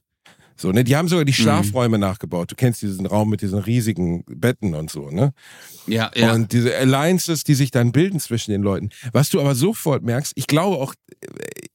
So, 0.55 0.71
ne? 0.71 0.85
Die 0.85 0.95
haben 0.95 1.09
sogar 1.09 1.23
Mhm. 1.23 1.27
die 1.27 1.33
Schlafräume 1.33 1.97
nachgebaut. 1.97 2.49
Du 2.51 2.55
kennst 2.55 2.81
diesen 2.81 3.05
Raum 3.05 3.29
mit 3.29 3.41
diesen 3.41 3.59
riesigen 3.59 4.23
Betten 4.25 4.73
und 4.73 4.89
so, 4.89 5.09
ne? 5.09 5.33
Ja, 5.85 6.11
ja. 6.15 6.31
Und 6.31 6.53
diese 6.53 6.73
Alliances, 6.77 7.43
die 7.43 7.55
sich 7.55 7.71
dann 7.71 7.91
bilden 7.91 8.21
zwischen 8.21 8.51
den 8.51 8.61
Leuten. 8.61 8.89
Was 9.11 9.29
du 9.29 9.41
aber 9.41 9.53
sofort 9.53 10.03
merkst, 10.03 10.31
ich 10.35 10.47
glaube 10.47 10.77
auch, 10.77 10.93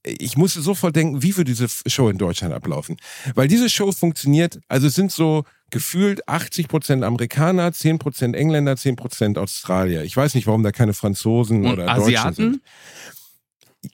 ich 0.03 0.37
musste 0.37 0.61
sofort 0.61 0.95
denken, 0.95 1.21
wie 1.21 1.35
würde 1.35 1.51
diese 1.51 1.67
Show 1.87 2.09
in 2.09 2.17
Deutschland 2.17 2.53
ablaufen? 2.53 2.97
Weil 3.35 3.47
diese 3.47 3.69
Show 3.69 3.91
funktioniert, 3.91 4.59
also 4.67 4.87
es 4.87 4.95
sind 4.95 5.11
so 5.11 5.43
gefühlt 5.71 6.27
80% 6.27 7.03
Amerikaner, 7.03 7.69
10% 7.69 8.33
Engländer, 8.33 8.73
10% 8.73 9.37
Australier. 9.37 10.03
Ich 10.03 10.15
weiß 10.15 10.35
nicht, 10.35 10.47
warum 10.47 10.63
da 10.63 10.71
keine 10.71 10.93
Franzosen 10.93 11.65
Und 11.65 11.73
oder 11.73 11.85
Deutschen 11.85 12.05
sind. 12.05 12.15
Asiaten? 12.15 12.61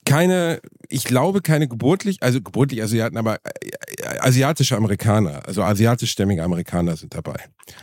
Keine, 0.03 0.61
ich 0.89 1.03
glaube 1.03 1.41
keine 1.41 1.67
geburtlich, 1.67 2.17
also 2.21 2.41
geburtlich 2.41 2.81
Asiaten, 2.81 3.17
aber 3.17 3.37
äh, 3.43 4.17
asiatische 4.19 4.75
Amerikaner, 4.77 5.45
also 5.45 5.61
asiatischstämmige 5.61 6.43
Amerikaner 6.43 6.95
sind 6.97 7.13
dabei. 7.13 7.35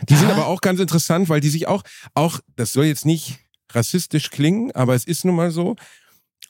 Die 0.09 0.17
sind 0.17 0.29
Ah. 0.29 0.33
aber 0.33 0.47
auch 0.47 0.61
ganz 0.61 0.81
interessant, 0.81 1.29
weil 1.29 1.41
die 1.41 1.49
sich 1.51 1.69
auch, 1.69 1.83
auch, 2.15 2.41
das 2.57 2.73
soll 2.73 2.87
jetzt 2.87 3.05
nicht 3.05 3.39
rassistisch 3.71 4.31
klingen, 4.31 4.73
aber 4.73 4.95
es 4.95 5.05
ist 5.05 5.25
nun 5.25 5.37
mal 5.37 5.51
so, 5.53 5.77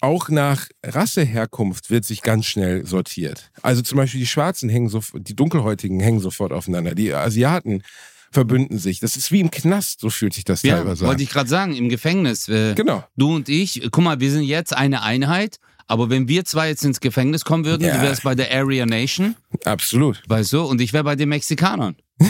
auch 0.02 0.28
nach 0.28 0.66
Rasseherkunft 0.84 1.90
wird 1.90 2.04
sich 2.04 2.22
ganz 2.22 2.46
schnell 2.46 2.84
sortiert. 2.86 3.50
Also 3.62 3.82
zum 3.82 3.96
Beispiel 3.96 4.20
die 4.20 4.26
Schwarzen 4.26 4.68
hängen 4.68 4.88
so, 4.88 5.00
die 5.14 5.34
Dunkelhäutigen 5.36 6.00
hängen 6.00 6.20
sofort 6.20 6.52
aufeinander, 6.52 6.94
die 6.94 7.14
Asiaten 7.14 7.82
verbünden 8.30 8.78
sich. 8.78 8.98
Das 9.00 9.16
ist 9.16 9.30
wie 9.30 9.40
im 9.40 9.50
Knast, 9.50 10.00
so 10.00 10.10
fühlt 10.10 10.32
sich 10.34 10.44
das 10.44 10.62
Ja, 10.62 10.76
teilweise 10.78 11.04
an. 11.04 11.08
wollte 11.10 11.22
ich 11.22 11.30
gerade 11.30 11.48
sagen, 11.48 11.74
im 11.74 11.88
Gefängnis. 11.88 12.48
Äh, 12.48 12.74
Genau. 12.74 13.04
Du 13.16 13.34
und 13.34 13.48
ich, 13.48 13.80
guck 13.90 14.02
mal, 14.02 14.20
wir 14.20 14.30
sind 14.30 14.42
jetzt 14.44 14.74
eine 14.74 15.02
Einheit, 15.02 15.56
aber 15.86 16.08
wenn 16.10 16.28
wir 16.28 16.44
zwei 16.46 16.68
jetzt 16.68 16.84
ins 16.84 17.00
Gefängnis 17.00 17.44
kommen 17.44 17.64
würden, 17.64 17.84
Ja. 17.86 17.96
du 17.96 18.02
wärst 18.02 18.22
bei 18.22 18.34
der 18.34 18.50
Area 18.52 18.86
Nation, 18.86 19.36
Absolut. 19.64 20.22
weißt 20.28 20.52
du, 20.54 20.62
und 20.62 20.80
ich 20.80 20.92
wäre 20.92 21.04
bei 21.04 21.14
den 21.16 21.28
Mexikanern. 21.28 21.94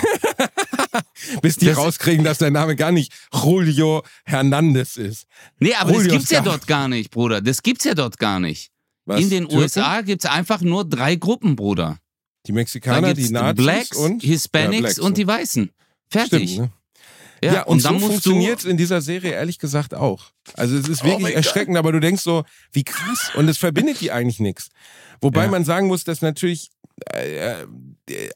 Bis 1.43 1.57
die 1.57 1.66
Das- 1.66 1.76
rauskriegen, 1.78 2.24
dass 2.24 2.38
dein 2.38 2.53
Name 2.53 2.76
gar 2.76 2.93
nicht 2.93 3.12
Julio 3.32 4.03
Hernandez 4.24 4.97
ist. 4.97 5.26
Nee, 5.59 5.74
aber 5.74 5.93
Julio 5.93 6.09
das 6.09 6.12
gibt's 6.12 6.30
ja 6.30 6.40
dort 6.40 6.66
gar 6.66 6.88
nicht, 6.88 7.11
Bruder. 7.11 7.40
Das 7.40 7.62
gibt's 7.62 7.84
ja 7.84 7.95
dort 7.95 8.18
gar 8.18 8.40
nicht. 8.40 8.70
Was, 9.05 9.20
In 9.20 9.30
den 9.30 9.45
Türken? 9.49 9.57
USA 9.62 10.01
gibt's 10.03 10.26
einfach 10.26 10.61
nur 10.61 10.84
drei 10.88 11.16
Gruppen, 11.16 11.57
Bruder. 11.57 11.99
Die 12.47 12.53
Mexikaner, 12.53 13.14
die 13.14 13.30
Nazis 13.30 13.64
Blacks, 13.64 13.97
und 13.97 14.22
Hispanics 14.22 14.74
ja, 14.74 14.80
Blacks, 14.80 14.99
und 14.99 15.16
die 15.16 15.26
Weißen. 15.26 15.70
Fertig. 16.11 16.51
Stimmt, 16.53 16.59
ne? 16.68 16.72
Ja, 17.45 17.62
und, 17.64 17.80
so 17.80 17.99
funktioniert 17.99 18.61
es 18.61 18.64
in 18.64 18.76
dieser 18.76 19.01
Serie 19.01 19.32
ehrlich 19.32 19.59
gesagt 19.59 19.95
auch. 19.95 20.26
Also 20.55 20.76
es 20.76 20.86
ist 20.88 21.03
Oh 21.03 21.07
wirklich 21.07 21.22
mein 21.22 21.32
erschreckend, 21.32 21.76
aber 21.76 21.90
du 21.90 21.99
denkst 21.99 22.22
so, 22.22 22.45
wie 22.72 22.84
krass. 22.84 23.32
Und 23.34 23.49
es 23.49 23.59
verbindet 23.59 24.01
die 24.01 24.12
eigentlich 24.12 24.38
nichts. 24.38 24.68
Wobei 25.20 25.45
Ja. 25.45 25.51
man 25.51 25.64
sagen 25.64 25.88
muss, 25.88 26.05
dass 26.05 26.22
natürlich, 26.22 26.70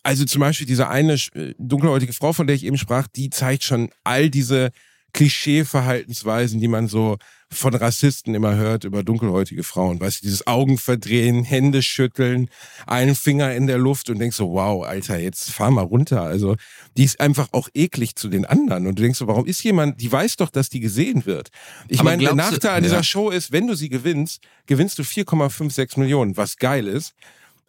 also 0.02 0.24
zum 0.24 0.40
Beispiel 0.40 0.66
diese 0.66 0.88
eine 0.88 1.14
äh, 1.34 1.54
dunkelhäutige 1.58 2.12
Frau, 2.12 2.32
von 2.32 2.46
der 2.46 2.56
ich 2.56 2.64
eben 2.64 2.78
sprach, 2.78 3.06
die 3.06 3.30
zeigt 3.30 3.64
schon 3.64 3.90
all 4.04 4.30
diese 4.30 4.70
Klischee-Verhaltensweisen, 5.12 6.60
die 6.60 6.68
man 6.68 6.88
so 6.88 7.16
von 7.50 7.74
Rassisten 7.74 8.34
immer 8.34 8.56
hört 8.56 8.84
über 8.84 9.02
dunkelhäutige 9.02 9.62
Frauen. 9.62 10.00
Weißt 10.00 10.20
du, 10.20 10.26
dieses 10.26 10.46
Augenverdrehen, 10.46 11.44
Hände 11.44 11.82
schütteln, 11.82 12.48
einen 12.86 13.14
Finger 13.14 13.54
in 13.54 13.66
der 13.66 13.78
Luft 13.78 14.10
und 14.10 14.18
denkst 14.18 14.36
so, 14.36 14.50
wow, 14.50 14.84
Alter, 14.84 15.18
jetzt 15.18 15.52
fahr 15.52 15.70
mal 15.70 15.84
runter. 15.84 16.22
Also, 16.22 16.56
die 16.96 17.04
ist 17.04 17.20
einfach 17.20 17.48
auch 17.52 17.68
eklig 17.72 18.16
zu 18.16 18.28
den 18.28 18.44
anderen. 18.44 18.86
Und 18.86 18.98
du 18.98 19.02
denkst 19.02 19.18
so, 19.18 19.26
warum 19.26 19.46
ist 19.46 19.62
jemand, 19.62 20.00
die 20.00 20.10
weiß 20.10 20.36
doch, 20.36 20.50
dass 20.50 20.68
die 20.68 20.80
gesehen 20.80 21.24
wird. 21.24 21.48
Ich 21.88 22.02
meine, 22.02 22.22
der 22.22 22.34
Nachteil 22.34 22.76
an 22.76 22.82
dieser 22.82 22.96
ja. 22.96 23.02
Show 23.02 23.30
ist, 23.30 23.52
wenn 23.52 23.66
du 23.66 23.74
sie 23.74 23.88
gewinnst, 23.88 24.42
gewinnst 24.66 24.98
du 24.98 25.02
4,56 25.02 25.98
Millionen, 26.00 26.36
was 26.36 26.56
geil 26.56 26.86
ist. 26.86 27.14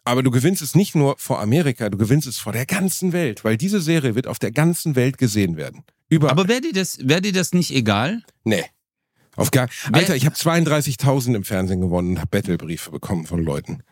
Aber 0.08 0.22
du 0.22 0.30
gewinnst 0.30 0.62
es 0.62 0.74
nicht 0.74 0.94
nur 0.94 1.16
vor 1.18 1.38
Amerika, 1.38 1.90
du 1.90 1.98
gewinnst 1.98 2.26
es 2.26 2.38
vor 2.38 2.54
der 2.54 2.64
ganzen 2.64 3.12
Welt, 3.12 3.44
weil 3.44 3.58
diese 3.58 3.78
Serie 3.78 4.14
wird 4.14 4.26
auf 4.26 4.38
der 4.38 4.52
ganzen 4.52 4.96
Welt 4.96 5.18
gesehen 5.18 5.58
werden. 5.58 5.84
Überall. 6.08 6.32
Aber 6.32 6.48
wäre 6.48 6.62
dir, 6.62 6.72
das, 6.72 6.96
wär 7.02 7.20
dir 7.20 7.34
das 7.34 7.52
nicht 7.52 7.70
egal? 7.74 8.22
Nee. 8.42 8.64
Auf 9.36 9.50
gar. 9.50 9.68
Alter, 9.92 10.16
ich 10.16 10.24
habe 10.24 10.34
32.000 10.34 11.34
im 11.34 11.44
Fernsehen 11.44 11.82
gewonnen 11.82 12.12
und 12.12 12.18
habe 12.20 12.28
Battlebriefe 12.30 12.90
bekommen 12.90 13.26
von 13.26 13.42
Leuten. 13.42 13.82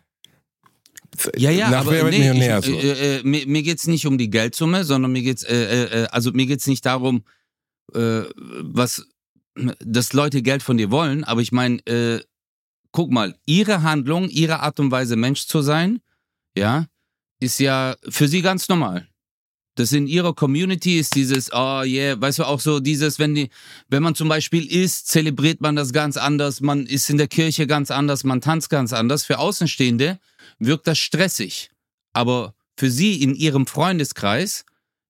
Ja, 1.37 1.51
ja, 1.51 1.69
Nach 1.69 1.81
aber 1.83 2.05
nee, 2.05 2.19
Millionär 2.19 2.61
ich, 2.61 2.64
so. 2.64 2.73
äh, 2.73 3.19
äh, 3.19 3.23
mir, 3.23 3.47
mir 3.47 3.62
geht's 3.62 3.87
nicht 3.87 4.07
um 4.07 4.17
die 4.17 4.31
Geldsumme, 4.31 4.85
sondern 4.85 5.12
mir 5.12 5.23
geht's, 5.23 5.43
äh, 5.43 5.55
äh, 5.55 6.05
äh, 6.05 6.07
also 6.07 6.33
mir 6.33 6.47
geht's 6.47 6.67
nicht 6.67 6.87
darum, 6.87 7.25
äh, 7.93 8.23
was, 8.62 9.07
dass 9.81 10.14
Leute 10.14 10.41
Geld 10.41 10.62
von 10.62 10.79
dir 10.79 10.91
wollen, 10.91 11.25
aber 11.25 11.43
ich 11.43 11.53
meine, 11.53 11.87
äh, 11.87 12.21
guck 12.93 13.11
mal, 13.11 13.37
ihre 13.45 13.83
Handlung, 13.83 14.31
ihre 14.31 14.61
Art 14.61 14.81
und 14.81 14.91
Weise, 14.91 15.17
Mensch 15.17 15.47
zu 15.47 15.61
sein, 15.61 16.01
ja, 16.57 16.87
ist 17.41 17.61
ja 17.61 17.97
für 18.09 18.29
sie 18.29 18.43
ganz 18.43 18.69
normal. 18.69 19.09
Das 19.77 19.93
in 19.93 20.07
ihrer 20.07 20.35
Community 20.35 20.99
ist 20.99 21.15
dieses, 21.15 21.53
oh 21.53 21.83
yeah, 21.83 22.19
weißt 22.19 22.39
du, 22.39 22.45
auch 22.45 22.61
so 22.61 22.81
dieses, 22.81 23.19
wenn 23.19 23.35
die, 23.35 23.51
wenn 23.89 24.03
man 24.03 24.15
zum 24.15 24.29
Beispiel 24.29 24.67
isst, 24.67 25.09
zelebriert 25.09 25.61
man 25.61 25.77
das 25.77 25.93
ganz 25.93 26.17
anders, 26.17 26.63
man 26.63 26.87
ist 26.87 27.11
in 27.11 27.19
der 27.19 27.29
Kirche 27.29 27.67
ganz 27.67 27.91
anders, 27.91 28.25
man 28.25 28.41
tanzt 28.41 28.71
ganz 28.71 28.95
anders. 28.95 29.25
Für 29.25 29.39
Außenstehende 29.39 30.19
wirkt 30.59 30.87
das 30.87 30.99
stressig. 30.99 31.71
Aber 32.15 32.55
für 32.79 32.91
sie 32.91 33.23
in 33.23 33.35
ihrem 33.35 33.67
Freundeskreis 33.67 34.65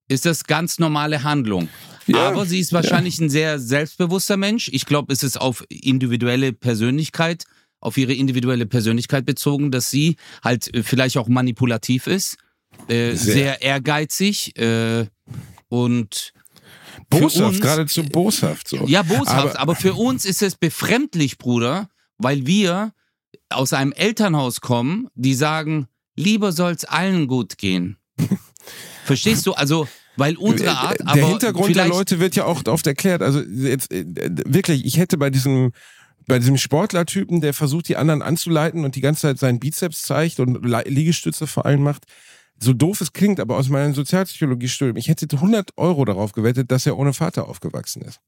ist 0.09 0.27
das 0.27 0.45
ganz 0.45 0.81
normale 0.81 1.23
Handlung. 1.23 1.69
Ja, 2.07 2.29
Aber 2.29 2.47
sie 2.47 2.61
ist 2.61 2.73
wahrscheinlich 2.73 3.21
ein 3.21 3.31
sehr 3.31 3.59
selbstbewusster 3.59 4.37
Mensch. 4.37 4.69
Ich 4.73 4.87
glaube, 4.87 5.13
es 5.13 5.23
ist 5.23 5.41
auf 5.41 5.65
individuelle 5.69 6.53
Persönlichkeit, 6.53 7.45
auf 7.87 7.97
ihre 7.97 8.13
individuelle 8.13 8.67
Persönlichkeit 8.67 9.25
bezogen, 9.25 9.71
dass 9.71 9.91
sie 9.91 10.17
halt 10.45 10.75
äh, 10.75 10.83
vielleicht 10.83 11.17
auch 11.19 11.29
manipulativ 11.29 12.07
ist, 12.07 12.37
äh, 12.89 13.15
Sehr. 13.15 13.17
sehr. 13.17 13.63
ehrgeizig 13.63 14.59
äh, 14.59 15.07
und 15.69 16.33
Boshaft, 17.09 17.37
uns- 17.55 17.61
geradezu 17.61 18.03
boshaft 18.05 18.69
so. 18.69 18.85
ja, 18.87 19.03
boshaft. 19.03 19.29
Aber- 19.57 19.59
Aber, 19.61 19.75
für 19.77 19.95
uns 19.95 20.25
ist 20.25 20.43
es 20.43 20.57
befremdlich, 20.57 21.39
Bruder, 21.39 21.89
weil 22.19 22.47
wir 22.47 22.93
aus 23.51 23.73
einem 23.73 23.93
Elternhaus 23.93 24.61
kommen, 24.61 25.09
die 25.15 25.35
sagen, 25.35 25.87
lieber 26.17 26.51
soll's 26.53 26.85
allen 26.85 27.29
gut 27.29 27.59
gehen. 27.59 27.97
Verstehst 29.05 29.47
du? 29.47 29.53
Also, 29.53 29.87
weil 30.17 30.37
unsere 30.37 30.71
Art, 30.73 30.99
der 31.15 31.27
Hintergrund 31.29 31.77
der 31.77 31.87
Leute 31.87 32.19
wird 32.19 32.35
ja 32.35 32.45
auch 32.47 32.63
oft 32.67 32.87
erklärt. 32.87 33.23
Also 33.23 33.41
jetzt 33.41 33.93
äh, 33.93 34.05
wirklich, 34.47 34.85
ich 34.85 34.97
hätte 34.97 35.19
bei 35.19 35.31
diesem 35.31 35.73
bei 36.27 36.39
diesem 36.39 36.57
Sportlertypen, 36.57 37.41
der 37.41 37.55
versucht, 37.55 37.89
die 37.89 37.97
anderen 37.97 38.23
anzuleiten 38.23 38.85
und 38.85 38.97
die 38.97 39.01
ganze 39.01 39.23
Zeit 39.23 39.39
seinen 39.39 39.61
Bizeps 39.61 40.03
zeigt 40.03 40.41
und 40.41 40.65
Liegestütze 40.65 41.47
vor 41.47 41.67
allem 41.67 41.83
macht, 41.83 42.05
so 42.59 42.73
doof 42.73 43.01
es 43.01 43.13
klingt, 43.13 43.39
aber 43.39 43.57
aus 43.57 43.69
meinem 43.69 43.95
Sozialpsychologiestudium, 43.95 44.97
ich 44.97 45.09
hätte 45.09 45.29
100 45.31 45.71
Euro 45.77 46.05
darauf 46.05 46.33
gewettet, 46.33 46.71
dass 46.71 46.87
er 46.87 46.99
ohne 46.99 47.13
Vater 47.13 47.49
aufgewachsen 47.49 48.03
ist. 48.03 48.21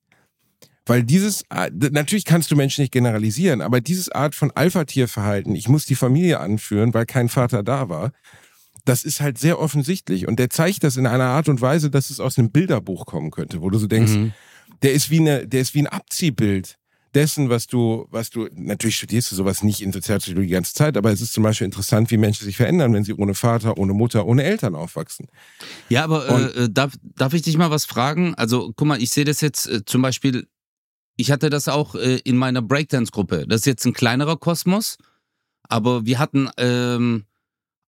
Weil 0.87 1.03
dieses, 1.03 1.45
natürlich 1.51 2.25
kannst 2.25 2.51
du 2.51 2.57
Menschen 2.57 2.83
nicht 2.83 2.93
generalisieren, 2.93 3.61
aber 3.61 3.81
dieses 3.81 4.11
Art 4.11 4.35
von 4.35 4.51
Alpha-Tierverhalten, 4.51 5.55
ich 5.55 5.69
muss 5.69 5.85
die 5.85 5.95
Familie 5.95 6.41
anführen, 6.41 6.95
weil 6.95 7.05
kein 7.05 7.29
Vater 7.29 7.63
da 7.63 7.89
war, 7.89 8.13
das 8.85 9.05
ist 9.05 9.21
halt 9.21 9.39
sehr 9.39 9.59
offensichtlich. 9.59 10.27
Und 10.27 10.39
der 10.39 10.49
zeigt 10.49 10.83
das 10.85 10.97
in 10.97 11.07
einer 11.07 11.25
Art 11.25 11.49
und 11.51 11.61
Weise, 11.61 11.91
dass 11.91 12.09
es 12.09 12.21
aus 12.21 12.39
einem 12.39 12.51
Bilderbuch 12.51 13.05
kommen 13.05 13.31
könnte, 13.31 13.61
wo 13.61 13.69
du 13.69 13.79
so 13.79 13.87
denkst, 13.87 14.13
Mhm. 14.13 14.33
der 14.83 14.93
ist 14.93 15.11
wie 15.11 15.21
eine, 15.21 15.47
der 15.47 15.61
ist 15.61 15.75
wie 15.75 15.81
ein 15.81 15.89
Abziehbild 15.89 16.79
dessen, 17.19 17.51
was 17.51 17.67
du, 17.67 18.07
was 18.11 18.31
du, 18.31 18.49
natürlich 18.55 18.97
studierst 18.97 19.33
du 19.33 19.35
sowas 19.35 19.65
nicht 19.65 19.83
in 19.83 19.93
Sozialpsychologie 19.93 20.47
die 20.47 20.53
ganze 20.53 20.73
Zeit, 20.73 20.97
aber 20.97 21.11
es 21.11 21.21
ist 21.21 21.33
zum 21.33 21.43
Beispiel 21.43 21.65
interessant, 21.65 22.13
wie 22.13 22.17
Menschen 22.17 22.45
sich 22.45 22.57
verändern, 22.57 22.95
wenn 22.95 23.03
sie 23.03 23.13
ohne 23.13 23.35
Vater, 23.35 23.77
ohne 23.77 23.93
Mutter, 23.93 24.25
ohne 24.25 24.45
Eltern 24.45 24.77
aufwachsen. 24.77 25.27
Ja, 25.89 26.05
aber 26.05 26.29
äh, 26.29 26.65
äh, 26.65 26.69
darf, 26.71 26.93
darf 27.03 27.35
ich 27.35 27.43
dich 27.43 27.57
mal 27.59 27.73
was 27.73 27.87
fragen? 27.87 28.37
Also, 28.37 28.73
guck 28.77 28.87
mal, 28.87 29.03
ich 29.03 29.11
sehe 29.11 29.25
das 29.25 29.41
jetzt 29.41 29.67
äh, 29.67 29.85
zum 29.85 30.01
Beispiel, 30.01 30.47
ich 31.17 31.33
hatte 31.33 31.51
das 31.51 31.67
auch 31.67 31.97
äh, 31.97 32.19
in 32.19 32.37
meiner 32.37 32.63
Breakdance-Gruppe. 32.63 33.47
Das 33.49 33.63
ist 33.63 33.67
jetzt 33.67 33.85
ein 33.85 33.95
kleinerer 33.95 34.37
Kosmos, 34.37 34.97
aber 35.65 36.07
wir 36.07 36.21
hatten 36.21 36.49
ähm, 36.57 37.25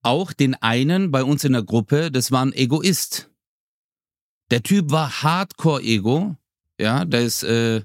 auch 0.03 0.33
den 0.33 0.57
einen 0.57 1.13
bei 1.13 1.23
uns 1.23 1.45
in 1.45 1.53
der 1.53 1.63
Gruppe, 1.63 2.11
das 2.11 2.33
war 2.33 2.45
ein 2.45 2.53
Egoist. 2.53 3.31
Der 4.51 4.65
Typ 4.65 4.91
war 4.91 5.23
Hardcore-Ego, 5.23 6.35
ja, 6.81 7.05
der 7.05 7.23
ist 7.23 7.45
äh, 7.45 7.83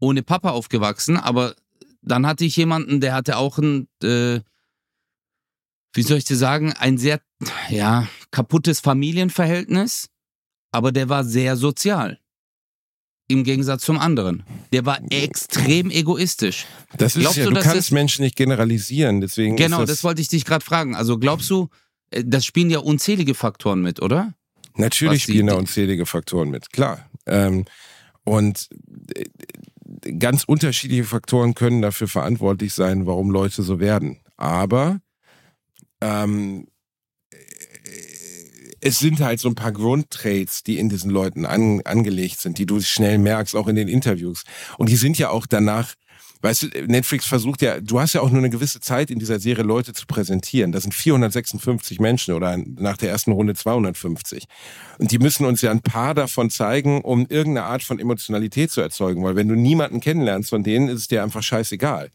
ohne 0.00 0.22
Papa 0.22 0.50
aufgewachsen, 0.50 1.16
aber 1.16 1.54
dann 2.02 2.26
hatte 2.26 2.44
ich 2.44 2.56
jemanden, 2.56 3.00
der 3.00 3.14
hatte 3.14 3.36
auch 3.36 3.58
ein, 3.58 3.88
äh, 4.02 4.40
wie 5.94 6.02
soll 6.02 6.18
ich 6.18 6.24
dir 6.24 6.36
sagen, 6.36 6.72
ein 6.74 6.98
sehr, 6.98 7.20
ja, 7.70 8.06
kaputtes 8.30 8.80
Familienverhältnis, 8.80 10.08
aber 10.72 10.92
der 10.92 11.08
war 11.08 11.24
sehr 11.24 11.56
sozial. 11.56 12.18
Im 13.30 13.44
Gegensatz 13.44 13.82
zum 13.82 13.98
anderen. 13.98 14.42
Der 14.72 14.86
war 14.86 15.00
extrem 15.10 15.90
egoistisch. 15.90 16.64
Das 16.96 17.14
ist 17.14 17.20
Glaubst 17.20 17.36
ja, 17.38 17.44
du, 17.44 17.50
du, 17.50 17.60
kannst 17.60 17.76
es- 17.76 17.90
Menschen 17.90 18.22
nicht 18.22 18.36
generalisieren, 18.36 19.20
deswegen 19.20 19.56
Genau, 19.56 19.80
das 19.80 19.90
das, 19.90 20.04
wollte 20.04 20.22
ich 20.22 20.28
dich 20.28 20.46
gerade 20.46 20.64
fragen. 20.64 20.94
Also 20.96 21.18
glaubst 21.18 21.50
du, 21.50 21.68
äh, 22.10 22.24
das 22.24 22.46
spielen 22.46 22.70
ja 22.70 22.78
unzählige 22.78 23.34
Faktoren 23.34 23.82
mit, 23.82 24.00
oder? 24.00 24.32
Natürlich 24.76 25.24
spielen 25.24 25.48
da 25.48 25.56
unzählige 25.56 26.06
Faktoren 26.06 26.48
mit, 26.50 26.72
klar. 26.72 27.10
Ähm, 27.26 27.66
und 28.24 28.68
äh, 29.14 29.24
ganz 30.18 30.44
unterschiedliche 30.44 31.04
Faktoren 31.04 31.54
können 31.54 31.82
dafür 31.82 32.08
verantwortlich 32.08 32.74
sein, 32.74 33.06
warum 33.06 33.30
Leute 33.30 33.62
so 33.62 33.80
werden. 33.80 34.20
Aber 34.36 35.00
ähm, 36.00 36.66
äh, 37.30 37.36
es 38.80 38.98
sind 38.98 39.20
halt 39.20 39.40
so 39.40 39.48
ein 39.48 39.54
paar 39.54 39.72
Grundtraits, 39.72 40.62
die 40.62 40.78
in 40.78 40.88
diesen 40.88 41.10
Leuten 41.10 41.46
an, 41.46 41.82
angelegt 41.82 42.40
sind, 42.40 42.58
die 42.58 42.66
du 42.66 42.80
schnell 42.80 43.18
merkst, 43.18 43.56
auch 43.56 43.68
in 43.68 43.76
den 43.76 43.88
Interviews. 43.88 44.44
Und 44.76 44.88
die 44.88 44.96
sind 44.96 45.18
ja 45.18 45.30
auch 45.30 45.46
danach, 45.46 45.94
weißt 46.40 46.62
du, 46.62 46.66
Netflix 46.86 47.26
versucht 47.26 47.62
ja, 47.62 47.80
du 47.80 47.98
hast 48.00 48.12
ja 48.12 48.20
auch 48.20 48.30
nur 48.30 48.38
eine 48.38 48.50
gewisse 48.50 48.80
Zeit 48.80 49.10
in 49.10 49.18
dieser 49.18 49.40
Serie 49.40 49.64
Leute 49.64 49.92
zu 49.92 50.06
präsentieren. 50.06 50.72
Das 50.72 50.84
sind 50.84 50.94
456 50.94 52.00
Menschen 52.00 52.34
oder 52.34 52.56
nach 52.56 52.96
der 52.96 53.10
ersten 53.10 53.32
Runde 53.32 53.54
250. 53.54 54.44
Und 54.98 55.10
die 55.10 55.18
müssen 55.18 55.44
uns 55.46 55.62
ja 55.62 55.70
ein 55.70 55.80
paar 55.82 56.14
davon 56.14 56.50
zeigen, 56.50 57.00
um 57.02 57.20
irgendeine 57.28 57.64
Art 57.64 57.82
von 57.82 57.98
Emotionalität 57.98 58.70
zu 58.70 58.80
erzeugen. 58.80 59.24
Weil 59.24 59.36
wenn 59.36 59.48
du 59.48 59.54
niemanden 59.54 60.00
kennenlernst 60.00 60.50
von 60.50 60.62
denen, 60.62 60.88
ist 60.88 61.00
es 61.00 61.08
dir 61.08 61.22
einfach 61.22 61.42
scheißegal. 61.42 62.10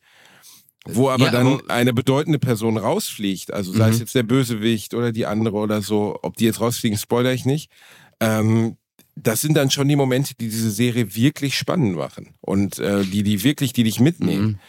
Wo 0.85 1.09
aber 1.09 1.25
Ja, 1.25 1.31
dann 1.31 1.47
aber- 1.47 1.69
eine 1.69 1.93
bedeutende 1.93 2.39
Person 2.39 2.77
rausfliegt, 2.77 3.53
also 3.53 3.71
sei 3.71 3.89
es 3.89 3.95
Mhm. 3.95 4.01
jetzt 4.01 4.15
der 4.15 4.23
Bösewicht 4.23 4.93
oder 4.93 5.11
die 5.13 5.25
andere 5.25 5.55
oder 5.55 5.81
so, 5.81 6.19
ob 6.23 6.35
die 6.35 6.43
jetzt 6.45 6.59
rausfliegen, 6.59 6.97
spoiler 6.97 7.31
ich 7.31 7.45
nicht. 7.45 7.71
Ähm, 8.19 8.75
das 9.15 9.41
sind 9.41 9.55
dann 9.55 9.69
schon 9.71 9.87
die 9.87 9.95
Momente, 9.95 10.33
die 10.35 10.49
diese 10.49 10.71
Serie 10.71 11.15
wirklich 11.15 11.57
spannend 11.57 11.95
machen 11.95 12.33
und 12.41 12.79
äh, 12.79 13.03
die, 13.03 13.23
die 13.23 13.43
wirklich, 13.43 13.73
die 13.73 13.83
dich 13.83 13.99
mitnehmen. 13.99 14.45
Mhm. 14.45 14.59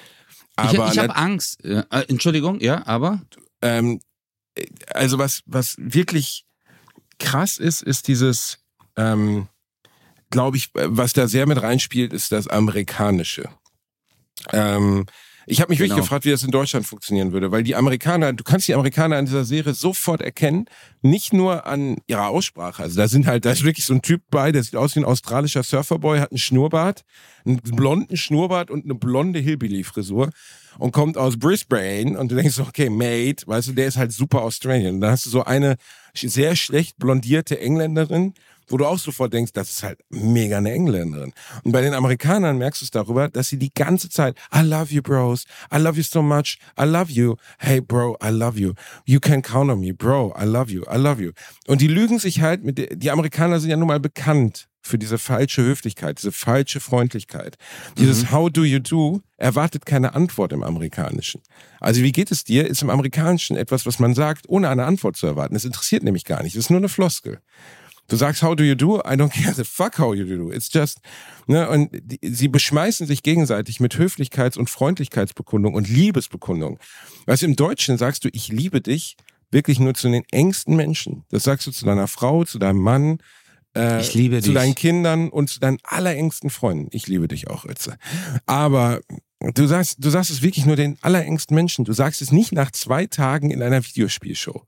Aber 0.56 0.86
ich 0.86 0.92
ich 0.94 0.98
habe 0.98 1.16
Angst. 1.16 1.64
Äh, 1.64 1.84
Entschuldigung, 2.08 2.60
ja, 2.60 2.86
aber? 2.86 3.22
ähm, 3.64 4.00
äh, 4.54 4.66
also 4.92 5.18
was, 5.18 5.42
was 5.46 5.76
wirklich 5.78 6.44
krass 7.18 7.58
ist, 7.58 7.82
ist 7.82 8.08
dieses, 8.08 8.58
ähm, 8.96 9.48
glaube 10.30 10.56
ich, 10.56 10.74
äh, 10.74 10.86
was 10.88 11.12
da 11.12 11.26
sehr 11.26 11.46
mit 11.46 11.60
reinspielt, 11.60 12.12
ist 12.12 12.30
das 12.30 12.46
Amerikanische. 12.46 13.48
Ähm, 14.52 15.06
ich 15.46 15.60
habe 15.60 15.70
mich 15.70 15.78
wirklich 15.78 15.90
Genau. 15.92 16.02
gefragt, 16.02 16.24
wie 16.24 16.30
das 16.30 16.42
in 16.42 16.50
Deutschland 16.50 16.86
funktionieren 16.86 17.32
würde, 17.32 17.50
weil 17.52 17.62
die 17.62 17.74
Amerikaner, 17.76 18.32
du 18.32 18.44
kannst 18.44 18.68
die 18.68 18.74
Amerikaner 18.74 19.18
in 19.18 19.26
dieser 19.26 19.44
Serie 19.44 19.74
sofort 19.74 20.20
erkennen, 20.22 20.66
nicht 21.02 21.32
nur 21.32 21.66
an 21.66 21.98
ihrer 22.06 22.28
Aussprache. 22.28 22.82
Also 22.82 22.96
da 22.96 23.08
sind 23.08 23.26
halt, 23.26 23.44
da 23.44 23.52
ist 23.52 23.64
wirklich 23.64 23.84
so 23.84 23.94
ein 23.94 24.02
Typ 24.02 24.22
bei, 24.30 24.52
der 24.52 24.62
sieht 24.62 24.76
aus 24.76 24.94
wie 24.96 25.00
ein 25.00 25.04
australischer 25.04 25.62
Surferboy, 25.62 26.18
hat 26.18 26.30
einen 26.32 26.38
Schnurrbart, 26.38 27.02
einen 27.44 27.58
blonden 27.58 28.16
Schnurrbart 28.16 28.70
und 28.70 28.84
eine 28.84 28.94
blonde 28.94 29.38
Hillbilly-Frisur 29.40 30.30
und 30.78 30.92
kommt 30.92 31.16
aus 31.18 31.38
Brisbane 31.38 32.18
und 32.18 32.30
du 32.30 32.36
denkst, 32.36 32.54
so, 32.54 32.62
okay, 32.62 32.88
Mate, 32.90 33.46
weißt 33.46 33.68
du, 33.68 33.72
der 33.72 33.86
ist 33.86 33.96
halt 33.96 34.12
super 34.12 34.42
Australian. 34.42 34.96
Und 34.96 35.00
dann 35.02 35.10
hast 35.12 35.26
du 35.26 35.30
so 35.30 35.44
eine 35.44 35.76
sehr 36.14 36.56
schlecht 36.56 36.96
blondierte 36.98 37.60
Engländerin, 37.60 38.34
wo 38.68 38.76
du 38.76 38.86
auch 38.86 38.98
sofort 38.98 39.32
denkst, 39.32 39.52
das 39.52 39.70
ist 39.70 39.82
halt 39.82 40.00
mega 40.10 40.58
eine 40.58 40.72
Engländerin. 40.72 41.32
Und 41.62 41.72
bei 41.72 41.80
den 41.80 41.94
Amerikanern 41.94 42.58
merkst 42.58 42.82
du 42.82 42.84
es 42.84 42.90
darüber, 42.90 43.28
dass 43.28 43.48
sie 43.48 43.58
die 43.58 43.72
ganze 43.72 44.08
Zeit, 44.08 44.36
I 44.54 44.60
love 44.60 44.92
you, 44.92 45.02
bros, 45.02 45.44
I 45.72 45.78
love 45.78 45.96
you 45.96 46.02
so 46.02 46.22
much, 46.22 46.58
I 46.78 46.84
love 46.84 47.10
you, 47.10 47.36
hey, 47.58 47.80
bro, 47.80 48.16
I 48.22 48.30
love 48.30 48.58
you, 48.58 48.74
you 49.04 49.20
can 49.20 49.42
count 49.42 49.70
on 49.70 49.80
me, 49.80 49.92
bro, 49.92 50.34
I 50.38 50.44
love 50.44 50.70
you, 50.72 50.82
I 50.82 50.96
love 50.96 51.22
you. 51.22 51.32
Und 51.66 51.80
die 51.80 51.88
lügen 51.88 52.18
sich 52.18 52.40
halt 52.40 52.64
mit, 52.64 53.02
die 53.02 53.10
Amerikaner 53.10 53.60
sind 53.60 53.70
ja 53.70 53.76
nun 53.76 53.88
mal 53.88 54.00
bekannt 54.00 54.68
für 54.84 54.98
diese 54.98 55.16
falsche 55.18 55.62
Höflichkeit, 55.62 56.18
diese 56.18 56.30
falsche 56.30 56.78
Freundlichkeit. 56.78 57.56
Dieses 57.96 58.30
How 58.30 58.50
do 58.50 58.64
you 58.64 58.78
do 58.78 59.22
erwartet 59.38 59.86
keine 59.86 60.14
Antwort 60.14 60.52
im 60.52 60.62
Amerikanischen. 60.62 61.40
Also 61.80 62.02
wie 62.02 62.12
geht 62.12 62.30
es 62.30 62.44
dir, 62.44 62.66
ist 62.66 62.82
im 62.82 62.90
Amerikanischen 62.90 63.56
etwas, 63.56 63.86
was 63.86 63.98
man 63.98 64.14
sagt, 64.14 64.46
ohne 64.48 64.68
eine 64.68 64.84
Antwort 64.84 65.16
zu 65.16 65.26
erwarten. 65.26 65.56
Es 65.56 65.64
interessiert 65.64 66.02
nämlich 66.02 66.24
gar 66.24 66.42
nicht. 66.42 66.54
Es 66.54 66.64
ist 66.64 66.70
nur 66.70 66.78
eine 66.78 66.90
Floskel. 66.90 67.40
Du 68.08 68.16
sagst, 68.16 68.42
how 68.42 68.54
do 68.54 68.62
you 68.64 68.74
do? 68.74 68.98
I 68.98 69.14
don't 69.16 69.30
care 69.30 69.54
the 69.54 69.64
fuck 69.64 69.98
how 69.98 70.14
you 70.14 70.24
do. 70.26 70.52
It's 70.52 70.70
just, 70.72 71.00
ne, 71.46 71.68
und 71.68 71.88
die, 71.92 72.18
sie 72.22 72.48
beschmeißen 72.48 73.06
sich 73.06 73.22
gegenseitig 73.22 73.80
mit 73.80 73.96
Höflichkeits- 73.96 74.58
und 74.58 74.68
Freundlichkeitsbekundung 74.68 75.74
und 75.74 75.88
Liebesbekundung. 75.88 76.78
Du, 77.26 77.32
im 77.46 77.56
Deutschen 77.56 77.96
sagst 77.96 78.24
du, 78.24 78.28
ich 78.32 78.48
liebe 78.48 78.80
dich 78.80 79.16
wirklich 79.50 79.78
nur 79.80 79.94
zu 79.94 80.10
den 80.10 80.24
engsten 80.32 80.76
Menschen. 80.76 81.24
Das 81.30 81.44
sagst 81.44 81.66
du 81.66 81.70
zu 81.70 81.84
deiner 81.86 82.08
Frau, 82.08 82.44
zu 82.44 82.58
deinem 82.58 82.80
Mann, 82.80 83.18
äh, 83.74 84.00
Ich 84.00 84.12
liebe 84.14 84.40
zu 84.42 84.50
dich. 84.50 84.54
deinen 84.54 84.74
Kindern 84.74 85.30
und 85.30 85.48
zu 85.48 85.60
deinen 85.60 85.78
allerengsten 85.82 86.50
Freunden. 86.50 86.88
Ich 86.90 87.06
liebe 87.06 87.28
dich 87.28 87.48
auch, 87.48 87.64
Ritze. 87.64 87.96
Aber 88.46 89.00
du 89.40 89.66
sagst, 89.66 90.04
du 90.04 90.10
sagst 90.10 90.30
es 90.30 90.42
wirklich 90.42 90.66
nur 90.66 90.76
den 90.76 90.98
allerengsten 91.00 91.54
Menschen. 91.54 91.84
Du 91.84 91.92
sagst 91.92 92.20
es 92.20 92.32
nicht 92.32 92.52
nach 92.52 92.70
zwei 92.70 93.06
Tagen 93.06 93.50
in 93.50 93.62
einer 93.62 93.82
Videospielshow 93.84 94.62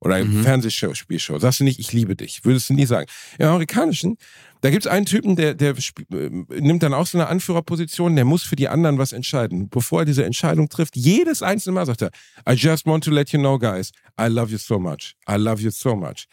oder 0.00 0.22
Mhm. 0.24 0.42
Fernsehspielshow. 0.42 1.38
Sagst 1.38 1.60
du 1.60 1.64
nicht, 1.64 1.78
ich 1.78 1.92
liebe 1.92 2.16
dich. 2.16 2.44
Würdest 2.44 2.68
du 2.70 2.74
nie 2.74 2.86
sagen. 2.86 3.06
Im 3.38 3.48
Amerikanischen, 3.48 4.16
da 4.60 4.70
gibt's 4.70 4.86
einen 4.86 5.06
Typen, 5.06 5.36
der, 5.36 5.54
der 5.54 5.74
äh, 5.74 6.28
nimmt 6.60 6.82
dann 6.82 6.92
auch 6.94 7.06
so 7.06 7.18
eine 7.18 7.28
Anführerposition, 7.28 8.14
der 8.16 8.24
muss 8.24 8.42
für 8.42 8.56
die 8.56 8.68
anderen 8.68 8.98
was 8.98 9.12
entscheiden. 9.12 9.68
Bevor 9.68 10.00
er 10.00 10.04
diese 10.04 10.24
Entscheidung 10.24 10.68
trifft, 10.68 10.96
jedes 10.96 11.42
einzelne 11.42 11.74
Mal 11.74 11.86
sagt 11.86 12.02
er, 12.02 12.10
I 12.48 12.52
just 12.52 12.86
want 12.86 13.04
to 13.04 13.10
let 13.10 13.30
you 13.30 13.38
know, 13.38 13.58
guys, 13.58 13.90
I 14.20 14.26
love 14.26 14.50
you 14.52 14.58
so 14.58 14.78
much. 14.78 15.14
I 15.28 15.36
love 15.36 15.62
you 15.62 15.70
so 15.70 15.96
much. 15.96 16.26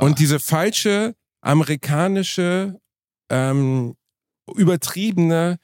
Und 0.00 0.18
diese 0.18 0.38
falsche 0.40 1.14
amerikanische, 1.42 2.78
ähm, 3.30 3.94
übertriebene 4.54 5.58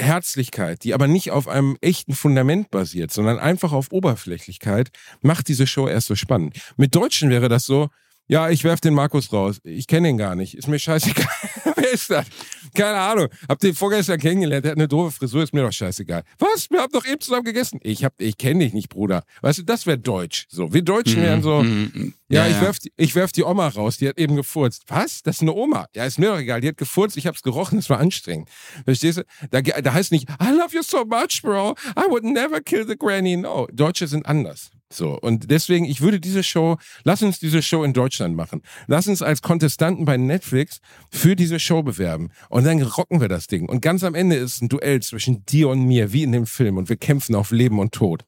Herzlichkeit, 0.00 0.84
die 0.84 0.94
aber 0.94 1.06
nicht 1.06 1.30
auf 1.30 1.48
einem 1.48 1.76
echten 1.80 2.14
Fundament 2.14 2.70
basiert, 2.70 3.10
sondern 3.10 3.38
einfach 3.38 3.72
auf 3.72 3.92
Oberflächlichkeit, 3.92 4.90
macht 5.22 5.48
diese 5.48 5.66
Show 5.66 5.88
erst 5.88 6.08
so 6.08 6.16
spannend. 6.16 6.56
Mit 6.76 6.94
Deutschen 6.94 7.30
wäre 7.30 7.48
das 7.48 7.64
so, 7.64 7.88
ja, 8.30 8.48
ich 8.48 8.62
werf 8.64 8.80
den 8.80 8.94
Markus 8.94 9.32
raus. 9.32 9.60
Ich 9.64 9.86
kenne 9.86 10.08
ihn 10.08 10.16
gar 10.18 10.34
nicht. 10.36 10.54
Ist 10.54 10.68
mir 10.68 10.78
scheißegal. 10.78 11.26
Wer 11.76 11.92
ist 11.92 12.08
das? 12.10 12.26
Keine 12.74 12.98
Ahnung. 12.98 13.28
Hab 13.48 13.58
den 13.58 13.74
vorgestern 13.74 14.20
kennengelernt. 14.20 14.64
Der 14.64 14.72
hat 14.72 14.78
eine 14.78 14.86
doofe 14.86 15.10
Frisur. 15.10 15.42
Ist 15.42 15.52
mir 15.52 15.62
doch 15.62 15.72
scheißegal. 15.72 16.22
Was? 16.38 16.70
Wir 16.70 16.80
haben 16.80 16.92
doch 16.92 17.04
eben 17.04 17.20
zusammen 17.20 17.44
gegessen. 17.44 17.80
Ich 17.82 18.04
hab, 18.04 18.14
ich 18.20 18.38
kenne 18.38 18.64
dich 18.64 18.72
nicht, 18.72 18.88
Bruder. 18.88 19.24
Weißt 19.42 19.58
du, 19.58 19.62
das 19.64 19.86
wäre 19.86 19.98
Deutsch. 19.98 20.46
So, 20.48 20.72
wir 20.72 20.82
Deutschen 20.82 21.20
wären 21.22 21.42
so, 21.42 21.62
Mhm. 21.62 22.14
ja, 22.28 22.46
ich, 22.46 22.60
Werf, 22.60 22.78
die- 22.78 22.92
ich 22.96 23.14
werf 23.16 23.32
die 23.32 23.42
Oma 23.42 23.66
raus, 23.68 23.96
die 23.98 24.08
hat 24.08 24.18
eben 24.18 24.36
gefurzt. 24.36 24.84
Was? 24.88 25.22
Das 25.22 25.36
ist 25.36 25.42
eine 25.42 25.52
Oma. 25.52 25.86
Ja, 25.96 26.04
ist 26.04 26.18
mir 26.18 26.28
doch 26.28 26.38
egal. 26.38 26.60
Die 26.60 26.68
hat 26.68 26.76
gefurzt, 26.76 27.16
ich 27.16 27.26
hab's 27.26 27.42
gerochen, 27.42 27.78
es 27.78 27.90
war 27.90 27.98
anstrengend. 27.98 28.48
Verstehst 28.84 29.18
du? 29.18 29.22
Da, 29.50 29.60
da 29.62 29.92
heißt 29.92 30.12
nicht, 30.12 30.28
I 30.40 30.50
love 30.56 30.74
you 30.74 30.82
so 30.82 31.04
much, 31.04 31.40
bro. 31.42 31.74
I 31.98 32.08
would 32.08 32.22
never 32.24 32.60
kill 32.60 32.86
the 32.86 32.96
granny. 32.96 33.36
No, 33.36 33.66
Deutsche 33.72 34.06
sind 34.06 34.26
anders. 34.26 34.70
So. 34.92 35.16
Und 35.20 35.50
deswegen, 35.50 35.84
ich 35.84 36.00
würde 36.00 36.18
diese 36.18 36.42
Show, 36.42 36.76
lass 37.04 37.22
uns 37.22 37.38
diese 37.38 37.62
Show 37.62 37.84
in 37.84 37.92
Deutschland 37.92 38.34
machen. 38.34 38.62
Lass 38.88 39.06
uns 39.06 39.22
als 39.22 39.40
Kontestanten 39.40 40.04
bei 40.04 40.16
Netflix 40.16 40.80
für 41.10 41.36
diese 41.36 41.60
Show 41.60 41.82
bewerben. 41.84 42.30
Und 42.48 42.64
dann 42.64 42.82
rocken 42.82 43.20
wir 43.20 43.28
das 43.28 43.46
Ding. 43.46 43.68
Und 43.68 43.82
ganz 43.82 44.02
am 44.02 44.14
Ende 44.16 44.36
ist 44.36 44.62
ein 44.62 44.68
Duell 44.68 45.00
zwischen 45.00 45.44
dir 45.46 45.68
und 45.68 45.84
mir, 45.84 46.12
wie 46.12 46.24
in 46.24 46.32
dem 46.32 46.46
Film. 46.46 46.76
Und 46.76 46.88
wir 46.88 46.96
kämpfen 46.96 47.34
auf 47.36 47.52
Leben 47.52 47.78
und 47.78 47.92
Tod. 47.92 48.24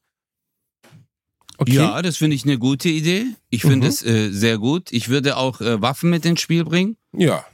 Okay? 1.57 1.73
Ja, 1.75 2.01
das 2.01 2.17
finde 2.17 2.35
ich 2.35 2.45
eine 2.45 2.57
gute 2.57 2.89
Idee. 2.89 3.25
Ich 3.49 3.61
finde 3.61 3.85
Mhm. 3.85 3.89
es 3.89 4.03
äh, 4.05 4.29
sehr 4.31 4.57
gut. 4.57 4.91
Ich 4.91 5.09
würde 5.09 5.37
auch 5.37 5.61
äh, 5.61 5.81
Waffen 5.81 6.09
mit 6.09 6.25
ins 6.25 6.41
Spiel 6.41 6.63
bringen. 6.63 6.97
Ja. 7.15 7.45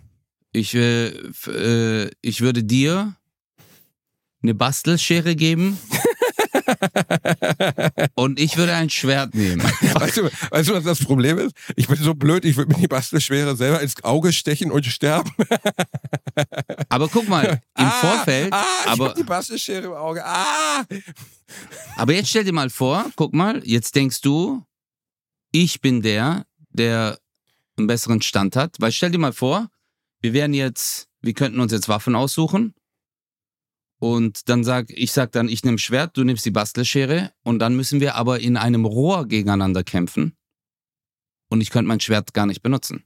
Ich, 0.51 0.74
äh, 0.76 1.07
äh, 1.07 2.10
ich 2.22 2.41
würde 2.41 2.64
dir 2.64 3.16
eine 4.41 4.55
Bastelschere 4.55 5.36
geben 5.36 5.78
und 8.15 8.39
ich 8.39 8.57
würde 8.57 8.74
ein 8.74 8.89
Schwert 8.89 9.34
nehmen. 9.36 9.61
Weißt 9.93 10.17
du, 10.17 10.30
weißt 10.51 10.70
du, 10.70 10.74
was 10.74 10.84
das 10.84 11.03
Problem 11.03 11.38
ist? 11.38 11.55
Ich 11.76 11.88
bin 11.88 11.97
so 11.97 12.13
blöd, 12.13 12.45
ich 12.45 12.57
würde 12.57 12.74
mir 12.74 12.80
die 12.80 12.88
Bastelschwere 12.88 13.55
selber 13.55 13.82
ins 13.82 14.03
Auge 14.03 14.32
stechen 14.34 14.72
und 14.72 14.86
sterben. 14.86 15.32
Aber 16.89 17.07
guck 17.07 17.28
mal, 17.28 17.61
im 17.78 17.86
ah, 17.86 17.89
Vorfeld, 17.89 18.53
Ah, 18.53 18.65
ich 18.86 18.91
aber, 18.91 19.09
hab 19.09 19.15
die 19.15 19.24
Bastelschere 19.24 19.88
im 19.88 19.93
Auge. 19.93 20.26
Ah! 20.26 20.84
aber 21.97 22.13
jetzt 22.13 22.30
stell 22.30 22.43
dir 22.43 22.53
mal 22.53 22.70
vor, 22.70 23.05
guck 23.15 23.34
mal, 23.34 23.61
jetzt 23.65 23.95
denkst 23.95 24.22
du, 24.22 24.63
ich 25.51 25.82
bin 25.82 26.01
der, 26.01 26.45
der 26.70 27.17
einen 27.78 27.88
besseren 27.88 28.22
Stand 28.22 28.55
hat. 28.55 28.76
Weil 28.80 28.91
stell 28.91 29.11
dir 29.11 29.17
mal 29.17 29.34
vor, 29.34 29.70
wir 30.22 30.34
wären 30.34 30.53
jetzt, 30.53 31.07
wir 31.22 31.34
könnten 31.34 31.59
uns 31.59 31.72
jetzt 31.72 31.89
Waffen 31.89 32.15
aussuchen. 32.15 32.74
Und 34.00 34.47
dann 34.47 34.64
sag, 34.64 34.89
ich 34.89 35.12
sag 35.12 35.34
dann, 35.34 35.50
ich 35.50 35.64
nehme 35.64 35.78
Schwert, 35.78 36.16
du 36.16 36.24
nimmst 36.24 36.45
die 36.45 36.52
Bastelschere 36.52 37.34
und 37.43 37.60
dann 37.60 37.76
müssen 37.76 38.00
wir 38.00 38.16
aber 38.16 38.39
in 38.39 38.56
einem 38.56 38.86
Rohr 38.86 39.28
gegeneinander 39.28 39.84
kämpfen. 39.84 40.38
Und 41.50 41.60
ich 41.62 41.70
könnte 41.70 41.89
mein 41.89 42.00
Schwert 42.00 42.34
gar 42.34 42.45
nicht 42.45 42.62
benutzen. 42.62 43.04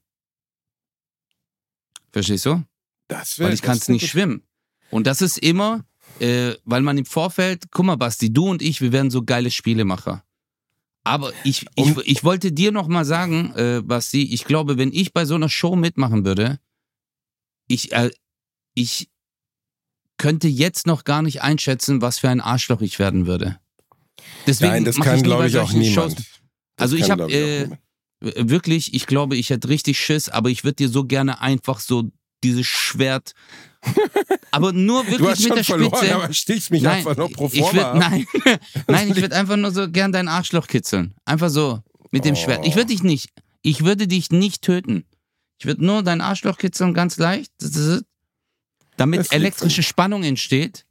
Verstehst 2.12 2.46
du? 2.46 2.64
Das 3.08 3.40
wär, 3.40 3.48
Weil 3.48 3.54
ich 3.56 3.64
kann 3.64 3.78
es 3.78 3.88
nicht 3.90 4.08
schwimmen. 4.08 4.44
Und 4.92 5.08
das 5.08 5.24
ist 5.24 5.40
immer, 5.40 5.84
äh, 6.20 6.54
weil 6.64 6.82
man 6.82 6.98
im 7.00 7.06
Vorfeld, 7.06 7.72
guck 7.72 7.86
mal, 7.86 7.96
Basti, 7.96 8.32
du 8.32 8.50
und 8.50 8.62
ich, 8.62 8.80
wir 8.80 8.92
werden 8.92 9.10
so 9.10 9.24
geile 9.24 9.50
Spielemacher. 9.50 10.24
Aber 11.04 11.34
ich, 11.44 11.66
ich, 11.76 11.98
ich 12.06 12.24
wollte 12.24 12.52
dir 12.52 12.72
noch 12.72 12.88
mal 12.88 13.04
sagen, 13.04 13.52
äh, 13.56 13.82
Basti, 13.84 14.32
ich 14.32 14.46
glaube, 14.46 14.78
wenn 14.78 14.94
ich 14.94 15.12
bei 15.12 15.26
so 15.26 15.36
einer 15.36 15.50
Show 15.50 15.76
mitmachen 15.76 16.24
würde, 16.24 16.60
ich, 17.68 17.92
äh, 17.94 18.12
ich 18.76 19.10
könnte 20.18 20.48
jetzt 20.48 20.88
noch 20.88 21.04
gar 21.04 21.22
nicht 21.22 21.42
einschätzen, 21.42 22.02
was 22.02 22.20
für 22.20 22.30
ein 22.30 22.42
Arschloch 22.42 22.82
ich 22.82 23.00
werden 23.00 23.26
würde. 23.26 23.60
Deswegen 24.48 24.72
Nein, 24.72 24.86
das 24.86 25.00
kann, 25.00 25.22
glaube 25.24 25.48
ich, 25.48 25.58
auch 25.58 25.72
niemand. 25.74 26.18
Also 26.78 26.96
ich 26.96 27.10
habe 27.12 27.32
äh, 27.32 27.70
wirklich, 28.20 28.94
ich 28.94 29.06
glaube, 29.08 29.36
ich 29.36 29.50
hätte 29.50 29.70
richtig 29.70 30.00
Schiss, 30.00 30.30
aber 30.30 30.50
ich 30.50 30.64
würde 30.64 30.76
dir 30.76 30.90
so 30.90 31.04
gerne 31.06 31.42
einfach 31.42 31.80
so 31.80 32.10
dieses 32.44 32.66
Schwert, 32.66 33.34
aber 34.52 34.74
nur 34.74 35.02
wirklich 35.08 35.18
Du 35.20 35.30
hast 35.30 35.40
mit 35.40 35.48
schon 35.48 35.56
der 35.56 35.64
verloren, 35.66 35.98
Spitze. 35.98 36.16
aber 36.16 36.34
stichst 36.34 36.72
mich 36.72 36.88
einfach 36.88 37.16
nur 37.18 37.30
pro 37.30 37.48
ich 37.52 37.62
würd, 37.62 37.70
forma. 37.74 37.94
nein, 38.00 38.26
nein, 38.88 39.12
ich 39.12 39.18
würde 39.22 39.36
einfach 39.36 39.56
nur 39.58 39.72
so 39.72 39.90
gern 39.90 40.12
dein 40.12 40.28
Arschloch 40.28 40.68
kitzeln. 40.68 41.14
Einfach 41.26 41.50
so 41.50 41.82
mit 42.12 42.26
dem 42.26 42.36
Oh. 42.36 42.38
Schwert. 42.38 42.66
Ich 42.66 42.76
würde 42.76 42.88
dich 42.88 43.04
nicht, 43.04 43.30
ich 43.62 43.84
würde 43.84 44.08
dich 44.08 44.30
nicht 44.32 44.62
töten. 44.62 45.06
Ich 45.60 45.66
würde 45.66 45.86
nur 45.86 46.04
dein 46.04 46.22
Arschloch 46.22 46.58
kitzeln, 46.58 46.94
ganz 46.94 47.18
leicht, 47.18 47.52
damit 48.98 49.20
Das 49.20 49.32
liegt 49.32 49.42
elektrische 49.42 49.84
Spannung 49.84 50.24
entsteht. 50.24 50.86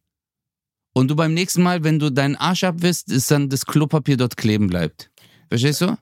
Und 0.94 1.08
du 1.08 1.16
beim 1.16 1.32
nächsten 1.32 1.62
Mal, 1.62 1.84
wenn 1.84 1.98
du 1.98 2.10
deinen 2.10 2.36
Arsch 2.36 2.64
abwisst, 2.64 3.10
ist 3.10 3.30
dann 3.30 3.48
das 3.48 3.64
Klopapier 3.64 4.16
dort 4.16 4.36
kleben 4.36 4.66
bleibt. 4.68 5.10
Verstehst 5.48 5.80
du? 5.80 5.96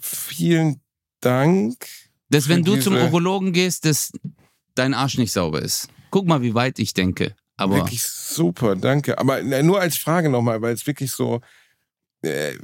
Vielen 0.00 0.80
Dank. 1.20 1.86
Dass 2.30 2.48
wenn 2.48 2.64
du 2.64 2.76
zum 2.76 2.94
Urologen 2.94 3.52
gehst, 3.52 3.84
dass 3.84 4.12
dein 4.74 4.94
Arsch 4.94 5.18
nicht 5.18 5.32
sauber 5.32 5.62
ist. 5.62 5.88
Guck 6.10 6.26
mal, 6.26 6.42
wie 6.42 6.54
weit 6.54 6.78
ich 6.78 6.94
denke. 6.94 7.34
Aber 7.56 7.76
Wirklich 7.76 8.02
super, 8.02 8.76
danke. 8.76 9.18
Aber 9.18 9.42
nur 9.42 9.80
als 9.80 9.96
Frage 9.96 10.28
nochmal, 10.28 10.60
weil 10.60 10.74
es 10.74 10.86
wirklich 10.86 11.10
so. 11.10 11.40
Äh, 12.26 12.58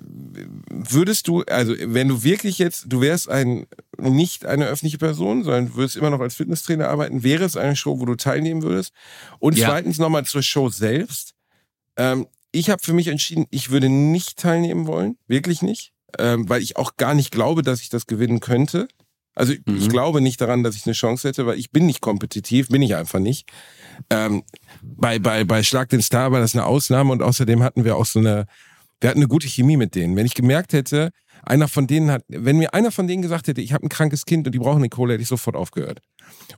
würdest 0.71 1.29
du, 1.29 1.43
also 1.43 1.75
wenn 1.79 2.09
du 2.09 2.23
wirklich 2.23 2.59
jetzt, 2.59 2.87
du 2.89 3.01
wärst 3.01 3.29
ein 3.29 3.67
nicht 3.99 4.45
eine 4.47 4.67
öffentliche 4.67 4.99
Person, 4.99 5.45
sondern 5.45 5.69
du 5.69 5.75
würdest 5.77 5.97
immer 5.97 6.11
noch 6.11 6.21
als 6.21 6.35
Fitnesstrainer 6.35 6.89
arbeiten, 6.89 7.23
wäre 7.23 7.45
es 7.45 7.57
eine 7.57 7.77
Show, 7.77 8.01
wo 8.01 8.05
du 8.05 8.15
teilnehmen 8.17 8.63
würdest? 8.63 8.93
Und 9.39 9.57
Ja. 9.57 9.69
zweitens 9.69 9.99
nochmal 9.99 10.25
zur 10.25 10.43
Show 10.43 10.69
selbst. 10.69 11.35
Ähm, 11.97 12.27
ich 12.51 12.69
habe 12.71 12.83
für 12.83 12.93
mich 12.93 13.09
entschieden, 13.09 13.47
ich 13.51 13.71
würde 13.71 13.89
nicht 13.89 14.39
teilnehmen 14.39 14.87
wollen, 14.87 15.17
wirklich 15.27 15.63
nicht, 15.63 15.93
ähm, 16.19 16.49
weil 16.49 16.63
ich 16.63 16.77
auch 16.77 16.97
gar 16.97 17.15
nicht 17.15 17.31
glaube, 17.31 17.63
dass 17.63 17.81
ich 17.81 17.89
das 17.89 18.07
gewinnen 18.07 18.41
könnte. 18.41 18.89
Also 19.35 19.55
ich, 19.55 19.61
ich 19.67 19.87
Mhm. 19.87 19.89
glaube 19.89 20.21
nicht 20.21 20.41
daran, 20.41 20.63
dass 20.63 20.77
ich 20.77 20.85
eine 20.85 20.93
Chance 20.93 21.29
hätte, 21.29 21.47
weil 21.47 21.59
ich 21.59 21.71
bin 21.71 21.87
nicht 21.87 22.03
kompetitiv, 22.03 22.69
bin 22.69 22.83
ich 22.83 22.95
einfach 22.97 23.19
nicht. 23.21 23.49
Ähm, 24.11 24.43
bei, 24.83 25.19
bei, 25.19 25.45
bei 25.45 25.63
Schlag 25.63 25.89
den 25.89 26.03
Star 26.03 26.33
war 26.33 26.41
das 26.41 26.55
eine 26.55 26.67
Ausnahme 26.67 27.13
und 27.13 27.23
außerdem 27.23 27.63
hatten 27.63 27.85
wir 27.85 27.97
auch 27.97 28.05
so 28.05 28.19
eine, 28.19 28.47
wir 29.03 29.11
hatten 29.11 29.19
eine 29.19 29.29
gute 29.29 29.49
Chemie 29.49 29.77
mit 29.77 29.97
denen. 29.97 30.15
Wenn 30.15 30.27
ich 30.27 30.35
gemerkt 30.35 30.73
hätte, 30.73 31.11
einer 31.43 31.67
von 31.67 31.89
denen 31.89 32.11
hat, 32.13 32.23
wenn 32.29 32.57
mir 32.57 32.73
einer 32.73 32.93
von 32.93 33.09
denen 33.09 33.21
gesagt 33.21 33.49
hätte, 33.49 33.61
ich 33.61 33.73
habe 33.73 33.85
ein 33.85 33.89
krankes 33.89 34.25
Kind 34.25 34.47
und 34.47 34.55
die 34.55 34.61
brauchen 34.61 34.79
eine 34.79 34.89
Kohle, 34.89 35.15
hätte 35.15 35.23
ich 35.23 35.29
sofort 35.29 35.57
aufgehört. 35.57 36.01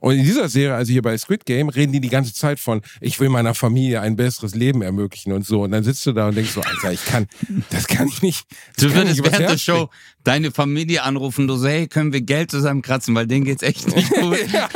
Und 0.01 0.15
in 0.15 0.23
dieser 0.25 0.49
Serie, 0.49 0.75
also 0.75 0.91
hier 0.91 1.01
bei 1.01 1.17
Squid 1.17 1.45
Game, 1.45 1.69
reden 1.69 1.93
die 1.93 2.01
die 2.01 2.09
ganze 2.09 2.33
Zeit 2.33 2.59
von, 2.59 2.81
ich 2.99 3.19
will 3.19 3.29
meiner 3.29 3.55
Familie 3.55 4.01
ein 4.01 4.15
besseres 4.17 4.53
Leben 4.53 4.81
ermöglichen 4.81 5.31
und 5.31 5.45
so. 5.45 5.63
Und 5.63 5.71
dann 5.71 5.83
sitzt 5.83 6.05
du 6.05 6.11
da 6.11 6.27
und 6.27 6.35
denkst 6.35 6.51
so, 6.51 6.61
Alter, 6.61 6.91
ich 6.91 7.03
kann, 7.05 7.27
das 7.71 7.87
kann 7.87 8.07
ich 8.07 8.21
nicht. 8.21 8.45
Du 8.77 8.93
würdest 8.93 9.23
während 9.23 9.39
der 9.49 9.57
Show 9.57 9.89
deine 10.23 10.51
Familie 10.51 11.03
anrufen, 11.03 11.47
du 11.47 11.55
so, 11.55 11.67
hey, 11.67 11.87
können 11.87 12.11
wir 12.13 12.21
Geld 12.21 12.51
zusammenkratzen, 12.51 13.15
weil 13.15 13.25
denen 13.25 13.45
geht's 13.45 13.63
echt 13.63 13.87
nicht 13.95 14.09
gut. 14.21 14.37
ja, 14.51 14.69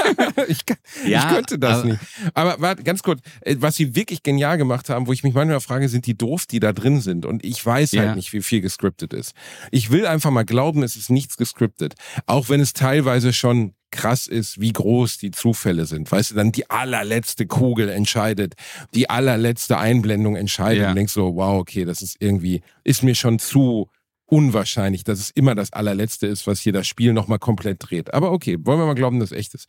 ich, 0.47 0.65
kann, 0.65 0.77
Ja, 1.05 1.27
ich 1.29 1.35
könnte 1.35 1.59
das 1.59 1.79
aber- 1.79 1.89
nicht. 1.89 1.99
Aber 2.33 2.55
warte, 2.59 2.83
ganz 2.83 3.03
kurz, 3.03 3.19
äh, 3.41 3.55
was 3.59 3.75
sie 3.75 3.95
wirklich 3.95 4.23
genial 4.23 4.57
gemacht 4.57 4.89
haben, 4.89 5.05
wo 5.05 5.11
ich 5.13 5.23
mich 5.23 5.33
manchmal 5.33 5.59
frage, 5.59 5.89
sind 5.89 6.05
die 6.05 6.17
doof, 6.17 6.45
die 6.45 6.59
da 6.61 6.71
drin 6.71 7.01
sind? 7.01 7.25
Und 7.25 7.43
ich 7.43 7.63
weiß 7.63 7.91
Ja. 7.91 8.03
halt 8.03 8.15
nicht, 8.15 8.31
wie 8.33 8.41
viel 8.41 8.61
gescriptet 8.61 9.13
ist. 9.13 9.33
Ich 9.69 9.91
will 9.91 10.07
einfach 10.07 10.31
mal 10.31 10.45
glauben, 10.45 10.81
es 10.81 10.95
ist 10.95 11.09
nichts 11.09 11.35
gescriptet. 11.37 11.95
Auch 12.25 12.49
wenn 12.49 12.61
es 12.61 12.73
teilweise 12.73 13.33
schon 13.33 13.73
krass 13.91 14.27
ist, 14.27 14.59
wie 14.59 14.71
groß 14.73 15.17
die 15.17 15.31
Zufälle 15.31 15.85
sind. 15.85 16.11
Weißt 16.11 16.31
du, 16.31 16.35
dann 16.35 16.51
die 16.51 16.69
allerletzte 16.69 17.47
Kugel 17.47 17.89
entscheidet, 17.89 18.53
die 18.93 19.09
allerletzte 19.09 19.77
Einblendung 19.77 20.35
entscheidet 20.35 20.83
Ja. 20.83 20.89
und 20.89 20.95
denkst 20.95 21.13
so, 21.13 21.35
wow, 21.35 21.59
okay, 21.59 21.85
das 21.85 22.01
ist 22.01 22.17
irgendwie, 22.19 22.61
ist 22.83 23.03
mir 23.03 23.15
schon 23.15 23.39
zu 23.39 23.89
unwahrscheinlich, 24.25 25.03
dass 25.03 25.19
es 25.19 25.31
immer 25.31 25.55
das 25.55 25.73
allerletzte 25.73 26.27
ist, 26.27 26.45
was 26.45 26.59
hier 26.59 26.73
das 26.73 26.87
Spiel 26.87 27.13
nochmal 27.13 27.39
komplett 27.39 27.77
dreht. 27.79 28.13
Aber 28.13 28.31
okay, 28.31 28.57
wollen 28.61 28.79
wir 28.79 28.85
mal 28.85 28.93
glauben, 28.93 29.19
dass 29.19 29.31
es 29.31 29.37
echt 29.37 29.53
ist. 29.55 29.67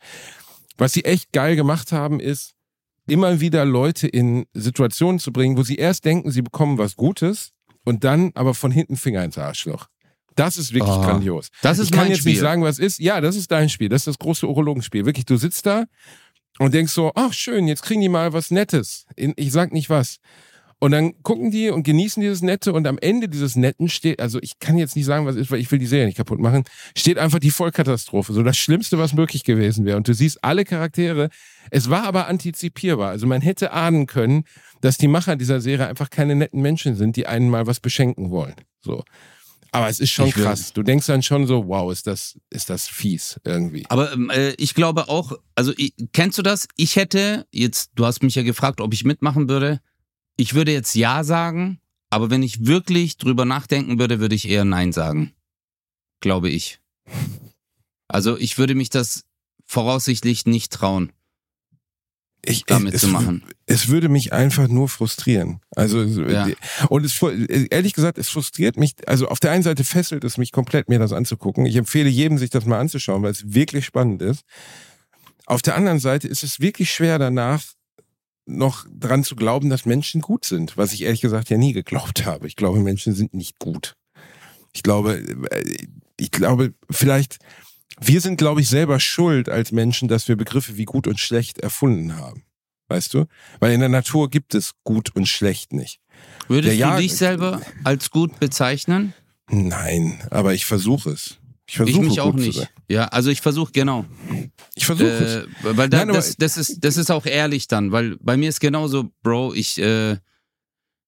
Was 0.77 0.93
sie 0.93 1.03
echt 1.03 1.31
geil 1.33 1.55
gemacht 1.55 1.91
haben, 1.91 2.19
ist, 2.19 2.53
immer 3.07 3.39
wieder 3.41 3.65
Leute 3.65 4.07
in 4.07 4.45
Situationen 4.53 5.19
zu 5.19 5.33
bringen, 5.33 5.57
wo 5.57 5.63
sie 5.63 5.75
erst 5.75 6.05
denken, 6.05 6.31
sie 6.31 6.43
bekommen 6.43 6.77
was 6.77 6.95
Gutes 6.95 7.51
und 7.83 8.03
dann 8.03 8.31
aber 8.35 8.53
von 8.53 8.71
hinten 8.71 8.95
Finger 8.95 9.23
ins 9.23 9.37
Arschloch. 9.37 9.87
Das 10.35 10.57
ist 10.57 10.73
wirklich 10.73 10.93
Oh, 10.93 11.01
grandios. 11.01 11.49
Das 11.61 11.79
ist 11.79 11.85
ich 11.87 11.91
kann 11.91 12.07
jetzt 12.09 12.19
Spiel. 12.19 12.33
nicht 12.33 12.41
sagen, 12.41 12.63
was 12.63 12.79
ist. 12.79 12.99
Ja, 12.99 13.21
das 13.21 13.35
ist 13.35 13.51
dein 13.51 13.69
Spiel. 13.69 13.89
Das 13.89 14.01
ist 14.01 14.07
das 14.07 14.19
große 14.19 14.47
Urologenspiel. 14.47 15.05
Wirklich, 15.05 15.25
du 15.25 15.37
sitzt 15.37 15.65
da 15.65 15.85
und 16.59 16.73
denkst 16.73 16.93
so, 16.93 17.11
ach 17.15 17.33
schön, 17.33 17.67
jetzt 17.67 17.83
kriegen 17.83 18.01
die 18.01 18.09
mal 18.09 18.33
was 18.33 18.51
Nettes. 18.51 19.05
Ich 19.15 19.51
sag 19.51 19.73
nicht 19.73 19.89
was. 19.89 20.17
Und 20.83 20.91
dann 20.93 21.21
gucken 21.21 21.51
die 21.51 21.69
und 21.69 21.83
genießen 21.83 22.21
dieses 22.21 22.41
Nette 22.41 22.73
und 22.73 22.87
am 22.87 22.97
Ende 22.97 23.29
dieses 23.29 23.55
Netten 23.55 23.87
steht, 23.87 24.19
also 24.19 24.39
ich 24.41 24.57
kann 24.57 24.79
jetzt 24.79 24.95
nicht 24.95 25.05
sagen, 25.05 25.27
was 25.27 25.35
ist, 25.35 25.51
weil 25.51 25.59
ich 25.59 25.71
will 25.71 25.77
die 25.77 25.85
Serie 25.85 26.07
nicht 26.07 26.17
kaputt 26.17 26.39
machen, 26.39 26.63
steht 26.97 27.19
einfach 27.19 27.37
die 27.37 27.51
Vollkatastrophe. 27.51 28.33
So 28.33 28.41
das 28.41 28.57
Schlimmste, 28.57 28.97
was 28.97 29.13
möglich 29.13 29.43
gewesen 29.43 29.85
wäre. 29.85 29.97
Und 29.97 30.07
du 30.07 30.15
siehst 30.15 30.43
alle 30.43 30.63
Charaktere. 30.65 31.29
Es 31.69 31.91
war 31.91 32.03
aber 32.05 32.27
antizipierbar. 32.27 33.09
Also 33.11 33.27
man 33.27 33.41
hätte 33.41 33.73
ahnen 33.73 34.07
können, 34.07 34.43
dass 34.81 34.97
die 34.97 35.07
Macher 35.07 35.35
dieser 35.35 35.61
Serie 35.61 35.85
einfach 35.87 36.09
keine 36.09 36.35
netten 36.35 36.61
Menschen 36.63 36.95
sind, 36.95 37.15
die 37.15 37.27
einen 37.27 37.51
mal 37.51 37.67
was 37.67 37.79
beschenken 37.79 38.31
wollen. 38.31 38.55
So. 38.81 39.03
Aber 39.71 39.87
es 39.87 39.99
ist 40.01 40.11
schon 40.11 40.27
Ich 40.27 40.33
krass. 40.33 40.73
Du 40.73 40.83
denkst 40.83 41.07
dann 41.07 41.23
schon 41.23 41.47
so, 41.47 41.67
wow, 41.67 41.91
ist 41.91 42.05
das, 42.05 42.37
ist 42.49 42.69
das 42.69 42.87
fies 42.87 43.39
irgendwie. 43.45 43.85
Aber 43.87 44.11
ähm, 44.11 44.29
äh, 44.29 44.51
ich 44.57 44.73
glaube 44.73 45.07
auch, 45.07 45.31
also 45.55 45.73
ich, 45.77 45.93
kennst 46.11 46.37
du 46.37 46.41
das? 46.41 46.67
Ich 46.75 46.97
hätte 46.97 47.47
jetzt, 47.51 47.91
du 47.95 48.05
hast 48.05 48.21
mich 48.21 48.35
ja 48.35 48.43
gefragt, 48.43 48.81
ob 48.81 48.93
ich 48.93 49.05
mitmachen 49.05 49.47
würde. 49.47 49.79
Ich 50.35 50.53
würde 50.53 50.73
jetzt 50.73 50.93
ja 50.95 51.23
sagen, 51.23 51.79
aber 52.09 52.29
wenn 52.29 52.43
ich 52.43 52.65
wirklich 52.65 53.17
drüber 53.17 53.45
nachdenken 53.45 53.97
würde, 53.97 54.19
würde 54.19 54.35
ich 54.35 54.47
eher 54.49 54.65
nein 54.65 54.91
sagen. 54.91 55.33
Glaube 56.19 56.49
ich. 56.49 56.79
Also 58.09 58.37
ich 58.37 58.57
würde 58.57 58.75
mich 58.75 58.89
das 58.89 59.23
voraussichtlich 59.65 60.45
nicht 60.45 60.73
trauen, 60.73 61.13
Ich, 62.43 62.65
damit 62.65 62.93
es, 62.93 63.01
zu 63.01 63.07
machen. 63.07 63.43
Es 63.67 63.87
würde 63.89 64.09
mich 64.09 64.33
einfach 64.33 64.67
nur 64.67 64.89
frustrieren. 64.89 65.61
Also 65.75 66.01
Ja. 66.03 66.47
und 66.89 67.05
es 67.05 67.21
ehrlich 67.69 67.93
gesagt, 67.93 68.17
es 68.17 68.29
frustriert 68.29 68.77
mich. 68.77 68.95
Also 69.07 69.27
auf 69.27 69.39
der 69.39 69.51
einen 69.51 69.63
Seite 69.63 69.83
fesselt 69.83 70.23
es 70.23 70.37
mich 70.37 70.51
komplett, 70.51 70.89
mir 70.89 70.99
das 70.99 71.13
anzugucken. 71.13 71.65
Ich 71.65 71.75
empfehle 71.75 72.09
jedem, 72.09 72.37
sich 72.37 72.49
das 72.49 72.65
mal 72.65 72.79
anzuschauen, 72.79 73.21
weil 73.21 73.31
es 73.31 73.53
wirklich 73.53 73.85
spannend 73.85 74.21
ist. 74.21 74.43
Auf 75.45 75.61
der 75.61 75.75
anderen 75.75 75.99
Seite 75.99 76.27
ist 76.27 76.43
es 76.43 76.59
wirklich 76.59 76.91
schwer 76.91 77.19
danach 77.19 77.63
noch 78.45 78.85
dran 78.91 79.23
zu 79.23 79.35
glauben, 79.35 79.69
dass 79.69 79.85
Menschen 79.85 80.21
gut 80.21 80.45
sind, 80.45 80.77
was 80.77 80.93
ich 80.93 81.03
ehrlich 81.03 81.21
gesagt 81.21 81.49
ja 81.49 81.57
nie 81.57 81.73
geglaubt 81.73 82.25
habe. 82.25 82.47
Ich 82.47 82.55
glaube, 82.55 82.79
Menschen 82.79 83.13
sind 83.13 83.33
nicht 83.33 83.59
gut. 83.59 83.95
Ich 84.73 84.83
glaube, 84.83 85.17
äh, 85.51 85.63
ich 86.17 86.31
glaube, 86.31 86.73
vielleicht, 86.89 87.37
wir 88.03 88.21
sind, 88.21 88.37
glaube 88.37 88.61
ich, 88.61 88.69
selber 88.69 88.99
schuld 88.99 89.49
als 89.49 89.71
Menschen, 89.71 90.07
dass 90.07 90.27
wir 90.27 90.35
Begriffe 90.35 90.77
wie 90.77 90.85
gut 90.85 91.07
und 91.07 91.19
schlecht 91.19 91.59
erfunden 91.59 92.17
haben. 92.17 92.43
Weißt 92.89 93.13
du? 93.13 93.25
Weil 93.59 93.73
in 93.73 93.79
der 93.79 93.89
Natur 93.89 94.29
gibt 94.29 94.53
es 94.53 94.73
gut 94.83 95.15
und 95.15 95.27
schlecht 95.27 95.71
nicht. 95.71 95.99
Würdest 96.47 96.75
Ja, 96.75 96.95
du 96.95 97.01
dich 97.01 97.15
selber 97.15 97.61
als 97.83 98.11
gut 98.11 98.39
bezeichnen? 98.39 99.13
Nein, 99.49 100.21
aber 100.29 100.53
ich 100.53 100.65
versuche 100.65 101.11
es. 101.11 101.37
Ich 101.67 101.77
versuche 101.77 102.01
ich 102.03 102.09
mich 102.09 102.19
auch 102.19 102.33
nicht. 102.33 102.69
Ja, 102.89 103.05
also 103.05 103.29
ich 103.29 103.39
versuche, 103.39 103.71
genau. 103.71 104.05
Ich 104.75 104.85
versuche 104.85 105.07
es. 105.09 105.35
Äh, 105.45 105.77
weil 105.77 105.87
da, 105.87 105.99
Nein, 106.05 106.13
das, 106.13 106.35
das, 106.35 106.57
ist, 106.57 106.83
das 106.83 106.97
ist 106.97 107.09
auch 107.09 107.25
ehrlich 107.25 107.69
dann, 107.69 107.93
weil 107.93 108.17
bei 108.19 108.35
mir 108.35 108.49
ist 108.49 108.59
genauso, 108.59 109.09
Bro, 109.23 109.53
ich, 109.53 109.77
äh, 109.79 110.17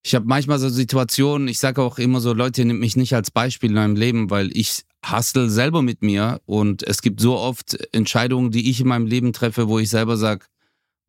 ich 0.06 0.16
habe 0.16 0.26
manchmal 0.26 0.60
so 0.60 0.70
Situationen, 0.70 1.50
ich 1.50 1.60
sage 1.60 1.82
auch 1.82 2.00
immer 2.00 2.22
so, 2.22 2.32
Leute, 2.32 2.64
nehmt 2.64 2.80
mich 2.80 2.96
nicht 2.96 3.14
als 3.14 3.30
Beispiel 3.30 3.72
in 3.72 3.76
meinem 3.76 3.98
Leben, 3.98 4.30
weil 4.30 4.56
ich 4.56 4.84
hustle 5.10 5.50
selber 5.50 5.82
mit 5.82 6.02
mir 6.02 6.42
und 6.46 6.84
es 6.84 7.02
gibt 7.02 7.20
so 7.20 7.38
oft 7.38 7.78
Entscheidungen, 7.94 8.52
die 8.52 8.70
ich 8.70 8.82
in 8.82 8.88
meinem 8.88 9.06
Leben 9.06 9.34
treffe, 9.34 9.68
wo 9.68 9.80
ich 9.80 9.90
selber 9.90 10.18
sage, 10.18 10.46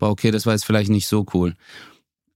okay, 0.01 0.31
das 0.31 0.47
war 0.47 0.53
jetzt 0.53 0.65
vielleicht 0.65 0.91
nicht 0.91 1.07
so 1.07 1.25
cool. 1.35 1.55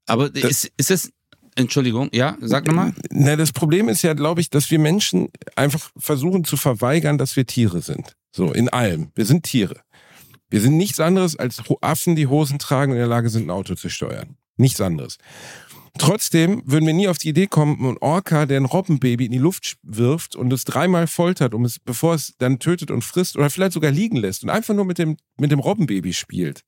Aber 0.06 0.34
ist, 0.34 0.70
ist 0.76 0.90
es, 0.90 1.12
Entschuldigung, 1.54 2.08
ja, 2.12 2.36
sag 2.40 2.66
nochmal. 2.66 2.94
Na, 3.10 3.36
das 3.36 3.52
Problem 3.52 3.88
ist 3.88 4.02
ja, 4.02 4.14
glaube 4.14 4.40
ich, 4.40 4.48
dass 4.48 4.70
wir 4.70 4.78
Menschen 4.78 5.28
einfach 5.56 5.90
versuchen 5.96 6.44
zu 6.44 6.56
verweigern, 6.56 7.18
dass 7.18 7.36
wir 7.36 7.46
Tiere 7.46 7.82
sind. 7.82 8.16
So, 8.30 8.52
in 8.52 8.68
allem. 8.68 9.10
Wir 9.14 9.26
sind 9.26 9.44
Tiere. 9.44 9.80
Wir 10.50 10.60
sind 10.60 10.76
nichts 10.76 11.00
anderes 11.00 11.36
als 11.36 11.60
Affen, 11.82 12.16
die 12.16 12.26
Hosen 12.26 12.58
tragen 12.58 12.92
und 12.92 12.96
in 12.96 13.02
der 13.02 13.08
Lage 13.08 13.28
sind, 13.28 13.46
ein 13.46 13.50
Auto 13.50 13.74
zu 13.74 13.90
steuern. 13.90 14.36
Nichts 14.56 14.80
anderes. 14.80 15.18
Trotzdem 15.98 16.62
würden 16.64 16.86
wir 16.86 16.94
nie 16.94 17.08
auf 17.08 17.18
die 17.18 17.28
Idee 17.28 17.46
kommen, 17.46 17.84
ein 17.84 17.98
Orca, 17.98 18.46
der 18.46 18.60
ein 18.60 18.64
Robbenbaby 18.64 19.26
in 19.26 19.32
die 19.32 19.38
Luft 19.38 19.76
wirft 19.82 20.36
und 20.36 20.52
es 20.52 20.64
dreimal 20.64 21.06
foltert, 21.06 21.54
um 21.54 21.64
es, 21.64 21.78
bevor 21.78 22.14
es 22.14 22.34
dann 22.38 22.58
tötet 22.58 22.90
und 22.90 23.02
frisst 23.02 23.36
oder 23.36 23.50
vielleicht 23.50 23.72
sogar 23.72 23.90
liegen 23.90 24.16
lässt 24.16 24.42
und 24.42 24.50
einfach 24.50 24.74
nur 24.74 24.84
mit 24.84 24.98
dem, 24.98 25.16
mit 25.38 25.50
dem 25.50 25.60
Robbenbaby 25.60 26.12
spielt. 26.12 26.64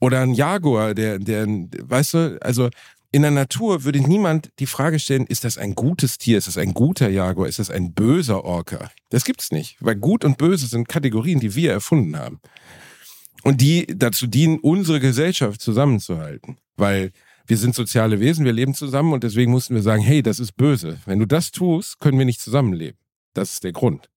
Oder 0.00 0.20
ein 0.20 0.34
Jaguar, 0.34 0.94
der, 0.94 1.18
der, 1.18 1.46
weißt 1.46 2.14
du, 2.14 2.38
also 2.42 2.68
in 3.12 3.22
der 3.22 3.30
Natur 3.30 3.84
würde 3.84 4.00
niemand 4.00 4.50
die 4.58 4.66
Frage 4.66 4.98
stellen, 4.98 5.26
ist 5.26 5.44
das 5.44 5.56
ein 5.56 5.76
gutes 5.76 6.18
Tier, 6.18 6.36
ist 6.36 6.48
das 6.48 6.58
ein 6.58 6.74
guter 6.74 7.08
Jaguar, 7.08 7.46
ist 7.46 7.60
das 7.60 7.70
ein 7.70 7.94
böser 7.94 8.44
Orca? 8.44 8.90
Das 9.10 9.24
gibt's 9.24 9.52
nicht, 9.52 9.76
weil 9.78 9.94
gut 9.94 10.24
und 10.24 10.36
böse 10.36 10.66
sind 10.66 10.88
Kategorien, 10.88 11.38
die 11.38 11.54
wir 11.54 11.70
erfunden 11.70 12.18
haben. 12.18 12.40
Und 13.44 13.60
die 13.60 13.86
dazu 13.86 14.26
dienen, 14.26 14.58
unsere 14.58 14.98
Gesellschaft 14.98 15.60
zusammenzuhalten. 15.60 16.56
Weil 16.76 17.12
wir 17.46 17.56
sind 17.56 17.74
soziale 17.74 18.20
Wesen, 18.20 18.44
wir 18.44 18.52
leben 18.52 18.74
zusammen 18.74 19.12
und 19.12 19.22
deswegen 19.24 19.50
mussten 19.50 19.74
wir 19.74 19.82
sagen, 19.82 20.02
hey, 20.02 20.22
das 20.22 20.40
ist 20.40 20.52
böse. 20.56 20.98
Wenn 21.06 21.18
du 21.18 21.26
das 21.26 21.50
tust, 21.50 21.98
können 22.00 22.18
wir 22.18 22.24
nicht 22.24 22.40
zusammenleben. 22.40 22.98
Das 23.34 23.52
ist 23.54 23.64
der 23.64 23.72
Grund. 23.72 24.08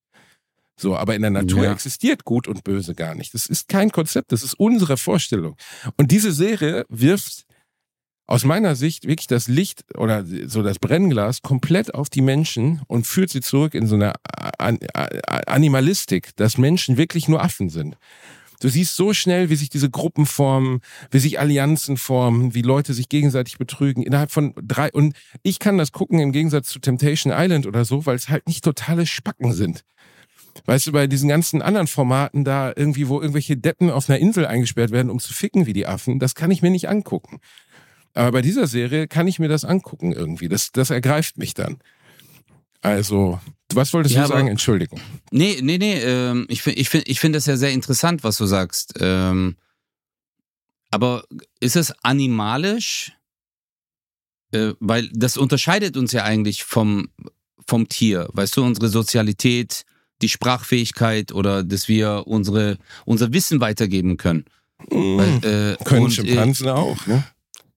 So, 0.80 0.96
aber 0.96 1.16
in 1.16 1.24
der 1.24 1.32
Natur 1.32 1.64
Ja. 1.64 1.72
existiert 1.74 2.24
Gut 2.24 2.48
und 2.48 2.64
Böse 2.64 2.94
gar 2.94 3.16
nicht. 3.16 3.34
Das 3.34 3.48
ist 3.48 3.68
kein 3.68 3.92
Konzept, 3.92 4.32
das 4.32 4.44
ist 4.44 4.54
unsere 4.54 4.96
Vorstellung. 4.98 5.56
Und 5.98 6.12
diese 6.12 6.32
Serie 6.32 6.86
wirft 6.88 7.46
aus 8.28 8.44
meiner 8.44 8.76
Sicht 8.76 9.08
wirklich 9.08 9.28
das 9.28 9.48
Licht 9.48 9.86
oder 9.98 10.24
so 10.48 10.62
das 10.62 10.80
Brennglas 10.80 11.42
komplett 11.42 11.96
auf 11.96 12.10
die 12.10 12.22
Menschen 12.22 12.82
und 12.88 13.08
führt 13.08 13.30
sie 13.30 13.42
zurück 13.42 13.74
in 13.74 13.88
so 13.88 13.96
eine 13.96 14.14
An 14.60 14.78
An 14.94 15.08
Animalistik, 15.48 16.36
dass 16.36 16.58
Menschen 16.58 16.98
wirklich 16.98 17.28
nur 17.28 17.42
Affen 17.42 17.70
sind. 17.70 17.98
Du 18.60 18.70
siehst 18.70 18.96
so 18.96 19.14
schnell, 19.14 19.50
wie 19.50 19.56
sich 19.56 19.70
diese 19.70 19.90
Gruppen 19.90 20.26
formen, 20.26 20.82
wie 21.12 21.20
sich 21.20 21.40
Allianzen 21.40 21.98
formen, 21.98 22.54
wie 22.56 22.64
Leute 22.64 22.94
sich 22.94 23.08
gegenseitig 23.08 23.58
betrügen 23.58 24.02
innerhalb 24.02 24.32
von 24.32 24.54
drei. 24.62 24.92
Und 24.92 25.16
ich 25.44 25.60
kann 25.60 25.78
das 25.78 25.92
gucken 25.92 26.20
im 26.20 26.32
Gegensatz 26.32 26.70
zu 26.70 26.80
Temptation 26.80 27.34
Island 27.36 27.68
oder 27.68 27.86
so, 27.86 28.06
weil 28.06 28.16
es 28.16 28.30
halt 28.30 28.48
nicht 28.48 28.64
totale 28.64 29.06
Spacken 29.06 29.54
sind. 29.54 29.84
Weißt 30.66 30.88
du, 30.88 30.92
bei 30.92 31.06
diesen 31.06 31.30
ganzen 31.30 31.62
anderen 31.62 31.88
Formaten 31.88 32.44
da 32.44 32.74
irgendwie, 32.76 33.08
wo 33.08 33.22
irgendwelche 33.22 33.58
Deppen 33.58 33.92
auf 33.92 34.10
einer 34.10 34.18
Insel 34.20 34.48
eingesperrt 34.48 34.92
werden, 34.92 35.12
um 35.12 35.20
zu 35.20 35.34
ficken 35.34 35.68
wie 35.68 35.74
die 35.74 35.86
Affen, 35.86 36.18
das 36.18 36.34
kann 36.34 36.50
ich 36.50 36.64
mir 36.64 36.72
nicht 36.72 36.90
angucken. 36.90 37.40
Aber 38.16 38.32
bei 38.32 38.42
dieser 38.42 38.66
Serie 38.66 39.08
kann 39.08 39.28
ich 39.28 39.38
mir 39.38 39.50
das 39.50 39.64
angucken 39.64 40.12
irgendwie. 40.12 40.50
Das, 40.50 40.72
das 40.72 40.90
ergreift 40.90 41.38
mich 41.38 41.54
dann. 41.54 41.78
Also, 42.82 43.40
was 43.74 43.94
wolltest 43.94 44.16
Ja, 44.16 44.24
du 44.24 44.28
sagen? 44.30 44.48
Entschuldigung. 44.48 45.00
Nee, 45.32 45.60
nee, 45.62 45.78
nee, 45.78 46.00
ähm, 46.00 46.46
ich 46.50 46.62
finde 46.62 46.80
ich 46.80 46.90
find, 46.90 47.08
ich 47.08 47.20
find 47.20 47.36
das 47.36 47.46
ja 47.46 47.58
sehr 47.58 47.72
interessant, 47.72 48.24
was 48.24 48.38
du 48.38 48.46
sagst. 48.46 48.94
Ähm, 49.00 49.56
aber 50.92 51.24
ist 51.60 51.76
es 51.76 51.94
animalisch? 52.04 53.12
Äh, 54.52 54.74
weil 54.80 55.10
das 55.14 55.36
unterscheidet 55.38 55.98
uns 55.98 56.14
ja 56.14 56.24
eigentlich 56.24 56.64
vom, 56.64 57.10
vom 57.68 57.90
Tier. 57.90 58.30
Weißt 58.32 58.56
du, 58.56 58.64
unsere 58.64 58.88
Sozialität, 58.88 59.84
die 60.22 60.30
Sprachfähigkeit 60.30 61.34
oder 61.34 61.64
dass 61.64 61.90
wir 61.90 62.24
unsere, 62.26 62.78
unser 63.06 63.34
Wissen 63.34 63.60
weitergeben 63.60 64.16
können. 64.16 64.46
Weil, 64.90 65.74
äh, 65.78 65.84
Können 65.84 66.06
und, 66.06 66.12
äh, 66.12 66.14
Schimpansen 66.14 66.70
auch, 66.70 67.06
ne? 67.08 67.24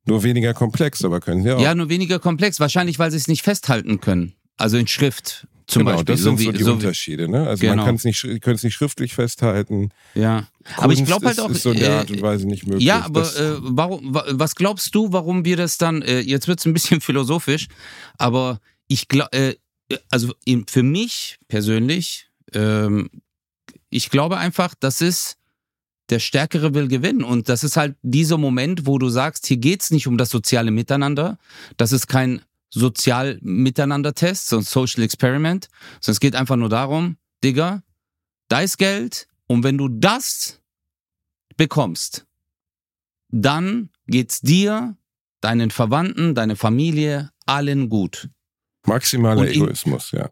Nur 0.06 0.22
weniger 0.22 0.54
komplex, 0.54 1.04
aber 1.04 1.20
können 1.20 1.42
sie 1.42 1.54
auch. 1.54 1.60
Ja, 1.60 1.74
nur 1.74 1.88
weniger 1.88 2.18
komplex. 2.18 2.58
Wahrscheinlich, 2.60 2.98
weil 2.98 3.10
sie 3.10 3.16
es 3.16 3.28
nicht 3.28 3.42
festhalten 3.42 4.00
können. 4.00 4.34
Also 4.60 4.76
in 4.76 4.86
Schrift 4.86 5.46
zum 5.66 5.80
genau, 5.84 5.92
Beispiel. 5.96 6.14
das 6.14 6.22
sind 6.22 6.38
wie- 6.40 6.44
so 6.46 6.52
die 6.52 6.64
Unterschiede, 6.64 7.28
ne? 7.28 7.46
Also 7.46 7.60
Genau. 7.60 7.76
man 7.76 7.86
kann 7.86 7.94
es 7.94 8.04
nicht, 8.04 8.20
können 8.42 8.56
es 8.56 8.62
nicht 8.64 8.74
schriftlich 8.74 9.14
festhalten. 9.14 9.90
Ja. 10.14 10.48
Aber 10.76 10.92
ich 10.92 10.98
Kunst 10.98 11.06
glaube 11.10 11.26
halt 11.26 11.40
auch. 11.40 11.48
ist 11.50 11.62
so 11.62 11.70
in 11.70 11.78
der 11.78 11.90
äh, 11.90 11.98
Art 11.98 12.10
und 12.10 12.20
Weise 12.22 12.46
nicht 12.46 12.66
möglich. 12.66 12.84
Ja, 12.84 13.02
aber 13.04 13.22
äh, 13.22 13.56
warum, 13.60 14.12
wa- 14.14 14.24
was 14.30 14.54
glaubst 14.56 14.94
du, 14.94 15.12
warum 15.12 15.44
wir 15.44 15.56
das 15.56 15.78
dann, 15.78 16.02
äh, 16.02 16.20
jetzt 16.20 16.48
wird's 16.48 16.66
ein 16.66 16.72
bisschen 16.72 17.00
philosophisch, 17.00 17.68
aber 18.18 18.60
ich 18.88 19.06
glaube, 19.08 19.32
äh, 19.32 19.54
also 20.10 20.34
in, 20.44 20.66
für 20.66 20.82
mich 20.82 21.38
persönlich, 21.48 22.28
ähm, 22.52 23.08
ich 23.90 24.10
glaube 24.10 24.38
einfach, 24.38 24.74
das 24.78 25.00
ist, 25.00 25.36
der 26.10 26.18
Stärkere 26.18 26.74
will 26.74 26.88
gewinnen. 26.88 27.22
Und 27.22 27.48
das 27.48 27.62
ist 27.62 27.76
halt 27.76 27.94
dieser 28.02 28.36
Moment, 28.38 28.86
wo 28.86 28.98
du 28.98 29.08
sagst, 29.08 29.46
hier 29.46 29.58
geht's 29.58 29.92
nicht 29.92 30.08
um 30.08 30.18
das 30.18 30.30
soziale 30.30 30.72
Miteinander. 30.72 31.38
Das 31.76 31.92
ist 31.92 32.08
kein 32.08 32.40
Sozial-Miteinander-Test, 32.70 34.48
so 34.48 34.56
ein 34.58 34.62
Social 34.62 35.02
Experiment, 35.02 35.68
sondern 36.00 36.12
es 36.14 36.20
geht 36.20 36.36
einfach 36.36 36.56
nur 36.56 36.68
darum, 36.68 37.16
Digga, 37.44 37.82
da 38.48 38.60
ist 38.60 38.78
Geld 38.78 39.26
und 39.46 39.62
wenn 39.64 39.78
du 39.78 39.88
das 39.88 40.60
bekommst, 41.56 42.26
dann 43.28 43.90
geht's 44.06 44.40
dir, 44.40 44.96
deinen 45.40 45.70
Verwandten, 45.70 46.34
deine 46.34 46.56
Familie, 46.56 47.30
allen 47.46 47.88
gut. 47.88 48.28
maximaler 48.86 49.46
in- 49.48 49.62
Egoismus, 49.62 50.10
ja. 50.12 50.30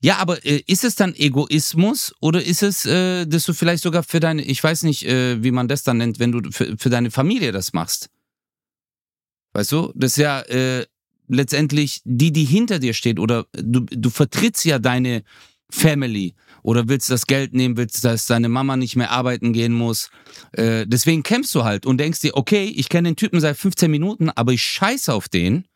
Ja, 0.00 0.18
aber 0.18 0.44
äh, 0.44 0.62
ist 0.66 0.84
es 0.84 0.96
dann 0.96 1.14
Egoismus 1.14 2.14
oder 2.20 2.44
ist 2.44 2.62
es, 2.62 2.84
äh, 2.84 3.24
dass 3.26 3.44
du 3.46 3.54
vielleicht 3.54 3.82
sogar 3.82 4.02
für 4.02 4.20
deine, 4.20 4.42
ich 4.42 4.62
weiß 4.62 4.82
nicht, 4.82 5.06
äh, 5.06 5.42
wie 5.42 5.50
man 5.50 5.66
das 5.66 5.82
dann 5.82 5.96
nennt, 5.96 6.18
wenn 6.18 6.30
du 6.32 6.50
für, 6.52 6.76
für 6.76 6.90
deine 6.90 7.10
Familie 7.10 7.52
das 7.52 7.72
machst? 7.72 8.10
Weißt 9.54 9.72
du, 9.72 9.92
das 9.94 10.12
ist 10.12 10.16
ja 10.18 10.40
äh, 10.42 10.84
letztendlich 11.28 12.00
die, 12.04 12.32
die 12.32 12.44
hinter 12.44 12.78
dir 12.78 12.94
steht 12.94 13.18
oder 13.18 13.46
du, 13.52 13.80
du 13.80 14.10
vertrittst 14.10 14.64
ja 14.64 14.78
deine 14.78 15.22
Family 15.70 16.34
oder 16.62 16.88
willst 16.88 17.10
das 17.10 17.26
Geld 17.26 17.52
nehmen, 17.52 17.76
willst, 17.76 18.04
dass 18.04 18.26
deine 18.26 18.48
Mama 18.48 18.76
nicht 18.76 18.96
mehr 18.96 19.10
arbeiten 19.10 19.52
gehen 19.52 19.72
muss. 19.72 20.10
Äh, 20.52 20.86
deswegen 20.86 21.22
kämpfst 21.22 21.54
du 21.54 21.64
halt 21.64 21.86
und 21.86 21.98
denkst 21.98 22.20
dir, 22.20 22.36
okay, 22.36 22.64
ich 22.64 22.88
kenne 22.88 23.10
den 23.10 23.16
Typen 23.16 23.40
seit 23.40 23.56
15 23.56 23.90
Minuten, 23.90 24.30
aber 24.30 24.52
ich 24.52 24.62
scheiße 24.62 25.12
auf 25.12 25.28
den. 25.28 25.66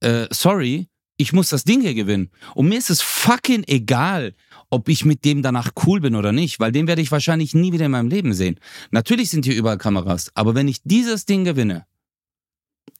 Äh, 0.00 0.26
sorry, 0.30 0.88
ich 1.16 1.32
muss 1.32 1.48
das 1.48 1.64
Ding 1.64 1.80
hier 1.80 1.94
gewinnen. 1.94 2.30
Und 2.54 2.68
mir 2.68 2.78
ist 2.78 2.90
es 2.90 3.00
fucking 3.00 3.64
egal, 3.66 4.34
ob 4.70 4.88
ich 4.88 5.04
mit 5.04 5.24
dem 5.24 5.42
danach 5.42 5.70
cool 5.86 6.00
bin 6.00 6.16
oder 6.16 6.32
nicht, 6.32 6.60
weil 6.60 6.72
den 6.72 6.86
werde 6.86 7.02
ich 7.02 7.12
wahrscheinlich 7.12 7.54
nie 7.54 7.72
wieder 7.72 7.86
in 7.86 7.92
meinem 7.92 8.08
Leben 8.08 8.34
sehen. 8.34 8.58
Natürlich 8.90 9.30
sind 9.30 9.44
hier 9.44 9.56
überall 9.56 9.78
Kameras, 9.78 10.30
aber 10.34 10.54
wenn 10.54 10.68
ich 10.68 10.82
dieses 10.82 11.24
Ding 11.26 11.44
gewinne, 11.44 11.86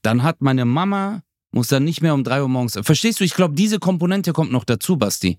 dann 0.03 0.23
hat 0.23 0.41
meine 0.41 0.65
Mama, 0.65 1.23
muss 1.55 1.69
dann 1.69 1.85
nicht 1.85 2.03
mehr 2.03 2.15
um 2.15 2.25
drei 2.25 2.43
Uhr 2.43 2.49
morgens. 2.49 2.79
Verstehst 2.83 3.21
du? 3.21 3.25
Ich 3.25 3.35
glaube, 3.35 3.55
diese 3.55 3.79
Komponente 3.79 4.33
kommt 4.33 4.51
noch 4.51 4.65
dazu, 4.65 4.97
Basti. 4.97 5.39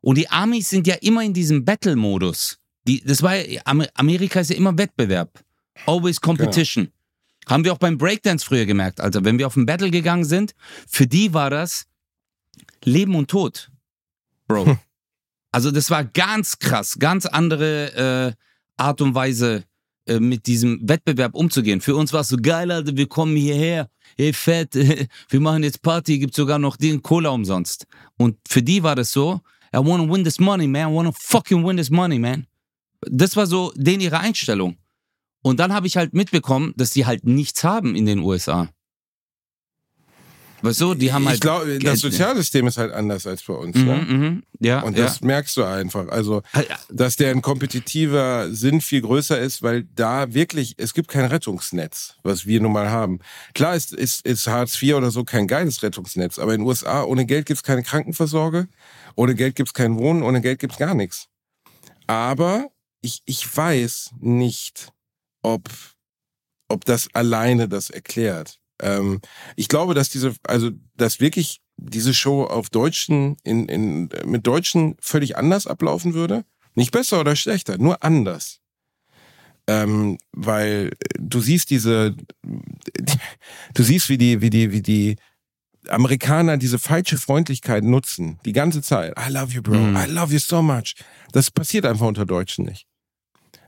Und 0.00 0.16
die 0.16 0.30
Amis 0.30 0.68
sind 0.68 0.86
ja 0.86 0.94
immer 0.94 1.24
in 1.24 1.34
diesem 1.34 1.64
Battle-Modus. 1.64 2.58
Die, 2.86 3.02
das 3.04 3.22
war 3.22 3.34
ja, 3.34 3.60
Amerika 3.94 4.40
ist 4.40 4.50
ja 4.50 4.56
immer 4.56 4.78
Wettbewerb. 4.78 5.44
Always 5.86 6.20
Competition. 6.20 6.92
Haben 7.48 7.64
wir 7.64 7.72
auch 7.72 7.78
beim 7.78 7.98
Breakdance 7.98 8.46
früher 8.46 8.64
gemerkt. 8.64 9.00
Also, 9.00 9.24
wenn 9.24 9.38
wir 9.38 9.48
auf 9.48 9.56
ein 9.56 9.66
Battle 9.66 9.90
gegangen 9.90 10.24
sind, 10.24 10.54
für 10.86 11.06
die 11.06 11.34
war 11.34 11.50
das 11.50 11.86
Leben 12.84 13.16
und 13.16 13.28
Tod. 13.28 13.70
Bro. 14.46 14.78
Also, 15.50 15.70
das 15.70 15.90
war 15.90 16.04
ganz 16.04 16.58
krass, 16.58 16.98
ganz 16.98 17.26
andere 17.26 18.36
äh, 18.36 18.42
Art 18.76 19.00
und 19.00 19.14
Weise, 19.14 19.64
äh, 20.08 20.20
mit 20.20 20.46
diesem 20.46 20.80
Wettbewerb 20.82 21.34
umzugehen. 21.34 21.80
Für 21.80 21.94
uns 21.94 22.12
war 22.12 22.22
es 22.22 22.28
so 22.28 22.36
geil, 22.36 22.70
Alter, 22.70 22.96
wir 22.96 23.06
kommen 23.06 23.36
hierher, 23.36 23.90
hey 24.16 24.32
fett, 24.32 24.74
wir 25.28 25.40
machen 25.40 25.62
jetzt 25.62 25.82
Party, 25.82 26.18
gibt 26.18 26.34
sogar 26.34 26.58
noch 26.58 26.76
den 26.76 27.02
Cola 27.02 27.30
umsonst. 27.30 27.86
Und 28.16 28.36
für 28.48 28.62
die 28.62 28.82
war 28.82 28.96
das 28.96 29.12
so, 29.12 29.40
I 29.74 29.78
wanna 29.78 30.10
win 30.10 30.24
this 30.24 30.40
money, 30.40 30.66
man, 30.66 30.90
I 30.90 30.94
wanna 30.94 31.12
fucking 31.12 31.64
win 31.66 31.76
this 31.76 31.90
money, 31.90 32.18
man. 32.18 32.46
Das 33.02 33.36
war 33.36 33.46
so 33.46 33.72
denen 33.76 34.00
ihre 34.00 34.18
Einstellung. 34.18 34.76
Und 35.42 35.60
dann 35.60 35.72
habe 35.72 35.86
ich 35.86 35.96
halt 35.96 36.14
mitbekommen, 36.14 36.72
dass 36.76 36.90
die 36.90 37.06
halt 37.06 37.24
nichts 37.24 37.62
haben 37.62 37.94
in 37.94 38.06
den 38.06 38.18
USA. 38.20 38.68
Weißt 40.62 40.80
du, 40.80 40.94
die 40.94 41.12
haben 41.12 41.26
halt. 41.26 41.36
ich 41.36 41.40
glaube, 41.40 41.78
das 41.78 42.00
Sozialsystem 42.00 42.66
ist 42.66 42.78
halt 42.78 42.92
anders 42.92 43.26
als 43.26 43.42
bei 43.42 43.54
uns. 43.54 43.76
Mhm, 43.76 43.84
ne? 43.84 43.94
mhm, 43.94 44.42
ja, 44.60 44.80
Und 44.80 44.98
ja. 44.98 45.04
das 45.04 45.20
merkst 45.20 45.56
du 45.56 45.64
einfach. 45.64 46.08
Also, 46.08 46.42
Ah, 46.52 46.62
dass 46.90 47.16
deren 47.16 47.42
kompetitiver 47.42 48.52
Sinn 48.52 48.80
viel 48.80 49.02
größer 49.02 49.38
ist, 49.38 49.62
weil 49.62 49.84
da 49.94 50.34
wirklich, 50.34 50.74
es 50.78 50.94
gibt 50.94 51.08
kein 51.08 51.26
Rettungsnetz, 51.26 52.16
was 52.22 52.46
wir 52.46 52.60
nun 52.60 52.72
mal 52.72 52.90
haben. 52.90 53.20
Klar 53.54 53.76
ist, 53.76 53.92
ist, 53.92 54.26
ist 54.26 54.46
Hartz 54.48 54.80
IV 54.82 54.94
oder 54.94 55.10
so 55.10 55.24
kein 55.24 55.46
geiles 55.46 55.82
Rettungsnetz, 55.82 56.38
aber 56.38 56.54
in 56.54 56.60
den 56.60 56.66
USA 56.66 57.04
ohne 57.04 57.26
Geld 57.26 57.46
gibt's 57.46 57.62
keine 57.62 57.82
Krankenversorge, 57.82 58.68
ohne 59.14 59.34
Geld 59.34 59.54
gibt's 59.54 59.74
kein 59.74 59.96
Wohnen, 59.96 60.22
ohne 60.22 60.40
Geld 60.40 60.58
gibt's 60.58 60.78
gar 60.78 60.94
nichts. 60.94 61.28
Aber 62.06 62.68
ich, 63.00 63.22
ich 63.26 63.56
weiß 63.56 64.12
nicht, 64.20 64.92
ob, 65.42 65.68
ob 66.68 66.84
das 66.84 67.08
alleine 67.14 67.68
das 67.68 67.90
erklärt. 67.90 68.58
Ähm, 68.80 69.20
ich 69.56 69.68
glaube, 69.68 69.94
dass 69.94 70.10
diese, 70.10 70.34
also, 70.44 70.70
dass 70.96 71.20
wirklich 71.20 71.60
diese 71.76 72.12
Show 72.12 72.44
auf 72.44 72.70
Deutschen, 72.70 73.36
in, 73.44 73.68
in, 73.68 74.08
mit 74.24 74.46
Deutschen 74.46 74.96
völlig 75.00 75.36
anders 75.36 75.66
ablaufen 75.66 76.14
würde. 76.14 76.44
Nicht 76.74 76.92
besser 76.92 77.20
oder 77.20 77.36
schlechter, 77.36 77.78
nur 77.78 78.02
anders. 78.02 78.60
Ähm, 79.66 80.18
weil 80.32 80.92
du 81.18 81.40
siehst 81.40 81.70
diese, 81.70 82.16
du 83.74 83.82
siehst, 83.82 84.08
wie 84.08 84.18
die, 84.18 84.40
wie 84.40 84.50
die, 84.50 84.72
wie 84.72 84.82
die 84.82 85.16
Amerikaner 85.88 86.56
diese 86.56 86.78
falsche 86.78 87.18
Freundlichkeit 87.18 87.84
nutzen, 87.84 88.38
die 88.44 88.52
ganze 88.52 88.82
Zeit. 88.82 89.14
I 89.18 89.30
love 89.30 89.52
you, 89.52 89.62
bro. 89.62 89.76
Mhm. 89.76 89.96
I 89.96 90.10
love 90.10 90.32
you 90.32 90.38
so 90.38 90.62
much. 90.62 90.94
Das 91.32 91.50
passiert 91.50 91.86
einfach 91.86 92.06
unter 92.06 92.26
Deutschen 92.26 92.64
nicht. 92.64 92.86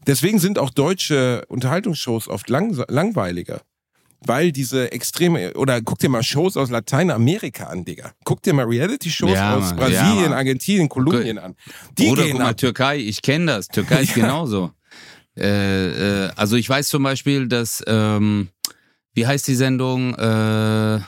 Deswegen 0.07 0.39
sind 0.39 0.59
auch 0.59 0.71
deutsche 0.71 1.45
Unterhaltungsshows 1.49 2.29
oft 2.29 2.49
lang, 2.49 2.73
langweiliger. 2.89 3.63
Weil 4.27 4.53
diese 4.53 4.93
extreme, 4.93 5.55
oder 5.55 5.81
guck 5.81 5.99
dir 5.99 6.11
mal 6.11 6.23
Shows 6.23 6.57
aus 6.57 6.69
Lateinamerika 6.69 7.65
an, 7.65 7.85
Digga. 7.87 8.13
Guck 8.25 8.43
dir 8.43 8.53
mal 8.53 8.67
Reality-Shows 8.67 9.33
Ja, 9.33 9.57
aus 9.57 9.71
Mann, 9.71 9.77
Brasilien, 9.77 10.31
ja. 10.31 10.37
Argentinien, 10.37 10.89
Kolumbien 10.89 11.39
an. 11.39 11.57
Die 11.97 12.09
Oder 12.09 12.25
gehen 12.25 12.33
guck 12.33 12.41
mal, 12.43 12.51
ab. 12.51 12.57
Türkei, 12.59 12.99
ich 12.99 13.23
kenne 13.23 13.47
das. 13.47 13.69
Türkei 13.69 14.03
ist 14.03 14.15
genauso. 14.15 14.73
Äh, 15.39 16.25
äh, 16.27 16.31
also 16.37 16.57
ich 16.57 16.69
weiß 16.69 16.89
zum 16.89 17.03
Beispiel, 17.03 17.49
dass, 17.49 17.83
ähm, 17.87 18.49
wie 19.15 19.27
heißt 19.27 19.49
die 19.49 19.55
Sendung? 19.55 20.15
Äh, 20.17 21.01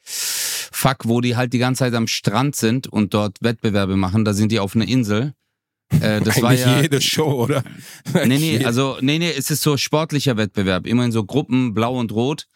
fuck, 0.00 0.98
wo 1.04 1.20
die 1.20 1.36
halt 1.36 1.52
die 1.52 1.58
ganze 1.58 1.80
Zeit 1.80 1.94
am 1.94 2.06
Strand 2.06 2.56
sind 2.56 2.86
und 2.86 3.14
dort 3.14 3.38
Wettbewerbe 3.40 3.96
machen. 3.96 4.24
Da 4.24 4.32
sind 4.32 4.52
die 4.52 4.60
auf 4.60 4.76
einer 4.76 4.86
Insel. 4.86 5.34
Äh, 6.00 6.20
das 6.24 6.40
war 6.40 6.50
Eigentlich 6.50 6.66
ja, 6.66 6.82
jede 6.82 7.00
Show, 7.00 7.44
oder? 7.44 7.62
Nee, 8.14 8.38
nee, 8.38 8.64
also, 8.64 8.96
nee, 9.00 9.18
nee, 9.18 9.32
es 9.36 9.50
ist 9.50 9.62
so 9.62 9.76
sportlicher 9.76 10.36
Wettbewerb. 10.36 10.86
Immer 10.86 11.04
in 11.04 11.12
so 11.12 11.24
Gruppen, 11.24 11.74
blau 11.74 11.98
und 11.98 12.12
rot. 12.12 12.46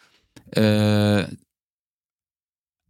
Äh, 0.50 1.24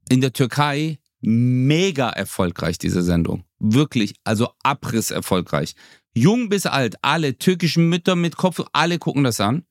in 0.09 0.20
der 0.20 0.32
Türkei 0.32 0.98
mega 1.20 2.10
erfolgreich, 2.10 2.78
diese 2.78 3.02
Sendung. 3.02 3.44
Wirklich, 3.59 4.14
also 4.24 4.51
Abriss 4.62 5.10
erfolgreich. 5.10 5.74
Jung 6.14 6.48
bis 6.48 6.66
alt, 6.66 6.97
alle 7.02 7.39
türkischen 7.39 7.89
Mütter 7.89 8.14
mit 8.14 8.36
Kopf, 8.36 8.60
alle 8.72 8.98
gucken 8.98 9.24
das 9.24 9.40
an. 9.40 9.64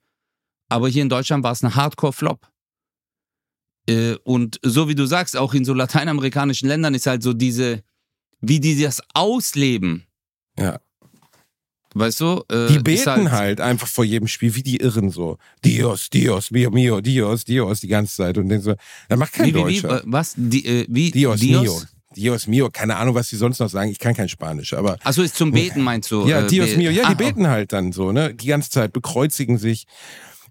Aber 0.70 0.90
hier 0.90 1.04
in 1.04 1.10
Deutschland 1.10 1.44
war 1.44 1.52
es 1.52 1.64
ein 1.64 1.76
Hardcore-Flop. 1.76 2.50
Äh, 3.88 4.16
und 4.24 4.60
so 4.64 4.88
wie 4.88 4.96
du 4.96 5.06
sagst, 5.06 5.38
auch 5.38 5.54
in 5.54 5.66
so 5.66 5.74
lateinamerikanischen 5.74 6.68
Ländern 6.68 6.96
ist 6.96 7.06
halt 7.06 7.22
so 7.22 7.34
diese, 7.34 7.84
wie 8.42 8.60
die 8.60 8.82
das 8.82 9.02
ausleben. 9.14 10.08
Ja. 10.58 10.80
Weißt 11.94 12.22
du? 12.22 12.44
Äh, 12.50 12.68
Die 12.68 12.80
beten 12.80 13.32
halt, 13.32 13.62
einfach 13.62 13.88
vor 13.88 14.04
jedem 14.04 14.28
Spiel, 14.28 14.56
wie 14.56 14.64
die 14.64 14.78
Irren 14.78 15.10
so. 15.10 15.38
Dios, 15.64 16.10
Dios, 16.10 16.50
mio, 16.52 16.72
mio, 16.72 17.02
Dios, 17.02 17.46
Dios, 17.46 17.82
die 17.82 17.88
ganze 17.88 18.16
Zeit. 18.16 18.38
Und 18.38 18.50
denken 18.50 18.64
so, 18.64 18.76
da 19.10 19.16
macht 19.16 19.34
kein 19.34 19.48
Wie, 19.48 19.54
wie, 19.56 19.68
wie, 19.68 19.82
Deutscher. 19.82 20.02
was? 20.06 20.34
Die, 20.36 20.66
äh, 20.66 20.86
wie? 20.90 21.12
Dios, 21.12 21.42
mio. 21.42 21.82
Dios 22.16 22.46
mio, 22.46 22.70
keine 22.72 22.96
Ahnung, 22.98 23.16
was 23.16 23.30
die 23.30 23.36
sonst 23.38 23.58
noch 23.60 23.70
sagen. 23.70 23.90
Ich 23.90 23.98
kann 23.98 24.14
kein 24.14 24.30
Spanisch, 24.30 24.74
aber 24.74 24.98
Achso, 25.04 25.24
ist 25.24 25.36
zum 25.36 25.52
Beten 25.52 25.82
meinst 25.82 26.12
du? 26.12 26.28
ja, 26.28 26.42
äh, 26.42 26.48
Dios 26.48 26.76
mio. 26.76 26.92
Ja, 26.92 27.08
die 27.08 27.14
Ah, 27.14 27.14
beten 27.16 27.48
halt 27.48 27.74
dann 27.74 27.92
so, 27.92 28.12
ne? 28.12 28.34
Die 28.36 28.46
ganze 28.48 28.70
Zeit 28.70 28.94
bekreuzigen 28.94 29.58
sich. 29.58 29.86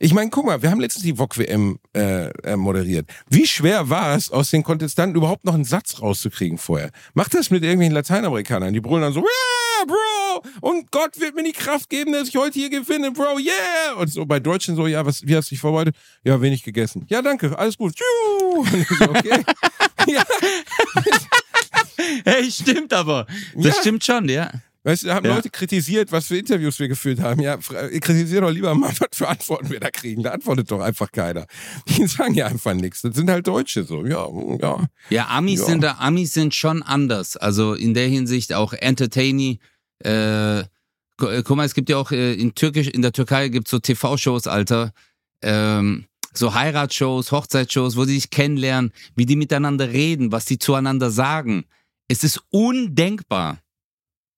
Ich 0.04 0.12
meine, 0.14 0.30
guck 0.30 0.46
mal, 0.46 0.60
wir 0.60 0.68
haben 0.72 0.80
letztens 0.80 1.04
die 1.04 1.16
VOG 1.16 1.38
WM 1.38 1.78
äh, 1.94 2.26
äh, 2.42 2.56
moderiert. 2.56 3.08
Wie 3.30 3.46
schwer 3.46 3.88
war 3.88 4.16
es, 4.16 4.32
aus 4.32 4.50
den 4.50 4.64
Kontestanten 4.64 5.14
überhaupt 5.14 5.44
noch 5.44 5.54
einen 5.54 5.62
Satz 5.64 6.00
rauszukriegen 6.02 6.58
vorher? 6.58 6.90
Mach 7.14 7.28
das 7.28 7.50
mit 7.50 7.62
irgendwelchen 7.62 7.94
Lateinamerikanern. 7.94 8.72
Die 8.74 8.80
brüllen 8.80 9.02
dann 9.02 9.12
so, 9.12 9.20
yeah, 9.20 9.86
Bro! 9.86 10.42
Und 10.60 10.90
Gott 10.90 11.20
wird 11.20 11.36
mir 11.36 11.44
die 11.44 11.52
Kraft 11.52 11.88
geben, 11.88 12.10
dass 12.10 12.26
ich 12.26 12.34
heute 12.36 12.58
hier 12.58 12.68
gewinne, 12.68 13.12
Bro, 13.12 13.38
yeah! 13.38 13.92
Und 13.96 14.08
so 14.12 14.26
bei 14.26 14.40
Deutschen 14.40 14.74
so, 14.74 14.88
ja, 14.88 15.06
was, 15.06 15.24
wie 15.24 15.36
hast 15.36 15.52
du 15.52 15.54
dich 15.54 15.60
vorbereitet? 15.60 15.94
Ja, 16.24 16.40
wenig 16.42 16.64
gegessen. 16.64 17.06
Ja, 17.08 17.22
danke, 17.22 17.56
alles 17.56 17.78
gut. 17.78 17.94
So, 18.98 19.04
okay. 19.08 19.44
ja, 20.08 20.24
Hey, 22.24 22.50
stimmt 22.50 22.92
aber. 22.92 23.26
Das 23.54 23.76
Ja. 23.76 23.80
stimmt 23.80 24.04
schon, 24.04 24.28
ja. 24.28 24.50
Weißt 24.84 25.02
du, 25.04 25.06
da 25.08 25.14
haben 25.14 25.26
Ja. 25.26 25.36
Leute 25.36 25.48
kritisiert, 25.50 26.10
was 26.10 26.26
für 26.26 26.36
Interviews 26.38 26.78
wir 26.80 26.88
geführt 26.88 27.20
haben. 27.20 27.40
Ja, 27.40 27.60
fra- 27.60 27.88
kritisiert 27.88 28.42
doch 28.42 28.50
lieber 28.50 28.74
mal, 28.74 28.90
was 28.98 29.08
für 29.12 29.28
Antworten 29.28 29.70
wir 29.70 29.78
da 29.80 29.90
kriegen. 29.90 30.22
Da 30.24 30.30
antwortet 30.32 30.70
doch 30.70 30.80
einfach 30.80 31.12
keiner. 31.12 31.46
Die 31.86 32.06
sagen 32.08 32.34
ja 32.34 32.46
einfach 32.46 32.74
nichts. 32.74 33.02
Das 33.02 33.14
sind 33.14 33.30
halt 33.30 33.46
Deutsche 33.46 33.84
so. 33.84 34.04
Ja, 34.04 34.26
ja. 34.60 34.86
Ja, 35.10 35.28
Amis 35.28 35.60
Ja. 35.60 35.66
sind 35.66 35.80
da, 35.82 35.92
Amis 36.00 36.32
sind 36.34 36.54
schon 36.54 36.82
anders. 36.82 37.36
Also 37.36 37.74
in 37.74 37.94
der 37.94 38.08
Hinsicht 38.08 38.52
auch 38.54 38.72
entertaining. 38.72 39.58
Äh, 40.04 40.60
äh, 40.60 40.64
guck 41.44 41.56
mal, 41.56 41.64
es 41.64 41.74
gibt 41.74 41.88
ja 41.88 41.96
auch 41.98 42.10
äh, 42.10 42.34
in 42.34 42.54
Türkisch, 42.56 42.88
in 42.88 43.02
der 43.02 43.12
Türkei 43.12 43.48
gibt 43.48 43.68
es 43.68 43.70
so 43.70 43.78
TV-Shows, 43.78 44.48
Alter. 44.48 44.92
Ähm, 45.42 46.06
so 46.34 46.54
Heiratsshows, 46.54 47.30
Hochzeitsshows, 47.30 47.96
wo 47.96 48.04
die 48.04 48.14
sich 48.14 48.30
kennenlernen, 48.30 48.90
wie 49.14 49.26
die 49.26 49.36
miteinander 49.36 49.92
reden, 49.92 50.32
was 50.32 50.44
die 50.46 50.58
zueinander 50.58 51.10
sagen. 51.10 51.66
Es 52.08 52.24
ist 52.24 52.40
undenkbar. 52.50 53.58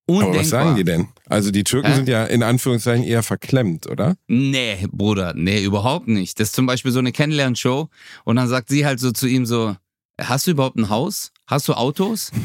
Undenkbar. 0.07 0.29
Aber 0.29 0.39
was 0.39 0.49
sagen 0.49 0.75
die 0.75 0.83
denn? 0.83 1.07
Also 1.27 1.51
die 1.51 1.63
Türken 1.63 1.89
Hä? 1.89 1.95
sind 1.95 2.07
ja 2.07 2.25
in 2.25 2.43
Anführungszeichen 2.43 3.03
eher 3.03 3.23
verklemmt, 3.23 3.87
oder? 3.87 4.15
Nee, 4.27 4.87
Bruder, 4.91 5.33
nee, 5.35 5.63
überhaupt 5.63 6.07
nicht. 6.07 6.39
Das 6.39 6.49
ist 6.49 6.55
zum 6.55 6.67
Beispiel 6.67 6.91
so 6.91 6.99
eine 6.99 7.11
Kennenlernshow 7.11 7.89
und 8.23 8.35
dann 8.35 8.47
sagt 8.47 8.69
sie 8.69 8.85
halt 8.85 8.99
so 8.99 9.11
zu 9.11 9.27
ihm 9.27 9.45
so, 9.45 9.75
hast 10.21 10.45
du 10.47 10.51
überhaupt 10.51 10.77
ein 10.77 10.89
Haus? 10.89 11.31
Hast 11.47 11.67
du 11.67 11.73
Autos? 11.73 12.31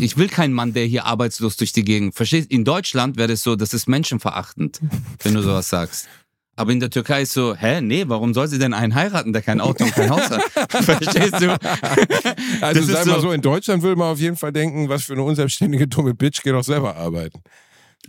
Ich 0.00 0.16
will 0.16 0.28
keinen 0.28 0.52
Mann, 0.52 0.72
der 0.72 0.86
hier 0.86 1.04
arbeitslos 1.04 1.56
durch 1.56 1.72
die 1.72 1.84
Gegend. 1.84 2.16
Verstehst? 2.16 2.50
In 2.50 2.64
Deutschland 2.64 3.16
wäre 3.16 3.28
das 3.28 3.42
so, 3.42 3.54
das 3.54 3.72
ist 3.74 3.86
menschenverachtend, 3.86 4.80
wenn 5.22 5.34
du 5.34 5.42
sowas 5.42 5.68
sagst. 5.68 6.08
Aber 6.56 6.70
in 6.72 6.78
der 6.80 6.90
Türkei 6.90 7.22
ist 7.22 7.32
so, 7.32 7.54
hä, 7.56 7.80
nee, 7.80 8.04
warum 8.06 8.32
soll 8.32 8.46
sie 8.48 8.58
denn 8.58 8.74
einen 8.74 8.94
heiraten, 8.94 9.32
der 9.32 9.42
kein 9.42 9.60
Auto 9.60 9.84
und 9.84 9.92
kein 9.92 10.08
Haus 10.10 10.30
hat? 10.30 10.42
Verstehst 10.84 11.40
du? 11.40 11.56
Also 12.60 12.80
Das 12.80 12.90
sag 12.90 13.06
mal 13.06 13.14
so- 13.16 13.20
so, 13.22 13.32
in 13.32 13.40
Deutschland 13.42 13.82
würde 13.82 13.96
man 13.96 14.08
auf 14.12 14.20
jeden 14.20 14.36
Fall 14.36 14.52
denken, 14.52 14.88
was 14.88 15.04
für 15.04 15.14
eine 15.14 15.22
unselbstständige 15.22 15.88
dumme 15.88 16.14
Bitch, 16.14 16.42
geh 16.42 16.52
doch 16.52 16.62
selber 16.64 16.96
arbeiten. 16.96 17.42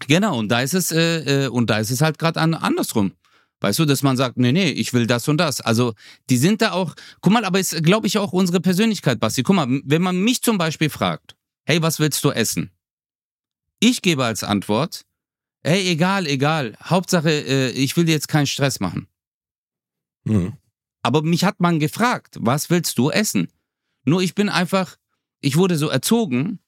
Genau, 0.07 0.37
und 0.37 0.49
da 0.49 0.61
ist 0.61 0.73
es, 0.73 0.91
äh, 0.91 1.45
äh, 1.45 1.47
und 1.47 1.69
da 1.69 1.79
ist 1.79 1.89
es 1.89 2.01
halt 2.01 2.19
gerade 2.19 2.39
an, 2.39 2.53
andersrum. 2.53 3.13
Weißt 3.61 3.79
du, 3.79 3.85
dass 3.85 4.03
man 4.03 4.17
sagt, 4.17 4.37
nee, 4.37 4.51
nee, 4.51 4.69
ich 4.69 4.93
will 4.93 5.07
das 5.07 5.27
und 5.27 5.37
das. 5.37 5.61
Also, 5.61 5.93
die 6.29 6.37
sind 6.37 6.61
da 6.61 6.73
auch, 6.73 6.93
guck 7.21 7.31
mal, 7.33 7.45
aber 7.45 7.59
ist, 7.59 7.81
glaube 7.83 8.05
ich, 8.05 8.17
auch 8.17 8.33
unsere 8.33 8.59
Persönlichkeit, 8.59 9.19
Basti. 9.19 9.41
Guck 9.43 9.55
mal, 9.55 9.67
wenn 9.85 10.01
man 10.01 10.17
mich 10.21 10.41
zum 10.43 10.57
Beispiel 10.57 10.89
fragt, 10.89 11.35
hey, 11.65 11.81
was 11.81 11.99
willst 11.99 12.23
du 12.23 12.31
essen? 12.31 12.69
Ich 13.79 14.01
gebe 14.01 14.23
als 14.25 14.43
Antwort, 14.43 15.01
hey, 15.65 15.89
egal, 15.89 16.27
egal. 16.27 16.75
Hauptsache, 16.83 17.29
äh, 17.29 17.69
ich 17.71 17.97
will 17.97 18.05
dir 18.05 18.13
jetzt 18.13 18.27
keinen 18.27 18.47
Stress 18.47 18.79
machen. 18.79 19.07
Hm. 20.27 20.53
Aber 21.01 21.21
mich 21.21 21.43
hat 21.43 21.59
man 21.59 21.79
gefragt, 21.79 22.37
was 22.39 22.69
willst 22.69 22.97
du 22.97 23.09
essen? 23.09 23.47
Nur 24.05 24.21
ich 24.21 24.35
bin 24.35 24.49
einfach, 24.49 24.97
ich 25.41 25.55
wurde 25.55 25.77
so 25.77 25.89
erzogen, 25.89 26.59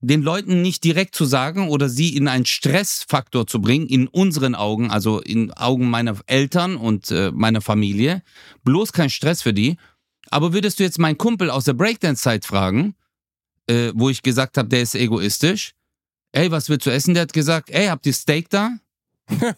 den 0.00 0.22
Leuten 0.22 0.62
nicht 0.62 0.84
direkt 0.84 1.14
zu 1.14 1.24
sagen 1.24 1.68
oder 1.68 1.88
sie 1.88 2.16
in 2.16 2.28
einen 2.28 2.46
Stressfaktor 2.46 3.46
zu 3.46 3.60
bringen, 3.60 3.86
in 3.86 4.08
unseren 4.08 4.54
Augen, 4.54 4.90
also 4.90 5.20
in 5.20 5.52
Augen 5.52 5.88
meiner 5.88 6.16
Eltern 6.26 6.76
und 6.76 7.10
äh, 7.10 7.30
meiner 7.32 7.60
Familie. 7.60 8.22
Bloß 8.64 8.92
kein 8.92 9.10
Stress 9.10 9.42
für 9.42 9.54
die. 9.54 9.76
Aber 10.30 10.52
würdest 10.52 10.78
du 10.78 10.84
jetzt 10.84 10.98
meinen 10.98 11.18
Kumpel 11.18 11.50
aus 11.50 11.64
der 11.64 11.72
Breakdance-Zeit 11.72 12.44
fragen, 12.44 12.94
äh, 13.68 13.92
wo 13.94 14.10
ich 14.10 14.22
gesagt 14.22 14.58
habe, 14.58 14.68
der 14.68 14.82
ist 14.82 14.94
egoistisch, 14.94 15.75
ey, 16.32 16.50
was 16.50 16.68
willst 16.68 16.86
du 16.86 16.90
essen? 16.90 17.14
Der 17.14 17.22
hat 17.22 17.32
gesagt, 17.32 17.70
ey, 17.70 17.86
habt 17.86 18.06
ihr 18.06 18.12
Steak 18.12 18.50
da? 18.50 18.70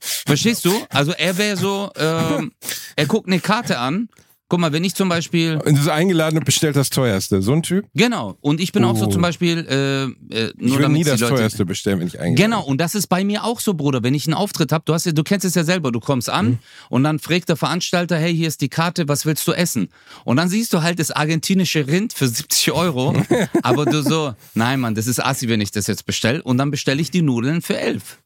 Verstehst 0.00 0.64
du? 0.64 0.72
Also 0.90 1.12
er 1.12 1.38
wäre 1.38 1.56
so, 1.56 1.90
ähm, 1.96 2.52
er 2.96 3.06
guckt 3.06 3.28
eine 3.28 3.40
Karte 3.40 3.78
an. 3.78 4.08
Guck 4.48 4.60
mal, 4.60 4.72
wenn 4.72 4.84
ich 4.84 4.94
zum 4.94 5.08
Beispiel, 5.08 5.56
Und 5.64 5.76
das 5.76 5.88
Eingeladene 5.88 6.40
bestellt 6.40 6.76
das 6.76 6.88
teuerste. 6.88 7.42
So 7.42 7.52
ein 7.52 7.64
Typ? 7.64 7.84
genau, 7.94 8.36
und 8.40 8.60
ich 8.60 8.70
bin 8.70 8.84
auch 8.84 8.96
so 8.96 9.06
Oh. 9.06 9.08
zum 9.08 9.20
Beispiel, 9.22 9.66
äh, 9.68 10.04
äh, 10.04 10.50
Ich 10.50 10.54
nur 10.60 10.70
würde 10.70 10.82
damit 10.82 10.98
nie 10.98 11.02
das 11.04 11.18
Leute, 11.18 11.34
teuerste 11.34 11.64
bestellen, 11.66 11.98
wenn 11.98 12.06
ich 12.06 12.20
eingeladen 12.20 12.36
Genau, 12.52 12.64
und 12.64 12.80
das 12.80 12.94
ist 12.94 13.08
bei 13.08 13.24
mir 13.24 13.42
auch 13.42 13.58
so, 13.58 13.74
Bruder. 13.74 14.04
Wenn 14.04 14.14
ich 14.14 14.26
einen 14.28 14.34
Auftritt 14.34 14.70
habe, 14.70 14.84
du 14.86 14.94
hast 14.94 15.04
ja, 15.06 15.10
du 15.10 15.24
kennst 15.24 15.44
es 15.44 15.56
ja 15.56 15.64
selber, 15.64 15.90
du 15.90 15.98
kommst 15.98 16.30
an 16.30 16.46
Mhm. 16.46 16.58
und 16.90 17.02
dann 17.02 17.18
fragt 17.18 17.48
der 17.48 17.56
Veranstalter, 17.56 18.16
hey, 18.18 18.36
hier 18.36 18.46
ist 18.46 18.60
die 18.60 18.68
Karte, 18.68 19.08
was 19.08 19.26
willst 19.26 19.48
du 19.48 19.52
essen? 19.52 19.88
Und 20.24 20.36
dann 20.36 20.48
siehst 20.48 20.72
du 20.72 20.82
halt 20.82 21.00
das 21.00 21.10
argentinische 21.10 21.88
Rind 21.88 22.12
für 22.12 22.28
70 22.28 22.70
Euro, 22.70 23.14
aber 23.62 23.84
du 23.84 24.00
so, 24.02 24.32
nein, 24.54 24.78
Mann, 24.78 24.94
das 24.94 25.08
ist 25.08 25.18
assi, 25.18 25.48
wenn 25.48 25.60
ich 25.60 25.72
das 25.72 25.88
jetzt 25.88 26.06
bestelle. 26.06 26.40
Und 26.44 26.58
dann 26.58 26.70
bestelle 26.70 27.02
ich 27.02 27.10
die 27.10 27.22
Nudeln 27.22 27.62
für 27.62 27.76
11. 27.78 28.18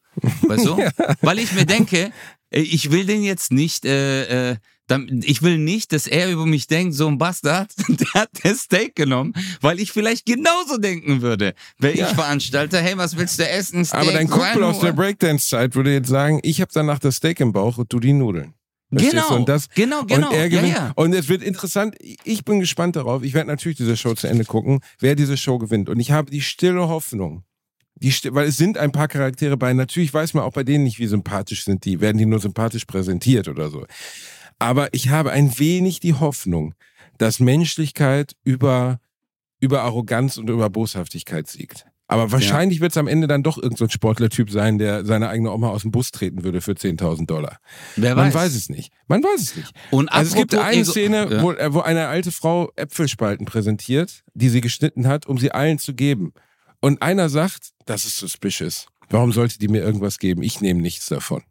Weißt 0.42 0.66
du? 0.66 0.76
Weil 1.22 1.38
ich 1.38 1.52
mir 1.54 1.64
denke, 1.64 2.12
ich 2.50 2.90
will 2.90 3.06
den 3.06 3.22
jetzt 3.22 3.52
nicht 3.52 3.84
äh, 3.86 4.50
äh, 4.50 4.56
Ich 5.22 5.42
will 5.42 5.58
nicht, 5.58 5.92
dass 5.92 6.06
er 6.06 6.30
über 6.30 6.46
mich 6.46 6.66
denkt, 6.66 6.94
so 6.94 7.06
ein 7.08 7.18
Bastard, 7.18 7.70
der 7.88 8.12
hat 8.14 8.30
das 8.42 8.60
Steak 8.62 8.96
genommen, 8.96 9.32
weil 9.60 9.78
ich 9.80 9.92
vielleicht 9.92 10.26
genauso 10.26 10.78
denken 10.78 11.22
würde. 11.22 11.54
Wäre 11.78 11.96
Ja. 11.96 12.08
ich 12.08 12.14
Veranstalter, 12.14 12.80
hey, 12.80 12.96
was 12.96 13.16
willst 13.16 13.38
du 13.38 13.48
essen? 13.48 13.84
Steak, 13.84 14.00
Aber 14.00 14.12
dein 14.12 14.28
Kumpel 14.28 14.64
aus 14.64 14.80
der 14.80 14.92
Breakdance-Zeit 14.92 15.74
würde 15.74 15.92
jetzt 15.92 16.08
sagen, 16.08 16.40
ich 16.42 16.60
habe 16.60 16.70
danach 16.74 16.98
das 16.98 17.16
Steak 17.16 17.40
im 17.40 17.52
Bauch 17.52 17.78
und 17.78 17.92
du 17.92 18.00
die 18.00 18.12
Nudeln. 18.12 18.54
Verstehst 18.92 19.14
du? 19.14 19.20
Genau, 19.20 19.36
Und 19.36 19.48
das, 19.48 19.68
genau, 19.74 20.02
genau. 20.04 20.28
Und, 20.28 20.34
er 20.34 20.42
ja, 20.42 20.48
gewinnt. 20.48 20.74
ja. 20.76 20.92
und 20.96 21.12
es 21.12 21.28
wird 21.28 21.42
interessant. 21.44 21.94
Ich 22.24 22.44
bin 22.44 22.58
gespannt 22.58 22.96
darauf. 22.96 23.22
Ich 23.22 23.34
werde 23.34 23.48
natürlich 23.48 23.78
diese 23.78 23.96
Show 23.96 24.14
zu 24.14 24.26
Ende 24.26 24.44
gucken, 24.44 24.80
wer 24.98 25.14
diese 25.14 25.36
Show 25.36 25.58
gewinnt. 25.58 25.88
Und 25.88 26.00
ich 26.00 26.10
habe 26.10 26.28
die 26.30 26.40
stille 26.40 26.88
Hoffnung, 26.88 27.44
die, 27.94 28.12
weil 28.30 28.48
es 28.48 28.56
sind 28.56 28.78
ein 28.78 28.90
paar 28.90 29.06
Charaktere 29.06 29.56
bei. 29.56 29.72
Natürlich 29.74 30.12
weiß 30.12 30.34
man 30.34 30.42
auch 30.42 30.52
bei 30.54 30.64
denen 30.64 30.82
nicht, 30.82 30.98
wie 30.98 31.06
sympathisch 31.06 31.64
sind 31.64 31.84
die. 31.84 32.00
Werden 32.00 32.18
die 32.18 32.26
nur 32.26 32.40
sympathisch 32.40 32.84
präsentiert 32.84 33.46
oder 33.46 33.70
so. 33.70 33.86
Aber 34.60 34.92
ich 34.94 35.08
habe 35.08 35.32
ein 35.32 35.58
wenig 35.58 35.98
die 35.98 36.14
Hoffnung, 36.14 36.74
dass 37.18 37.40
Menschlichkeit 37.40 38.36
über, 38.44 39.00
über 39.58 39.82
Arroganz 39.82 40.36
und 40.36 40.48
über 40.48 40.70
Boshaftigkeit 40.70 41.48
siegt. 41.48 41.86
Aber 42.08 42.32
wahrscheinlich 42.32 42.80
wird 42.80 42.90
es 42.90 42.96
am 42.98 43.06
Ende 43.06 43.28
dann 43.28 43.44
doch 43.44 43.56
irgendein 43.56 43.86
so 43.86 43.88
Sportlertyp 43.88 44.50
sein, 44.50 44.78
der 44.78 45.04
seine 45.04 45.28
eigene 45.28 45.52
Oma 45.52 45.68
aus 45.68 45.82
dem 45.82 45.92
Bus 45.92 46.10
treten 46.10 46.42
würde 46.42 46.60
für 46.60 46.72
10.000 46.72 47.26
Dollar. 47.26 47.58
Wer 47.94 48.16
Man 48.16 48.26
weiß. 48.26 48.34
weiß 48.34 48.54
es 48.56 48.68
nicht. 48.68 48.92
Man 49.06 49.22
weiß 49.22 49.40
es 49.40 49.56
nicht. 49.56 49.72
Und 49.92 50.08
Also 50.08 50.30
es 50.32 50.36
gibt 50.36 50.54
eine 50.56 50.84
Szene, 50.84 51.28
Ja. 51.30 51.42
wo, 51.42 51.52
äh, 51.52 51.72
wo 51.72 51.80
eine 51.80 52.08
alte 52.08 52.32
Frau 52.32 52.72
Äpfelspalten 52.74 53.46
präsentiert, 53.46 54.24
die 54.34 54.48
sie 54.48 54.60
geschnitten 54.60 55.06
hat, 55.06 55.26
um 55.26 55.38
sie 55.38 55.52
allen 55.52 55.78
zu 55.78 55.94
geben. 55.94 56.32
Und 56.80 57.00
einer 57.00 57.28
sagt, 57.28 57.70
das 57.86 58.04
ist 58.04 58.16
suspicious. 58.18 58.88
Warum 59.08 59.32
sollte 59.32 59.58
die 59.60 59.68
mir 59.68 59.82
irgendwas 59.82 60.18
geben? 60.18 60.42
Ich 60.42 60.60
nehme 60.60 60.80
nichts 60.80 61.06
davon. 61.06 61.44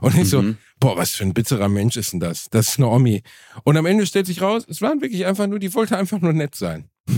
Und 0.00 0.16
ich 0.16 0.28
so, 0.30 0.42
Mhm. 0.42 0.56
boah, 0.78 0.96
was 0.96 1.10
für 1.12 1.24
ein 1.24 1.34
bitterer 1.34 1.68
Mensch 1.68 1.96
ist 1.96 2.12
denn 2.12 2.20
das? 2.20 2.48
Das 2.50 2.68
ist 2.68 2.78
eine 2.78 2.88
Omi. 2.88 3.22
Und 3.64 3.76
am 3.76 3.86
Ende 3.86 4.06
stellt 4.06 4.26
sich 4.26 4.40
raus, 4.42 4.64
es 4.68 4.80
waren 4.82 5.00
wirklich 5.00 5.26
einfach 5.26 5.46
nur, 5.46 5.58
die 5.58 5.72
wollte 5.74 5.96
einfach 5.96 6.20
nur 6.20 6.32
nett 6.32 6.54
sein. 6.54 6.88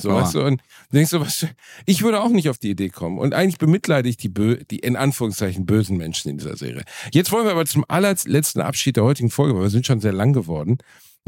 So, 0.00 0.10
Oh. 0.10 0.14
weißt 0.14 0.34
du, 0.34 0.42
und 0.44 0.60
denkst 0.92 1.10
du, 1.12 1.20
was, 1.20 1.46
ich 1.86 2.02
würde 2.02 2.20
auch 2.22 2.30
nicht 2.30 2.48
auf 2.48 2.58
die 2.58 2.70
Idee 2.70 2.88
kommen. 2.88 3.18
Und 3.18 3.34
eigentlich 3.34 3.58
bemitleide 3.58 4.08
ich 4.08 4.16
die, 4.16 4.30
bö 4.30 4.56
die 4.68 4.80
in 4.80 4.96
Anführungszeichen 4.96 5.64
bösen 5.64 5.96
Menschen 5.96 6.28
in 6.28 6.38
dieser 6.38 6.56
Serie. 6.56 6.82
Jetzt 7.12 7.30
wollen 7.30 7.44
wir 7.44 7.52
aber 7.52 7.66
zum 7.66 7.84
allerletzten 7.86 8.62
Abschied 8.62 8.96
der 8.96 9.04
heutigen 9.04 9.30
Folge, 9.30 9.54
weil 9.54 9.62
wir 9.62 9.70
sind 9.70 9.86
schon 9.86 10.00
sehr 10.00 10.12
lang 10.12 10.32
geworden. 10.32 10.78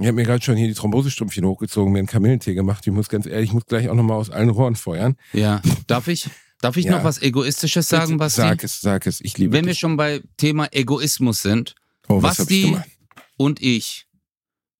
Ich 0.00 0.06
habe 0.06 0.14
mir 0.16 0.24
gerade 0.24 0.42
schon 0.42 0.56
hier 0.56 0.66
die 0.66 0.74
Thrombosestrümpfchen 0.74 1.44
hochgezogen, 1.44 1.92
mir 1.92 2.00
einen 2.00 2.08
Kamillentee 2.08 2.54
gemacht. 2.54 2.84
Ich 2.84 2.92
muss 2.92 3.08
ganz 3.08 3.26
ehrlich, 3.26 3.50
ich 3.50 3.54
muss 3.54 3.66
gleich 3.66 3.88
auch 3.90 3.94
nochmal 3.94 4.16
aus 4.16 4.30
allen 4.30 4.48
Rohren 4.48 4.74
feuern. 4.74 5.14
Ja, 5.32 5.62
darf 5.86 6.08
ich, 6.08 6.28
darf 6.60 6.76
ich 6.76 6.86
Ja. 6.86 6.92
noch 6.92 7.04
was 7.04 7.20
Egoistisches 7.20 7.88
sagen, 7.88 8.06
Bitte, 8.12 8.18
Basti? 8.18 8.40
Sag 8.40 8.64
es, 8.64 8.80
sag 8.80 9.06
es, 9.06 9.20
ich 9.20 9.36
liebe 9.38 9.52
Wenn 9.52 9.64
wir 9.66 9.72
dich. 9.72 9.80
schon 9.80 9.96
bei 9.96 10.22
Thema 10.36 10.68
Egoismus 10.72 11.42
sind 11.42 11.74
Oh, 12.08 12.22
was 12.22 12.32
ich 12.32 12.38
Basti 12.38 12.62
gemacht? 12.62 12.88
und 13.36 13.62
ich, 13.62 14.06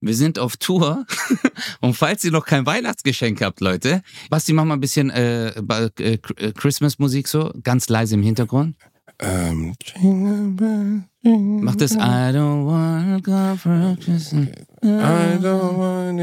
wir 0.01 0.15
sind 0.15 0.39
auf 0.39 0.57
Tour 0.59 1.07
und 1.81 1.95
falls 1.95 2.23
ihr 2.25 2.31
noch 2.31 2.45
kein 2.47 2.67
Weihnachtsgeschenk 2.67 3.41
habt, 3.43 3.61
Leute, 3.61 4.03
Basti, 4.31 4.53
mach 4.53 4.65
mal 4.65 4.75
ein 4.75 4.81
bisschen 4.81 5.11
äh, 5.11 5.49
äh, 5.99 6.19
Christmas-Musik 6.53 7.27
so, 7.29 7.53
ganz 7.63 7.89
leise 7.89 8.15
im 8.15 8.23
Hintergrund. 8.23 8.77
Ähm, 9.21 9.75
Mach 11.63 11.77
das 11.77 11.93
I 11.93 12.33
don't 12.35 12.67
wanna 12.67 13.19
go 13.21 13.57
for. 13.57 13.97
I 14.83 15.39
don't 15.41 15.79
want 15.79 16.19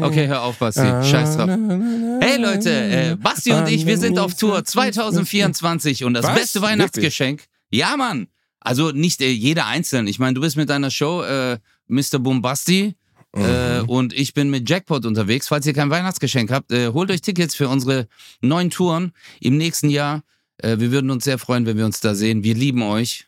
the- 0.00 0.04
Okay, 0.04 0.26
hör 0.26 0.42
auf, 0.42 0.58
Basti, 0.58 0.80
scheiß 0.82 1.36
drauf. 1.36 1.48
Hey 2.20 2.36
Leute, 2.38 2.70
äh, 2.70 3.16
Basti 3.16 3.52
und 3.52 3.68
ich, 3.68 3.86
wir 3.86 3.96
sind 3.98 4.18
auf 4.18 4.34
Tour 4.34 4.64
2024 4.64 6.04
und 6.04 6.14
das 6.14 6.24
Was? 6.26 6.34
beste 6.34 6.62
Weihnachtsgeschenk. 6.62 7.44
Ja, 7.70 7.96
Mann. 7.96 8.26
Also 8.60 8.90
nicht 8.90 9.20
äh, 9.20 9.30
jeder 9.30 9.66
einzeln. 9.66 10.06
Ich 10.06 10.18
meine, 10.18 10.34
du 10.34 10.40
bist 10.40 10.56
mit 10.56 10.68
deiner 10.70 10.90
Show 10.90 11.22
äh, 11.22 11.58
Mr. 11.88 12.18
Bombasti 12.18 12.94
äh, 13.36 13.80
Mhm. 13.82 13.88
und 13.88 14.12
ich 14.12 14.32
bin 14.34 14.48
mit 14.50 14.68
Jackpot 14.68 15.04
unterwegs. 15.06 15.48
Falls 15.48 15.66
ihr 15.66 15.74
kein 15.74 15.90
Weihnachtsgeschenk 15.90 16.50
habt, 16.52 16.70
äh, 16.72 16.88
holt 16.88 17.10
euch 17.10 17.20
Tickets 17.20 17.54
für 17.54 17.68
unsere 17.68 18.06
neuen 18.40 18.70
Touren 18.70 19.12
im 19.40 19.56
nächsten 19.56 19.88
Jahr. 19.90 20.22
Äh, 20.58 20.78
wir 20.78 20.90
würden 20.90 21.10
uns 21.10 21.24
sehr 21.24 21.38
freuen, 21.38 21.66
wenn 21.66 21.76
wir 21.76 21.86
uns 21.86 22.00
da 22.00 22.14
sehen. 22.14 22.44
Wir 22.44 22.54
lieben 22.54 22.82
euch. 22.82 23.26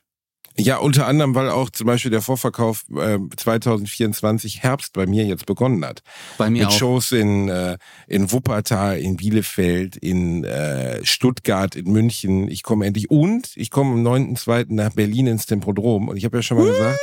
Ja, 0.59 0.79
unter 0.79 1.07
anderem, 1.07 1.35
weil 1.35 1.51
auch 1.51 1.69
zum 1.69 1.87
Beispiel 1.87 2.11
der 2.11 2.23
Vorverkauf 2.23 2.85
äh, 2.97 3.19
2024 3.37 4.63
Herbst 4.63 4.95
bei 4.95 5.07
mir 5.07 5.27
jetzt 5.27 5.45
begonnen 5.45 5.85
hat. 5.85 6.03
Bei 6.39 6.49
mir 6.49 6.61
Mit 6.61 6.69
auch. 6.69 6.79
Shows 6.79 7.13
in, 7.13 7.51
äh, 7.51 7.77
in 8.07 8.33
Wuppertal, 8.33 8.99
in 8.99 9.17
Bielefeld, 9.17 9.97
in 9.97 10.45
äh, 10.45 11.05
Stuttgart, 11.05 11.77
in 11.77 11.93
München. 11.93 12.51
Ich 12.51 12.63
komme 12.63 12.87
endlich 12.87 13.11
und 13.11 13.51
ich 13.55 13.71
komme 13.71 13.93
am 13.93 14.07
9.2. 14.07 14.67
nach 14.71 14.95
Berlin 14.95 15.27
ins 15.27 15.45
Tempodrom. 15.45 16.09
Und 16.09 16.17
ich 16.17 16.25
habe 16.25 16.39
ja 16.39 16.43
schon 16.43 16.57
mal 16.57 16.71
gesagt, 16.71 16.99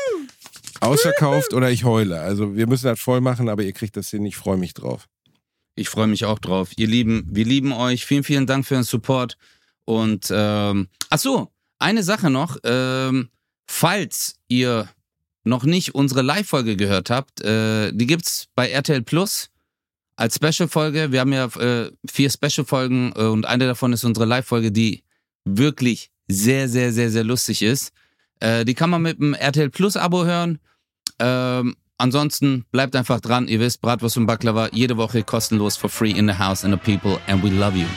ausverkauft 0.79 1.53
oder 1.53 1.69
ich 1.69 1.83
heule. 1.83 2.21
Also 2.21 2.55
wir 2.55 2.65
müssen 2.65 2.87
das 2.87 2.99
voll 2.99 3.21
machen, 3.21 3.49
aber 3.49 3.61
ihr 3.61 3.73
kriegt 3.73 3.95
das 3.97 4.09
hin. 4.09 4.25
Ich 4.25 4.35
freue 4.35 4.57
mich 4.57 4.73
drauf. 4.73 5.07
Ich 5.75 5.89
freue 5.89 6.07
mich 6.07 6.25
auch 6.25 6.39
drauf. 6.39 6.71
Ihr 6.75 6.87
Lieben, 6.87 7.27
wir 7.29 7.45
lieben 7.45 7.71
euch. 7.71 8.05
Vielen, 8.05 8.23
vielen 8.23 8.47
Dank 8.47 8.65
für 8.65 8.75
den 8.75 8.83
Support. 8.83 9.37
Und 9.85 10.27
ähm, 10.31 10.87
ach 11.09 11.19
so, 11.19 11.51
eine 11.79 12.03
Sache 12.03 12.29
noch. 12.29 12.57
Ähm, 12.63 13.29
falls 13.67 14.35
ihr 14.47 14.89
noch 15.43 15.63
nicht 15.63 15.93
unsere 15.95 16.21
Live-Folge 16.21 16.77
gehört 16.77 17.09
habt, 17.09 17.41
äh, 17.41 17.91
die 17.91 18.07
gibt's 18.07 18.47
bei 18.55 18.69
RTL 18.69 19.01
Plus 19.01 19.49
als 20.15 20.35
Special-Folge. 20.35 21.11
Wir 21.11 21.19
haben 21.19 21.33
ja 21.33 21.45
äh, 21.45 21.91
vier 22.09 22.29
Special-Folgen 22.29 23.13
äh, 23.15 23.23
und 23.23 23.45
eine 23.45 23.65
davon 23.65 23.93
ist 23.93 24.03
unsere 24.03 24.25
Live-Folge, 24.25 24.71
die 24.71 25.03
wirklich 25.43 26.11
sehr, 26.27 26.69
sehr, 26.69 26.93
sehr, 26.93 27.11
sehr 27.11 27.23
lustig 27.23 27.61
ist. 27.61 27.91
Äh, 28.39 28.63
die 28.65 28.73
kann 28.73 28.89
man 28.89 29.01
mit 29.01 29.19
dem 29.19 29.33
RTL 29.33 29.69
Plus-Abo 29.69 30.25
hören. 30.25 30.59
Ähm, 31.19 31.75
ansonsten 31.97 32.65
bleibt 32.71 32.95
einfach 32.95 33.19
dran. 33.19 33.47
Ihr 33.47 33.59
wisst, 33.59 33.81
Bratwurst 33.81 34.17
und 34.17 34.25
Baklava 34.25 34.69
jede 34.71 34.97
Woche 34.97 35.23
kostenlos 35.23 35.75
for 35.75 35.89
free 35.89 36.11
in 36.11 36.27
the 36.27 36.37
house 36.37 36.63
and 36.63 36.73
the 36.73 36.79
people 36.79 37.19
and 37.27 37.43
we 37.43 37.49
love 37.49 37.77
you. 37.77 37.87